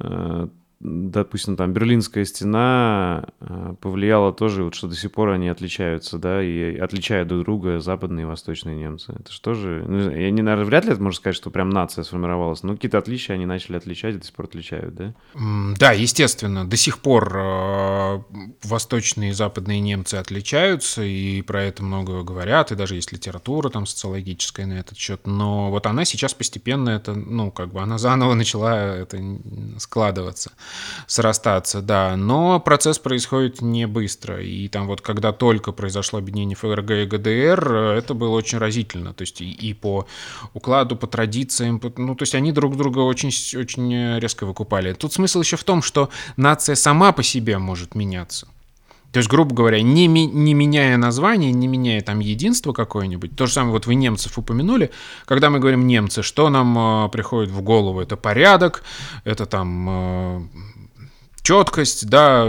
Э, 0.03 0.47
допустим, 0.83 1.55
там 1.55 1.73
Берлинская 1.73 2.25
стена 2.25 3.25
э, 3.39 3.75
повлияла 3.79 4.33
тоже, 4.33 4.63
вот 4.63 4.73
что 4.73 4.87
до 4.87 4.95
сих 4.95 5.11
пор 5.11 5.29
они 5.29 5.47
отличаются, 5.47 6.17
да, 6.17 6.43
и 6.43 6.75
отличают 6.77 7.27
друг 7.27 7.43
друга 7.43 7.79
западные 7.79 8.23
и 8.23 8.25
восточные 8.25 8.75
немцы. 8.75 9.13
Это 9.17 9.31
что 9.31 9.53
же, 9.53 9.83
ну, 9.87 10.09
я 10.09 10.31
не, 10.31 10.41
наверное, 10.41 10.65
вряд 10.65 10.85
ли 10.85 10.91
это 10.91 11.01
можно 11.01 11.17
сказать, 11.17 11.35
что 11.35 11.51
прям 11.51 11.69
нация 11.69 12.03
сформировалась, 12.03 12.63
но 12.63 12.73
какие-то 12.73 12.97
отличия 12.97 13.35
они 13.35 13.45
начали 13.45 13.77
отличать 13.77 14.17
до 14.17 14.25
сих 14.25 14.33
пор 14.33 14.45
отличают, 14.45 14.95
да? 14.95 15.13
Да, 15.77 15.91
естественно, 15.91 16.67
до 16.67 16.77
сих 16.77 16.99
пор 16.99 17.31
э, 17.35 18.19
восточные 18.63 19.31
и 19.31 19.33
западные 19.33 19.79
немцы 19.79 20.15
отличаются, 20.15 21.03
и 21.03 21.41
про 21.43 21.63
это 21.63 21.83
много 21.83 22.23
говорят, 22.23 22.71
и 22.71 22.75
даже 22.75 22.95
есть 22.95 23.11
литература 23.11 23.69
там 23.69 23.85
социологическая 23.85 24.65
на 24.65 24.79
этот 24.79 24.97
счет, 24.97 25.27
но 25.27 25.69
вот 25.69 25.85
она 25.85 26.05
сейчас 26.05 26.33
постепенно 26.33 26.89
это, 26.89 27.13
ну, 27.13 27.51
как 27.51 27.71
бы 27.71 27.81
она 27.81 27.97
заново 27.99 28.33
начала 28.33 28.95
это 28.95 29.19
складываться, 29.77 30.51
срастаться, 31.07 31.81
да. 31.81 32.15
Но 32.15 32.59
процесс 32.59 32.99
происходит 32.99 33.61
не 33.61 33.87
быстро. 33.87 34.41
И 34.41 34.67
там 34.67 34.87
вот 34.87 35.01
когда 35.01 35.31
только 35.31 35.71
произошло 35.71 36.19
объединение 36.19 36.55
ФРГ 36.55 36.91
и 36.91 37.05
ГДР, 37.05 37.73
это 37.73 38.13
было 38.13 38.35
очень 38.35 38.57
разительно. 38.57 39.13
То 39.13 39.23
есть 39.23 39.41
и, 39.41 39.51
и 39.51 39.73
по 39.73 40.07
укладу, 40.53 40.95
по 40.95 41.07
традициям, 41.07 41.79
по, 41.79 41.91
ну, 41.97 42.15
то 42.15 42.23
есть 42.23 42.35
они 42.35 42.51
друг 42.51 42.77
друга 42.77 42.99
очень, 42.99 43.29
очень 43.59 44.19
резко 44.19 44.45
выкупали. 44.45 44.93
Тут 44.93 45.13
смысл 45.13 45.41
еще 45.41 45.57
в 45.57 45.63
том, 45.63 45.81
что 45.81 46.09
нация 46.37 46.75
сама 46.75 47.11
по 47.11 47.23
себе 47.23 47.57
может 47.57 47.95
меняться. 47.95 48.47
То 49.11 49.17
есть, 49.17 49.29
грубо 49.29 49.53
говоря, 49.53 49.81
не, 49.81 50.07
ми, 50.07 50.25
не 50.25 50.53
меняя 50.53 50.97
название, 50.97 51.51
не 51.51 51.67
меняя 51.67 52.01
там 52.01 52.19
единство 52.19 52.71
какое-нибудь, 52.71 53.35
то 53.35 53.45
же 53.45 53.53
самое, 53.53 53.73
вот 53.73 53.85
вы 53.85 53.95
немцев 53.95 54.37
упомянули, 54.37 54.91
когда 55.25 55.49
мы 55.49 55.59
говорим 55.59 55.85
немцы, 55.85 56.23
что 56.23 56.49
нам 56.49 57.05
э, 57.05 57.09
приходит 57.09 57.51
в 57.51 57.61
голову? 57.61 57.99
Это 57.99 58.15
порядок, 58.15 58.83
это 59.25 59.45
там 59.45 59.87
э, 59.89 60.41
четкость, 61.41 62.07
да, 62.07 62.47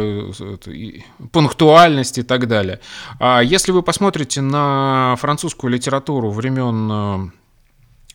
пунктуальность 1.32 2.18
и 2.18 2.22
так 2.22 2.46
далее. 2.46 2.78
А 3.18 3.40
если 3.40 3.72
вы 3.72 3.82
посмотрите 3.82 4.40
на 4.40 5.16
французскую 5.18 5.72
литературу 5.72 6.30
времен 6.30 7.32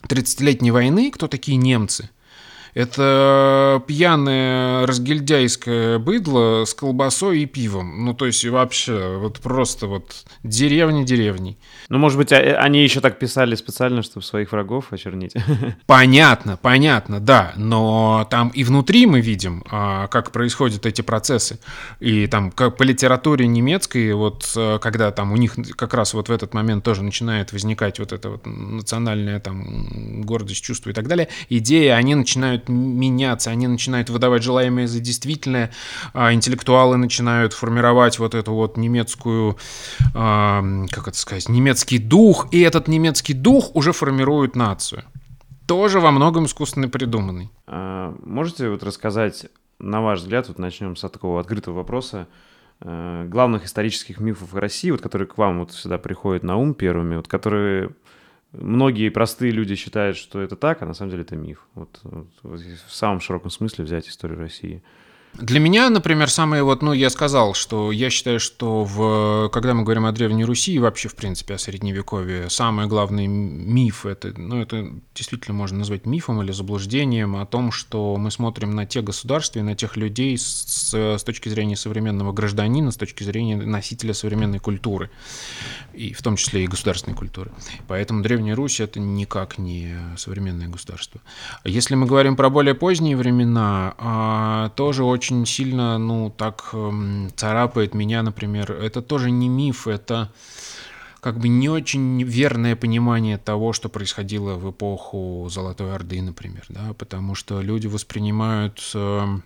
30-летней 0.07 0.69
э, 0.69 0.73
войны, 0.73 1.11
кто 1.11 1.27
такие 1.27 1.57
немцы– 1.57 2.09
это 2.77 3.81
пьяное 3.87 4.85
разгильдяйское 4.85 5.97
быдло 5.97 6.63
с 6.63 6.75
колбасой 6.75 7.39
и 7.39 7.45
пивом. 7.47 8.05
Ну, 8.05 8.13
то 8.13 8.27
есть 8.27 8.45
вообще, 8.45 9.17
вот 9.17 9.39
просто 9.39 9.87
вот 9.87 10.23
деревни 10.43 11.03
деревни. 11.03 11.57
Ну, 11.89 11.97
может 11.97 12.19
быть, 12.19 12.31
а, 12.31 12.35
э, 12.35 12.53
они 12.53 12.83
еще 12.83 13.01
так 13.01 13.17
писали 13.17 13.55
специально, 13.55 14.03
чтобы 14.03 14.23
своих 14.23 14.51
врагов 14.51 14.93
очернить? 14.93 15.33
Понятно, 15.87 16.55
понятно, 16.57 17.19
да. 17.19 17.53
Но 17.55 18.27
там 18.29 18.49
и 18.49 18.63
внутри 18.63 19.07
мы 19.07 19.21
видим, 19.21 19.63
а, 19.71 20.05
как 20.07 20.31
происходят 20.31 20.85
эти 20.85 21.01
процессы. 21.01 21.59
И 21.99 22.27
там 22.27 22.51
как 22.51 22.77
по 22.77 22.83
литературе 22.83 23.47
немецкой, 23.47 24.13
вот 24.13 24.53
э, 24.55 24.77
когда 24.79 25.11
там 25.11 25.31
у 25.31 25.37
них 25.37 25.55
как 25.75 25.95
раз 25.95 26.13
вот 26.13 26.29
в 26.29 26.31
этот 26.31 26.53
момент 26.53 26.83
тоже 26.83 27.01
начинает 27.01 27.53
возникать 27.53 27.97
вот 27.97 28.11
эта 28.13 28.29
вот 28.29 28.45
национальная 28.45 29.39
там 29.39 30.21
гордость, 30.21 30.63
чувство 30.63 30.91
и 30.91 30.93
так 30.93 31.07
далее, 31.07 31.27
идеи, 31.49 31.87
они 31.87 32.13
начинают 32.13 32.66
меняться, 32.69 33.49
они 33.49 33.67
начинают 33.67 34.09
выдавать 34.09 34.43
желаемое 34.43 34.87
за 34.87 34.99
действительное, 34.99 35.71
а 36.13 36.33
интеллектуалы 36.33 36.97
начинают 36.97 37.53
формировать 37.53 38.19
вот 38.19 38.35
эту 38.35 38.53
вот 38.53 38.77
немецкую, 38.77 39.57
а, 40.13 40.63
как 40.91 41.07
это 41.07 41.17
сказать, 41.17 41.49
немецкий 41.49 41.97
дух, 41.97 42.47
и 42.51 42.61
этот 42.61 42.87
немецкий 42.87 43.33
дух 43.33 43.75
уже 43.75 43.91
формирует 43.91 44.55
нацию. 44.55 45.03
Тоже 45.67 45.99
во 45.99 46.11
многом 46.11 46.45
искусственно 46.45 46.87
придуманный. 46.87 47.49
А, 47.67 48.15
можете 48.23 48.69
вот 48.69 48.83
рассказать, 48.83 49.47
на 49.79 50.01
ваш 50.01 50.19
взгляд, 50.19 50.47
вот 50.47 50.59
начнем 50.59 50.95
с 50.95 51.01
такого 51.01 51.41
открытого 51.41 51.75
вопроса, 51.75 52.27
э, 52.79 53.25
главных 53.27 53.65
исторических 53.65 54.19
мифов 54.19 54.53
России, 54.53 54.91
вот 54.91 55.01
которые 55.01 55.27
к 55.27 55.37
вам 55.37 55.59
вот 55.59 55.73
сюда 55.73 55.97
приходят 55.97 56.43
на 56.43 56.57
ум 56.57 56.73
первыми, 56.73 57.17
вот 57.17 57.27
которые 57.27 57.91
многие 58.59 59.09
простые 59.09 59.51
люди 59.51 59.75
считают, 59.75 60.17
что 60.17 60.41
это 60.41 60.55
так, 60.55 60.81
а 60.81 60.85
на 60.85 60.93
самом 60.93 61.11
деле 61.11 61.23
это 61.23 61.35
миф. 61.35 61.65
Вот, 61.75 61.99
вот, 62.03 62.27
в 62.43 62.93
самом 62.93 63.19
широком 63.19 63.49
смысле 63.49 63.85
взять 63.85 64.07
историю 64.07 64.39
России. 64.39 64.83
Для 65.39 65.59
меня, 65.59 65.89
например, 65.91 66.31
самое 66.31 66.63
вот, 66.63 66.81
ну, 66.81 66.93
я 66.93 67.11
сказал, 67.11 67.53
что 67.53 67.91
я 67.91 68.09
считаю, 68.09 68.39
что 68.39 68.83
в, 68.83 69.49
когда 69.49 69.75
мы 69.75 69.83
говорим 69.83 70.05
о 70.05 70.11
Древней 70.11 70.43
Руси 70.43 70.73
и 70.73 70.79
вообще, 70.79 71.09
в 71.09 71.15
принципе, 71.15 71.53
о 71.53 71.57
Средневековье, 71.59 72.49
самый 72.49 72.87
главный 72.87 73.27
миф, 73.27 74.07
это, 74.07 74.33
ну, 74.35 74.59
это 74.59 74.89
действительно 75.13 75.55
можно 75.55 75.77
назвать 75.77 76.07
мифом 76.07 76.41
или 76.41 76.51
заблуждением 76.51 77.35
о 77.35 77.45
том, 77.45 77.71
что 77.71 78.17
мы 78.17 78.31
смотрим 78.31 78.71
на 78.71 78.87
те 78.87 79.01
государства 79.01 79.59
и 79.59 79.61
на 79.61 79.75
тех 79.75 79.95
людей 79.95 80.37
с, 80.39 80.93
с 80.93 81.23
точки 81.23 81.49
зрения 81.49 81.75
современного 81.75 82.31
гражданина, 82.31 82.89
с 82.89 82.97
точки 82.97 83.23
зрения 83.23 83.57
носителя 83.57 84.15
современной 84.15 84.59
культуры, 84.59 85.11
и 85.93 86.13
в 86.13 86.21
том 86.23 86.35
числе 86.35 86.63
и 86.63 86.67
государственной 86.67 87.15
культуры. 87.15 87.51
Поэтому 87.87 88.23
Древняя 88.23 88.55
Русь— 88.55 88.79
это 88.81 88.99
никак 88.99 89.59
не 89.59 89.95
современное 90.17 90.67
государство. 90.67 91.21
Если 91.63 91.93
мы 91.93 92.07
говорим 92.07 92.35
про 92.35 92.49
более 92.49 92.73
поздние 92.73 93.15
времена, 93.15 93.93
а, 93.99 94.69
тоже 94.69 95.03
очень 95.03 95.26
очень 95.27 95.45
сильно, 95.45 95.97
ну, 95.97 96.29
так 96.29 96.69
эм, 96.73 97.29
царапает 97.35 97.93
меня, 97.93 98.23
например. 98.23 98.71
Это 98.71 99.01
тоже 99.01 99.29
не 99.29 99.49
миф, 99.49 99.87
это 99.87 100.31
как 101.19 101.37
бы 101.39 101.49
не 101.49 101.67
очень 101.69 102.23
верное 102.23 102.75
понимание 102.75 103.37
того, 103.37 103.73
что 103.73 103.89
происходило 103.89 104.55
в 104.55 104.71
эпоху 104.71 105.49
Золотой 105.49 105.93
Орды, 105.93 106.21
например, 106.21 106.65
да, 106.69 106.93
потому 106.93 107.35
что 107.35 107.61
люди 107.61 107.87
воспринимают 107.87 108.79
эм, 108.95 109.43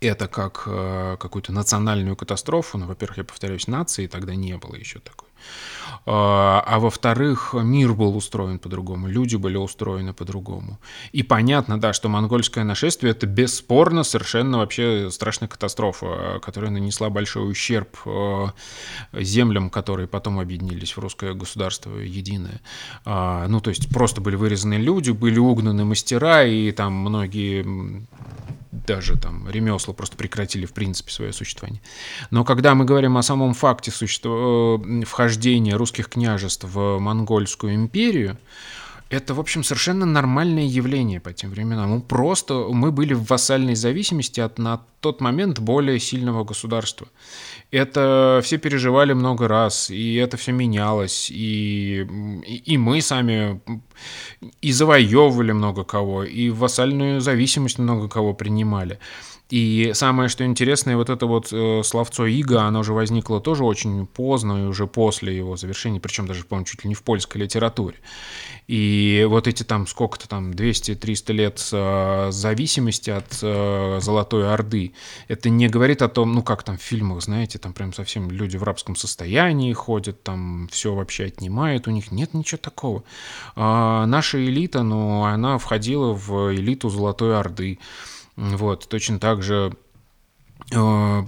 это 0.00 0.28
как 0.28 0.64
э, 0.66 1.16
какую-то 1.18 1.52
национальную 1.52 2.16
катастрофу. 2.16 2.78
Ну, 2.78 2.86
во-первых, 2.86 3.18
я 3.18 3.24
повторяюсь, 3.24 3.68
нации 3.68 4.06
тогда 4.08 4.34
не 4.34 4.58
было 4.58 4.74
еще 4.74 4.98
такой. 4.98 5.28
А, 6.08 6.62
а 6.64 6.78
во-вторых, 6.78 7.52
мир 7.54 7.92
был 7.92 8.16
устроен 8.16 8.60
по-другому, 8.60 9.08
люди 9.08 9.34
были 9.34 9.56
устроены 9.56 10.12
по-другому. 10.12 10.78
И 11.10 11.24
понятно, 11.24 11.80
да, 11.80 11.92
что 11.92 12.08
монгольское 12.08 12.62
нашествие 12.62 13.10
это 13.10 13.26
бесспорно 13.26 14.04
совершенно 14.04 14.58
вообще 14.58 15.10
страшная 15.10 15.48
катастрофа, 15.48 16.38
которая 16.40 16.70
нанесла 16.70 17.10
большой 17.10 17.50
ущерб 17.50 17.96
э, 18.06 18.46
землям, 19.14 19.68
которые 19.68 20.06
потом 20.06 20.38
объединились 20.38 20.96
в 20.96 21.00
русское 21.00 21.34
государство 21.34 21.96
единое. 21.96 22.60
А, 23.04 23.48
ну, 23.48 23.60
то 23.60 23.70
есть 23.70 23.90
просто 23.90 24.20
были 24.20 24.36
вырезаны 24.36 24.74
люди, 24.74 25.10
были 25.10 25.40
угнаны 25.40 25.84
мастера, 25.84 26.44
и 26.44 26.70
там 26.70 26.92
многие 26.92 28.06
даже 28.86 29.16
там 29.16 29.48
ремесла 29.48 29.94
просто 29.94 30.16
прекратили 30.16 30.66
в 30.66 30.72
принципе 30.72 31.10
свое 31.10 31.32
существование. 31.32 31.80
Но 32.30 32.44
когда 32.44 32.74
мы 32.74 32.84
говорим 32.84 33.16
о 33.16 33.22
самом 33.22 33.54
факте 33.54 33.90
существа... 33.90 34.32
Э, 34.32 35.04
вхождения 35.04 35.76
русских 35.76 36.08
княжеств 36.08 36.64
в 36.64 36.98
Монгольскую 36.98 37.74
империю, 37.74 38.38
это, 39.08 39.34
в 39.34 39.40
общем, 39.40 39.62
совершенно 39.62 40.04
нормальное 40.04 40.64
явление 40.64 41.20
по 41.20 41.32
тем 41.32 41.50
временам. 41.50 41.90
Мы 41.90 42.00
просто 42.00 42.54
мы 42.54 42.90
были 42.90 43.14
в 43.14 43.24
вассальной 43.24 43.76
зависимости 43.76 44.40
от 44.40 44.58
на 44.58 44.80
тот 45.00 45.20
момент 45.20 45.60
более 45.60 46.00
сильного 46.00 46.42
государства. 46.42 47.06
Это 47.70 48.40
все 48.44 48.58
переживали 48.58 49.12
много 49.12 49.48
раз, 49.48 49.90
и 49.90 50.14
это 50.14 50.36
все 50.36 50.52
менялось, 50.52 51.30
и, 51.30 52.06
и, 52.46 52.56
и 52.64 52.78
мы 52.78 53.00
сами 53.00 53.60
и 54.60 54.72
завоевывали 54.72 55.52
много 55.52 55.84
кого, 55.84 56.22
и 56.24 56.50
вассальную 56.50 57.20
зависимость 57.20 57.78
много 57.78 58.08
кого 58.08 58.34
принимали. 58.34 58.98
И 59.48 59.92
самое, 59.94 60.28
что 60.28 60.44
интересное, 60.44 60.96
вот 60.96 61.08
это 61.08 61.26
вот 61.26 61.52
э, 61.52 61.82
словцо 61.84 62.26
«иго», 62.26 62.62
оно 62.62 62.82
же 62.82 62.92
возникло 62.92 63.40
тоже 63.40 63.64
очень 63.64 64.04
поздно, 64.04 64.64
и 64.64 64.66
уже 64.66 64.88
после 64.88 65.36
его 65.36 65.56
завершения, 65.56 66.00
причем 66.00 66.26
даже, 66.26 66.44
по-моему, 66.44 66.66
чуть 66.66 66.82
ли 66.82 66.88
не 66.88 66.96
в 66.96 67.04
польской 67.04 67.42
литературе. 67.42 67.96
И 68.66 69.24
вот 69.28 69.46
эти 69.46 69.62
там 69.62 69.86
сколько-то 69.86 70.28
там 70.28 70.50
200-300 70.50 71.32
лет 71.32 71.68
э, 71.70 72.28
зависимости 72.32 73.10
от 73.10 73.38
э, 73.40 74.00
Золотой 74.02 74.52
Орды, 74.52 74.94
это 75.28 75.48
не 75.48 75.68
говорит 75.68 76.02
о 76.02 76.08
том, 76.08 76.32
ну 76.32 76.42
как 76.42 76.64
там 76.64 76.76
в 76.76 76.82
фильмах, 76.82 77.22
знаете, 77.22 77.55
там 77.58 77.72
прям 77.72 77.92
совсем 77.92 78.30
люди 78.30 78.56
в 78.56 78.62
рабском 78.62 78.96
состоянии 78.96 79.72
ходят, 79.72 80.22
там 80.22 80.68
все 80.70 80.94
вообще 80.94 81.26
отнимают 81.26 81.88
у 81.88 81.90
них. 81.90 82.10
Нет 82.10 82.34
ничего 82.34 82.58
такого. 82.58 83.04
Э, 83.54 84.04
наша 84.06 84.44
элита, 84.44 84.82
ну, 84.82 85.24
она 85.24 85.58
входила 85.58 86.12
в 86.12 86.54
элиту 86.54 86.88
Золотой 86.88 87.38
Орды. 87.38 87.78
Вот, 88.36 88.88
точно 88.88 89.18
так 89.18 89.42
же 89.42 89.72
э, 90.72 91.22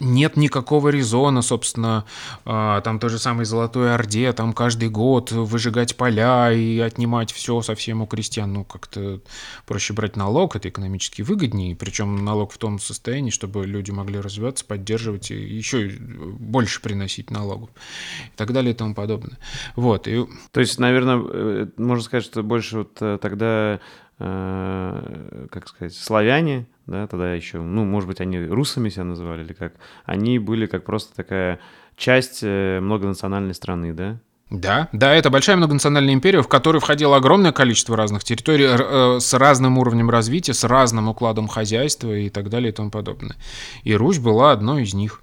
нет 0.00 0.36
никакого 0.36 0.88
резона, 0.88 1.42
собственно, 1.42 2.04
э, 2.44 2.80
там 2.84 2.98
той 2.98 3.10
же 3.10 3.18
самой 3.18 3.44
Золотой 3.44 3.94
Орде, 3.94 4.32
там 4.32 4.52
каждый 4.52 4.88
год 4.88 5.32
выжигать 5.32 5.96
поля 5.96 6.52
и 6.52 6.78
отнимать 6.78 7.32
все 7.32 7.62
совсем 7.62 8.02
у 8.02 8.06
крестьян. 8.06 8.52
Ну, 8.52 8.64
как-то 8.64 9.20
проще 9.66 9.92
брать 9.92 10.16
налог, 10.16 10.56
это 10.56 10.68
экономически 10.68 11.22
выгоднее, 11.22 11.74
причем 11.74 12.24
налог 12.24 12.52
в 12.52 12.58
том 12.58 12.78
состоянии, 12.78 13.30
чтобы 13.30 13.66
люди 13.66 13.90
могли 13.90 14.20
развиваться, 14.20 14.64
поддерживать 14.64 15.30
и 15.30 15.36
еще 15.36 15.88
больше 15.88 16.80
приносить 16.80 17.30
налогов 17.30 17.70
и 18.26 18.36
так 18.36 18.52
далее 18.52 18.72
и 18.72 18.76
тому 18.76 18.94
подобное. 18.94 19.38
Вот. 19.76 20.06
И... 20.06 20.26
То 20.52 20.60
есть, 20.60 20.78
наверное, 20.78 21.20
э, 21.24 21.66
можно 21.76 22.04
сказать, 22.04 22.24
что 22.24 22.42
больше 22.42 22.78
вот 22.78 23.20
тогда 23.20 23.48
Э, 23.48 23.78
как 24.18 25.68
сказать, 25.68 25.94
славяне, 25.94 26.66
да, 26.86 27.06
тогда 27.06 27.34
еще, 27.34 27.60
ну, 27.60 27.84
может 27.84 28.08
быть, 28.08 28.20
они 28.20 28.40
русами 28.40 28.88
себя 28.88 29.04
называли 29.04 29.44
или 29.44 29.52
как, 29.52 29.74
они 30.04 30.38
были 30.38 30.66
как 30.66 30.84
просто 30.84 31.14
такая 31.14 31.60
часть 31.96 32.40
э, 32.42 32.80
многонациональной 32.80 33.54
страны, 33.54 33.92
да? 33.92 34.18
Да, 34.50 34.88
да, 34.92 35.14
это 35.14 35.28
большая 35.28 35.56
многонациональная 35.56 36.14
империя, 36.14 36.42
в 36.42 36.48
которую 36.48 36.80
входило 36.80 37.16
огромное 37.16 37.52
количество 37.52 37.96
разных 37.96 38.24
территорий 38.24 38.66
э, 38.66 39.20
с 39.20 39.34
разным 39.34 39.76
уровнем 39.76 40.08
развития, 40.08 40.54
с 40.54 40.64
разным 40.64 41.08
укладом 41.08 41.46
хозяйства 41.48 42.16
и 42.16 42.30
так 42.30 42.48
далее 42.48 42.70
и 42.70 42.74
тому 42.74 42.90
подобное. 42.90 43.36
И 43.84 43.94
Русь 43.94 44.18
была 44.18 44.52
одной 44.52 44.84
из 44.84 44.94
них. 44.94 45.22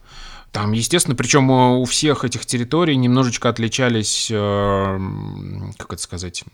Там, 0.52 0.72
естественно, 0.74 1.16
причем 1.16 1.50
у 1.50 1.84
всех 1.86 2.24
этих 2.24 2.46
территорий 2.46 2.96
немножечко 2.96 3.50
отличались, 3.50 4.28
как 4.30 5.92
это 5.92 6.02
сказать, 6.02 6.46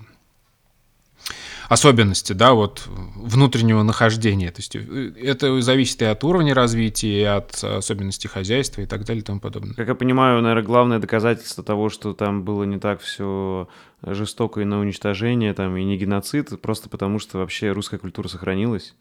особенности, 1.72 2.34
да, 2.34 2.52
вот 2.52 2.86
внутреннего 3.16 3.82
нахождения. 3.82 4.52
То 4.52 4.60
есть 4.60 4.76
э, 4.76 5.14
это 5.24 5.62
зависит 5.62 6.02
и 6.02 6.06
от 6.06 6.22
уровня 6.26 6.54
развития, 6.54 7.22
и 7.22 7.24
от 7.24 7.64
особенностей 7.64 8.28
хозяйства 8.28 8.82
и 8.82 8.86
так 8.86 9.06
далее 9.06 9.22
и 9.22 9.26
тому 9.26 9.40
подобное. 9.40 9.74
Как 9.74 9.88
я 9.88 9.96
понимаю, 9.96 10.42
наверное, 10.42 10.66
главное 10.66 11.00
доказательство 11.00 11.64
того, 11.64 11.88
что 11.88 12.14
там 12.14 12.44
было 12.44 12.66
не 12.66 12.78
так 12.78 13.00
все 13.00 13.70
жестоко 14.06 14.60
и 14.60 14.66
на 14.66 14.82
уничтожение, 14.82 15.54
там, 15.54 15.78
и 15.78 15.86
не 15.86 15.96
геноцид, 15.96 16.62
просто 16.62 16.90
потому 16.90 17.20
что 17.20 17.38
вообще 17.38 17.72
русская 17.72 18.00
культура 18.00 18.28
сохранилась 18.28 18.94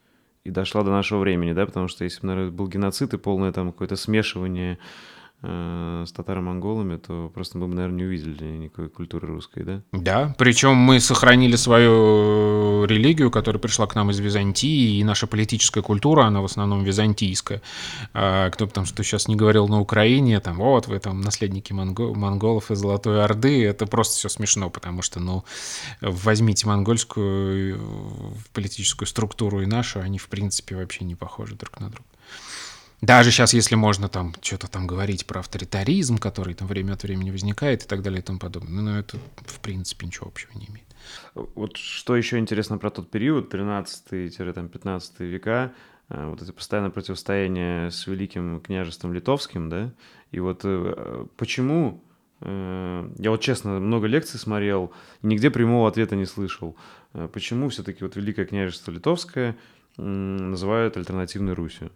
и 0.45 0.51
дошла 0.51 0.85
до 0.85 0.93
нашего 0.93 1.19
времени, 1.19 1.53
да, 1.53 1.67
потому 1.67 1.89
что 1.89 2.05
если 2.05 2.21
бы, 2.21 2.29
наверное, 2.29 2.53
был 2.53 2.69
геноцид 2.69 3.13
и 3.15 3.19
полное 3.19 3.51
там 3.51 3.73
какое-то 3.73 3.97
смешивание 3.97 4.75
Э, 4.75 4.79
с 5.43 6.13
татаро-монголами, 6.13 6.97
то 6.97 7.31
просто 7.33 7.57
мы 7.57 7.67
бы, 7.67 7.75
наверное, 7.75 7.97
не 7.97 8.05
увидели 8.05 8.45
никакой 8.45 8.91
культуры 8.91 9.29
русской, 9.29 9.65
да? 9.65 9.83
Да, 9.93 10.35
причем 10.39 10.77
мы 10.77 11.01
сохранили 11.01 11.57
свою 11.57 12.85
религию, 12.85 13.31
которая 13.31 13.61
пришла 13.61 13.87
к 13.87 13.95
нам 13.95 14.11
из 14.11 14.19
Византии, 14.19 14.99
и 14.99 15.05
наша 15.05 15.27
политическая 15.27 15.81
культура, 15.81 16.25
она 16.25 16.43
в 16.43 16.45
основном 16.45 16.85
византийская. 16.85 17.63
А 18.13 18.51
кто 18.51 18.67
бы 18.67 18.73
там 18.73 18.85
что 18.85 19.03
сейчас 19.03 19.29
не 19.29 19.37
говорил 19.37 19.67
на 19.69 19.81
Украине, 19.81 20.41
там, 20.41 20.59
вот, 20.59 20.89
вы 20.89 20.99
там 20.99 21.23
наследники 21.23 21.73
монго- 21.73 22.15
монголов 22.15 22.71
и 22.71 22.75
Золотой 22.75 23.25
Орды, 23.25 23.65
это 23.65 23.87
просто 23.87 24.17
все 24.17 24.29
смешно, 24.29 24.69
потому 24.69 25.01
что, 25.01 25.21
ну, 25.21 25.45
возьмите 26.03 26.67
монгольскую 26.67 27.81
политическую 28.53 29.09
структуру 29.09 29.63
и 29.63 29.67
нашу, 29.67 30.01
они, 30.01 30.19
в 30.19 30.29
принципе, 30.29 30.77
вообще 30.77 31.05
не 31.05 31.15
похожи 31.15 31.55
друг 31.55 31.81
на 31.81 31.89
друга. 31.89 32.10
Даже 33.01 33.31
сейчас, 33.31 33.55
если 33.55 33.77
можно 33.77 34.09
там 34.09 34.35
что-то 34.43 34.71
там 34.71 34.87
говорить 34.87 35.27
про 35.27 35.41
авторитаризм, 35.41 36.19
который 36.19 36.55
там 36.55 36.69
время 36.69 36.93
от 36.93 37.03
времени 37.03 37.31
возникает 37.31 37.85
и 37.85 37.87
так 37.87 38.03
далее 38.03 38.21
и 38.21 38.23
тому 38.23 38.39
подобное, 38.39 38.83
но 38.83 38.99
это 38.99 39.19
в 39.47 39.61
принципе 39.61 40.07
ничего 40.07 40.27
общего 40.27 40.51
не 40.55 40.67
имеет. 40.67 40.87
Вот 41.35 41.77
что 41.77 42.15
еще 42.15 42.39
интересно 42.39 42.77
про 42.79 42.91
тот 42.91 43.11
период, 43.11 43.53
13-15 43.53 45.25
века, 45.25 45.73
э, 46.11 46.29
вот 46.29 46.43
это 46.43 46.53
постоянное 46.53 46.91
противостояние 46.91 47.91
с 47.91 48.07
Великим 48.07 48.61
княжеством 48.61 49.15
Литовским, 49.15 49.71
да, 49.71 49.93
и 50.31 50.41
вот 50.41 50.61
э, 50.65 51.27
почему, 51.37 52.05
э, 52.41 53.11
я 53.19 53.31
вот 53.31 53.41
честно 53.41 53.81
много 53.81 54.07
лекций 54.09 54.39
смотрел, 54.39 54.93
нигде 55.23 55.51
прямого 55.51 55.89
ответа 55.89 56.17
не 56.17 56.27
слышал, 56.27 56.77
почему 57.33 57.71
все-таки 57.71 58.05
вот 58.05 58.17
Великое 58.17 58.45
княжество 58.45 58.91
Литовское 58.91 59.57
называют 59.97 60.97
альтернативной 60.97 61.55
Русью? 61.55 61.91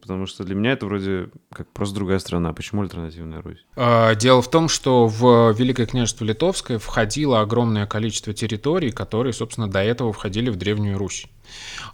Потому 0.00 0.26
что 0.26 0.44
для 0.44 0.54
меня 0.54 0.72
это 0.72 0.86
вроде 0.86 1.28
как 1.52 1.68
просто 1.72 1.96
другая 1.96 2.20
страна. 2.20 2.52
Почему 2.52 2.82
альтернативная 2.82 3.42
Русь? 3.42 3.64
А, 3.74 4.14
дело 4.14 4.40
в 4.40 4.48
том, 4.48 4.68
что 4.68 5.08
в 5.08 5.52
Великое 5.52 5.86
княжество 5.86 6.24
Литовское 6.24 6.78
входило 6.78 7.40
огромное 7.40 7.86
количество 7.86 8.32
территорий, 8.32 8.92
которые, 8.92 9.32
собственно, 9.32 9.68
до 9.68 9.80
этого 9.82 10.12
входили 10.12 10.50
в 10.50 10.56
Древнюю 10.56 10.98
Русь. 10.98 11.26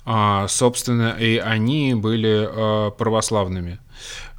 А, 0.04 0.46
собственно, 0.48 1.16
и 1.18 1.38
они 1.38 1.94
были 1.94 2.46
а, 2.46 2.90
православными. 2.90 3.78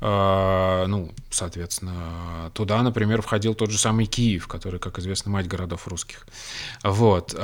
Ну, 0.01 1.11
соответственно, 1.29 2.51
туда, 2.53 2.81
например, 2.81 3.21
входил 3.21 3.55
тот 3.55 3.71
же 3.71 3.77
самый 3.77 4.05
Киев, 4.05 4.47
который, 4.47 4.79
как 4.79 4.97
известно, 4.99 5.31
мать 5.31 5.49
городов 5.49 5.85
русских. 5.89 6.25
Вот 6.81 7.35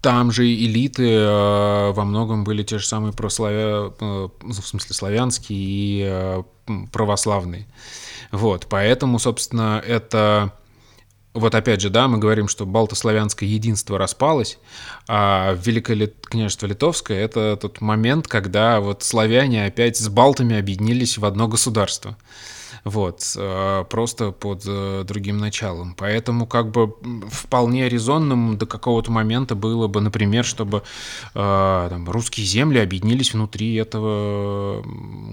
там 0.00 0.32
же 0.32 0.46
элиты 0.46 1.08
э, 1.10 1.92
во 1.92 2.04
многом 2.04 2.44
были 2.44 2.62
те 2.62 2.78
же 2.78 2.86
самые 2.86 3.12
прославя... 3.12 3.92
Э, 4.00 4.28
ну, 4.40 4.52
в 4.52 4.66
смысле 4.66 4.94
славянские 4.94 5.58
и 5.58 6.04
э, 6.06 6.42
православные. 6.92 7.66
Вот, 8.32 8.66
поэтому, 8.68 9.18
собственно, 9.18 9.82
это 9.86 10.52
вот 11.32 11.54
опять 11.54 11.80
же, 11.80 11.90
да, 11.90 12.08
мы 12.08 12.18
говорим, 12.18 12.48
что 12.48 12.66
балтославянское 12.66 13.48
единство 13.48 13.98
распалось, 13.98 14.58
а 15.08 15.54
Великое 15.64 16.12
княжество 16.22 16.66
Литовское— 16.66 17.20
это 17.24 17.56
тот 17.60 17.80
момент, 17.80 18.26
когда 18.26 18.80
вот 18.80 19.02
славяне 19.02 19.66
опять 19.66 19.96
с 19.96 20.08
балтами 20.08 20.58
объединились 20.58 21.18
в 21.18 21.24
одно 21.24 21.46
государство. 21.46 22.16
Вот, 22.84 23.34
э, 23.36 23.84
просто 23.90 24.30
под 24.30 24.62
э, 24.66 25.04
другим 25.06 25.38
началом. 25.38 25.94
Поэтому 25.94 26.46
как 26.46 26.70
бы 26.70 26.94
вполне 27.30 27.88
резонным 27.88 28.56
до 28.56 28.64
какого-то 28.66 29.12
момента 29.12 29.54
было 29.54 29.86
бы, 29.86 30.00
например, 30.00 30.44
чтобы 30.44 30.82
э, 31.34 31.86
там, 31.90 32.08
русские 32.08 32.46
земли 32.46 32.78
объединились 32.78 33.34
внутри 33.34 33.74
этого 33.74 34.82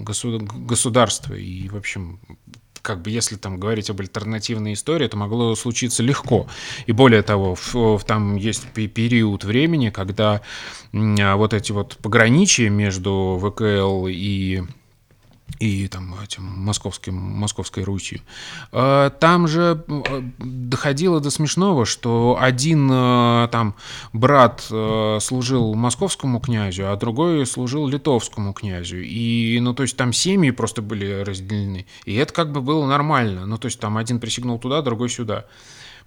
государства. 0.04 1.34
И, 1.34 1.68
в 1.68 1.76
общем, 1.76 2.20
как 2.88 3.02
бы 3.02 3.10
если 3.10 3.36
там 3.36 3.60
говорить 3.60 3.90
об 3.90 4.00
альтернативной 4.00 4.72
истории, 4.72 5.04
это 5.04 5.18
могло 5.18 5.54
случиться 5.54 6.02
легко. 6.02 6.46
И 6.86 6.92
более 6.92 7.20
того, 7.20 7.54
в, 7.54 7.74
в, 7.74 8.02
там 8.06 8.36
есть 8.36 8.66
период 8.72 9.44
времени, 9.44 9.90
когда 9.90 10.40
вот 10.92 11.52
эти 11.52 11.70
вот 11.70 11.98
пограничия 11.98 12.70
между 12.70 13.38
ВКЛ 13.42 14.06
и 14.08 14.62
и 15.58 15.88
там 15.88 16.14
этим 16.22 16.44
московским, 16.44 17.14
московской 17.14 17.82
Русью. 17.82 18.20
А, 18.70 19.10
там 19.10 19.48
же 19.48 19.84
э, 19.88 20.22
доходило 20.38 21.20
до 21.20 21.30
смешного, 21.30 21.84
что 21.84 22.38
один 22.40 22.88
э, 22.90 23.48
там 23.50 23.74
брат 24.12 24.66
э, 24.70 25.18
служил 25.20 25.74
московскому 25.74 26.40
князю, 26.40 26.92
а 26.92 26.96
другой 26.96 27.44
служил 27.46 27.88
литовскому 27.88 28.52
князю. 28.52 29.02
И, 29.02 29.58
ну, 29.60 29.74
то 29.74 29.82
есть 29.82 29.96
там 29.96 30.12
семьи 30.12 30.50
просто 30.50 30.82
были 30.82 31.22
разделены. 31.22 31.86
И 32.04 32.14
это 32.14 32.32
как 32.32 32.52
бы 32.52 32.60
было 32.60 32.86
нормально. 32.86 33.46
Ну, 33.46 33.58
то 33.58 33.66
есть 33.66 33.80
там 33.80 33.96
один 33.96 34.20
присягнул 34.20 34.58
туда, 34.58 34.82
другой 34.82 35.08
сюда. 35.08 35.46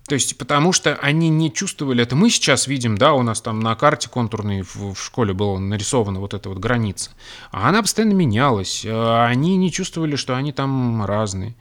То 0.07 0.15
есть, 0.15 0.37
потому 0.37 0.73
что 0.73 0.95
они 0.95 1.29
не 1.29 1.53
чувствовали 1.53 2.03
это. 2.03 2.15
Мы 2.15 2.29
сейчас 2.29 2.67
видим, 2.67 2.97
да, 2.97 3.13
у 3.13 3.21
нас 3.21 3.41
там 3.41 3.59
на 3.59 3.75
карте 3.75 4.09
контурной 4.09 4.61
в, 4.61 4.93
в 4.93 4.99
школе 4.99 5.33
была 5.33 5.59
нарисована 5.59 6.19
вот 6.19 6.33
эта 6.33 6.49
вот 6.49 6.57
граница. 6.57 7.11
А 7.51 7.69
она 7.69 7.81
постоянно 7.81 8.13
менялась. 8.13 8.85
А 8.87 9.27
они 9.27 9.55
не 9.57 9.71
чувствовали, 9.71 10.15
что 10.15 10.35
они 10.35 10.51
там 10.51 11.05
разные. 11.05 11.55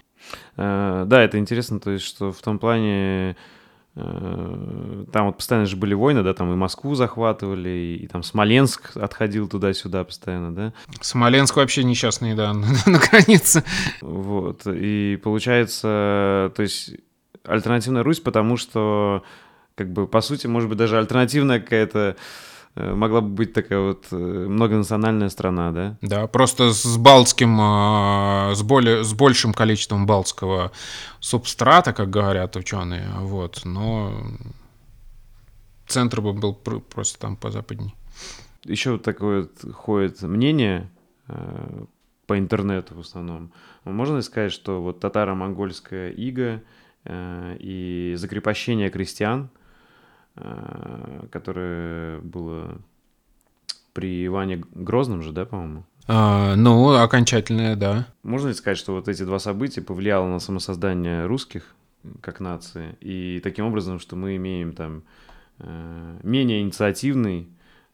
Э, 0.57 1.05
да, 1.07 1.23
это 1.23 1.39
интересно, 1.39 1.81
то 1.81 1.91
есть, 1.91 2.05
что 2.05 2.33
в 2.33 2.41
том 2.41 2.59
плане 2.59 3.37
э, 3.95 5.05
там 5.12 5.27
вот 5.27 5.37
постоянно 5.37 5.67
же 5.67 5.77
были 5.77 5.95
войны, 5.95 6.23
да, 6.23 6.35
там 6.35 6.53
и 6.53 6.57
Москву 6.57 6.95
захватывали, 6.95 7.69
и, 7.69 7.97
и 8.05 8.07
там 8.07 8.23
Смоленск 8.23 8.97
отходил 8.97 9.49
туда-сюда 9.49 10.05
постоянно, 10.05 10.55
да. 10.55 10.73
Смоленск 11.01 11.57
вообще 11.57 11.85
несчастный, 11.85 12.35
да, 12.35 12.53
на, 12.53 12.67
на 12.87 12.99
границе. 12.99 13.65
Вот, 14.01 14.62
и 14.67 15.19
получается, 15.23 16.53
то 16.55 16.62
есть 16.62 16.95
альтернативная 17.45 18.03
Русь, 18.03 18.21
потому 18.21 18.57
что, 18.57 19.23
как 19.75 19.93
бы, 19.93 20.07
по 20.07 20.21
сути, 20.21 20.47
может 20.47 20.69
быть, 20.69 20.79
даже 20.79 20.99
альтернативная 20.99 21.61
какая-то 21.61 22.17
э, 22.75 22.95
могла 22.95 23.21
бы 23.21 23.29
быть 23.29 23.53
такая 23.53 23.81
вот 23.81 24.07
э, 24.11 24.17
многонациональная 24.17 25.29
страна, 25.29 25.73
да? 25.73 25.99
Да, 26.03 26.27
просто 26.27 26.73
с 26.73 26.97
балтским, 26.97 27.59
э, 27.61 28.55
с, 28.55 28.62
более, 28.62 29.05
с 29.05 29.12
большим 29.15 29.53
количеством 29.53 30.07
балтского 30.07 30.73
субстрата, 31.21 31.93
как 31.93 32.11
говорят 32.11 32.57
ученые, 32.57 33.09
вот, 33.19 33.62
но 33.65 34.15
центр 35.87 36.21
бы 36.21 36.33
был 36.33 36.55
просто 36.55 37.19
там 37.19 37.37
позападней. 37.37 37.95
Еще 38.65 38.93
вот 38.93 39.03
такое 39.03 39.43
вот 39.43 39.75
ходит 39.75 40.21
мнение 40.23 40.91
по 42.27 42.39
интернету 42.39 42.95
в 42.95 43.01
основном. 43.01 43.53
Можно 43.85 44.21
сказать, 44.21 44.53
что 44.53 44.83
вот 44.83 45.01
татаро-монгольская 45.01 46.11
ига— 46.11 46.62
Э, 46.73 46.80
и 47.09 48.14
закрепощение 48.16 48.90
крестьян, 48.90 49.48
э, 50.36 51.27
которое 51.31 52.20
было 52.20 52.78
при 53.93 54.27
Иване 54.27 54.62
Грозном 54.74 55.22
же, 55.22 55.32
да, 55.32 55.47
по-моему? 55.47 55.85
А, 56.06 56.56
ну, 56.56 56.94
окончательное, 56.94 57.77
да. 57.77 58.06
Можно 58.22 58.48
ли 58.48 58.55
сказать, 58.55 58.78
что 58.78 58.94
вот 58.94 59.09
эти 59.09 59.22
два 59.22 59.39
события 59.39 59.81
повлияло 59.81 60.28
на 60.28 60.40
самосоздание 60.40 61.27
русских 61.27 61.74
как 62.20 62.40
нации, 62.40 62.97
и 63.01 63.40
таким 63.43 63.66
образом, 63.66 63.98
что 63.98 64.16
мы 64.16 64.36
имеем 64.36 64.72
там 64.72 65.02
э, 65.59 66.18
менее 66.22 66.62
инициативный, 66.62 67.48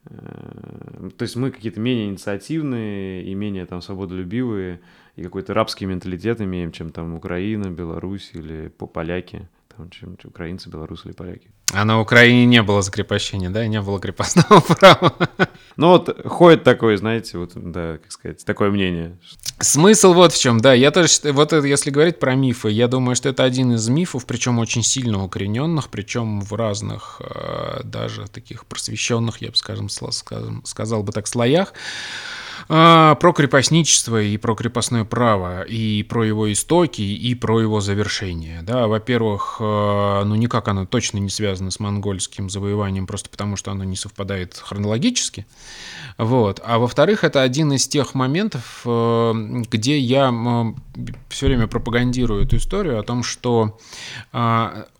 то 0.06 1.22
есть 1.22 1.34
мы 1.34 1.50
какие-то 1.50 1.80
менее 1.80 2.06
инициативные 2.06 3.24
и 3.24 3.34
менее 3.34 3.66
там 3.66 3.82
свободолюбивые 3.82 4.80
и 5.16 5.22
какой-то 5.22 5.54
рабский 5.54 5.86
менталитет 5.86 6.40
имеем, 6.40 6.72
чем 6.72 6.90
там 6.90 7.14
Украина, 7.14 7.70
Беларусь 7.70 8.30
или 8.34 8.68
поляки, 8.68 9.48
там, 9.74 9.90
чем, 9.90 10.16
украинцы, 10.24 10.68
белорусы 10.68 11.08
или 11.08 11.14
поляки. 11.14 11.50
А 11.72 11.84
на 11.84 12.00
Украине 12.00 12.46
не 12.46 12.62
было 12.62 12.80
закрепощения, 12.80 13.50
да, 13.50 13.64
и 13.64 13.68
не 13.68 13.80
было 13.80 13.98
крепостного 13.98 14.60
права. 14.68 15.14
Ну 15.76 15.88
вот 15.88 16.26
ходит 16.26 16.64
такое, 16.64 16.96
знаете, 16.96 17.38
вот, 17.38 17.52
да, 17.54 17.98
как 17.98 18.12
сказать, 18.12 18.44
такое 18.44 18.70
мнение. 18.70 19.18
Смысл 19.58 20.12
вот 20.12 20.32
в 20.32 20.40
чем, 20.40 20.60
да, 20.60 20.74
я 20.74 20.90
тоже, 20.90 21.08
вот 21.32 21.52
это, 21.52 21.66
если 21.66 21.90
говорить 21.90 22.20
про 22.20 22.34
мифы, 22.34 22.70
я 22.70 22.86
думаю, 22.86 23.16
что 23.16 23.30
это 23.30 23.42
один 23.42 23.72
из 23.72 23.88
мифов, 23.88 24.26
причем 24.26 24.58
очень 24.58 24.82
сильно 24.82 25.24
укорененных, 25.24 25.88
причем 25.88 26.40
в 26.40 26.52
разных, 26.54 27.20
э, 27.20 27.80
даже 27.82 28.28
таких 28.28 28.66
просвещенных, 28.66 29.42
я 29.42 29.48
бы, 29.48 29.56
скажем, 29.56 29.88
сказал 29.88 31.02
бы 31.02 31.12
так, 31.12 31.26
слоях. 31.26 31.72
А, 32.68 33.14
про 33.16 33.32
крепостничество 33.32 34.20
и 34.20 34.36
про 34.36 34.54
крепостное 34.54 35.04
право, 35.04 35.62
и 35.62 36.02
про 36.02 36.24
его 36.24 36.52
истоки, 36.52 37.02
и 37.02 37.34
про 37.34 37.60
его 37.60 37.80
завершение. 37.80 38.62
Да, 38.62 38.88
во-первых, 38.88 39.58
а, 39.60 40.24
ну 40.24 40.34
никак 40.34 40.68
оно 40.68 40.86
точно 40.86 41.18
не 41.18 41.30
связано 41.30 41.70
с 41.70 41.78
монгольским 41.78 42.50
завоеванием, 42.50 43.06
просто 43.06 43.30
потому 43.30 43.56
что 43.56 43.70
оно 43.70 43.84
не 43.84 43.96
совпадает 43.96 44.56
хронологически. 44.56 45.46
Вот. 46.18 46.60
А 46.64 46.78
во-вторых, 46.78 47.24
это 47.24 47.42
один 47.42 47.72
из 47.72 47.86
тех 47.86 48.14
моментов, 48.14 48.82
а, 48.84 49.32
где 49.34 49.98
я 49.98 50.34
все 51.28 51.46
время 51.46 51.68
пропагандирую 51.68 52.44
эту 52.44 52.56
историю 52.56 52.98
о 52.98 53.02
том, 53.02 53.22
что 53.22 53.78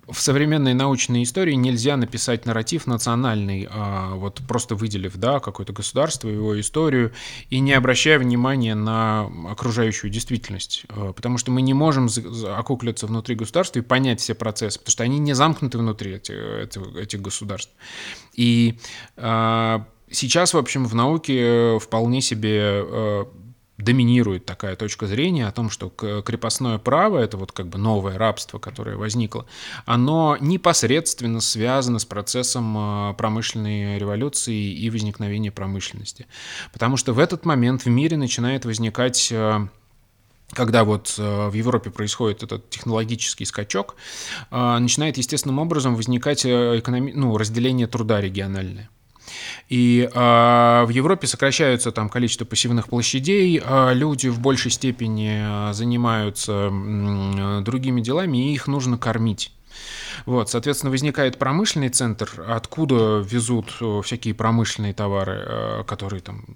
в 0.08 0.20
современной 0.20 0.74
научной 0.74 1.24
истории 1.24 1.54
нельзя 1.54 1.96
написать 1.96 2.46
нарратив 2.46 2.86
национальный, 2.86 3.66
а 3.70 4.14
вот 4.14 4.40
просто 4.46 4.76
выделив 4.76 5.16
да, 5.16 5.40
какое-то 5.40 5.72
государство, 5.72 6.28
его 6.28 6.58
историю, 6.60 7.12
и 7.50 7.58
не 7.58 7.72
обращая 7.72 8.18
внимания 8.18 8.74
на 8.74 9.30
окружающую 9.50 10.10
действительность. 10.10 10.84
А, 10.88 11.12
потому 11.12 11.38
что 11.38 11.50
мы 11.50 11.62
не 11.62 11.74
можем 11.74 12.08
окуклиться 12.56 13.06
внутри 13.06 13.34
государства 13.34 13.80
и 13.80 13.82
понять 13.82 14.20
все 14.20 14.34
процессы, 14.34 14.78
потому 14.78 14.92
что 14.92 15.02
они 15.02 15.18
не 15.18 15.32
замкнуты 15.32 15.78
внутри 15.78 16.14
этих, 16.14 16.34
этих, 16.34 16.96
этих 16.96 17.20
государств. 17.20 17.72
И 18.34 18.78
э, 19.16 19.78
сейчас, 20.10 20.54
в 20.54 20.58
общем, 20.58 20.86
в 20.86 20.94
науке 20.94 21.78
вполне 21.80 22.20
себе 22.20 22.60
э, 22.60 23.24
доминирует 23.78 24.46
такая 24.46 24.74
точка 24.74 25.06
зрения 25.06 25.46
о 25.46 25.52
том, 25.52 25.68
что 25.68 25.90
крепостное 25.90 26.78
право, 26.78 27.18
это 27.18 27.36
вот 27.36 27.52
как 27.52 27.68
бы 27.68 27.78
новое 27.78 28.16
рабство, 28.16 28.58
которое 28.58 28.96
возникло, 28.96 29.46
оно 29.84 30.36
непосредственно 30.40 31.40
связано 31.40 31.98
с 31.98 32.04
процессом 32.04 32.74
а, 32.76 33.12
промышленной 33.14 33.98
революции 33.98 34.72
и 34.72 34.88
возникновения 34.88 35.50
промышленности. 35.50 36.26
Потому 36.72 36.96
что 36.96 37.12
в 37.12 37.18
этот 37.18 37.44
момент 37.44 37.84
в 37.84 37.88
мире 37.88 38.16
начинает 38.16 38.64
возникать 38.64 39.30
а, 39.32 39.68
когда 40.52 40.84
вот 40.84 41.14
а, 41.18 41.50
в 41.50 41.54
Европе 41.54 41.90
происходит 41.90 42.42
этот 42.42 42.70
технологический 42.70 43.44
скачок, 43.44 43.96
начинает 44.50 45.18
естественным 45.18 45.58
образом 45.58 45.96
возникать 45.96 46.46
экономи... 46.46 47.12
ну, 47.12 47.36
разделение 47.36 47.88
труда 47.88 48.20
региональное. 48.20 48.88
И 49.68 50.08
э, 50.12 50.84
в 50.84 50.88
Европе 50.90 51.26
сокращаются 51.26 51.92
там 51.92 52.08
количество 52.08 52.44
пассивных 52.44 52.88
площадей, 52.88 53.60
э, 53.62 53.94
люди 53.94 54.28
в 54.28 54.40
большей 54.40 54.70
степени 54.70 55.38
а, 55.40 55.72
занимаются 55.72 56.70
э, 56.72 57.60
другими 57.62 58.00
делами, 58.00 58.50
и 58.50 58.54
их 58.54 58.66
нужно 58.66 58.98
кормить. 58.98 59.52
Вот, 60.24 60.48
соответственно, 60.48 60.90
возникает 60.90 61.38
промышленный 61.38 61.90
центр, 61.90 62.44
откуда 62.48 63.18
везут 63.18 63.70
всякие 64.04 64.34
промышленные 64.34 64.94
товары, 64.94 65.84
которые 65.86 66.22
там 66.22 66.46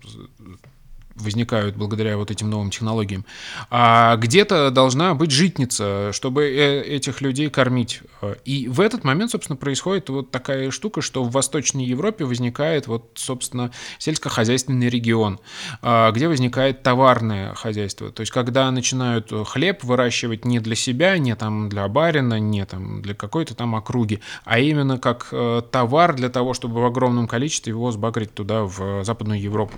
возникают 1.21 1.77
благодаря 1.77 2.17
вот 2.17 2.31
этим 2.31 2.51
новым 2.51 2.71
технологиям. 2.71 3.25
А 3.71 4.17
где-то 4.17 4.71
должна 4.71 5.15
быть 5.15 5.31
житница, 5.31 6.11
чтобы 6.13 6.45
э, 6.45 6.83
этих 6.83 7.21
людей 7.21 7.51
кормить. 7.51 8.01
И 8.45 8.69
в 8.69 8.81
этот 8.81 9.05
момент, 9.05 9.31
собственно, 9.31 9.57
происходит 9.57 10.09
вот 10.09 10.31
такая 10.31 10.71
штука, 10.71 11.01
что 11.01 11.23
в 11.25 11.31
Восточной 11.31 11.85
Европе 11.85 12.25
возникает 12.25 12.87
вот, 12.87 13.11
собственно, 13.15 13.71
сельскохозяйственный 13.99 14.89
регион, 14.89 15.41
а, 15.83 16.11
где 16.11 16.29
возникает 16.29 16.83
товарное 16.83 17.55
хозяйство. 17.55 18.11
То 18.11 18.21
есть, 18.21 18.33
когда 18.33 18.71
начинают 18.71 19.33
хлеб 19.47 19.85
выращивать 19.85 20.45
не 20.45 20.61
для 20.61 20.75
себя, 20.77 21.19
не 21.19 21.35
там 21.37 21.69
для 21.69 21.87
барина, 21.89 22.39
не 22.39 22.65
там 22.67 23.03
для 23.03 23.15
какой-то 23.15 23.55
там 23.55 23.75
округи, 23.75 24.21
а 24.45 24.59
именно 24.59 24.99
как 24.99 25.29
э, 25.33 25.63
товар 25.71 26.15
для 26.15 26.29
того, 26.29 26.55
чтобы 26.55 26.81
в 26.81 26.85
огромном 26.85 27.27
количестве 27.29 27.71
его 27.71 27.91
сбагрить 27.91 28.35
туда, 28.35 28.65
в 28.65 29.05
Западную 29.05 29.41
Европу, 29.41 29.75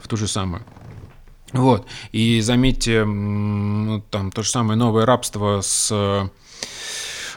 в 0.00 0.08
ту 0.08 0.16
же 0.16 0.28
самую. 0.28 0.64
Вот. 1.52 1.86
И 2.12 2.40
заметьте, 2.40 3.02
там 3.02 4.30
то 4.34 4.42
же 4.42 4.48
самое 4.48 4.78
новое 4.78 5.04
рабство 5.04 5.60
с 5.60 5.90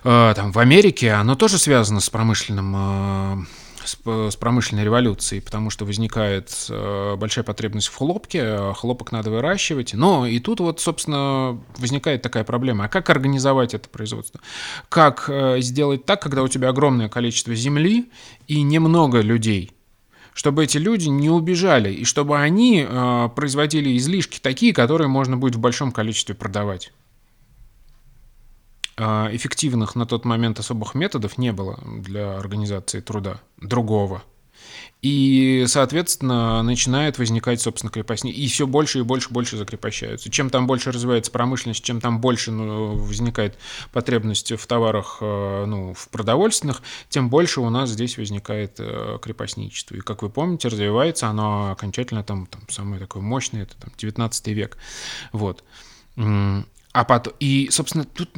э, 0.03 0.33
там, 0.35 0.51
в 0.51 0.59
Америке, 0.59 1.11
оно 1.11 1.35
тоже 1.35 1.57
связано 1.57 1.99
с 1.99 2.09
промышленным 2.09 2.75
э, 2.77 3.45
с, 3.83 4.35
промышленной 4.37 4.85
революцией, 4.85 5.41
потому 5.41 5.69
что 5.69 5.83
возникает 5.83 6.49
э, 6.69 7.15
большая 7.17 7.43
потребность 7.43 7.87
в 7.87 7.95
хлопке, 7.95 8.73
хлопок 8.75 9.11
надо 9.11 9.31
выращивать. 9.31 9.93
Но 9.93 10.25
и 10.25 10.39
тут 10.39 10.61
вот, 10.61 10.79
собственно, 10.79 11.61
возникает 11.77 12.21
такая 12.21 12.45
проблема. 12.45 12.85
А 12.85 12.87
как 12.87 13.09
организовать 13.09 13.73
это 13.73 13.89
производство? 13.89 14.39
Как 14.87 15.29
сделать 15.57 16.05
так, 16.05 16.21
когда 16.21 16.41
у 16.41 16.47
тебя 16.47 16.69
огромное 16.69 17.09
количество 17.09 17.53
земли 17.53 18.09
и 18.47 18.61
немного 18.61 19.19
людей? 19.19 19.74
Чтобы 20.35 20.65
эти 20.65 20.77
люди 20.77 21.07
не 21.07 21.29
убежали, 21.29 21.91
и 21.93 22.03
чтобы 22.03 22.37
они 22.37 22.85
э, 22.85 23.29
производили 23.33 23.97
излишки 23.97 24.39
такие, 24.41 24.73
которые 24.73 25.07
можно 25.07 25.37
будет 25.37 25.55
в 25.55 25.59
большом 25.59 25.93
количестве 25.93 26.35
продавать. 26.35 26.91
Э, 28.97 29.29
эффективных 29.31 29.95
на 29.95 30.05
тот 30.05 30.25
момент 30.25 30.59
особых 30.59 30.93
методов 30.93 31.37
не 31.37 31.53
было 31.53 31.79
для 31.85 32.37
организации 32.37 32.99
труда 32.99 33.39
другого. 33.61 34.23
И, 35.07 35.65
соответственно, 35.67 36.63
начинает 36.63 37.19
возникать, 37.19 37.61
собственно, 37.61 37.91
крепостни. 37.91 38.31
И 38.31 38.47
все 38.47 38.65
больше 38.65 38.97
и 38.97 39.01
больше 39.03 39.29
и 39.29 39.33
больше 39.33 39.55
закрепощаются. 39.55 40.31
Чем 40.31 40.49
там 40.49 40.65
больше 40.65 40.91
развивается 40.91 41.31
промышленность, 41.31 41.83
чем 41.83 42.01
там 42.01 42.19
больше 42.19 42.49
ну, 42.49 42.95
возникает 42.95 43.55
потребность 43.91 44.51
в 44.53 44.65
товарах, 44.65 45.19
э, 45.21 45.65
ну, 45.67 45.93
в 45.93 46.09
продовольственных, 46.09 46.81
тем 47.07 47.29
больше 47.29 47.61
у 47.61 47.69
нас 47.69 47.91
здесь 47.91 48.17
возникает 48.17 48.77
э, 48.79 49.19
крепостничество. 49.21 49.93
И, 49.93 49.99
как 49.99 50.23
вы 50.23 50.31
помните, 50.31 50.69
развивается 50.69 51.27
оно 51.27 51.69
окончательно 51.69 52.23
там, 52.23 52.47
там 52.47 52.61
самое 52.67 52.99
такое 52.99 53.21
мощное, 53.21 53.61
это 53.61 53.77
там 53.77 53.91
19 53.95 54.47
век. 54.47 54.75
Вот. 55.31 55.63
А 56.17 57.03
потом, 57.03 57.33
и, 57.39 57.69
собственно, 57.69 58.05
тут 58.05 58.35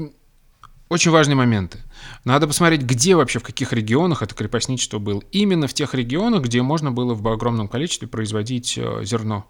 очень 0.89 1.11
важные 1.11 1.35
моменты. 1.35 1.80
Надо 2.23 2.47
посмотреть, 2.47 2.81
где 2.81 3.15
вообще, 3.15 3.39
в 3.39 3.43
каких 3.43 3.73
регионах 3.73 4.22
это 4.22 4.34
крепостничество 4.34 4.99
было. 4.99 5.22
Именно 5.31 5.68
в 5.68 5.73
тех 5.73 5.93
регионах, 5.93 6.43
где 6.43 6.61
можно 6.61 6.91
было 6.91 7.14
в 7.14 7.27
огромном 7.27 7.68
количестве 7.68 8.07
производить 8.07 8.77
э, 8.77 9.03
зерно. 9.03 9.45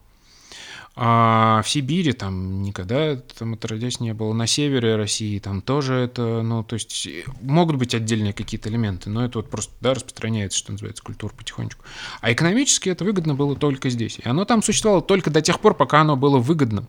А 0.99 1.61
в 1.61 1.69
Сибири 1.69 2.11
там 2.11 2.63
никогда 2.63 3.17
там 3.37 3.53
отродясь 3.53 3.99
не 3.99 4.15
было. 4.15 4.33
На 4.33 4.47
севере 4.47 4.95
России 4.95 5.37
там 5.37 5.61
тоже 5.61 5.93
это, 5.93 6.41
ну, 6.41 6.63
то 6.63 6.73
есть 6.73 7.07
могут 7.39 7.75
быть 7.75 7.93
отдельные 7.93 8.33
какие-то 8.33 8.69
элементы, 8.69 9.11
но 9.11 9.23
это 9.23 9.37
вот 9.37 9.47
просто, 9.47 9.71
да, 9.79 9.93
распространяется, 9.93 10.57
что 10.57 10.71
называется, 10.71 11.03
культура 11.03 11.31
потихонечку. 11.33 11.85
А 12.19 12.33
экономически 12.33 12.89
это 12.89 13.05
выгодно 13.05 13.35
было 13.35 13.55
только 13.55 13.91
здесь. 13.91 14.17
И 14.17 14.27
оно 14.27 14.43
там 14.45 14.63
существовало 14.63 15.03
только 15.03 15.29
до 15.29 15.39
тех 15.43 15.59
пор, 15.59 15.75
пока 15.75 16.01
оно 16.01 16.15
было 16.15 16.39
выгодным. 16.39 16.87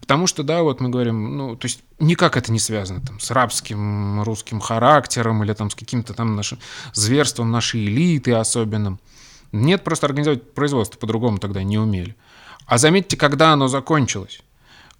Потому 0.00 0.26
что, 0.26 0.42
да, 0.42 0.62
вот 0.62 0.80
мы 0.80 0.88
говорим, 0.88 1.36
ну, 1.36 1.54
то 1.54 1.66
есть 1.66 1.82
никак 1.98 2.38
это 2.38 2.50
не 2.52 2.58
связано 2.58 3.02
там 3.02 3.20
с 3.20 3.30
рабским 3.30 4.22
русским 4.22 4.60
характером 4.60 5.44
или 5.44 5.52
там 5.52 5.68
с 5.68 5.74
каким-то 5.74 6.14
там 6.14 6.36
нашим 6.36 6.58
зверством 6.94 7.50
нашей 7.50 7.84
элиты 7.84 8.32
особенным. 8.32 8.98
Нет, 9.52 9.84
просто 9.84 10.06
организовать 10.06 10.54
производство 10.54 10.98
по-другому 10.98 11.36
тогда 11.36 11.62
не 11.62 11.76
умели. 11.76 12.16
А 12.66 12.78
заметьте, 12.78 13.16
когда 13.16 13.52
оно 13.52 13.68
закончилось 13.68 14.42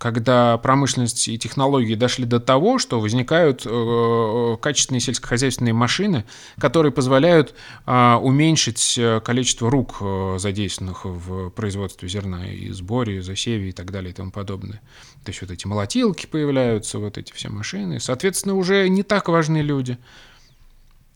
когда 0.02 0.58
промышленность 0.58 1.28
и 1.28 1.38
технологии 1.38 1.94
дошли 1.94 2.24
до 2.24 2.40
того, 2.40 2.80
что 2.80 2.98
возникают 2.98 3.62
э, 3.64 4.56
качественные 4.60 5.00
сельскохозяйственные 5.00 5.74
машины, 5.74 6.24
которые 6.58 6.90
позволяют 6.90 7.54
э, 7.86 8.14
уменьшить 8.20 8.96
э, 8.98 9.20
количество 9.24 9.70
рук, 9.70 9.98
э, 10.00 10.38
задействованных 10.40 11.04
в 11.04 11.50
производстве 11.50 12.08
зерна 12.08 12.50
и 12.50 12.70
сборе, 12.70 13.22
засеве 13.22 13.68
и 13.68 13.72
так 13.72 13.92
далее 13.92 14.10
и 14.10 14.12
тому 14.12 14.32
подобное. 14.32 14.80
То 15.24 15.30
есть 15.30 15.40
вот 15.40 15.52
эти 15.52 15.68
молотилки 15.68 16.26
появляются, 16.26 16.98
вот 16.98 17.16
эти 17.16 17.32
все 17.32 17.48
машины. 17.48 18.00
Соответственно, 18.00 18.56
уже 18.56 18.88
не 18.88 19.04
так 19.04 19.28
важны 19.28 19.58
люди. 19.58 19.98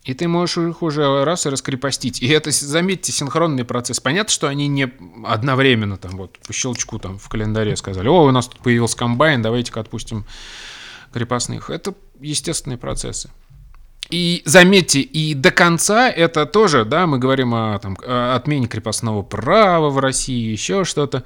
И 0.07 0.15
ты 0.15 0.29
можешь 0.29 0.57
их 0.57 0.83
уже 0.83 1.25
раз 1.25 1.47
и 1.47 1.49
раскрепостить. 1.49 2.23
И 2.23 2.29
это, 2.29 2.53
заметьте, 2.53 3.11
синхронный 3.11 3.65
процесс. 3.65 3.99
Понятно, 3.99 4.33
что 4.33 4.47
они 4.47 4.69
не 4.69 4.89
одновременно 5.27 5.97
там 5.97 6.17
вот 6.17 6.39
по 6.39 6.53
щелчку 6.53 7.01
там 7.01 7.19
в 7.19 7.29
календаре 7.29 7.75
сказали, 7.77 8.07
о, 8.07 8.23
у 8.23 8.31
нас 8.31 8.47
тут 8.47 8.61
появился 8.61 8.97
комбайн, 8.97 9.43
давайте-ка 9.43 9.81
отпустим 9.81 10.25
крепостных. 11.13 11.71
Это 11.71 11.93
естественные 12.21 12.79
процессы. 12.79 13.31
И 14.09 14.43
заметьте, 14.45 15.01
и 15.01 15.35
до 15.35 15.51
конца 15.51 16.09
это 16.09 16.47
тоже, 16.47 16.85
да, 16.85 17.09
мы 17.09 17.19
говорим 17.19 17.53
о 17.55 17.77
там, 17.81 17.97
отмене 18.07 18.69
крепостного 18.69 19.23
права 19.23 19.91
в 19.91 19.99
России, 19.99 20.53
еще 20.53 20.85
что-то. 20.85 21.25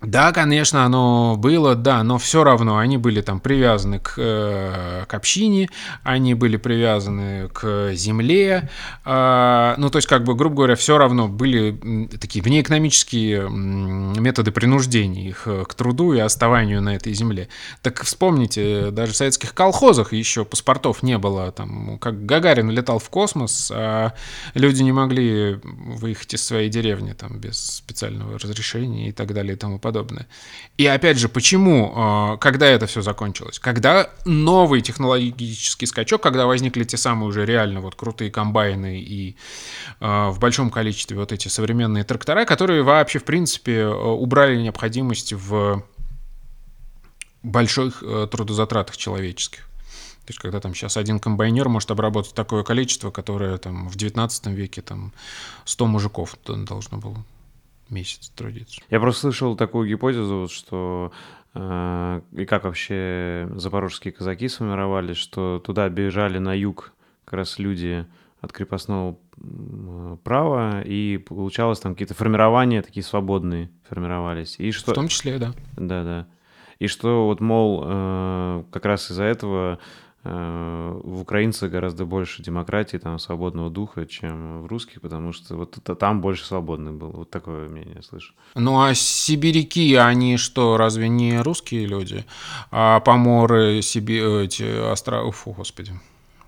Да, 0.00 0.30
конечно, 0.30 0.84
оно 0.84 1.34
было, 1.36 1.74
да, 1.74 2.04
но 2.04 2.18
все 2.18 2.44
равно 2.44 2.78
они 2.78 2.96
были 2.98 3.20
там 3.20 3.40
привязаны 3.40 3.98
к, 3.98 4.14
э, 4.16 5.04
к 5.08 5.14
общине, 5.14 5.70
они 6.04 6.34
были 6.34 6.56
привязаны 6.56 7.48
к 7.48 7.92
земле, 7.94 8.70
э, 9.04 9.74
ну, 9.76 9.90
то 9.90 9.98
есть, 9.98 10.06
как 10.06 10.22
бы, 10.22 10.36
грубо 10.36 10.54
говоря, 10.54 10.76
все 10.76 10.98
равно 10.98 11.26
были 11.26 12.08
такие 12.20 12.44
внеэкономические 12.44 13.50
методы 13.50 14.52
принуждения 14.52 15.30
их 15.30 15.48
к 15.66 15.74
труду 15.74 16.12
и 16.12 16.20
оставанию 16.20 16.80
на 16.80 16.94
этой 16.94 17.12
земле. 17.12 17.48
Так 17.82 18.04
вспомните, 18.04 18.92
даже 18.92 19.12
в 19.12 19.16
советских 19.16 19.52
колхозах 19.52 20.12
еще 20.12 20.44
паспортов 20.44 21.02
не 21.02 21.18
было, 21.18 21.50
там, 21.50 21.98
как 21.98 22.24
Гагарин 22.24 22.70
летал 22.70 23.00
в 23.00 23.10
космос, 23.10 23.72
а 23.74 24.12
люди 24.54 24.80
не 24.82 24.92
могли 24.92 25.58
выехать 25.64 26.34
из 26.34 26.46
своей 26.46 26.68
деревни 26.68 27.14
там 27.14 27.40
без 27.40 27.58
специального 27.58 28.38
разрешения 28.38 29.08
и 29.08 29.12
так 29.12 29.34
далее 29.34 29.54
и 29.54 29.56
тому 29.56 29.78
подобное 29.78 29.87
подобное. 29.88 30.26
И 30.76 30.86
опять 30.86 31.18
же, 31.18 31.30
почему, 31.30 31.92
а, 31.96 32.36
когда 32.36 32.66
это 32.66 32.86
все 32.86 33.00
закончилось? 33.00 33.58
Когда 33.58 34.10
новый 34.26 34.82
технологический 34.82 35.86
скачок, 35.86 36.22
когда 36.22 36.44
возникли 36.44 36.84
те 36.84 36.98
самые 36.98 37.28
уже 37.28 37.46
реально 37.46 37.80
вот 37.80 37.94
крутые 37.94 38.30
комбайны 38.30 39.00
и 39.00 39.36
а, 40.00 40.28
в 40.28 40.38
большом 40.40 40.70
количестве 40.70 41.16
вот 41.16 41.32
эти 41.32 41.48
современные 41.48 42.04
трактора, 42.04 42.44
которые 42.44 42.82
вообще, 42.82 43.18
в 43.18 43.24
принципе, 43.24 43.86
убрали 43.86 44.60
необходимость 44.60 45.32
в 45.32 45.82
больших 47.42 48.02
э, 48.02 48.28
трудозатратах 48.30 48.96
человеческих. 48.96 49.60
То 50.26 50.32
есть, 50.32 50.40
когда 50.40 50.60
там 50.60 50.74
сейчас 50.74 50.98
один 50.98 51.18
комбайнер 51.18 51.70
может 51.70 51.90
обработать 51.90 52.34
такое 52.34 52.62
количество, 52.62 53.10
которое 53.10 53.56
там 53.56 53.88
в 53.88 53.96
19 53.96 54.48
веке 54.48 54.82
там 54.82 55.14
100 55.64 55.86
мужиков 55.86 56.36
должно 56.44 56.98
было 56.98 57.24
месяц 57.90 58.28
трудиться. 58.30 58.80
Я 58.90 59.00
просто 59.00 59.22
слышал 59.22 59.56
такую 59.56 59.88
гипотезу, 59.88 60.48
что 60.50 61.12
э, 61.54 62.20
и 62.32 62.44
как 62.44 62.64
вообще 62.64 63.48
запорожские 63.54 64.12
казаки 64.12 64.48
сформировались, 64.48 65.16
что 65.16 65.60
туда 65.64 65.88
бежали 65.88 66.38
на 66.38 66.54
юг 66.54 66.92
как 67.24 67.34
раз 67.34 67.58
люди 67.58 68.06
от 68.40 68.52
крепостного 68.52 69.18
права, 70.22 70.82
и 70.82 71.18
получалось 71.18 71.80
там 71.80 71.94
какие-то 71.94 72.14
формирования 72.14 72.82
такие 72.82 73.02
свободные 73.02 73.70
формировались. 73.88 74.56
И 74.58 74.70
что... 74.70 74.92
В 74.92 74.94
том 74.94 75.08
числе, 75.08 75.38
да. 75.38 75.52
Да, 75.76 76.04
да. 76.04 76.26
И 76.78 76.86
что 76.86 77.26
вот, 77.26 77.40
мол, 77.40 77.82
э, 77.84 78.64
как 78.70 78.84
раз 78.84 79.10
из-за 79.10 79.24
этого 79.24 79.78
в 80.28 81.20
украинцах 81.20 81.70
гораздо 81.70 82.04
больше 82.04 82.42
демократии, 82.42 82.98
там, 82.98 83.18
свободного 83.18 83.70
духа, 83.70 84.06
чем 84.06 84.62
в 84.62 84.66
русских, 84.66 85.00
потому 85.00 85.32
что 85.32 85.56
вот 85.56 85.78
это, 85.78 85.94
там 85.94 86.20
больше 86.20 86.44
свободных 86.44 86.94
было. 86.94 87.10
Вот 87.10 87.30
такое 87.30 87.68
мнение 87.68 88.02
слышу. 88.02 88.34
Ну, 88.54 88.80
а 88.80 88.94
сибиряки, 88.94 89.94
они 89.94 90.36
что, 90.36 90.76
разве 90.76 91.08
не 91.08 91.40
русские 91.40 91.86
люди? 91.86 92.24
А 92.70 93.00
поморы, 93.00 93.82
Сиби... 93.82 94.44
эти 94.44 94.90
острова... 94.92 95.30
Фу, 95.32 95.52
господи 95.52 95.92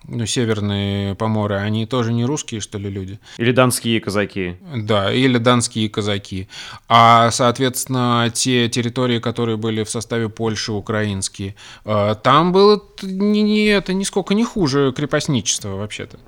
ну, 0.09 0.27
северные 0.27 1.15
поморы, 1.15 1.57
они 1.57 1.87
тоже 1.87 2.13
не 2.13 2.25
русские, 2.25 2.61
что 2.61 2.79
ли, 2.79 2.91
люди? 2.91 3.19
Или 3.39 3.53
донские 3.53 4.01
казаки. 4.01 4.57
Да, 4.75 5.13
или 5.13 5.39
донские 5.39 5.89
казаки. 5.89 6.49
А, 6.89 7.31
соответственно, 7.31 8.31
те 8.33 8.69
территории, 8.69 9.19
которые 9.19 9.57
были 9.57 9.85
в 9.85 9.91
составе 9.91 10.29
Польши, 10.29 10.73
украинские, 10.73 11.55
э, 11.85 12.15
там 12.23 12.53
было 12.53 12.83
не, 13.03 13.43
не, 13.43 13.67
это 13.67 13.93
нисколько 13.93 14.35
не 14.35 14.45
хуже 14.45 14.93
крепостничества 14.97 15.77
вообще-то. 15.77 16.19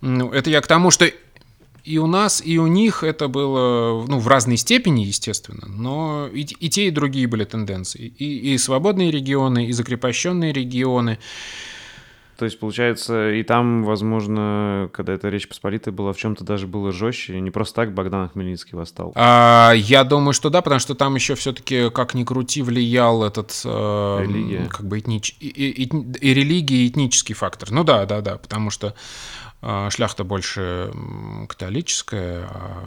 Ну, 0.00 0.32
это 0.32 0.50
я 0.50 0.60
к 0.60 0.66
тому, 0.66 0.90
что 0.90 1.06
И 1.84 1.98
у 1.98 2.06
нас, 2.06 2.40
и 2.44 2.58
у 2.58 2.68
них 2.68 3.02
это 3.02 3.26
было, 3.28 4.06
ну, 4.06 4.20
в 4.20 4.28
разной 4.28 4.56
степени, 4.56 5.04
естественно, 5.04 5.66
но 5.66 6.28
и, 6.32 6.42
и 6.42 6.68
те, 6.70 6.86
и 6.86 6.90
другие 6.90 7.26
были 7.26 7.44
тенденции. 7.44 8.12
И, 8.18 8.54
и 8.54 8.58
свободные 8.58 9.10
регионы, 9.10 9.66
и 9.66 9.72
закрепощенные 9.72 10.52
регионы. 10.52 11.18
То 12.42 12.46
есть, 12.46 12.58
получается, 12.58 13.30
и 13.30 13.44
там, 13.44 13.84
возможно, 13.84 14.90
когда 14.92 15.12
эта 15.12 15.28
Речь 15.28 15.46
Посполитая 15.46 15.94
была, 15.94 16.12
в 16.12 16.16
чем-то 16.16 16.42
даже 16.42 16.66
было 16.66 16.90
жестче. 16.90 17.40
Не 17.40 17.52
просто 17.52 17.76
так 17.76 17.94
Богдан 17.94 18.30
Хмельницкий 18.30 18.76
восстал. 18.76 19.12
А, 19.14 19.70
я 19.76 20.02
думаю, 20.02 20.32
что 20.32 20.50
да, 20.50 20.60
потому 20.60 20.80
что 20.80 20.96
там 20.96 21.14
еще 21.14 21.36
все-таки, 21.36 21.88
как 21.90 22.14
ни 22.14 22.24
крути, 22.24 22.62
влиял 22.62 23.22
этот... 23.22 23.62
Э, 23.64 24.24
религия. 24.24 24.66
Как 24.68 24.84
бы 24.84 24.98
этнич... 24.98 25.36
и, 25.38 25.46
и, 25.46 25.84
и, 25.84 25.88
и 26.18 26.34
религия, 26.34 26.78
и 26.78 26.88
этнический 26.88 27.36
фактор. 27.36 27.70
Ну 27.70 27.84
да, 27.84 28.06
да, 28.06 28.20
да, 28.20 28.38
потому 28.38 28.70
что 28.70 28.96
э, 29.60 29.88
шляхта 29.90 30.24
больше 30.24 30.90
католическая, 31.48 32.48
а... 32.50 32.84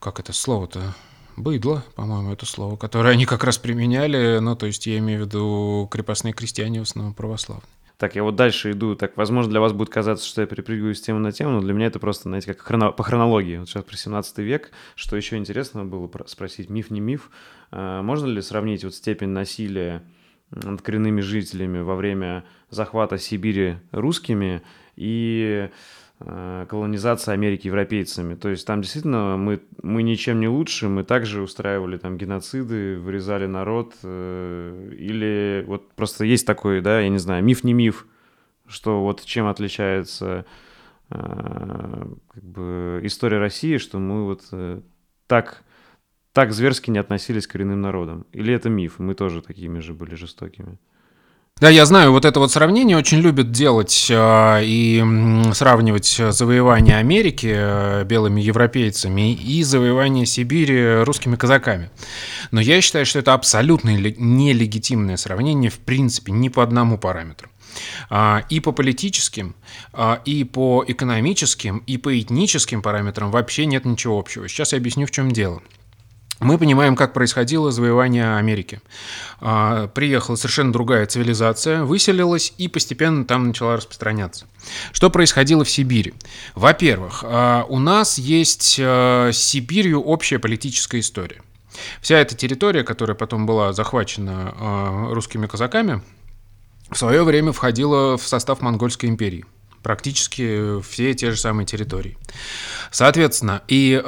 Как 0.00 0.18
это 0.18 0.32
слово-то? 0.32 0.92
Быдло, 1.36 1.84
по-моему, 1.94 2.32
это 2.32 2.46
слово, 2.46 2.76
которое 2.76 3.10
они 3.10 3.26
как 3.26 3.44
раз 3.44 3.58
применяли, 3.58 4.38
ну, 4.38 4.56
то 4.56 4.66
есть 4.66 4.86
я 4.86 4.98
имею 4.98 5.22
в 5.22 5.26
виду 5.26 5.88
крепостные 5.90 6.32
крестьяне 6.32 6.80
в 6.80 6.82
основном 6.82 7.14
православные. 7.14 7.68
Так, 7.98 8.14
я 8.14 8.22
вот 8.22 8.36
дальше 8.36 8.72
иду. 8.72 8.94
Так, 8.94 9.16
возможно, 9.16 9.50
для 9.50 9.60
вас 9.60 9.72
будет 9.72 9.88
казаться, 9.88 10.26
что 10.26 10.42
я 10.42 10.46
перепрыгиваю 10.46 10.94
с 10.94 11.00
темы 11.00 11.18
на 11.20 11.32
тему, 11.32 11.52
но 11.52 11.60
для 11.62 11.72
меня 11.72 11.86
это 11.86 11.98
просто, 11.98 12.24
знаете, 12.24 12.52
как 12.52 12.60
хроно... 12.60 12.92
по 12.92 13.02
хронологии. 13.02 13.56
Вот 13.56 13.70
сейчас 13.70 13.84
про 13.84 13.96
17 13.96 14.38
век. 14.38 14.70
Что 14.96 15.16
еще 15.16 15.38
интересно 15.38 15.86
было 15.86 16.10
спросить, 16.26 16.68
миф 16.68 16.90
не 16.90 17.00
миф. 17.00 17.30
А, 17.70 18.02
можно 18.02 18.26
ли 18.26 18.42
сравнить 18.42 18.84
вот 18.84 18.94
степень 18.94 19.28
насилия 19.28 20.02
над 20.50 20.82
коренными 20.82 21.22
жителями 21.22 21.78
во 21.78 21.96
время 21.96 22.44
захвата 22.68 23.16
Сибири 23.16 23.78
русскими 23.92 24.60
и 24.94 25.70
колонизация 26.18 27.34
Америки 27.34 27.66
европейцами. 27.66 28.34
То 28.34 28.48
есть 28.48 28.66
там 28.66 28.80
действительно 28.80 29.36
мы, 29.36 29.60
мы 29.82 30.02
ничем 30.02 30.40
не 30.40 30.48
лучше, 30.48 30.88
мы 30.88 31.04
также 31.04 31.42
устраивали 31.42 31.98
там 31.98 32.16
геноциды, 32.16 32.98
вырезали 32.98 33.46
народ, 33.46 33.94
э, 34.02 34.94
или 34.98 35.64
вот 35.66 35.92
просто 35.92 36.24
есть 36.24 36.46
такой, 36.46 36.80
да, 36.80 37.00
я 37.00 37.10
не 37.10 37.18
знаю, 37.18 37.44
миф 37.44 37.64
не 37.64 37.74
миф, 37.74 38.06
что 38.66 39.02
вот 39.02 39.24
чем 39.24 39.46
отличается 39.46 40.46
э, 41.10 41.16
как 41.18 42.42
бы 42.42 43.00
история 43.04 43.38
России, 43.38 43.76
что 43.76 43.98
мы 43.98 44.24
вот 44.24 44.42
так, 45.26 45.64
так 46.32 46.52
зверски 46.52 46.90
не 46.90 46.98
относились 46.98 47.46
к 47.46 47.52
коренным 47.52 47.82
народам. 47.82 48.26
Или 48.32 48.54
это 48.54 48.70
миф, 48.70 48.98
мы 48.98 49.14
тоже 49.14 49.42
такими 49.42 49.80
же 49.80 49.92
были 49.92 50.14
жестокими. 50.14 50.78
Да, 51.58 51.70
я 51.70 51.86
знаю, 51.86 52.12
вот 52.12 52.26
это 52.26 52.38
вот 52.38 52.52
сравнение 52.52 52.98
очень 52.98 53.20
любят 53.20 53.50
делать 53.50 54.08
э, 54.10 54.60
и 54.62 55.02
сравнивать 55.54 56.20
завоевание 56.28 56.98
Америки 56.98 57.50
э, 57.50 58.04
белыми 58.04 58.42
европейцами 58.42 59.32
и 59.32 59.62
завоевание 59.62 60.26
Сибири 60.26 61.02
русскими 61.02 61.34
казаками. 61.36 61.90
Но 62.50 62.60
я 62.60 62.82
считаю, 62.82 63.06
что 63.06 63.20
это 63.20 63.32
абсолютно 63.32 63.96
нелегитимное 63.96 65.16
сравнение 65.16 65.70
в 65.70 65.78
принципе 65.78 66.30
ни 66.30 66.50
по 66.50 66.62
одному 66.62 66.98
параметру. 66.98 67.48
А, 68.10 68.44
и 68.50 68.60
по 68.60 68.72
политическим, 68.72 69.56
а, 69.94 70.20
и 70.26 70.44
по 70.44 70.84
экономическим, 70.86 71.78
и 71.86 71.96
по 71.96 72.20
этническим 72.20 72.82
параметрам 72.82 73.30
вообще 73.30 73.64
нет 73.64 73.86
ничего 73.86 74.18
общего. 74.18 74.46
Сейчас 74.46 74.72
я 74.72 74.78
объясню, 74.78 75.06
в 75.06 75.10
чем 75.10 75.32
дело 75.32 75.62
мы 76.40 76.58
понимаем, 76.58 76.96
как 76.96 77.12
происходило 77.12 77.72
завоевание 77.72 78.36
Америки. 78.36 78.80
А, 79.40 79.88
приехала 79.88 80.36
совершенно 80.36 80.72
другая 80.72 81.06
цивилизация, 81.06 81.82
выселилась 81.82 82.52
и 82.58 82.68
постепенно 82.68 83.24
там 83.24 83.48
начала 83.48 83.76
распространяться. 83.76 84.46
Что 84.92 85.08
происходило 85.08 85.64
в 85.64 85.70
Сибири? 85.70 86.14
Во-первых, 86.54 87.24
а, 87.26 87.64
у 87.68 87.78
нас 87.78 88.18
есть 88.18 88.76
а, 88.78 89.30
с 89.32 89.38
Сибирью 89.38 90.02
общая 90.02 90.38
политическая 90.38 91.00
история. 91.00 91.40
Вся 92.00 92.18
эта 92.18 92.34
территория, 92.34 92.84
которая 92.84 93.14
потом 93.14 93.44
была 93.44 93.74
захвачена 93.74 95.10
русскими 95.10 95.46
казаками, 95.46 96.02
в 96.90 96.96
свое 96.96 97.22
время 97.22 97.52
входила 97.52 98.16
в 98.16 98.26
состав 98.26 98.62
Монгольской 98.62 99.06
империи 99.06 99.44
практически 99.82 100.80
все 100.80 101.14
те 101.14 101.30
же 101.30 101.36
самые 101.36 101.64
территории. 101.64 102.18
Соответственно, 102.90 103.62
и 103.68 104.02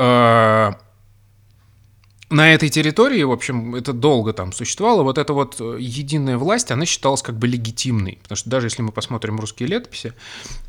на 2.30 2.52
этой 2.52 2.68
территории, 2.68 3.22
в 3.22 3.32
общем, 3.32 3.74
это 3.74 3.92
долго 3.92 4.32
там 4.32 4.52
существовало, 4.52 5.02
вот 5.02 5.18
эта 5.18 5.32
вот 5.32 5.56
э, 5.60 5.78
единая 5.80 6.36
власть, 6.36 6.70
она 6.70 6.84
считалась 6.84 7.22
как 7.22 7.38
бы 7.38 7.46
легитимной. 7.46 8.18
Потому 8.22 8.36
что 8.36 8.50
даже 8.50 8.66
если 8.66 8.82
мы 8.82 8.92
посмотрим 8.92 9.40
русские 9.40 9.68
летописи, 9.68 10.12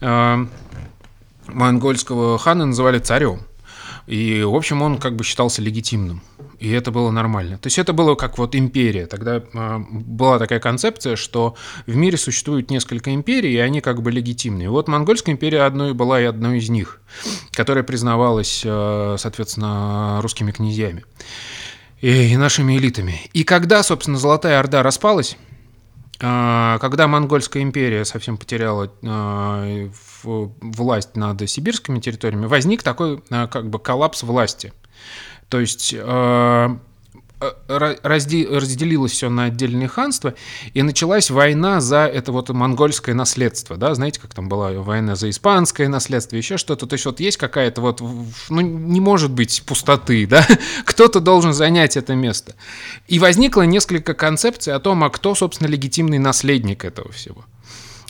э, 0.01 0.45
монгольского 1.47 2.37
хана 2.37 2.65
называли 2.65 2.99
царем. 2.99 3.41
И, 4.07 4.41
в 4.41 4.55
общем, 4.55 4.81
он 4.81 4.97
как 4.97 5.15
бы 5.15 5.23
считался 5.23 5.61
легитимным. 5.61 6.21
И 6.59 6.71
это 6.71 6.91
было 6.91 7.11
нормально. 7.11 7.57
То 7.57 7.67
есть 7.67 7.77
это 7.77 7.93
было 7.93 8.15
как 8.15 8.37
вот 8.37 8.55
империя. 8.55 9.05
Тогда 9.05 9.37
э, 9.37 9.79
была 9.89 10.39
такая 10.39 10.59
концепция, 10.59 11.15
что 11.15 11.55
в 11.85 11.95
мире 11.95 12.17
существует 12.17 12.71
несколько 12.71 13.13
империй, 13.13 13.53
и 13.53 13.57
они 13.57 13.81
как 13.81 14.01
бы 14.01 14.11
легитимны. 14.11 14.63
И 14.63 14.67
вот 14.67 14.87
Монгольская 14.87 15.35
империя 15.35 15.63
одной 15.63 15.93
была 15.93 16.21
и 16.21 16.25
одной 16.25 16.59
из 16.59 16.69
них, 16.69 17.01
которая 17.51 17.83
признавалась, 17.83 18.61
э, 18.65 19.15
соответственно, 19.19 20.19
русскими 20.21 20.51
князьями 20.51 21.03
и, 22.01 22.33
и 22.33 22.37
нашими 22.37 22.77
элитами. 22.77 23.21
И 23.33 23.43
когда, 23.43 23.83
собственно, 23.83 24.17
Золотая 24.17 24.59
Орда 24.59 24.83
распалась, 24.83 25.37
э, 26.19 26.77
когда 26.79 27.07
Монгольская 27.07 27.63
империя 27.63 28.05
совсем 28.05 28.37
потеряла 28.37 28.91
э, 29.01 29.89
власть 30.23 31.15
над 31.15 31.49
сибирскими 31.49 31.99
территориями, 31.99 32.45
возник 32.45 32.83
такой 32.83 33.21
э, 33.29 33.47
как 33.47 33.69
бы 33.69 33.79
коллапс 33.79 34.23
власти. 34.23 34.73
То 35.49 35.59
есть 35.59 35.95
разделилось 37.67 39.11
все 39.13 39.29
на 39.29 39.45
отдельные 39.45 39.87
ханства, 39.87 40.33
и 40.73 40.81
началась 40.83 41.29
война 41.29 41.79
за 41.79 42.05
это 42.05 42.31
вот 42.31 42.49
монгольское 42.49 43.15
наследство, 43.15 43.77
да, 43.77 43.95
знаете, 43.95 44.19
как 44.19 44.33
там 44.33 44.49
была 44.49 44.71
война 44.71 45.15
за 45.15 45.29
испанское 45.29 45.87
наследство, 45.87 46.35
еще 46.35 46.57
что-то, 46.57 46.85
то 46.85 46.93
есть 46.93 47.05
вот 47.05 47.19
есть 47.19 47.37
какая-то 47.37 47.81
вот, 47.81 48.01
ну, 48.01 48.61
не 48.61 48.99
может 48.99 49.31
быть 49.31 49.63
пустоты, 49.65 50.27
да, 50.29 50.45
кто-то 50.85 51.19
должен 51.19 51.53
занять 51.53 51.95
это 51.95 52.13
место. 52.13 52.55
И 53.07 53.19
возникло 53.19 53.61
несколько 53.61 54.13
концепций 54.13 54.73
о 54.73 54.79
том, 54.79 55.03
а 55.03 55.09
кто, 55.09 55.33
собственно, 55.35 55.67
легитимный 55.69 56.19
наследник 56.19 56.83
этого 56.83 57.11
всего. 57.11 57.45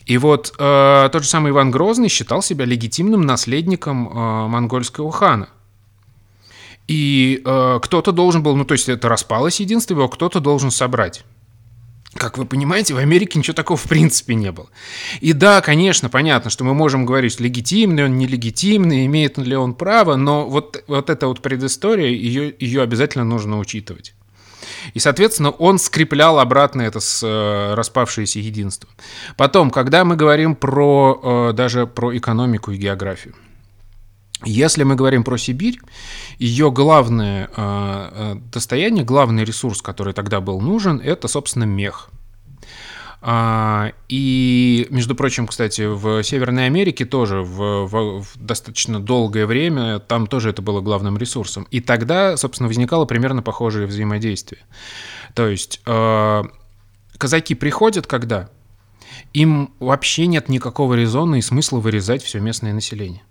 И 0.06 0.18
вот 0.18 0.56
э, 0.58 1.10
тот 1.12 1.24
же 1.24 1.30
самый 1.30 1.52
Иван 1.52 1.70
Грозный 1.70 2.10
считал 2.10 2.42
себя 2.42 2.66
легитимным 2.66 3.22
наследником 3.22 4.10
э, 4.10 4.48
монгольского 4.48 5.12
хана. 5.12 5.50
И 6.90 7.44
э, 7.46 7.80
кто-то 7.84 8.12
должен 8.12 8.42
был, 8.42 8.56
ну 8.56 8.66
то 8.66 8.72
есть 8.72 8.90
это 8.90 9.10
распалось 9.10 9.60
единство 9.60 9.94
его, 9.94 10.10
кто-то 10.10 10.40
должен 10.40 10.72
собрать. 10.72 11.24
Как 12.16 12.40
вы 12.40 12.46
понимаете, 12.46 12.96
в 12.96 12.98
Америке 12.98 13.38
ничего 13.38 13.54
такого 13.54 13.78
в 13.78 13.84
принципе 13.84 14.34
не 14.34 14.52
было. 14.52 14.68
И 15.22 15.34
да, 15.34 15.62
конечно, 15.62 16.10
понятно, 16.10 16.50
что 16.50 16.64
мы 16.64 16.74
можем 16.74 17.06
говорить, 17.06 17.40
легитимный 17.40 18.06
он, 18.06 18.18
нелегитимный, 18.18 19.06
имеет 19.06 19.38
ли 19.38 19.56
он 19.56 19.76
право, 19.76 20.16
но 20.16 20.50
вот, 20.50 20.84
вот 20.88 21.12
эта 21.12 21.28
вот 21.28 21.44
предыстория, 21.44 22.08
ее, 22.08 22.56
ее 22.58 22.82
обязательно 22.82 23.24
нужно 23.24 23.60
учитывать. 23.60 24.16
И, 24.96 25.00
соответственно, 25.00 25.52
он 25.52 25.78
скреплял 25.78 26.40
обратно 26.40 26.82
это 26.82 27.00
с 27.00 27.22
э, 27.24 27.76
распавшееся 27.76 28.40
единство. 28.40 28.90
Потом, 29.38 29.70
когда 29.70 30.04
мы 30.06 30.16
говорим 30.16 30.56
про, 30.56 31.50
э, 31.52 31.54
даже 31.54 31.86
про 31.86 32.18
экономику 32.18 32.72
и 32.72 32.78
географию, 32.78 33.36
если 34.46 34.84
мы 34.84 34.96
говорим 34.96 35.24
про 35.24 35.38
Сибирь, 35.38 35.80
ее 36.38 36.72
главное 36.72 37.48
э, 37.48 37.52
э, 37.56 38.36
достояние, 38.52 39.04
главный 39.04 39.44
ресурс, 39.44 39.82
который 39.82 40.14
тогда 40.14 40.40
был 40.40 40.62
нужен, 40.62 41.02
это, 41.04 41.28
собственно, 41.28 41.66
мех. 41.66 42.10
А, 43.22 43.92
и, 44.08 44.88
между 44.92 45.14
прочим, 45.14 45.46
кстати, 45.46 45.82
в 45.82 46.24
Северной 46.24 46.68
Америке 46.68 47.04
тоже 47.04 47.42
в, 47.42 47.86
в, 47.86 48.24
в 48.24 48.28
достаточно 48.38 49.02
долгое 49.02 49.46
время 49.46 50.00
там 50.00 50.26
тоже 50.26 50.52
это 50.52 50.62
было 50.62 50.80
главным 50.80 51.18
ресурсом. 51.18 51.68
И 51.70 51.82
тогда, 51.82 52.38
собственно, 52.38 52.70
возникало 52.70 53.04
примерно 53.04 53.42
похожее 53.42 53.88
взаимодействие. 53.88 54.62
То 55.34 55.50
есть 55.50 55.82
э, 55.86 56.44
казаки 57.18 57.56
приходят 57.56 58.08
когда? 58.08 58.50
Им 59.34 59.74
вообще 59.80 60.28
нет 60.28 60.48
никакого 60.48 60.94
резона 60.94 61.36
и 61.36 61.42
смысла 61.42 61.80
вырезать 61.80 62.24
все 62.24 62.40
местное 62.40 62.72
население 62.72 63.24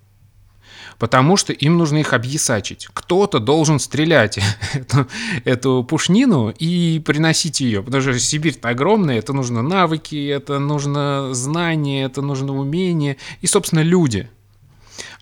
потому 0.98 1.36
что 1.36 1.52
им 1.52 1.78
нужно 1.78 1.98
их 1.98 2.12
объясачить. 2.12 2.88
Кто-то 2.92 3.38
должен 3.38 3.78
стрелять 3.78 4.38
эту, 4.72 5.06
эту 5.44 5.84
пушнину 5.84 6.50
и 6.50 7.00
приносить 7.04 7.60
ее, 7.60 7.82
потому 7.82 8.02
что 8.02 8.18
Сибирь-то 8.18 8.68
огромная, 8.68 9.18
это 9.18 9.32
нужно 9.32 9.62
навыки, 9.62 10.28
это 10.28 10.58
нужно 10.58 11.32
знания, 11.32 12.04
это 12.04 12.22
нужно 12.22 12.56
умение 12.56 13.16
и, 13.40 13.46
собственно, 13.46 13.80
люди. 13.80 14.28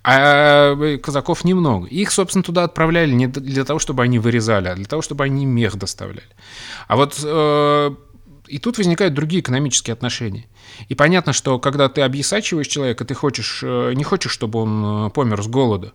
А 0.09 0.77
казаков 0.99 1.43
немного. 1.45 1.89
Их, 1.89 2.13
собственно, 2.13 2.45
туда 2.45 2.63
отправляли 2.63 3.13
не 3.13 3.27
для 3.27 3.65
того, 3.65 3.81
чтобы 3.81 4.05
они 4.05 4.21
вырезали, 4.21 4.69
а 4.69 4.77
для 4.77 4.85
того, 4.85 5.03
чтобы 5.03 5.25
они 5.25 5.45
мех 5.45 5.77
доставляли. 5.77 6.23
А 6.87 6.95
вот 6.95 7.21
э, 7.25 7.91
И 8.47 8.59
тут 8.59 8.79
возникают 8.79 9.15
другие 9.15 9.41
экономические 9.41 9.95
отношения. 9.95 10.47
И 10.89 10.95
понятно, 10.95 11.33
что 11.33 11.59
когда 11.59 11.89
ты 11.89 12.03
объясачиваешь 12.03 12.69
человека, 12.69 13.05
ты 13.05 13.15
хочешь, 13.15 13.61
э, 13.63 13.93
не 13.95 14.05
хочешь, 14.05 14.33
чтобы 14.33 14.61
он 14.61 15.07
э, 15.07 15.11
помер 15.11 15.43
с 15.43 15.47
голода. 15.47 15.93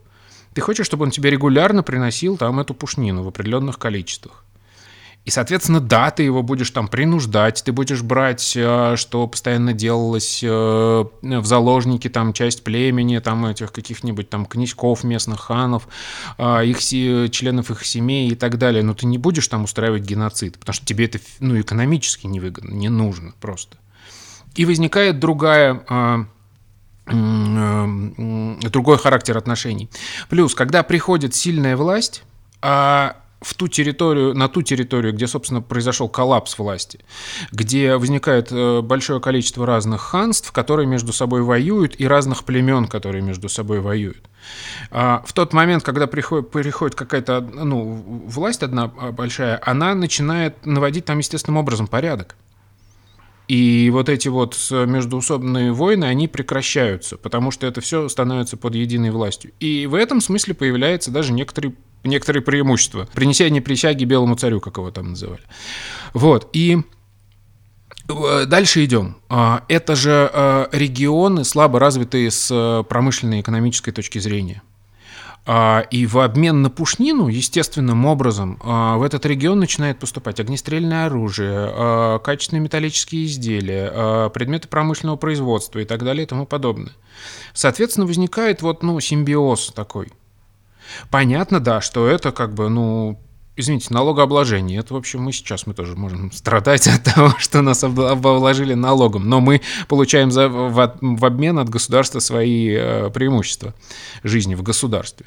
Ты 0.53 0.61
хочешь, 0.61 0.85
чтобы 0.85 1.05
он 1.05 1.11
тебе 1.11 1.29
регулярно 1.29 1.81
приносил 1.81 2.37
там 2.37 2.59
эту 2.59 2.73
пушнину 2.73 3.23
в 3.23 3.27
определенных 3.27 3.79
количествах. 3.79 4.43
И, 5.23 5.29
соответственно, 5.29 5.79
да, 5.79 6.09
ты 6.09 6.23
его 6.23 6.41
будешь 6.41 6.71
там 6.71 6.87
принуждать, 6.87 7.63
ты 7.63 7.71
будешь 7.71 8.01
брать, 8.01 8.53
э, 8.57 8.95
что 8.97 9.27
постоянно 9.27 9.71
делалось 9.71 10.41
в 10.41 11.11
заложники, 11.21 12.09
там, 12.09 12.33
часть 12.33 12.63
племени, 12.63 13.19
там, 13.19 13.45
этих 13.45 13.71
каких-нибудь 13.71 14.29
там 14.29 14.47
князьков, 14.47 15.03
местных 15.03 15.41
ханов, 15.41 15.87
их 16.39 16.79
членов 16.79 17.69
их 17.69 17.85
семей 17.85 18.31
и 18.31 18.35
так 18.35 18.57
далее. 18.57 18.81
Но 18.81 18.95
ты 18.95 19.05
не 19.05 19.19
будешь 19.19 19.47
там 19.47 19.65
устраивать 19.65 20.01
геноцид, 20.01 20.57
потому 20.57 20.73
что 20.73 20.85
тебе 20.87 21.05
это, 21.05 21.19
ну, 21.39 21.61
экономически 21.61 22.25
невыгодно, 22.25 22.73
не 22.73 22.89
нужно 22.89 23.33
просто. 23.39 23.77
И 24.55 24.65
возникает 24.65 25.19
другая 25.19 25.81
а, 25.87 26.25
другой 28.69 28.97
характер 28.97 29.37
отношений. 29.37 29.89
Плюс, 30.29 30.55
когда 30.55 30.83
приходит 30.83 31.35
сильная 31.35 31.75
власть, 31.75 32.23
а 32.61 33.17
в 33.41 33.55
ту 33.55 33.67
территорию, 33.67 34.35
на 34.35 34.47
ту 34.47 34.61
территорию, 34.61 35.13
где, 35.13 35.25
собственно, 35.25 35.61
произошел 35.61 36.07
коллапс 36.07 36.59
власти, 36.59 36.99
где 37.51 37.97
возникает 37.97 38.51
э, 38.51 38.81
большое 38.81 39.19
количество 39.19 39.65
разных 39.65 40.01
ханств, 40.01 40.51
которые 40.51 40.85
между 40.85 41.11
собой 41.11 41.41
воюют, 41.41 41.99
и 41.99 42.05
разных 42.05 42.43
племен, 42.43 42.87
которые 42.87 43.23
между 43.23 43.49
собой 43.49 43.79
воюют. 43.79 44.29
А 44.91 45.23
в 45.25 45.33
тот 45.33 45.53
момент, 45.53 45.83
когда 45.83 46.05
приходит, 46.05 46.51
приходит 46.51 46.95
какая-то 46.95 47.41
ну, 47.41 48.23
власть 48.27 48.61
одна 48.61 48.87
большая, 48.87 49.59
она 49.65 49.95
начинает 49.95 50.63
наводить 50.63 51.05
там 51.05 51.17
естественным 51.17 51.57
образом 51.57 51.87
порядок. 51.87 52.35
И 53.51 53.89
вот 53.89 54.07
эти 54.07 54.29
вот 54.29 54.55
междуусобные 54.71 55.73
войны, 55.73 56.05
они 56.05 56.29
прекращаются, 56.29 57.17
потому 57.17 57.51
что 57.51 57.67
это 57.67 57.81
все 57.81 58.07
становится 58.07 58.55
под 58.55 58.75
единой 58.75 59.11
властью. 59.11 59.51
И 59.59 59.87
в 59.87 59.95
этом 59.95 60.21
смысле 60.21 60.53
появляется 60.53 61.11
даже 61.11 61.33
некоторые 61.33 61.73
некоторые 62.05 62.43
преимущества. 62.43 63.09
Принесение 63.13 63.61
присяги 63.61 64.05
белому 64.05 64.35
царю, 64.35 64.61
как 64.61 64.77
его 64.77 64.89
там 64.89 65.09
называли. 65.09 65.43
Вот, 66.13 66.49
и 66.53 66.77
э, 68.07 68.45
Дальше 68.45 68.85
идем. 68.85 69.17
А, 69.27 69.65
это 69.67 69.97
же 69.97 70.31
э, 70.33 70.67
регионы, 70.71 71.43
слабо 71.43 71.77
развитые 71.77 72.31
с 72.31 72.49
э, 72.49 72.83
промышленной 72.87 73.39
и 73.39 73.41
экономической 73.41 73.91
точки 73.91 74.19
зрения. 74.19 74.61
А, 75.43 75.81
и 75.89 76.05
в 76.05 76.19
обмен 76.19 76.61
на 76.61 76.69
пушнину, 76.69 77.27
естественным 77.27 78.05
образом, 78.05 78.59
а, 78.63 78.97
в 78.97 79.03
этот 79.03 79.25
регион 79.25 79.59
начинает 79.59 79.97
поступать 79.99 80.39
огнестрельное 80.39 81.07
оружие, 81.07 81.51
а, 81.51 82.19
качественные 82.19 82.61
металлические 82.61 83.25
изделия, 83.25 84.29
предметы 84.29 84.67
промышленного 84.67 85.17
производства 85.17 85.79
и 85.79 85.85
так 85.85 86.03
далее 86.03 86.23
и 86.23 86.27
тому 86.27 86.45
подобное. 86.45 86.93
Соответственно, 87.53 88.05
возникает 88.05 88.61
вот, 88.61 88.83
ну, 88.83 88.99
симбиоз 88.99 89.71
такой. 89.75 90.11
Понятно, 91.09 91.59
да, 91.59 91.81
что 91.81 92.07
это 92.07 92.31
как 92.31 92.53
бы, 92.53 92.69
ну, 92.69 93.19
извините, 93.55 93.93
налогообложение. 93.93 94.79
Это, 94.79 94.93
в 94.93 94.97
общем, 94.97 95.21
мы 95.21 95.31
сейчас 95.31 95.67
мы 95.67 95.73
тоже 95.73 95.95
можем 95.95 96.31
страдать 96.31 96.87
от 96.87 97.03
того, 97.03 97.35
что 97.37 97.61
нас 97.61 97.83
обложили 97.83 98.73
налогом. 98.73 99.27
Но 99.29 99.39
мы 99.39 99.61
получаем 99.87 100.31
за, 100.31 100.49
в, 100.49 100.97
в 101.01 101.25
обмен 101.25 101.59
от 101.59 101.69
государства 101.69 102.19
свои 102.19 102.75
э, 102.75 103.09
преимущества 103.13 103.73
жизни 104.23 104.55
в 104.55 104.63
государстве. 104.63 105.25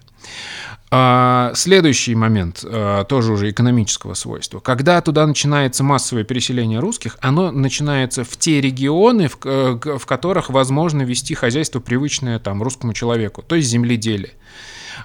А, 0.96 1.50
следующий 1.54 2.14
момент, 2.14 2.64
а, 2.64 3.02
тоже 3.04 3.32
уже 3.32 3.50
экономического 3.50 4.14
свойства. 4.14 4.60
Когда 4.60 5.00
туда 5.00 5.26
начинается 5.26 5.82
массовое 5.82 6.22
переселение 6.22 6.78
русских, 6.78 7.18
оно 7.20 7.50
начинается 7.50 8.22
в 8.22 8.36
те 8.36 8.60
регионы, 8.60 9.28
в, 9.28 9.38
э, 9.44 9.78
в 9.98 10.06
которых 10.06 10.50
возможно 10.50 11.02
вести 11.02 11.34
хозяйство, 11.34 11.80
привычное 11.80 12.38
там, 12.38 12.62
русскому 12.62 12.92
человеку, 12.92 13.42
то 13.42 13.56
есть 13.56 13.68
земледелие. 13.68 14.34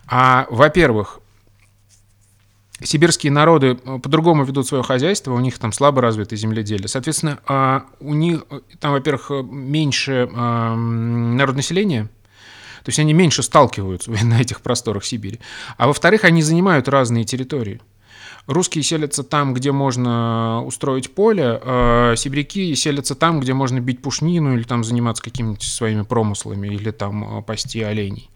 А, 0.05 0.45
во-первых, 0.51 1.21
сибирские 2.84 3.31
народы 3.31 3.77
э, 3.84 3.99
по-другому 3.99 4.43
ведут 4.43 4.68
свое 4.68 4.84
хозяйство, 4.84 5.34
у 5.34 5.39
них 5.39 5.57
там 5.60 5.72
слабо 5.72 6.01
развито 6.01 6.35
земледелие. 6.35 6.88
Соответственно, 6.88 7.39
а, 7.47 7.85
у 7.99 8.14
них 8.14 8.45
э, 8.49 8.60
там, 8.80 8.91
во-первых, 8.91 9.31
э, 9.31 9.41
меньше 9.43 10.27
народонаселения, 10.27 12.06
то 12.06 12.89
есть 12.89 12.99
они 12.99 13.14
меньше 13.14 13.43
сталкиваются 13.43 14.11
на 14.23 14.41
этих 14.41 14.61
просторах 14.61 15.03
Сибири. 15.06 15.39
А 15.77 15.88
во-вторых, 15.88 16.23
они 16.23 16.41
занимают 16.41 16.88
разные 16.88 17.23
территории. 17.23 17.81
Русские 18.48 18.84
селятся 18.84 19.24
там, 19.24 19.53
где 19.53 19.72
можно 19.72 20.64
устроить 20.66 21.14
поле, 21.14 21.60
а 21.61 22.16
сибиряки 22.16 22.74
селятся 22.76 23.16
там, 23.16 23.40
где 23.40 23.53
можно 23.53 23.80
бить 23.80 24.02
пушнину 24.02 24.56
или 24.56 24.64
там 24.64 24.84
заниматься 24.84 25.24
какими-то 25.24 25.66
своими 25.66 26.02
промыслами 26.02 26.68
или 26.68 26.91
там 26.91 27.44
пасти 27.44 27.82
оленей. 27.82 28.30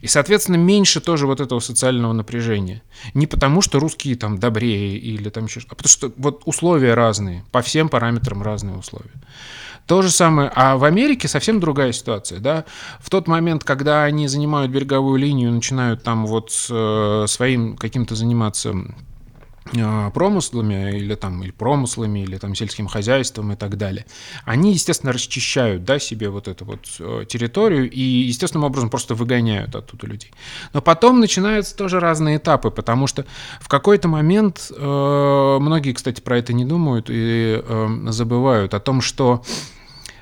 И, 0.00 0.06
соответственно, 0.06 0.56
меньше 0.56 1.00
тоже 1.00 1.26
вот 1.26 1.40
этого 1.40 1.60
социального 1.60 2.12
напряжения. 2.12 2.82
Не 3.14 3.26
потому, 3.26 3.62
что 3.62 3.80
русские 3.80 4.16
там 4.16 4.38
добрее 4.38 4.96
или 4.98 5.28
там 5.30 5.46
еще 5.46 5.60
а 5.68 5.74
потому 5.74 5.88
что 5.88 6.12
вот 6.16 6.42
условия 6.44 6.94
разные, 6.94 7.44
по 7.50 7.62
всем 7.62 7.88
параметрам 7.88 8.42
разные 8.42 8.76
условия. 8.76 9.10
То 9.86 10.02
же 10.02 10.10
самое, 10.10 10.52
а 10.54 10.76
в 10.76 10.84
Америке 10.84 11.28
совсем 11.28 11.60
другая 11.60 11.92
ситуация, 11.92 12.40
да. 12.40 12.66
В 13.00 13.08
тот 13.08 13.26
момент, 13.26 13.64
когда 13.64 14.04
они 14.04 14.28
занимают 14.28 14.70
береговую 14.70 15.18
линию, 15.18 15.50
начинают 15.50 16.02
там 16.02 16.26
вот 16.26 16.50
э, 16.68 17.24
своим 17.26 17.74
каким-то 17.76 18.14
заниматься 18.14 18.74
промыслами 20.14 20.96
или 20.96 21.14
там 21.14 21.42
или 21.42 21.50
промыслами 21.50 22.20
или 22.20 22.36
там 22.38 22.54
сельским 22.54 22.86
хозяйством 22.86 23.52
и 23.52 23.56
так 23.56 23.76
далее. 23.76 24.06
Они 24.44 24.72
естественно 24.72 25.12
расчищают 25.12 25.84
да 25.84 25.98
себе 25.98 26.30
вот 26.30 26.48
эту 26.48 26.64
вот 26.64 26.86
э, 26.98 27.24
территорию 27.28 27.90
и 27.90 28.00
естественным 28.00 28.64
образом 28.64 28.90
просто 28.90 29.14
выгоняют 29.14 29.74
оттуда 29.74 30.06
людей. 30.06 30.32
Но 30.72 30.80
потом 30.80 31.20
начинаются 31.20 31.76
тоже 31.76 32.00
разные 32.00 32.38
этапы 32.38 32.70
потому 32.70 33.06
что 33.06 33.26
в 33.60 33.68
какой-то 33.68 34.08
момент 34.08 34.70
э, 34.70 35.58
многие 35.60 35.92
кстати 35.92 36.20
про 36.20 36.38
это 36.38 36.52
не 36.52 36.64
думают 36.64 37.10
и 37.10 37.62
э, 37.62 37.88
забывают 38.08 38.74
о 38.74 38.80
том 38.80 39.00
что 39.00 39.42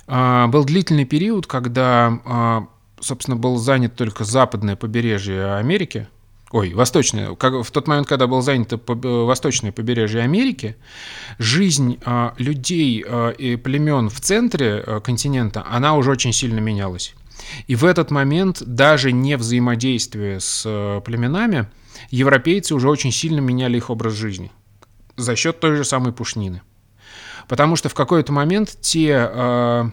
э, 0.06 0.47
был 0.48 0.64
длительный 0.64 1.05
период 1.05 1.47
когда 1.47 2.18
э, 2.24 2.77
собственно 3.01 3.36
был 3.36 3.56
занят 3.56 3.94
только 3.94 4.24
западное 4.24 4.77
побережье 4.77 5.55
Америки 5.56 6.09
ой, 6.51 6.74
восточное, 6.74 7.35
как, 7.35 7.64
в 7.64 7.70
тот 7.70 7.89
момент, 7.89 8.06
когда 8.06 8.27
было 8.27 8.43
занято 8.43 8.78
по, 8.78 8.93
э, 8.93 9.24
восточное 9.24 9.73
побережье 9.73 10.23
Америки, 10.23 10.77
жизнь 11.39 11.98
э, 12.05 12.31
людей 12.39 13.05
э, 13.06 13.35
и 13.36 13.56
племен 13.56 14.09
в 14.10 14.20
центре 14.20 14.82
э, 14.86 15.01
континента, 15.01 15.64
она 15.68 15.94
уже 15.94 16.10
очень 16.10 16.32
сильно 16.32 16.59
менялась. 16.59 17.14
И 17.66 17.74
в 17.74 17.85
этот 17.85 18.10
момент, 18.10 18.62
даже 18.64 19.12
не 19.12 19.36
взаимодействуя 19.36 20.39
с 20.39 20.62
э, 20.64 21.01
племенами, 21.05 21.68
европейцы 22.10 22.74
уже 22.74 22.89
очень 22.89 23.12
сильно 23.12 23.40
меняли 23.40 23.77
их 23.77 23.90
образ 23.90 24.14
жизни 24.14 24.51
за 25.16 25.35
счет 25.36 25.60
той 25.60 25.77
же 25.77 25.85
самой 25.85 26.12
пушнины. 26.12 26.62
Потому 27.48 27.77
что 27.77 27.89
в 27.89 27.94
какой-то 27.94 28.32
момент 28.32 28.77
те 28.81 29.28
э, 29.31 29.90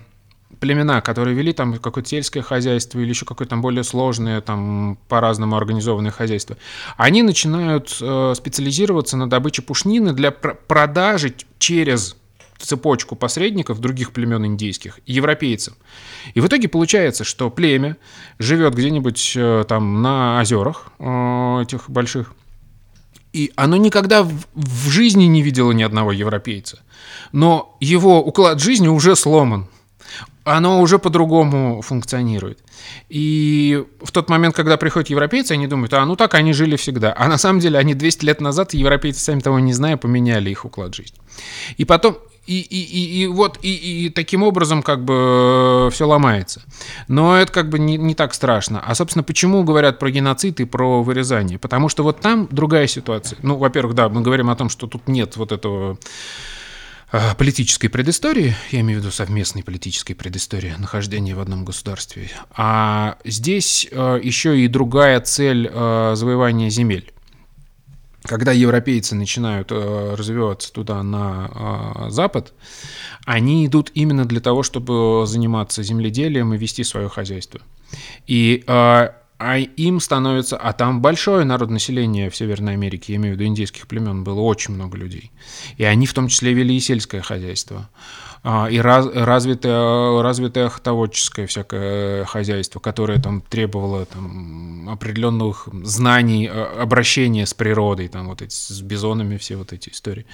племена, 0.59 1.01
которые 1.01 1.35
вели 1.35 1.53
там 1.53 1.77
какое-то 1.77 2.09
сельское 2.09 2.41
хозяйство 2.41 2.99
или 2.99 3.09
еще 3.09 3.25
какое-то 3.25 3.51
там 3.51 3.61
более 3.61 3.83
сложное, 3.83 4.41
там 4.41 4.97
по-разному 5.07 5.55
организованное 5.55 6.11
хозяйство, 6.11 6.57
они 6.97 7.23
начинают 7.23 7.97
э, 8.01 8.33
специализироваться 8.35 9.17
на 9.17 9.29
добыче 9.29 9.61
пушнины 9.61 10.13
для 10.13 10.31
пр- 10.31 10.57
продажи 10.67 11.33
через 11.59 12.15
цепочку 12.57 13.15
посредников 13.15 13.79
других 13.79 14.13
племен 14.13 14.45
индейских, 14.45 14.99
европейцам. 15.05 15.75
И 16.33 16.39
в 16.39 16.47
итоге 16.47 16.67
получается, 16.67 17.23
что 17.23 17.49
племя 17.49 17.97
живет 18.39 18.75
где-нибудь 18.75 19.33
э, 19.35 19.65
там 19.67 20.01
на 20.01 20.39
озерах 20.39 20.87
э, 20.99 21.61
этих 21.63 21.89
больших, 21.89 22.33
и 23.33 23.51
оно 23.55 23.77
никогда 23.77 24.23
в, 24.23 24.45
в 24.53 24.89
жизни 24.89 25.25
не 25.25 25.41
видело 25.41 25.71
ни 25.71 25.83
одного 25.83 26.11
европейца. 26.11 26.79
Но 27.31 27.75
его 27.79 28.23
уклад 28.23 28.61
жизни 28.61 28.87
уже 28.87 29.15
сломан 29.15 29.67
оно 30.43 30.81
уже 30.81 30.99
по-другому 30.99 31.81
функционирует. 31.81 32.59
И 33.09 33.83
в 34.01 34.11
тот 34.11 34.29
момент, 34.29 34.55
когда 34.55 34.77
приходят 34.77 35.09
европейцы, 35.09 35.53
они 35.53 35.67
думают, 35.67 35.93
а 35.93 36.05
ну 36.05 36.15
так 36.15 36.33
они 36.33 36.53
жили 36.53 36.75
всегда. 36.75 37.13
А 37.17 37.27
на 37.27 37.37
самом 37.37 37.59
деле 37.59 37.79
они 37.79 37.93
200 37.93 38.25
лет 38.25 38.41
назад, 38.41 38.73
европейцы, 38.73 39.19
сами 39.19 39.39
того 39.39 39.59
не 39.59 39.73
зная, 39.73 39.97
поменяли 39.97 40.49
их 40.49 40.65
уклад 40.65 40.93
жизни. 40.95 41.17
И 41.77 41.85
потом, 41.85 42.17
и, 42.45 42.59
и, 42.59 42.83
и, 42.83 43.23
и 43.23 43.27
вот, 43.27 43.57
и, 43.61 44.05
и 44.05 44.09
таким 44.09 44.43
образом 44.43 44.83
как 44.83 45.05
бы 45.05 45.89
все 45.93 46.05
ломается. 46.05 46.61
Но 47.07 47.37
это 47.37 47.51
как 47.51 47.69
бы 47.69 47.79
не, 47.79 47.97
не 47.97 48.13
так 48.13 48.33
страшно. 48.33 48.83
А, 48.85 48.95
собственно, 48.95 49.23
почему 49.23 49.63
говорят 49.63 49.97
про 49.97 50.11
геноцид 50.11 50.59
и 50.59 50.65
про 50.65 51.03
вырезание? 51.03 51.57
Потому 51.57 51.87
что 51.87 52.03
вот 52.03 52.19
там 52.19 52.49
другая 52.51 52.87
ситуация. 52.87 53.39
Ну, 53.43 53.55
во-первых, 53.55 53.95
да, 53.95 54.09
мы 54.09 54.21
говорим 54.21 54.49
о 54.49 54.55
том, 54.57 54.69
что 54.69 54.87
тут 54.87 55.07
нет 55.07 55.37
вот 55.37 55.53
этого 55.53 55.93
Э, 55.93 55.95
политической 57.37 57.89
предыстории, 57.89 58.55
я 58.71 58.79
имею 58.81 58.99
в 58.99 59.03
виду 59.03 59.11
совместной 59.11 59.63
политической 59.63 60.13
предыстории 60.15 60.73
нахождения 60.77 61.35
в 61.35 61.39
одном 61.39 61.63
государстве, 61.65 62.29
а 62.55 63.17
здесь 63.23 63.87
э, 63.91 64.19
еще 64.23 64.59
и 64.59 64.67
другая 64.67 65.19
цель 65.21 65.69
э, 65.71 66.13
завоевания 66.15 66.69
земель. 66.69 67.13
когда 68.23 68.51
европейцы 68.51 69.15
начинают 69.15 69.71
э, 69.71 70.15
развиваться 70.17 70.71
туда 70.71 71.03
на 71.03 72.05
э, 72.07 72.09
запад, 72.09 72.53
они 73.25 73.65
идут 73.65 73.91
именно 73.93 74.25
для 74.25 74.39
того, 74.39 74.63
чтобы 74.63 75.25
заниматься 75.27 75.83
земледелием 75.83 76.53
и 76.53 76.57
вести 76.57 76.83
свое 76.83 77.09
хозяйство. 77.09 77.61
И 78.27 78.63
э, 78.65 79.09
а 79.37 79.57
им 79.57 79.99
становится... 79.99 80.57
А 80.57 80.73
там 80.73 81.01
большое 81.01 81.45
народонаселение 81.45 82.29
в 82.29 82.35
Северной 82.35 82.73
Америке, 82.73 83.13
я 83.13 83.17
имею 83.17 83.35
в 83.35 83.39
виду 83.39 83.47
индейских 83.47 83.87
племен, 83.87 84.23
было 84.23 84.41
очень 84.41 84.73
много 84.73 84.97
людей. 84.97 85.31
И 85.77 85.83
они 85.83 86.05
в 86.05 86.13
том 86.13 86.27
числе 86.27 86.53
вели 86.53 86.75
и 86.75 86.79
сельское 86.79 87.21
хозяйство. 87.21 87.89
А, 88.43 88.67
и 88.69 88.77
раз, 88.77 89.07
развитое, 89.13 90.21
развитое 90.21 90.65
охотоводческое 90.67 91.47
всякое 91.47 92.25
хозяйство, 92.25 92.79
которое 92.79 93.21
там 93.21 93.41
требовало 93.41 94.05
там, 94.05 94.89
определенных 94.89 95.69
знаний, 95.83 96.49
а, 96.51 96.81
обращения 96.81 97.45
с 97.45 97.53
природой, 97.53 98.09
там 98.09 98.27
вот 98.27 98.41
эти, 98.41 98.53
с 98.53 98.81
бизонами, 98.81 99.37
все 99.37 99.55
вот 99.55 99.71
эти 99.71 99.89
истории. 99.89 100.25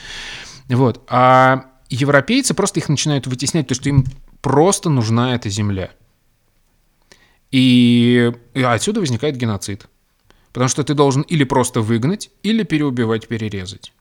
Вот. 0.68 1.04
А 1.08 1.66
европейцы 1.90 2.54
просто 2.54 2.80
их 2.80 2.90
начинают 2.90 3.28
вытеснять, 3.28 3.68
то 3.68 3.76
что 3.76 3.90
им 3.90 4.06
просто 4.42 4.90
нужна 4.90 5.36
эта 5.36 5.50
земля. 5.50 5.92
И, 7.52 8.32
отсюда 8.54 9.00
возникает 9.00 9.38
геноцид. 9.38 9.88
Потому 10.54 10.70
что 10.70 10.84
ты 10.84 10.94
должен 10.94 11.22
или 11.24 11.44
просто 11.44 11.82
выгнать, 11.82 12.30
или 12.44 12.64
переубивать, 12.64 13.28
перерезать. 13.28 13.94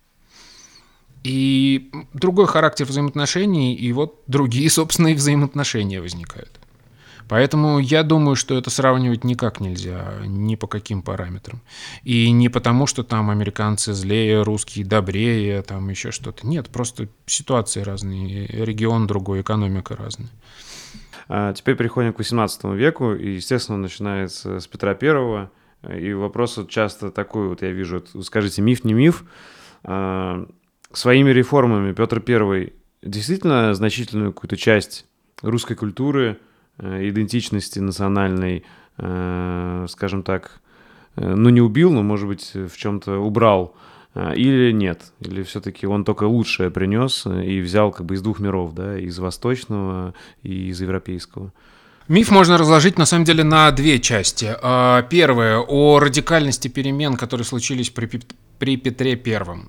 И 1.24 1.90
другой 2.12 2.46
характер 2.46 2.86
взаимоотношений, 2.86 3.74
и 3.74 3.92
вот 3.92 4.22
другие 4.26 4.70
собственные 4.78 5.14
взаимоотношения 5.14 6.00
возникают. 6.00 6.50
Поэтому 7.28 7.78
я 7.78 8.02
думаю, 8.02 8.36
что 8.36 8.56
это 8.56 8.70
сравнивать 8.70 9.22
никак 9.22 9.60
нельзя, 9.60 10.14
ни 10.24 10.54
по 10.54 10.66
каким 10.66 11.02
параметрам. 11.02 11.60
И 12.02 12.30
не 12.30 12.48
потому, 12.48 12.86
что 12.86 13.02
там 13.04 13.28
американцы 13.28 13.92
злее, 13.92 14.42
русские 14.42 14.86
добрее, 14.86 15.60
там 15.60 15.90
еще 15.90 16.10
что-то. 16.10 16.46
Нет, 16.46 16.70
просто 16.70 17.08
ситуации 17.26 17.82
разные, 17.82 18.46
регион 18.46 19.06
другой, 19.06 19.42
экономика 19.42 19.94
разная. 19.94 20.30
А 21.28 21.52
теперь 21.52 21.76
переходим 21.76 22.12
к 22.12 22.18
18 22.18 22.64
веку, 22.74 23.14
и, 23.14 23.34
естественно, 23.34 23.78
начинается 23.78 24.60
с 24.60 24.66
Петра 24.66 24.94
Первого. 24.94 25.50
И 25.88 26.12
вопрос 26.12 26.56
вот 26.56 26.70
часто 26.70 27.10
такой, 27.10 27.48
вот 27.48 27.62
я 27.62 27.70
вижу, 27.70 28.02
скажите, 28.22 28.62
миф, 28.62 28.84
не 28.84 28.94
миф, 28.94 29.24
а, 29.84 30.46
своими 30.92 31.30
реформами 31.30 31.92
Петр 31.92 32.22
I 32.26 32.72
действительно 33.02 33.74
значительную 33.74 34.32
какую-то 34.32 34.56
часть 34.56 35.06
русской 35.42 35.74
культуры, 35.74 36.38
э, 36.78 37.08
идентичности 37.08 37.78
национальной, 37.78 38.64
э, 38.96 39.86
скажем 39.88 40.22
так, 40.22 40.60
э, 41.16 41.34
ну 41.34 41.50
не 41.50 41.60
убил, 41.60 41.92
но, 41.92 42.02
может 42.02 42.26
быть, 42.26 42.52
в 42.54 42.76
чем-то 42.76 43.18
убрал, 43.18 43.76
или 44.34 44.72
нет? 44.72 45.12
Или 45.20 45.42
все-таки 45.42 45.86
он 45.86 46.04
только 46.04 46.24
лучшее 46.24 46.70
принес 46.70 47.26
и 47.26 47.60
взял 47.60 47.92
как 47.92 48.06
бы 48.06 48.14
из 48.14 48.22
двух 48.22 48.40
миров, 48.40 48.74
да, 48.74 48.98
из 48.98 49.18
восточного 49.18 50.14
и 50.42 50.68
из 50.68 50.80
европейского? 50.80 51.52
Миф 52.08 52.30
можно 52.30 52.56
разложить 52.56 52.96
на 52.96 53.04
самом 53.04 53.24
деле 53.24 53.44
на 53.44 53.70
две 53.70 53.98
части. 53.98 54.56
А, 54.62 55.02
первое 55.02 55.58
о 55.58 55.98
радикальности 55.98 56.68
перемен, 56.68 57.16
которые 57.16 57.44
случились 57.44 57.90
при 57.90 58.08
при 58.58 58.76
Петре 58.76 59.14
Первом. 59.14 59.68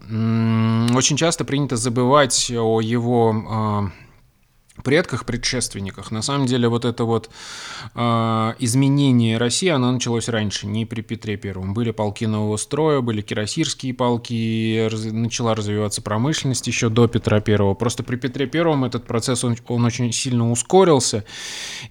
Очень 0.96 1.16
часто 1.16 1.46
принято 1.46 1.76
забывать 1.76 2.52
о 2.56 2.82
его 2.82 3.36
а, 3.48 3.92
предках, 4.84 5.26
предшественниках. 5.26 6.12
На 6.12 6.22
самом 6.22 6.46
деле 6.46 6.68
вот 6.68 6.86
это 6.86 7.04
вот 7.04 7.30
э, 7.96 8.54
изменение 8.60 9.38
России, 9.38 9.70
оно 9.70 9.92
началось 9.92 10.30
раньше, 10.30 10.68
не 10.68 10.86
при 10.86 11.02
Петре 11.02 11.38
Первом. 11.38 11.74
Были 11.74 11.92
полки 11.92 12.26
нового 12.26 12.58
строя, 12.58 13.02
были 13.02 13.22
кирасирские 13.22 13.94
полки, 13.94 14.88
раз, 14.92 15.06
начала 15.06 15.56
развиваться 15.56 16.02
промышленность 16.02 16.68
еще 16.68 16.90
до 16.90 17.08
Петра 17.08 17.40
Первого. 17.40 17.74
Просто 17.74 18.04
при 18.04 18.16
Петре 18.16 18.48
Первом 18.48 18.86
этот 18.86 19.06
процесс, 19.06 19.44
он, 19.44 19.56
он 19.68 19.86
очень 19.86 20.12
сильно 20.12 20.52
ускорился 20.52 21.26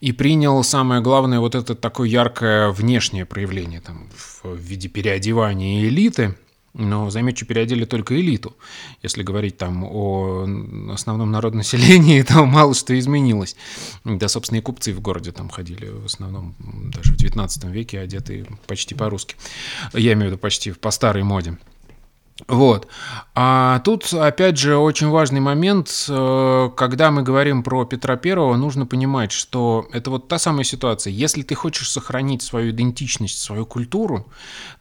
и 0.00 0.12
принял 0.12 0.62
самое 0.64 1.00
главное 1.00 1.40
вот 1.40 1.54
это 1.54 1.74
такое 1.74 2.08
яркое 2.08 2.70
внешнее 2.70 3.26
проявление 3.26 3.80
там, 3.80 4.08
в 4.42 4.56
виде 4.56 4.88
переодевания 4.88 5.84
элиты– 5.84 6.34
но, 6.74 7.10
замечу, 7.10 7.46
переодели 7.46 7.84
только 7.84 8.18
элиту. 8.20 8.56
Если 9.02 9.22
говорить 9.22 9.56
там 9.56 9.84
о 9.84 10.46
основном 10.92 11.30
народонаселении, 11.30 12.22
то 12.28 12.44
мало 12.44 12.74
что 12.74 12.98
изменилось. 12.98 13.56
Да, 14.04 14.28
собственно, 14.28 14.58
и 14.58 14.62
купцы 14.62 14.92
в 14.92 15.00
городе 15.00 15.32
там 15.32 15.48
ходили 15.48 15.86
в 15.88 16.06
основном 16.06 16.54
даже 16.92 17.12
в 17.12 17.16
19 17.16 17.64
веке 17.64 18.00
одеты 18.00 18.46
почти 18.66 18.94
по-русски. 18.94 19.36
Я 19.92 20.12
имею 20.12 20.30
в 20.30 20.32
виду 20.32 20.38
почти 20.38 20.72
по 20.72 20.90
старой 20.90 21.22
моде. 21.22 21.58
Вот. 22.46 22.86
А 23.34 23.80
тут, 23.80 24.12
опять 24.12 24.58
же, 24.58 24.76
очень 24.76 25.08
важный 25.08 25.40
момент, 25.40 26.06
э, 26.08 26.70
когда 26.76 27.10
мы 27.10 27.22
говорим 27.22 27.64
про 27.64 27.84
Петра 27.84 28.16
Первого, 28.16 28.56
нужно 28.56 28.86
понимать, 28.86 29.32
что 29.32 29.88
это 29.92 30.10
вот 30.10 30.28
та 30.28 30.38
самая 30.38 30.62
ситуация. 30.62 31.10
Если 31.10 31.42
ты 31.42 31.56
хочешь 31.56 31.90
сохранить 31.90 32.42
свою 32.42 32.70
идентичность, 32.70 33.40
свою 33.40 33.66
культуру, 33.66 34.30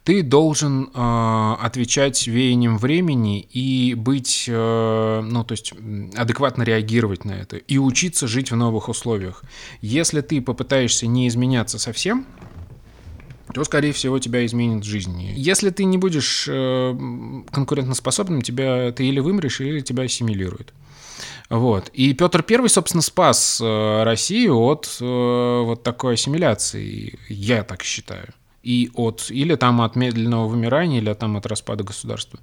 ты 0.04 0.22
должен 0.22 0.90
э, 0.94 1.56
отвечать 1.60 2.28
веянием 2.28 2.78
времени 2.78 3.40
и 3.40 3.94
быть, 3.94 4.44
э, 4.48 5.20
ну, 5.24 5.42
то 5.42 5.52
есть 5.52 5.72
адекватно 6.16 6.62
реагировать 6.62 7.24
на 7.24 7.32
это 7.32 7.56
и 7.56 7.76
учиться 7.78 8.28
жить 8.28 8.52
в 8.52 8.56
новых 8.56 8.88
условиях. 8.88 9.42
Если 9.80 10.20
ты 10.20 10.40
попытаешься 10.40 11.08
не 11.08 11.26
изменяться 11.26 11.78
совсем, 11.80 12.24
то, 13.52 13.64
скорее 13.64 13.92
всего, 13.92 14.18
тебя 14.18 14.44
изменит 14.46 14.84
жизнь. 14.84 15.20
Если 15.34 15.70
ты 15.70 15.84
не 15.84 15.98
будешь 15.98 16.46
э, 16.48 17.42
конкурентоспособным, 17.50 18.42
тебя, 18.42 18.92
ты 18.92 19.06
или 19.06 19.20
вымрешь, 19.20 19.60
или 19.60 19.80
тебя 19.80 20.04
ассимилируют. 20.04 20.72
Вот. 21.48 21.88
И 21.94 22.12
Петр 22.12 22.44
I, 22.48 22.68
собственно, 22.68 23.02
спас 23.02 23.60
э, 23.62 24.02
Россию 24.02 24.58
от 24.58 24.98
э, 25.00 25.62
вот 25.64 25.82
такой 25.82 26.14
ассимиляции, 26.14 27.18
я 27.28 27.64
так 27.64 27.82
считаю. 27.82 28.28
И 28.62 28.90
от, 28.94 29.30
или 29.30 29.54
там 29.54 29.80
от 29.80 29.96
медленного 29.96 30.46
вымирания, 30.46 30.98
или 30.98 31.12
там 31.14 31.36
от 31.36 31.46
распада 31.46 31.84
государства. 31.84 32.38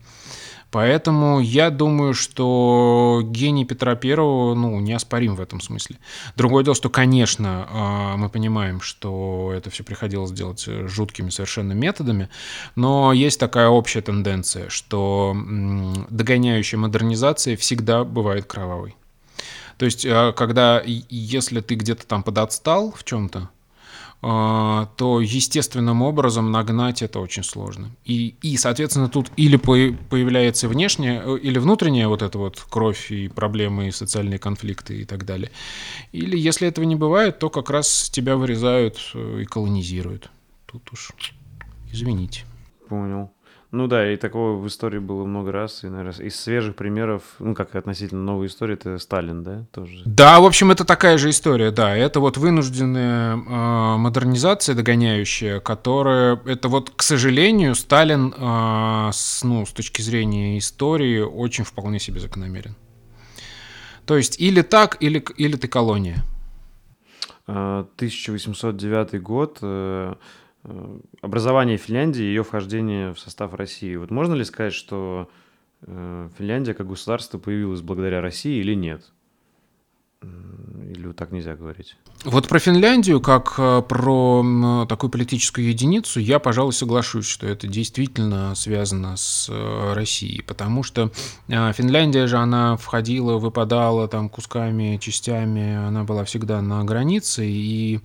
Поэтому 0.76 1.40
я 1.40 1.70
думаю, 1.70 2.14
что 2.14 3.22
гений 3.24 3.64
Петра 3.64 3.96
Первого, 3.96 4.56
ну, 4.56 4.78
неоспорим 4.82 5.36
в 5.36 5.40
этом 5.40 5.62
смысле. 5.62 5.96
Другое 6.36 6.66
дело, 6.66 6.76
что, 6.76 6.90
конечно, 6.90 7.66
а, 7.72 8.18
мы 8.18 8.28
понимаем, 8.28 8.82
что 8.82 9.54
это 9.56 9.70
все 9.70 9.86
приходилось 9.86 10.32
делать 10.32 10.68
жуткими 10.68 11.30
совершенно 11.30 11.72
методами, 11.72 12.28
но 12.76 13.14
есть 13.14 13.40
такая 13.40 13.70
общая 13.70 14.02
тенденция, 14.02 14.68
что 14.68 15.34
догоняющая 16.10 16.78
модернизация 16.78 17.56
всегда 17.56 18.04
бывает 18.04 18.44
кровавой. 18.44 18.98
То 19.78 19.86
есть, 19.86 20.06
а, 20.06 20.34
когда, 20.34 20.84
если 20.86 21.62
ты 21.62 21.76
где-то 21.76 22.06
там 22.06 22.22
подотстал 22.22 22.92
в 22.92 23.06
чем-то, 23.06 23.48
то 24.22 25.22
естественным 25.22 26.02
образом 26.02 26.52
нагнать 26.52 27.04
это 27.04 27.20
очень 27.20 27.44
сложно. 27.44 27.92
И, 28.06 28.36
и 28.42 28.58
соответственно, 28.58 29.08
тут 29.08 29.32
или 29.38 29.56
появляется 29.58 30.68
внешняя, 30.68 31.22
э, 31.24 31.38
или 31.38 31.60
внутренняя 31.60 32.08
вот 32.08 32.24
эта 32.24 32.40
вот 32.40 32.60
кровь 32.70 33.12
и 33.12 33.28
проблемы, 33.28 33.90
и 33.90 33.92
социальные 33.92 34.40
конфликты 34.40 35.02
и 35.02 35.06
так 35.06 35.26
далее. 35.26 35.52
Или 36.12 36.40
если 36.40 36.68
этого 36.68 36.86
не 36.86 36.96
бывает, 36.96 37.38
то 37.38 37.50
как 37.52 37.70
раз 37.70 38.10
тебя 38.10 38.36
вырезают 38.36 38.98
э, 39.14 39.42
и 39.44 39.46
колонизируют. 39.46 40.32
Тут 40.66 40.92
уж 40.92 41.12
извините. 41.92 42.46
Понял. 42.90 43.35
Ну 43.76 43.88
да, 43.88 44.10
и 44.14 44.16
такого 44.16 44.58
в 44.58 44.66
истории 44.68 45.00
было 45.00 45.26
много 45.26 45.52
раз. 45.52 45.84
И, 45.84 45.88
наверное, 45.88 46.26
из 46.26 46.40
свежих 46.40 46.78
примеров, 46.78 47.24
ну 47.40 47.54
как 47.54 47.76
относительно 47.76 48.24
новой 48.24 48.48
истории, 48.48 48.76
это 48.76 48.98
Сталин, 49.00 49.44
да, 49.44 49.66
тоже? 49.74 50.02
Да, 50.06 50.40
в 50.40 50.46
общем, 50.46 50.72
это 50.72 50.86
такая 50.86 51.18
же 51.18 51.30
история, 51.30 51.72
да. 51.72 51.94
Это 51.94 52.22
вот 52.22 52.38
вынужденная 52.38 53.36
э, 53.36 53.98
модернизация 53.98 54.76
догоняющая, 54.76 55.60
которая, 55.60 56.40
это 56.46 56.70
вот, 56.70 56.92
к 56.96 57.02
сожалению, 57.04 57.76
Сталин, 57.76 58.34
э, 58.38 59.10
с, 59.12 59.44
ну, 59.44 59.66
с 59.66 59.74
точки 59.74 60.02
зрения 60.02 60.58
истории, 60.58 61.20
очень 61.20 61.66
вполне 61.66 62.00
себе 62.00 62.22
закономерен. 62.22 62.78
То 64.06 64.16
есть 64.16 64.40
или 64.40 64.62
так, 64.62 64.96
или, 65.02 65.22
или 65.36 65.58
ты 65.58 65.68
колония. 65.68 66.24
1809 67.48 69.14
а, 69.14 69.20
год 69.20 69.58
э, 69.62 70.14
образование 71.22 71.78
Финляндии 71.78 72.24
и 72.24 72.28
ее 72.28 72.44
вхождение 72.44 73.14
в 73.14 73.20
состав 73.20 73.54
России. 73.54 73.96
Вот 73.96 74.12
можно 74.12 74.34
ли 74.34 74.44
сказать, 74.44 74.74
что 74.74 75.30
э, 75.82 76.30
Финляндия 76.38 76.74
как 76.74 76.88
государство 76.88 77.38
появилась 77.38 77.82
благодаря 77.82 78.22
России 78.22 78.60
или 78.60 78.74
нет? 78.74 79.12
Или 80.22 81.12
так 81.14 81.32
нельзя 81.32 81.56
говорить? 81.56 81.96
Вот 82.24 82.48
про 82.48 82.60
Финляндию, 82.60 83.22
как 83.22 83.56
э, 83.58 83.84
про 83.88 84.86
такую 84.88 85.12
политическую 85.12 85.68
единицу, 85.68 86.20
я, 86.20 86.40
пожалуй, 86.40 86.74
соглашусь, 86.74 87.28
что 87.28 87.46
это 87.48 87.68
действительно 87.68 88.56
связано 88.56 89.16
с 89.18 89.48
э, 89.50 89.94
Россией, 89.94 90.42
потому 90.42 90.84
что 90.84 91.12
э, 91.48 91.74
Финляндия 91.74 92.28
же, 92.28 92.38
она 92.38 92.78
входила, 92.78 93.38
выпадала 93.38 94.08
там 94.08 94.30
кусками, 94.30 94.98
частями, 94.98 95.76
она 95.76 96.04
была 96.04 96.24
всегда 96.24 96.62
на 96.62 96.84
границе 96.84 97.46
и 97.48 98.00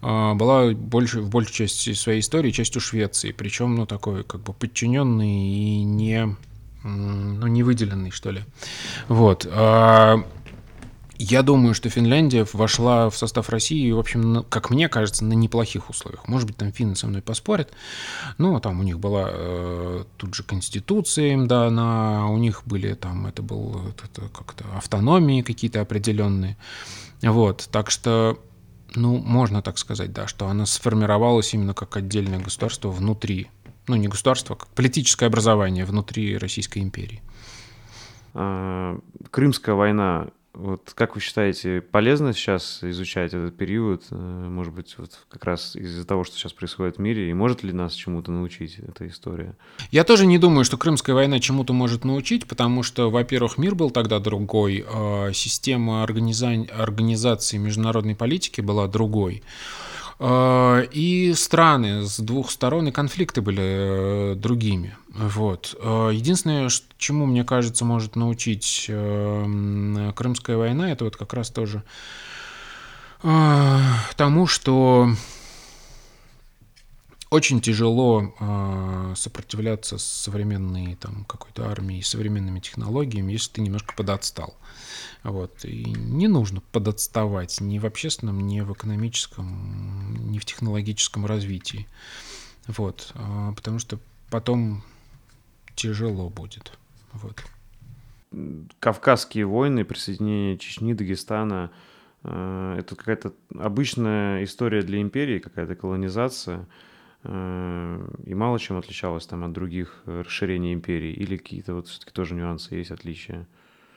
была 0.00 0.72
больше, 0.72 1.20
в 1.20 1.30
большей 1.30 1.54
части 1.54 1.92
своей 1.94 2.20
истории 2.20 2.50
частью 2.50 2.80
Швеции, 2.80 3.32
причем, 3.32 3.74
ну, 3.74 3.86
такой 3.86 4.22
как 4.22 4.42
бы 4.42 4.52
подчиненный 4.52 5.28
и 5.28 5.82
не 5.82 6.36
ну, 6.84 7.46
не 7.48 7.64
выделенный, 7.64 8.12
что 8.12 8.30
ли. 8.30 8.42
Вот. 9.08 9.44
Я 11.18 11.42
думаю, 11.42 11.74
что 11.74 11.88
Финляндия 11.88 12.46
вошла 12.52 13.08
в 13.08 13.16
состав 13.16 13.48
России, 13.48 13.90
в 13.90 13.98
общем, 13.98 14.44
как 14.50 14.70
мне 14.70 14.88
кажется, 14.88 15.24
на 15.24 15.32
неплохих 15.32 15.88
условиях. 15.88 16.28
Может 16.28 16.46
быть, 16.46 16.56
там 16.58 16.72
финны 16.72 16.94
со 16.94 17.06
мной 17.06 17.22
поспорят. 17.22 17.72
Но 18.36 18.60
там 18.60 18.80
у 18.80 18.82
них 18.82 18.98
была 18.98 19.28
э, 19.30 20.04
тут 20.18 20.34
же 20.34 20.42
конституция 20.42 21.32
им 21.32 21.48
дана, 21.48 22.28
у 22.28 22.36
них 22.36 22.62
были 22.66 22.92
там, 22.94 23.26
это 23.26 23.42
был 23.42 23.80
это, 23.88 24.28
как-то 24.28 24.64
автономии 24.76 25.40
какие-то 25.40 25.80
определенные. 25.80 26.58
Вот, 27.22 27.66
так 27.72 27.90
что, 27.90 28.38
ну, 28.94 29.16
можно 29.16 29.62
так 29.62 29.78
сказать, 29.78 30.12
да, 30.12 30.26
что 30.26 30.48
она 30.48 30.66
сформировалась 30.66 31.54
именно 31.54 31.72
как 31.72 31.96
отдельное 31.96 32.40
государство 32.40 32.90
внутри, 32.90 33.48
ну, 33.86 33.96
не 33.96 34.08
государство, 34.08 34.54
а 34.54 34.58
как 34.58 34.68
политическое 34.68 35.26
образование 35.26 35.86
внутри 35.86 36.36
Российской 36.36 36.80
империи. 36.80 37.22
А, 38.34 38.98
Крымская 39.30 39.74
война 39.74 40.28
вот 40.56 40.92
как 40.94 41.14
вы 41.14 41.20
считаете, 41.20 41.82
полезно 41.82 42.32
сейчас 42.32 42.78
изучать 42.82 43.34
этот 43.34 43.56
период, 43.56 44.04
э, 44.10 44.14
может 44.16 44.72
быть, 44.72 44.94
вот 44.96 45.10
как 45.28 45.44
раз 45.44 45.76
из-за 45.76 46.06
того, 46.06 46.24
что 46.24 46.36
сейчас 46.36 46.54
происходит 46.54 46.96
в 46.96 46.98
мире, 47.00 47.28
и 47.30 47.34
может 47.34 47.62
ли 47.62 47.72
нас 47.72 47.92
чему-то 47.92 48.32
научить 48.32 48.78
эта 48.78 49.06
история? 49.06 49.54
Я 49.90 50.04
тоже 50.04 50.26
не 50.26 50.38
думаю, 50.38 50.64
что 50.64 50.78
Крымская 50.78 51.14
война 51.14 51.40
чему-то 51.40 51.74
может 51.74 52.04
научить, 52.04 52.46
потому 52.48 52.82
что, 52.82 53.10
во-первых, 53.10 53.58
мир 53.58 53.74
был 53.74 53.90
тогда 53.90 54.18
другой, 54.18 54.84
а 54.88 55.30
система 55.32 56.02
организа... 56.02 56.48
организации 56.72 57.58
международной 57.58 58.16
политики 58.16 58.62
была 58.62 58.88
другой. 58.88 59.42
А, 60.18 60.80
и 60.80 61.34
страны 61.34 62.06
с 62.06 62.18
двух 62.18 62.50
сторон 62.50 62.88
и 62.88 62.92
конфликты 62.92 63.42
были 63.42 64.32
э, 64.32 64.34
другими. 64.34 64.96
Вот. 65.08 65.74
А, 65.80 66.08
единственное, 66.08 66.70
чему, 66.96 67.26
мне 67.26 67.44
кажется, 67.44 67.84
может 67.84 68.16
научить 68.16 68.86
э, 68.88 70.12
Крымская 70.14 70.56
война, 70.56 70.90
это 70.90 71.04
вот 71.04 71.16
как 71.16 71.32
раз 71.34 71.50
тоже 71.50 71.82
тому, 73.22 74.46
что 74.46 75.08
очень 77.30 77.60
тяжело 77.60 78.34
э, 78.38 79.12
сопротивляться 79.16 79.98
современной 79.98 80.94
там 80.94 81.24
какой-то 81.24 81.68
армии, 81.68 82.00
современными 82.00 82.60
технологиями, 82.60 83.32
если 83.32 83.52
ты 83.52 83.60
немножко 83.62 83.94
подотстал. 83.96 84.56
Вот. 85.24 85.64
И 85.64 85.84
не 85.84 86.28
нужно 86.28 86.60
подотставать 86.72 87.60
ни 87.60 87.80
в 87.80 87.86
общественном, 87.86 88.46
ни 88.46 88.60
в 88.60 88.72
экономическом, 88.72 90.30
ни 90.30 90.38
в 90.38 90.44
технологическом 90.44 91.26
развитии. 91.26 91.88
Вот. 92.68 93.12
Э, 93.14 93.52
потому 93.56 93.80
что 93.80 93.98
потом 94.30 94.84
тяжело 95.74 96.28
будет. 96.30 96.78
Вот. 97.12 97.44
Кавказские 98.78 99.46
войны, 99.46 99.84
присоединение 99.84 100.58
Чечни, 100.58 100.92
Дагестана 100.92 101.72
э, 102.22 102.76
это 102.78 102.94
какая-то 102.94 103.32
обычная 103.58 104.44
история 104.44 104.82
для 104.82 105.00
империи, 105.00 105.40
какая-то 105.40 105.74
колонизация– 105.74 106.68
и 107.24 108.34
мало 108.34 108.58
чем 108.58 108.76
отличалась 108.78 109.26
там 109.26 109.44
от 109.44 109.52
других 109.52 110.02
расширений 110.06 110.72
империи? 110.72 111.12
Или 111.12 111.36
какие-то 111.36 111.74
вот 111.74 111.88
все-таки 111.88 112.12
тоже 112.12 112.34
нюансы 112.34 112.74
есть, 112.74 112.90
отличия? 112.90 113.46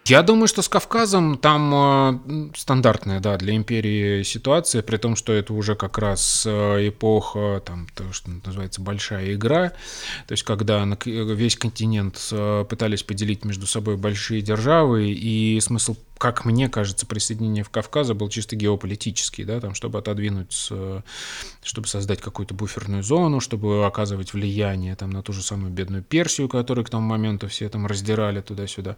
Я 0.10 0.24
думаю, 0.24 0.48
что 0.48 0.64
с 0.64 0.70
Кавказом 0.70 1.38
там 1.38 1.72
э, 1.74 2.50
стандартная, 2.56 3.20
да, 3.20 3.38
для 3.38 3.56
империи 3.56 4.24
ситуация, 4.24 4.82
при 4.82 4.98
том, 4.98 5.16
что 5.16 5.34
это 5.34 5.54
уже 5.54 5.76
как 5.76 6.00
раз 6.00 6.46
э, 6.48 6.88
эпоха, 6.88 7.62
там, 7.64 7.88
то, 7.94 8.12
что 8.12 8.32
называется 8.44 8.82
большая 8.82 9.36
игра, 9.36 9.70
то 10.26 10.32
есть 10.32 10.42
когда 10.42 10.84
весь 11.06 11.56
континент 11.56 12.18
э, 12.32 12.66
пытались 12.68 13.04
поделить 13.04 13.46
между 13.46 13.68
собой 13.68 13.98
большие 13.98 14.42
державы, 14.42 15.12
и 15.12 15.60
смысл 15.62 15.96
как 16.20 16.46
мне 16.46 16.70
кажется, 16.70 17.06
присоединение 17.06 17.64
в 17.64 17.70
Кавказа 17.70 18.14
был 18.14 18.30
чисто 18.30 18.56
геополитический, 18.56 19.46
да, 19.46 19.60
там, 19.60 19.74
чтобы 19.74 19.98
отодвинуть, 20.00 20.70
чтобы 21.64 21.88
создать 21.88 22.22
какую-то 22.22 22.54
буферную 22.54 23.04
зону, 23.04 23.40
чтобы 23.40 23.86
оказывать 23.86 24.34
влияние 24.34 24.96
там, 24.96 25.10
на 25.10 25.24
ту 25.24 25.34
же 25.34 25.42
самую 25.42 25.72
бедную 25.72 26.04
Персию, 26.04 26.50
которую 26.50 26.86
к 26.86 26.90
тому 26.90 27.08
моменту 27.08 27.48
все 27.48 27.70
там 27.70 27.88
раздирали 27.88 28.42
туда-сюда. 28.42 28.98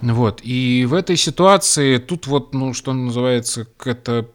Вот. 0.00 0.40
И 0.44 0.86
в 0.88 0.94
этой 0.94 1.16
ситуации 1.16 1.98
тут 1.98 2.28
вот, 2.28 2.54
ну, 2.54 2.72
что 2.72 2.92
называется, 2.92 3.66
это 3.84 4.28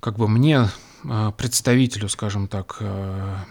как 0.00 0.18
бы 0.18 0.28
мне, 0.28 0.68
а, 1.04 1.32
представителю, 1.32 2.08
скажем 2.08 2.46
так, 2.46 2.76
а, 2.80 3.44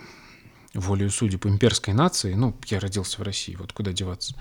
волею 0.76 1.10
судеб 1.10 1.46
имперской 1.46 1.94
нации, 1.94 2.34
ну, 2.34 2.56
я 2.68 2.80
родился 2.80 3.22
в 3.22 3.24
России, 3.24 3.56
вот 3.56 3.74
куда 3.74 3.92
деваться. 3.92 4.36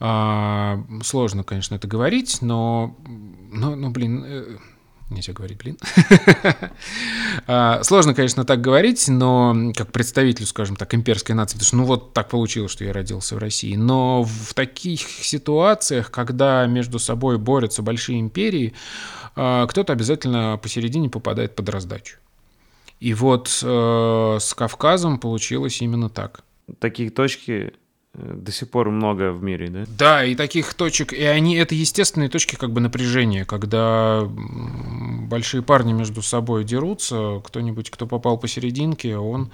А, 0.00 0.82
сложно, 1.02 1.44
конечно, 1.44 1.74
это 1.74 1.86
говорить, 1.86 2.42
но, 2.42 2.96
но, 3.52 3.76
но 3.76 3.90
блин, 3.90 4.24
э, 4.26 4.56
нельзя 5.10 5.32
говорить, 5.32 5.58
блин. 5.58 5.78
А, 7.48 7.82
сложно, 7.84 8.14
конечно, 8.14 8.44
так 8.44 8.60
говорить, 8.60 9.06
но 9.08 9.54
как 9.76 9.92
представителю, 9.92 10.46
скажем 10.46 10.74
так, 10.74 10.94
имперской 10.94 11.34
нации, 11.34 11.54
потому 11.54 11.66
что 11.66 11.76
ну 11.76 11.84
вот 11.84 12.12
так 12.12 12.28
получилось, 12.28 12.72
что 12.72 12.84
я 12.84 12.92
родился 12.92 13.36
в 13.36 13.38
России. 13.38 13.76
Но 13.76 14.24
в 14.24 14.54
таких 14.54 15.00
ситуациях, 15.00 16.10
когда 16.10 16.66
между 16.66 16.98
собой 16.98 17.38
борются 17.38 17.82
большие 17.82 18.18
империи, 18.18 18.74
а, 19.36 19.66
кто-то 19.66 19.92
обязательно 19.92 20.58
посередине 20.60 21.08
попадает 21.08 21.54
под 21.54 21.68
раздачу. 21.68 22.16
И 23.00 23.14
вот 23.14 23.60
э, 23.62 24.38
с 24.40 24.54
Кавказом 24.54 25.18
получилось 25.18 25.82
именно 25.82 26.08
так. 26.08 26.40
Такие 26.78 27.10
точки 27.10 27.74
э, 28.14 28.34
до 28.34 28.52
сих 28.52 28.70
пор 28.70 28.90
много 28.90 29.32
в 29.32 29.42
мире, 29.42 29.68
да? 29.68 29.84
Да, 29.98 30.24
и 30.24 30.34
таких 30.34 30.72
точек, 30.74 31.12
и 31.12 31.22
они, 31.22 31.56
это 31.56 31.74
естественные 31.74 32.30
точки 32.30 32.56
как 32.56 32.72
бы 32.72 32.80
напряжения, 32.80 33.44
когда 33.44 34.22
большие 34.26 35.62
парни 35.62 35.92
между 35.92 36.22
собой 36.22 36.64
дерутся, 36.64 37.42
кто-нибудь, 37.44 37.90
кто 37.90 38.06
попал 38.06 38.38
посерединке, 38.38 39.16
он 39.18 39.50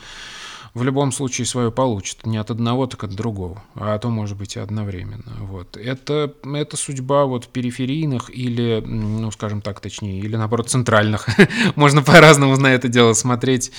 в 0.74 0.82
любом 0.85 1.12
случае 1.12 1.47
свое 1.47 1.70
получит. 1.70 2.24
Не 2.24 2.39
от 2.39 2.51
одного, 2.51 2.86
так 2.86 3.05
от 3.05 3.15
другого. 3.15 3.62
А 3.74 3.99
то, 3.99 4.09
может 4.09 4.39
быть, 4.39 4.57
и 4.57 4.61
одновременно. 4.61 5.36
Вот. 5.40 5.77
Это, 5.77 6.35
это 6.44 6.77
судьба 6.77 7.27
вот 7.27 7.49
периферийных 7.49 8.31
или, 8.35 8.82
ну, 8.85 9.31
скажем 9.31 9.61
так, 9.61 9.81
точнее, 9.81 10.20
или, 10.20 10.36
наоборот, 10.36 10.70
центральных. 10.70 11.28
Можно 11.77 12.03
по-разному 12.03 12.57
на 12.57 12.69
это 12.69 12.89
дело 12.89 13.12
смотреть 13.12 13.70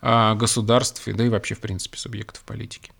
а, 0.00 0.34
государств, 0.36 1.02
да 1.06 1.24
и 1.24 1.28
вообще, 1.28 1.54
в 1.54 1.60
принципе, 1.60 1.98
субъектов 1.98 2.42
политики. 2.44 2.92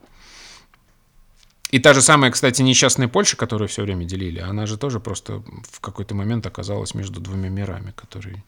И 1.71 1.79
та 1.79 1.93
же 1.93 2.01
самая, 2.01 2.31
кстати, 2.31 2.63
несчастная 2.63 3.09
Польша, 3.09 3.37
которую 3.37 3.69
все 3.69 3.83
время 3.83 4.05
делили, 4.05 4.41
она 4.41 4.65
же 4.67 4.79
тоже 4.79 5.01
просто 5.01 5.43
в 5.71 5.81
какой-то 5.81 6.15
момент 6.15 6.47
оказалась 6.47 6.95
между 6.95 7.21
двумя 7.21 7.51
мирами, 7.51 7.93
которые 7.95 8.43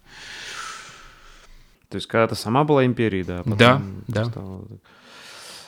то 1.90 1.96
есть, 1.96 2.06
когда 2.06 2.28
ты 2.28 2.36
сама 2.36 2.62
была 2.64 2.86
империей, 2.86 3.24
да? 3.24 3.42
Да, 3.44 3.82
да. 4.06 4.24
Стала... 4.24 4.64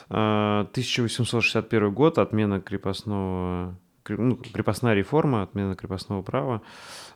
1861 0.07 1.83
а, 1.83 1.89
год, 1.89 2.17
отмена 2.17 2.61
крепостного, 2.61 3.75
ну, 4.07 4.35
крепостная 4.37 4.93
реформа, 4.93 5.43
отмена 5.43 5.75
крепостного 5.75 6.21
права. 6.21 6.61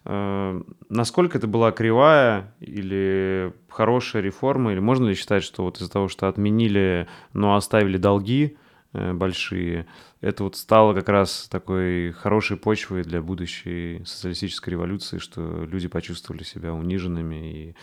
А, 0.04 0.62
насколько 0.90 1.38
это 1.38 1.48
была 1.48 1.72
кривая 1.72 2.54
или 2.60 3.54
хорошая 3.70 4.22
реформа, 4.22 4.74
или 4.74 4.80
можно 4.80 5.08
ли 5.08 5.16
считать, 5.16 5.44
что 5.44 5.64
вот 5.64 5.78
из-за 5.78 5.90
того, 5.90 6.10
что 6.10 6.28
отменили, 6.28 7.08
но 7.32 7.56
оставили 7.56 7.98
долги 7.98 8.58
э, 8.92 9.14
большие, 9.14 9.88
это 10.20 10.44
вот 10.44 10.56
стало 10.58 10.94
как 10.94 11.08
раз 11.08 11.48
такой 11.50 12.12
хорошей 12.12 12.58
почвой 12.58 13.04
для 13.04 13.22
будущей 13.22 14.02
социалистической 14.06 14.72
революции, 14.72 15.20
что 15.20 15.64
люди 15.64 15.88
почувствовали 15.88 16.44
себя 16.44 16.74
униженными 16.74 17.52
и 17.52 17.76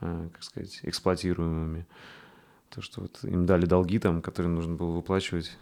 как 0.00 0.42
сказать, 0.42 0.80
эксплуатируемыми. 0.82 1.86
То, 2.70 2.82
что 2.82 3.02
вот 3.02 3.18
им 3.22 3.46
дали 3.46 3.66
долги 3.66 3.98
там, 3.98 4.20
которые 4.22 4.52
нужно 4.52 4.74
было 4.74 4.90
выплачивать 4.90 5.56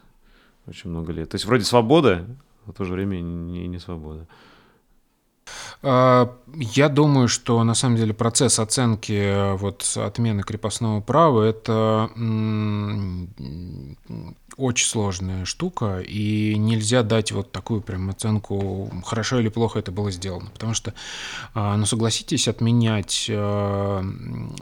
очень 0.67 0.91
много 0.91 1.13
лет. 1.13 1.31
То 1.31 1.37
есть 1.37 1.45
вроде 1.45 1.65
свобода, 1.65 2.27
а 2.67 2.73
в 2.73 2.75
то 2.75 2.85
же 2.85 2.93
время 2.93 3.21
не, 3.21 3.67
не 3.69 3.79
свобода. 3.79 4.27
А, 5.83 6.35
я 6.55 6.89
думаю, 6.89 7.29
что 7.29 7.63
на 7.65 7.75
самом 7.75 7.97
деле 7.97 8.15
процесс 8.15 8.59
оценки 8.59 9.13
э, 9.13 9.55
вот 9.55 9.97
отмены 9.97 10.43
крепостного 10.43 11.01
права 11.01 11.43
это 11.43 12.11
очень 14.57 14.87
сложная 14.87 15.45
штука, 15.45 16.01
и 16.01 16.57
нельзя 16.57 17.03
дать 17.03 17.31
вот 17.31 17.53
такую 17.53 17.83
прям 17.83 18.09
оценку, 18.09 18.91
хорошо 19.05 19.39
или 19.39 19.49
плохо 19.49 19.79
это 19.79 19.93
было 19.93 20.11
сделано. 20.11 20.51
Потому 20.51 20.73
что, 20.73 20.95
а, 21.53 21.77
ну 21.77 21.85
согласитесь, 21.85 22.49
отменять 22.49 23.27
а, 23.31 24.03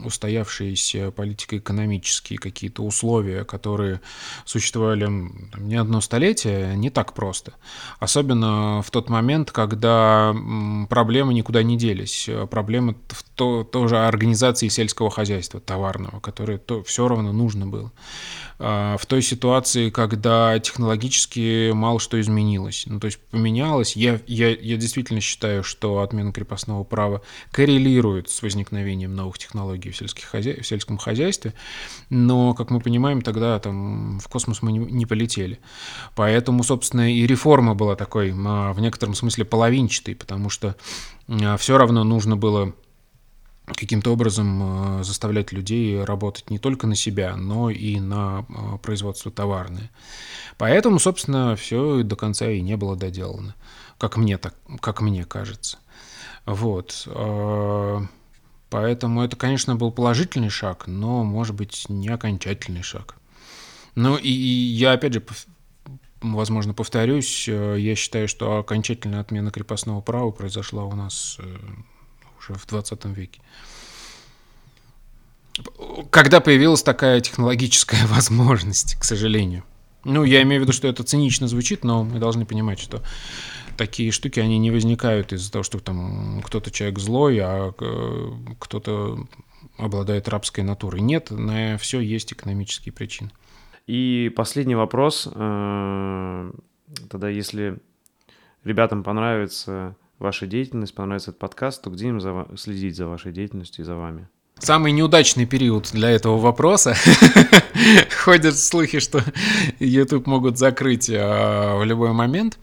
устоявшиеся 0.05 1.13
политико-экономические 1.13 2.39
какие-то 2.39 2.83
условия, 2.83 3.45
которые 3.45 4.01
существовали 4.45 5.09
не 5.59 5.77
одно 5.77 6.01
столетие, 6.01 6.77
не 6.77 6.91
так 6.91 7.13
просто. 7.13 7.53
Особенно 8.01 8.83
в 8.83 8.91
тот 8.91 9.09
момент, 9.09 9.53
когда 9.53 10.35
проблемы 10.89 11.35
никуда 11.35 11.63
не 11.63 11.77
делись. 11.77 12.29
Проблемы 12.51 12.97
в 13.09 13.23
то, 13.35 13.65
тоже 13.65 13.99
организации 13.99 14.69
сельского 14.69 15.11
хозяйства 15.11 15.61
товарного, 15.61 16.21
которое 16.21 16.59
то, 16.59 16.83
все 16.83 17.09
равно 17.09 17.33
нужно 17.33 17.67
было. 17.67 17.93
А, 18.59 18.97
в 18.97 19.07
той 19.07 19.21
ситуации, 19.21 19.91
когда 19.91 20.59
технологически 20.59 21.73
мало 21.73 21.99
что 21.99 22.21
изменилось. 22.21 22.85
Ну, 22.87 23.01
то 23.01 23.07
есть 23.07 23.19
поменялось. 23.31 23.97
Я, 23.97 24.21
я, 24.27 24.51
я 24.51 24.77
действительно 24.77 25.21
считаю, 25.21 25.63
что 25.65 26.01
отмена 26.01 26.33
крепостного 26.33 26.85
права 26.85 27.23
коррелирует 27.51 28.31
с 28.31 28.43
возникновением 28.43 29.15
новых 29.15 29.39
технологий 29.39 29.91
в, 29.91 29.97
сельских 29.97 30.25
хозя... 30.25 30.55
в 30.61 30.67
сельском 30.67 30.99
хозяйстве, 30.99 31.53
но, 32.11 32.55
как 32.55 32.71
мы 32.71 32.81
понимаем, 32.81 33.23
тогда 33.23 33.59
там 33.59 34.19
в 34.21 34.29
космос 34.29 34.63
мы 34.63 34.73
не, 34.73 34.79
не 34.79 35.07
полетели. 35.07 35.59
Поэтому, 36.15 36.63
собственно, 36.63 37.13
и 37.13 37.27
реформа 37.27 37.75
была 37.75 37.97
такой, 37.97 38.33
а, 38.33 38.73
в 38.73 38.81
некотором 38.81 39.15
смысле, 39.15 39.45
половинчатой, 39.45 40.15
потому 40.15 40.49
что 40.49 40.64
а, 41.29 41.57
все 41.57 41.79
равно 41.79 42.05
нужно 42.05 42.37
было 42.37 42.75
каким-то 43.67 44.13
образом 44.13 45.01
э, 45.01 45.05
заставлять 45.05 45.51
людей 45.51 46.05
работать 46.05 46.51
не 46.51 46.59
только 46.59 46.87
на 46.87 46.95
себя, 46.95 47.35
но 47.35 47.71
и 47.71 47.99
на 47.99 48.45
э, 48.47 48.79
производство 48.79 49.33
товарное. 49.33 49.91
Поэтому, 50.59 50.99
собственно, 50.99 51.57
все 51.57 52.03
до 52.03 52.15
конца 52.15 52.51
и 52.51 52.61
не 52.61 52.77
было 52.77 52.95
доделано, 52.95 53.55
как 53.99 54.19
мне, 54.19 54.37
так, 54.37 54.55
как 54.81 55.01
мне 55.01 55.25
кажется. 55.25 55.79
Вот. 56.45 57.09
Поэтому 58.69 59.23
это, 59.23 59.37
конечно, 59.37 59.77
был 59.77 59.93
положительный 59.93 60.51
шаг, 60.51 60.87
но, 60.87 61.25
может 61.25 61.55
быть, 61.55 61.87
не 61.89 62.09
окончательный 62.09 62.83
шаг. 62.83 63.17
Ну 63.95 64.17
и 64.17 64.29
я, 64.31 64.93
опять 64.93 65.15
же, 65.15 65.23
возможно, 66.21 66.75
повторюсь, 66.75 67.49
я 67.49 67.95
считаю, 67.95 68.29
что 68.29 68.59
окончательная 68.59 69.21
отмена 69.21 69.51
крепостного 69.51 70.01
права 70.01 70.31
произошла 70.31 70.85
у 70.85 70.95
нас 70.95 71.39
уже 72.39 72.55
в 72.55 72.67
20 72.67 73.05
веке. 73.07 73.41
Когда 76.11 76.41
появилась 76.41 76.83
такая 76.83 77.21
технологическая 77.21 78.07
возможность, 78.09 78.97
к 78.97 79.05
сожалению. 79.05 79.65
Ну, 80.05 80.25
я 80.25 80.43
имею 80.43 80.61
в 80.61 80.65
виду, 80.65 80.73
что 80.73 80.87
это 80.89 81.03
цинично 81.03 81.49
звучит, 81.49 81.83
но 81.83 82.05
мы 82.05 82.19
должны 82.19 82.45
понимать, 82.45 82.79
что 82.79 83.03
такие 83.77 84.11
штуки, 84.13 84.39
они 84.39 84.59
не 84.59 84.71
возникают 84.71 85.33
из-за 85.33 85.51
того, 85.51 85.63
что 85.63 85.79
там 85.79 86.43
кто-то 86.45 86.71
человек 86.71 86.99
злой, 86.99 87.39
а 87.39 87.73
э, 87.79 88.31
кто-то 88.59 89.27
обладает 89.79 90.29
рабской 90.29 90.63
натурой. 90.63 91.01
Нет, 91.01 91.31
на 91.31 91.79
все 91.79 92.01
есть 92.01 92.33
экономические 92.33 92.93
причины. 92.93 93.31
И 93.87 94.33
последний 94.35 94.75
вопрос. 94.75 95.29
Э, 95.33 96.53
тогда, 97.11 97.29
если 97.29 97.79
ребятам 98.65 99.03
понравится 99.03 99.97
ваша 100.19 100.47
деятельность, 100.47 100.95
понравится 100.95 101.31
этот 101.31 101.41
подкаст, 101.41 101.83
то 101.83 101.91
где 101.91 102.09
им 102.09 102.21
за, 102.21 102.47
следить 102.57 102.97
за 102.97 103.07
вашей 103.07 103.33
деятельностью 103.33 103.85
и 103.85 103.87
за 103.87 103.97
вами? 103.97 104.29
Самый 104.59 104.93
неудачный 104.93 105.47
период 105.47 105.91
для 105.93 106.11
этого 106.11 106.39
вопроса. 106.39 106.95
Ходят 108.25 108.57
слухи, 108.57 109.01
что 109.01 109.23
YouTube 109.81 110.27
могут 110.27 110.59
закрыть 110.59 111.11
а, 111.13 111.77
в 111.77 111.85
любой 111.85 112.13
момент. 112.13 112.59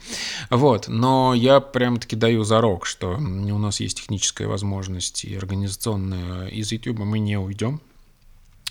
Вот. 0.50 0.88
Но 0.88 1.34
я 1.34 1.60
прям-таки 1.60 2.16
даю 2.16 2.44
зарок, 2.44 2.86
что 2.86 3.18
у 3.18 3.58
нас 3.58 3.82
есть 3.82 3.98
техническая 3.98 4.48
возможность 4.48 5.26
и 5.26 5.36
организационная. 5.36 6.48
Из 6.48 6.72
YouTube 6.72 7.00
мы 7.00 7.20
не 7.20 7.38
уйдем. 7.38 7.82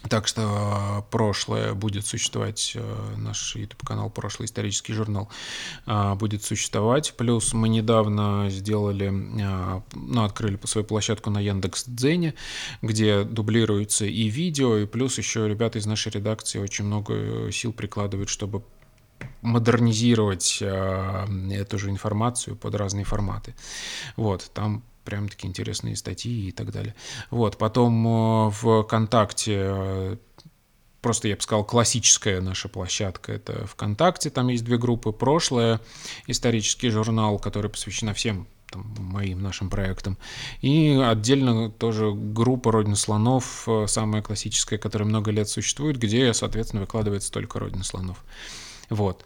Так 0.09 0.27
что 0.27 1.07
прошлое 1.11 1.75
будет 1.75 2.07
существовать, 2.07 2.73
э, 2.75 3.15
наш 3.17 3.55
YouTube-канал 3.55 4.09
«Прошлый 4.09 4.47
исторический 4.47 4.95
журнал» 4.95 5.29
э, 5.87 6.15
будет 6.15 6.43
существовать. 6.43 7.15
Плюс 7.17 7.53
мы 7.53 7.69
недавно 7.69 8.47
сделали, 8.49 9.09
э, 9.09 9.81
ну, 9.93 10.25
открыли 10.25 10.59
свою 10.65 10.87
площадку 10.87 11.29
на 11.29 11.39
Яндекс.Дзене, 11.41 12.35
где 12.81 13.25
дублируется 13.25 14.07
и 14.07 14.29
видео, 14.29 14.79
и 14.79 14.87
плюс 14.87 15.19
еще 15.19 15.47
ребята 15.47 15.79
из 15.79 15.87
нашей 15.87 16.13
редакции 16.13 16.59
очень 16.59 16.87
много 16.87 17.53
сил 17.53 17.73
прикладывают, 17.73 18.31
чтобы 18.31 18.63
модернизировать 19.43 20.63
эту 20.63 21.79
же 21.79 21.91
информацию 21.91 22.57
под 22.57 22.75
разные 22.75 23.05
форматы. 23.05 23.55
Вот, 24.17 24.51
там 24.55 24.83
прям 25.05 25.29
такие 25.29 25.49
интересные 25.49 25.97
статьи 25.97 26.49
и 26.49 26.53
так 26.53 26.73
далее. 26.73 26.95
Вот, 27.31 27.59
потом 27.59 28.49
э, 28.49 28.51
ВКонтакте 28.51 29.57
э, 29.59 30.17
просто, 31.01 31.29
я 31.29 31.37
бы 31.37 31.43
сказал, 31.43 31.65
классическая 31.65 32.41
наша 32.41 32.69
площадка. 32.69 33.33
Это 33.33 33.67
ВКонтакте, 33.67 34.31
там 34.31 34.49
есть 34.49 34.65
две 34.65 34.79
группы. 34.79 35.13
Прошлое, 35.13 35.81
исторический 36.27 36.91
журнал, 36.91 37.39
который 37.39 37.71
посвящена 37.71 38.15
всем 38.15 38.47
там, 38.71 38.95
моим 38.99 39.43
нашим 39.43 39.71
проектам. 39.71 40.17
И 40.61 41.01
отдельно 41.03 41.71
тоже 41.71 42.13
группа 42.13 42.73
«Родина 42.73 42.97
слонов», 42.97 43.65
э, 43.67 43.87
самая 43.89 44.23
классическая, 44.23 44.79
которая 44.79 45.09
много 45.09 45.31
лет 45.31 45.49
существует, 45.49 45.99
где, 45.99 46.33
соответственно, 46.35 46.83
выкладывается 46.83 47.33
только 47.33 47.59
«Родина 47.59 47.85
слонов». 47.85 48.25
Вот. 48.89 49.25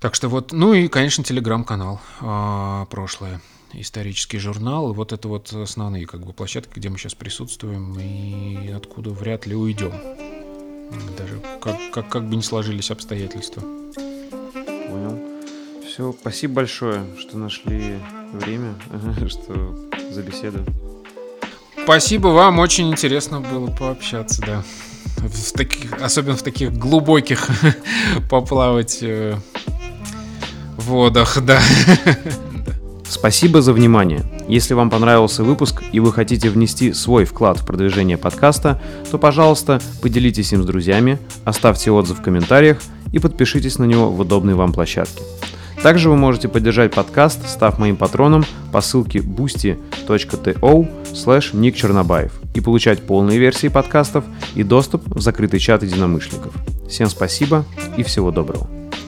Так 0.00 0.14
что 0.14 0.28
вот, 0.28 0.52
ну 0.52 0.74
и, 0.74 0.88
конечно, 0.88 1.24
телеграм-канал 1.24 2.00
а, 2.20 2.84
прошлое 2.86 3.40
исторический 3.80 4.38
журнал. 4.38 4.92
Вот 4.92 5.12
это 5.12 5.28
вот 5.28 5.52
основные 5.52 6.06
как 6.06 6.24
бы 6.24 6.32
площадки, 6.32 6.78
где 6.78 6.88
мы 6.88 6.98
сейчас 6.98 7.14
присутствуем 7.14 7.98
и 7.98 8.70
откуда 8.70 9.10
вряд 9.10 9.46
ли 9.46 9.54
уйдем. 9.54 9.92
Даже 11.18 11.40
как, 11.60 11.76
как, 11.92 12.08
как 12.08 12.28
бы 12.28 12.36
не 12.36 12.42
сложились 12.42 12.90
обстоятельства. 12.90 13.62
Понял. 13.62 15.18
Все, 15.86 16.14
спасибо 16.20 16.54
большое, 16.54 17.04
что 17.18 17.38
нашли 17.38 17.98
время, 18.32 18.74
что 19.28 19.90
за 20.10 20.22
беседу. 20.22 20.64
Спасибо 21.84 22.28
вам, 22.28 22.60
очень 22.60 22.90
интересно 22.90 23.40
было 23.40 23.66
пообщаться, 23.66 24.42
да. 24.42 24.64
В 25.18 25.52
таких, 25.52 25.92
особенно 26.00 26.36
в 26.36 26.42
таких 26.42 26.72
глубоких 26.72 27.48
поплавать 28.30 28.98
э, 29.02 29.36
водах, 30.76 31.42
да. 31.42 31.60
Спасибо 33.08 33.62
за 33.62 33.72
внимание. 33.72 34.24
Если 34.48 34.74
вам 34.74 34.90
понравился 34.90 35.44
выпуск 35.44 35.82
и 35.92 36.00
вы 36.00 36.12
хотите 36.12 36.50
внести 36.50 36.92
свой 36.92 37.24
вклад 37.24 37.58
в 37.58 37.66
продвижение 37.66 38.18
подкаста, 38.18 38.80
то, 39.10 39.18
пожалуйста, 39.18 39.80
поделитесь 40.02 40.52
им 40.52 40.62
с 40.62 40.66
друзьями, 40.66 41.18
оставьте 41.44 41.90
отзыв 41.90 42.18
в 42.18 42.22
комментариях 42.22 42.78
и 43.12 43.18
подпишитесь 43.18 43.78
на 43.78 43.84
него 43.84 44.10
в 44.10 44.20
удобной 44.20 44.54
вам 44.54 44.72
площадке. 44.72 45.22
Также 45.82 46.08
вы 46.08 46.16
можете 46.16 46.48
поддержать 46.48 46.94
подкаст, 46.94 47.46
став 47.46 47.78
моим 47.78 47.96
патроном 47.96 48.44
по 48.72 48.80
ссылке 48.80 49.18
boosty.to 49.18 50.88
slash 51.12 51.54
Ник 51.54 51.76
Чернобаев 51.76 52.32
и 52.54 52.60
получать 52.60 53.02
полные 53.02 53.38
версии 53.38 53.68
подкастов 53.68 54.24
и 54.54 54.62
доступ 54.62 55.02
в 55.06 55.20
закрытый 55.20 55.60
чат 55.60 55.82
единомышленников. 55.82 56.54
Всем 56.88 57.08
спасибо 57.08 57.66
и 57.96 58.02
всего 58.02 58.30
доброго. 58.30 58.83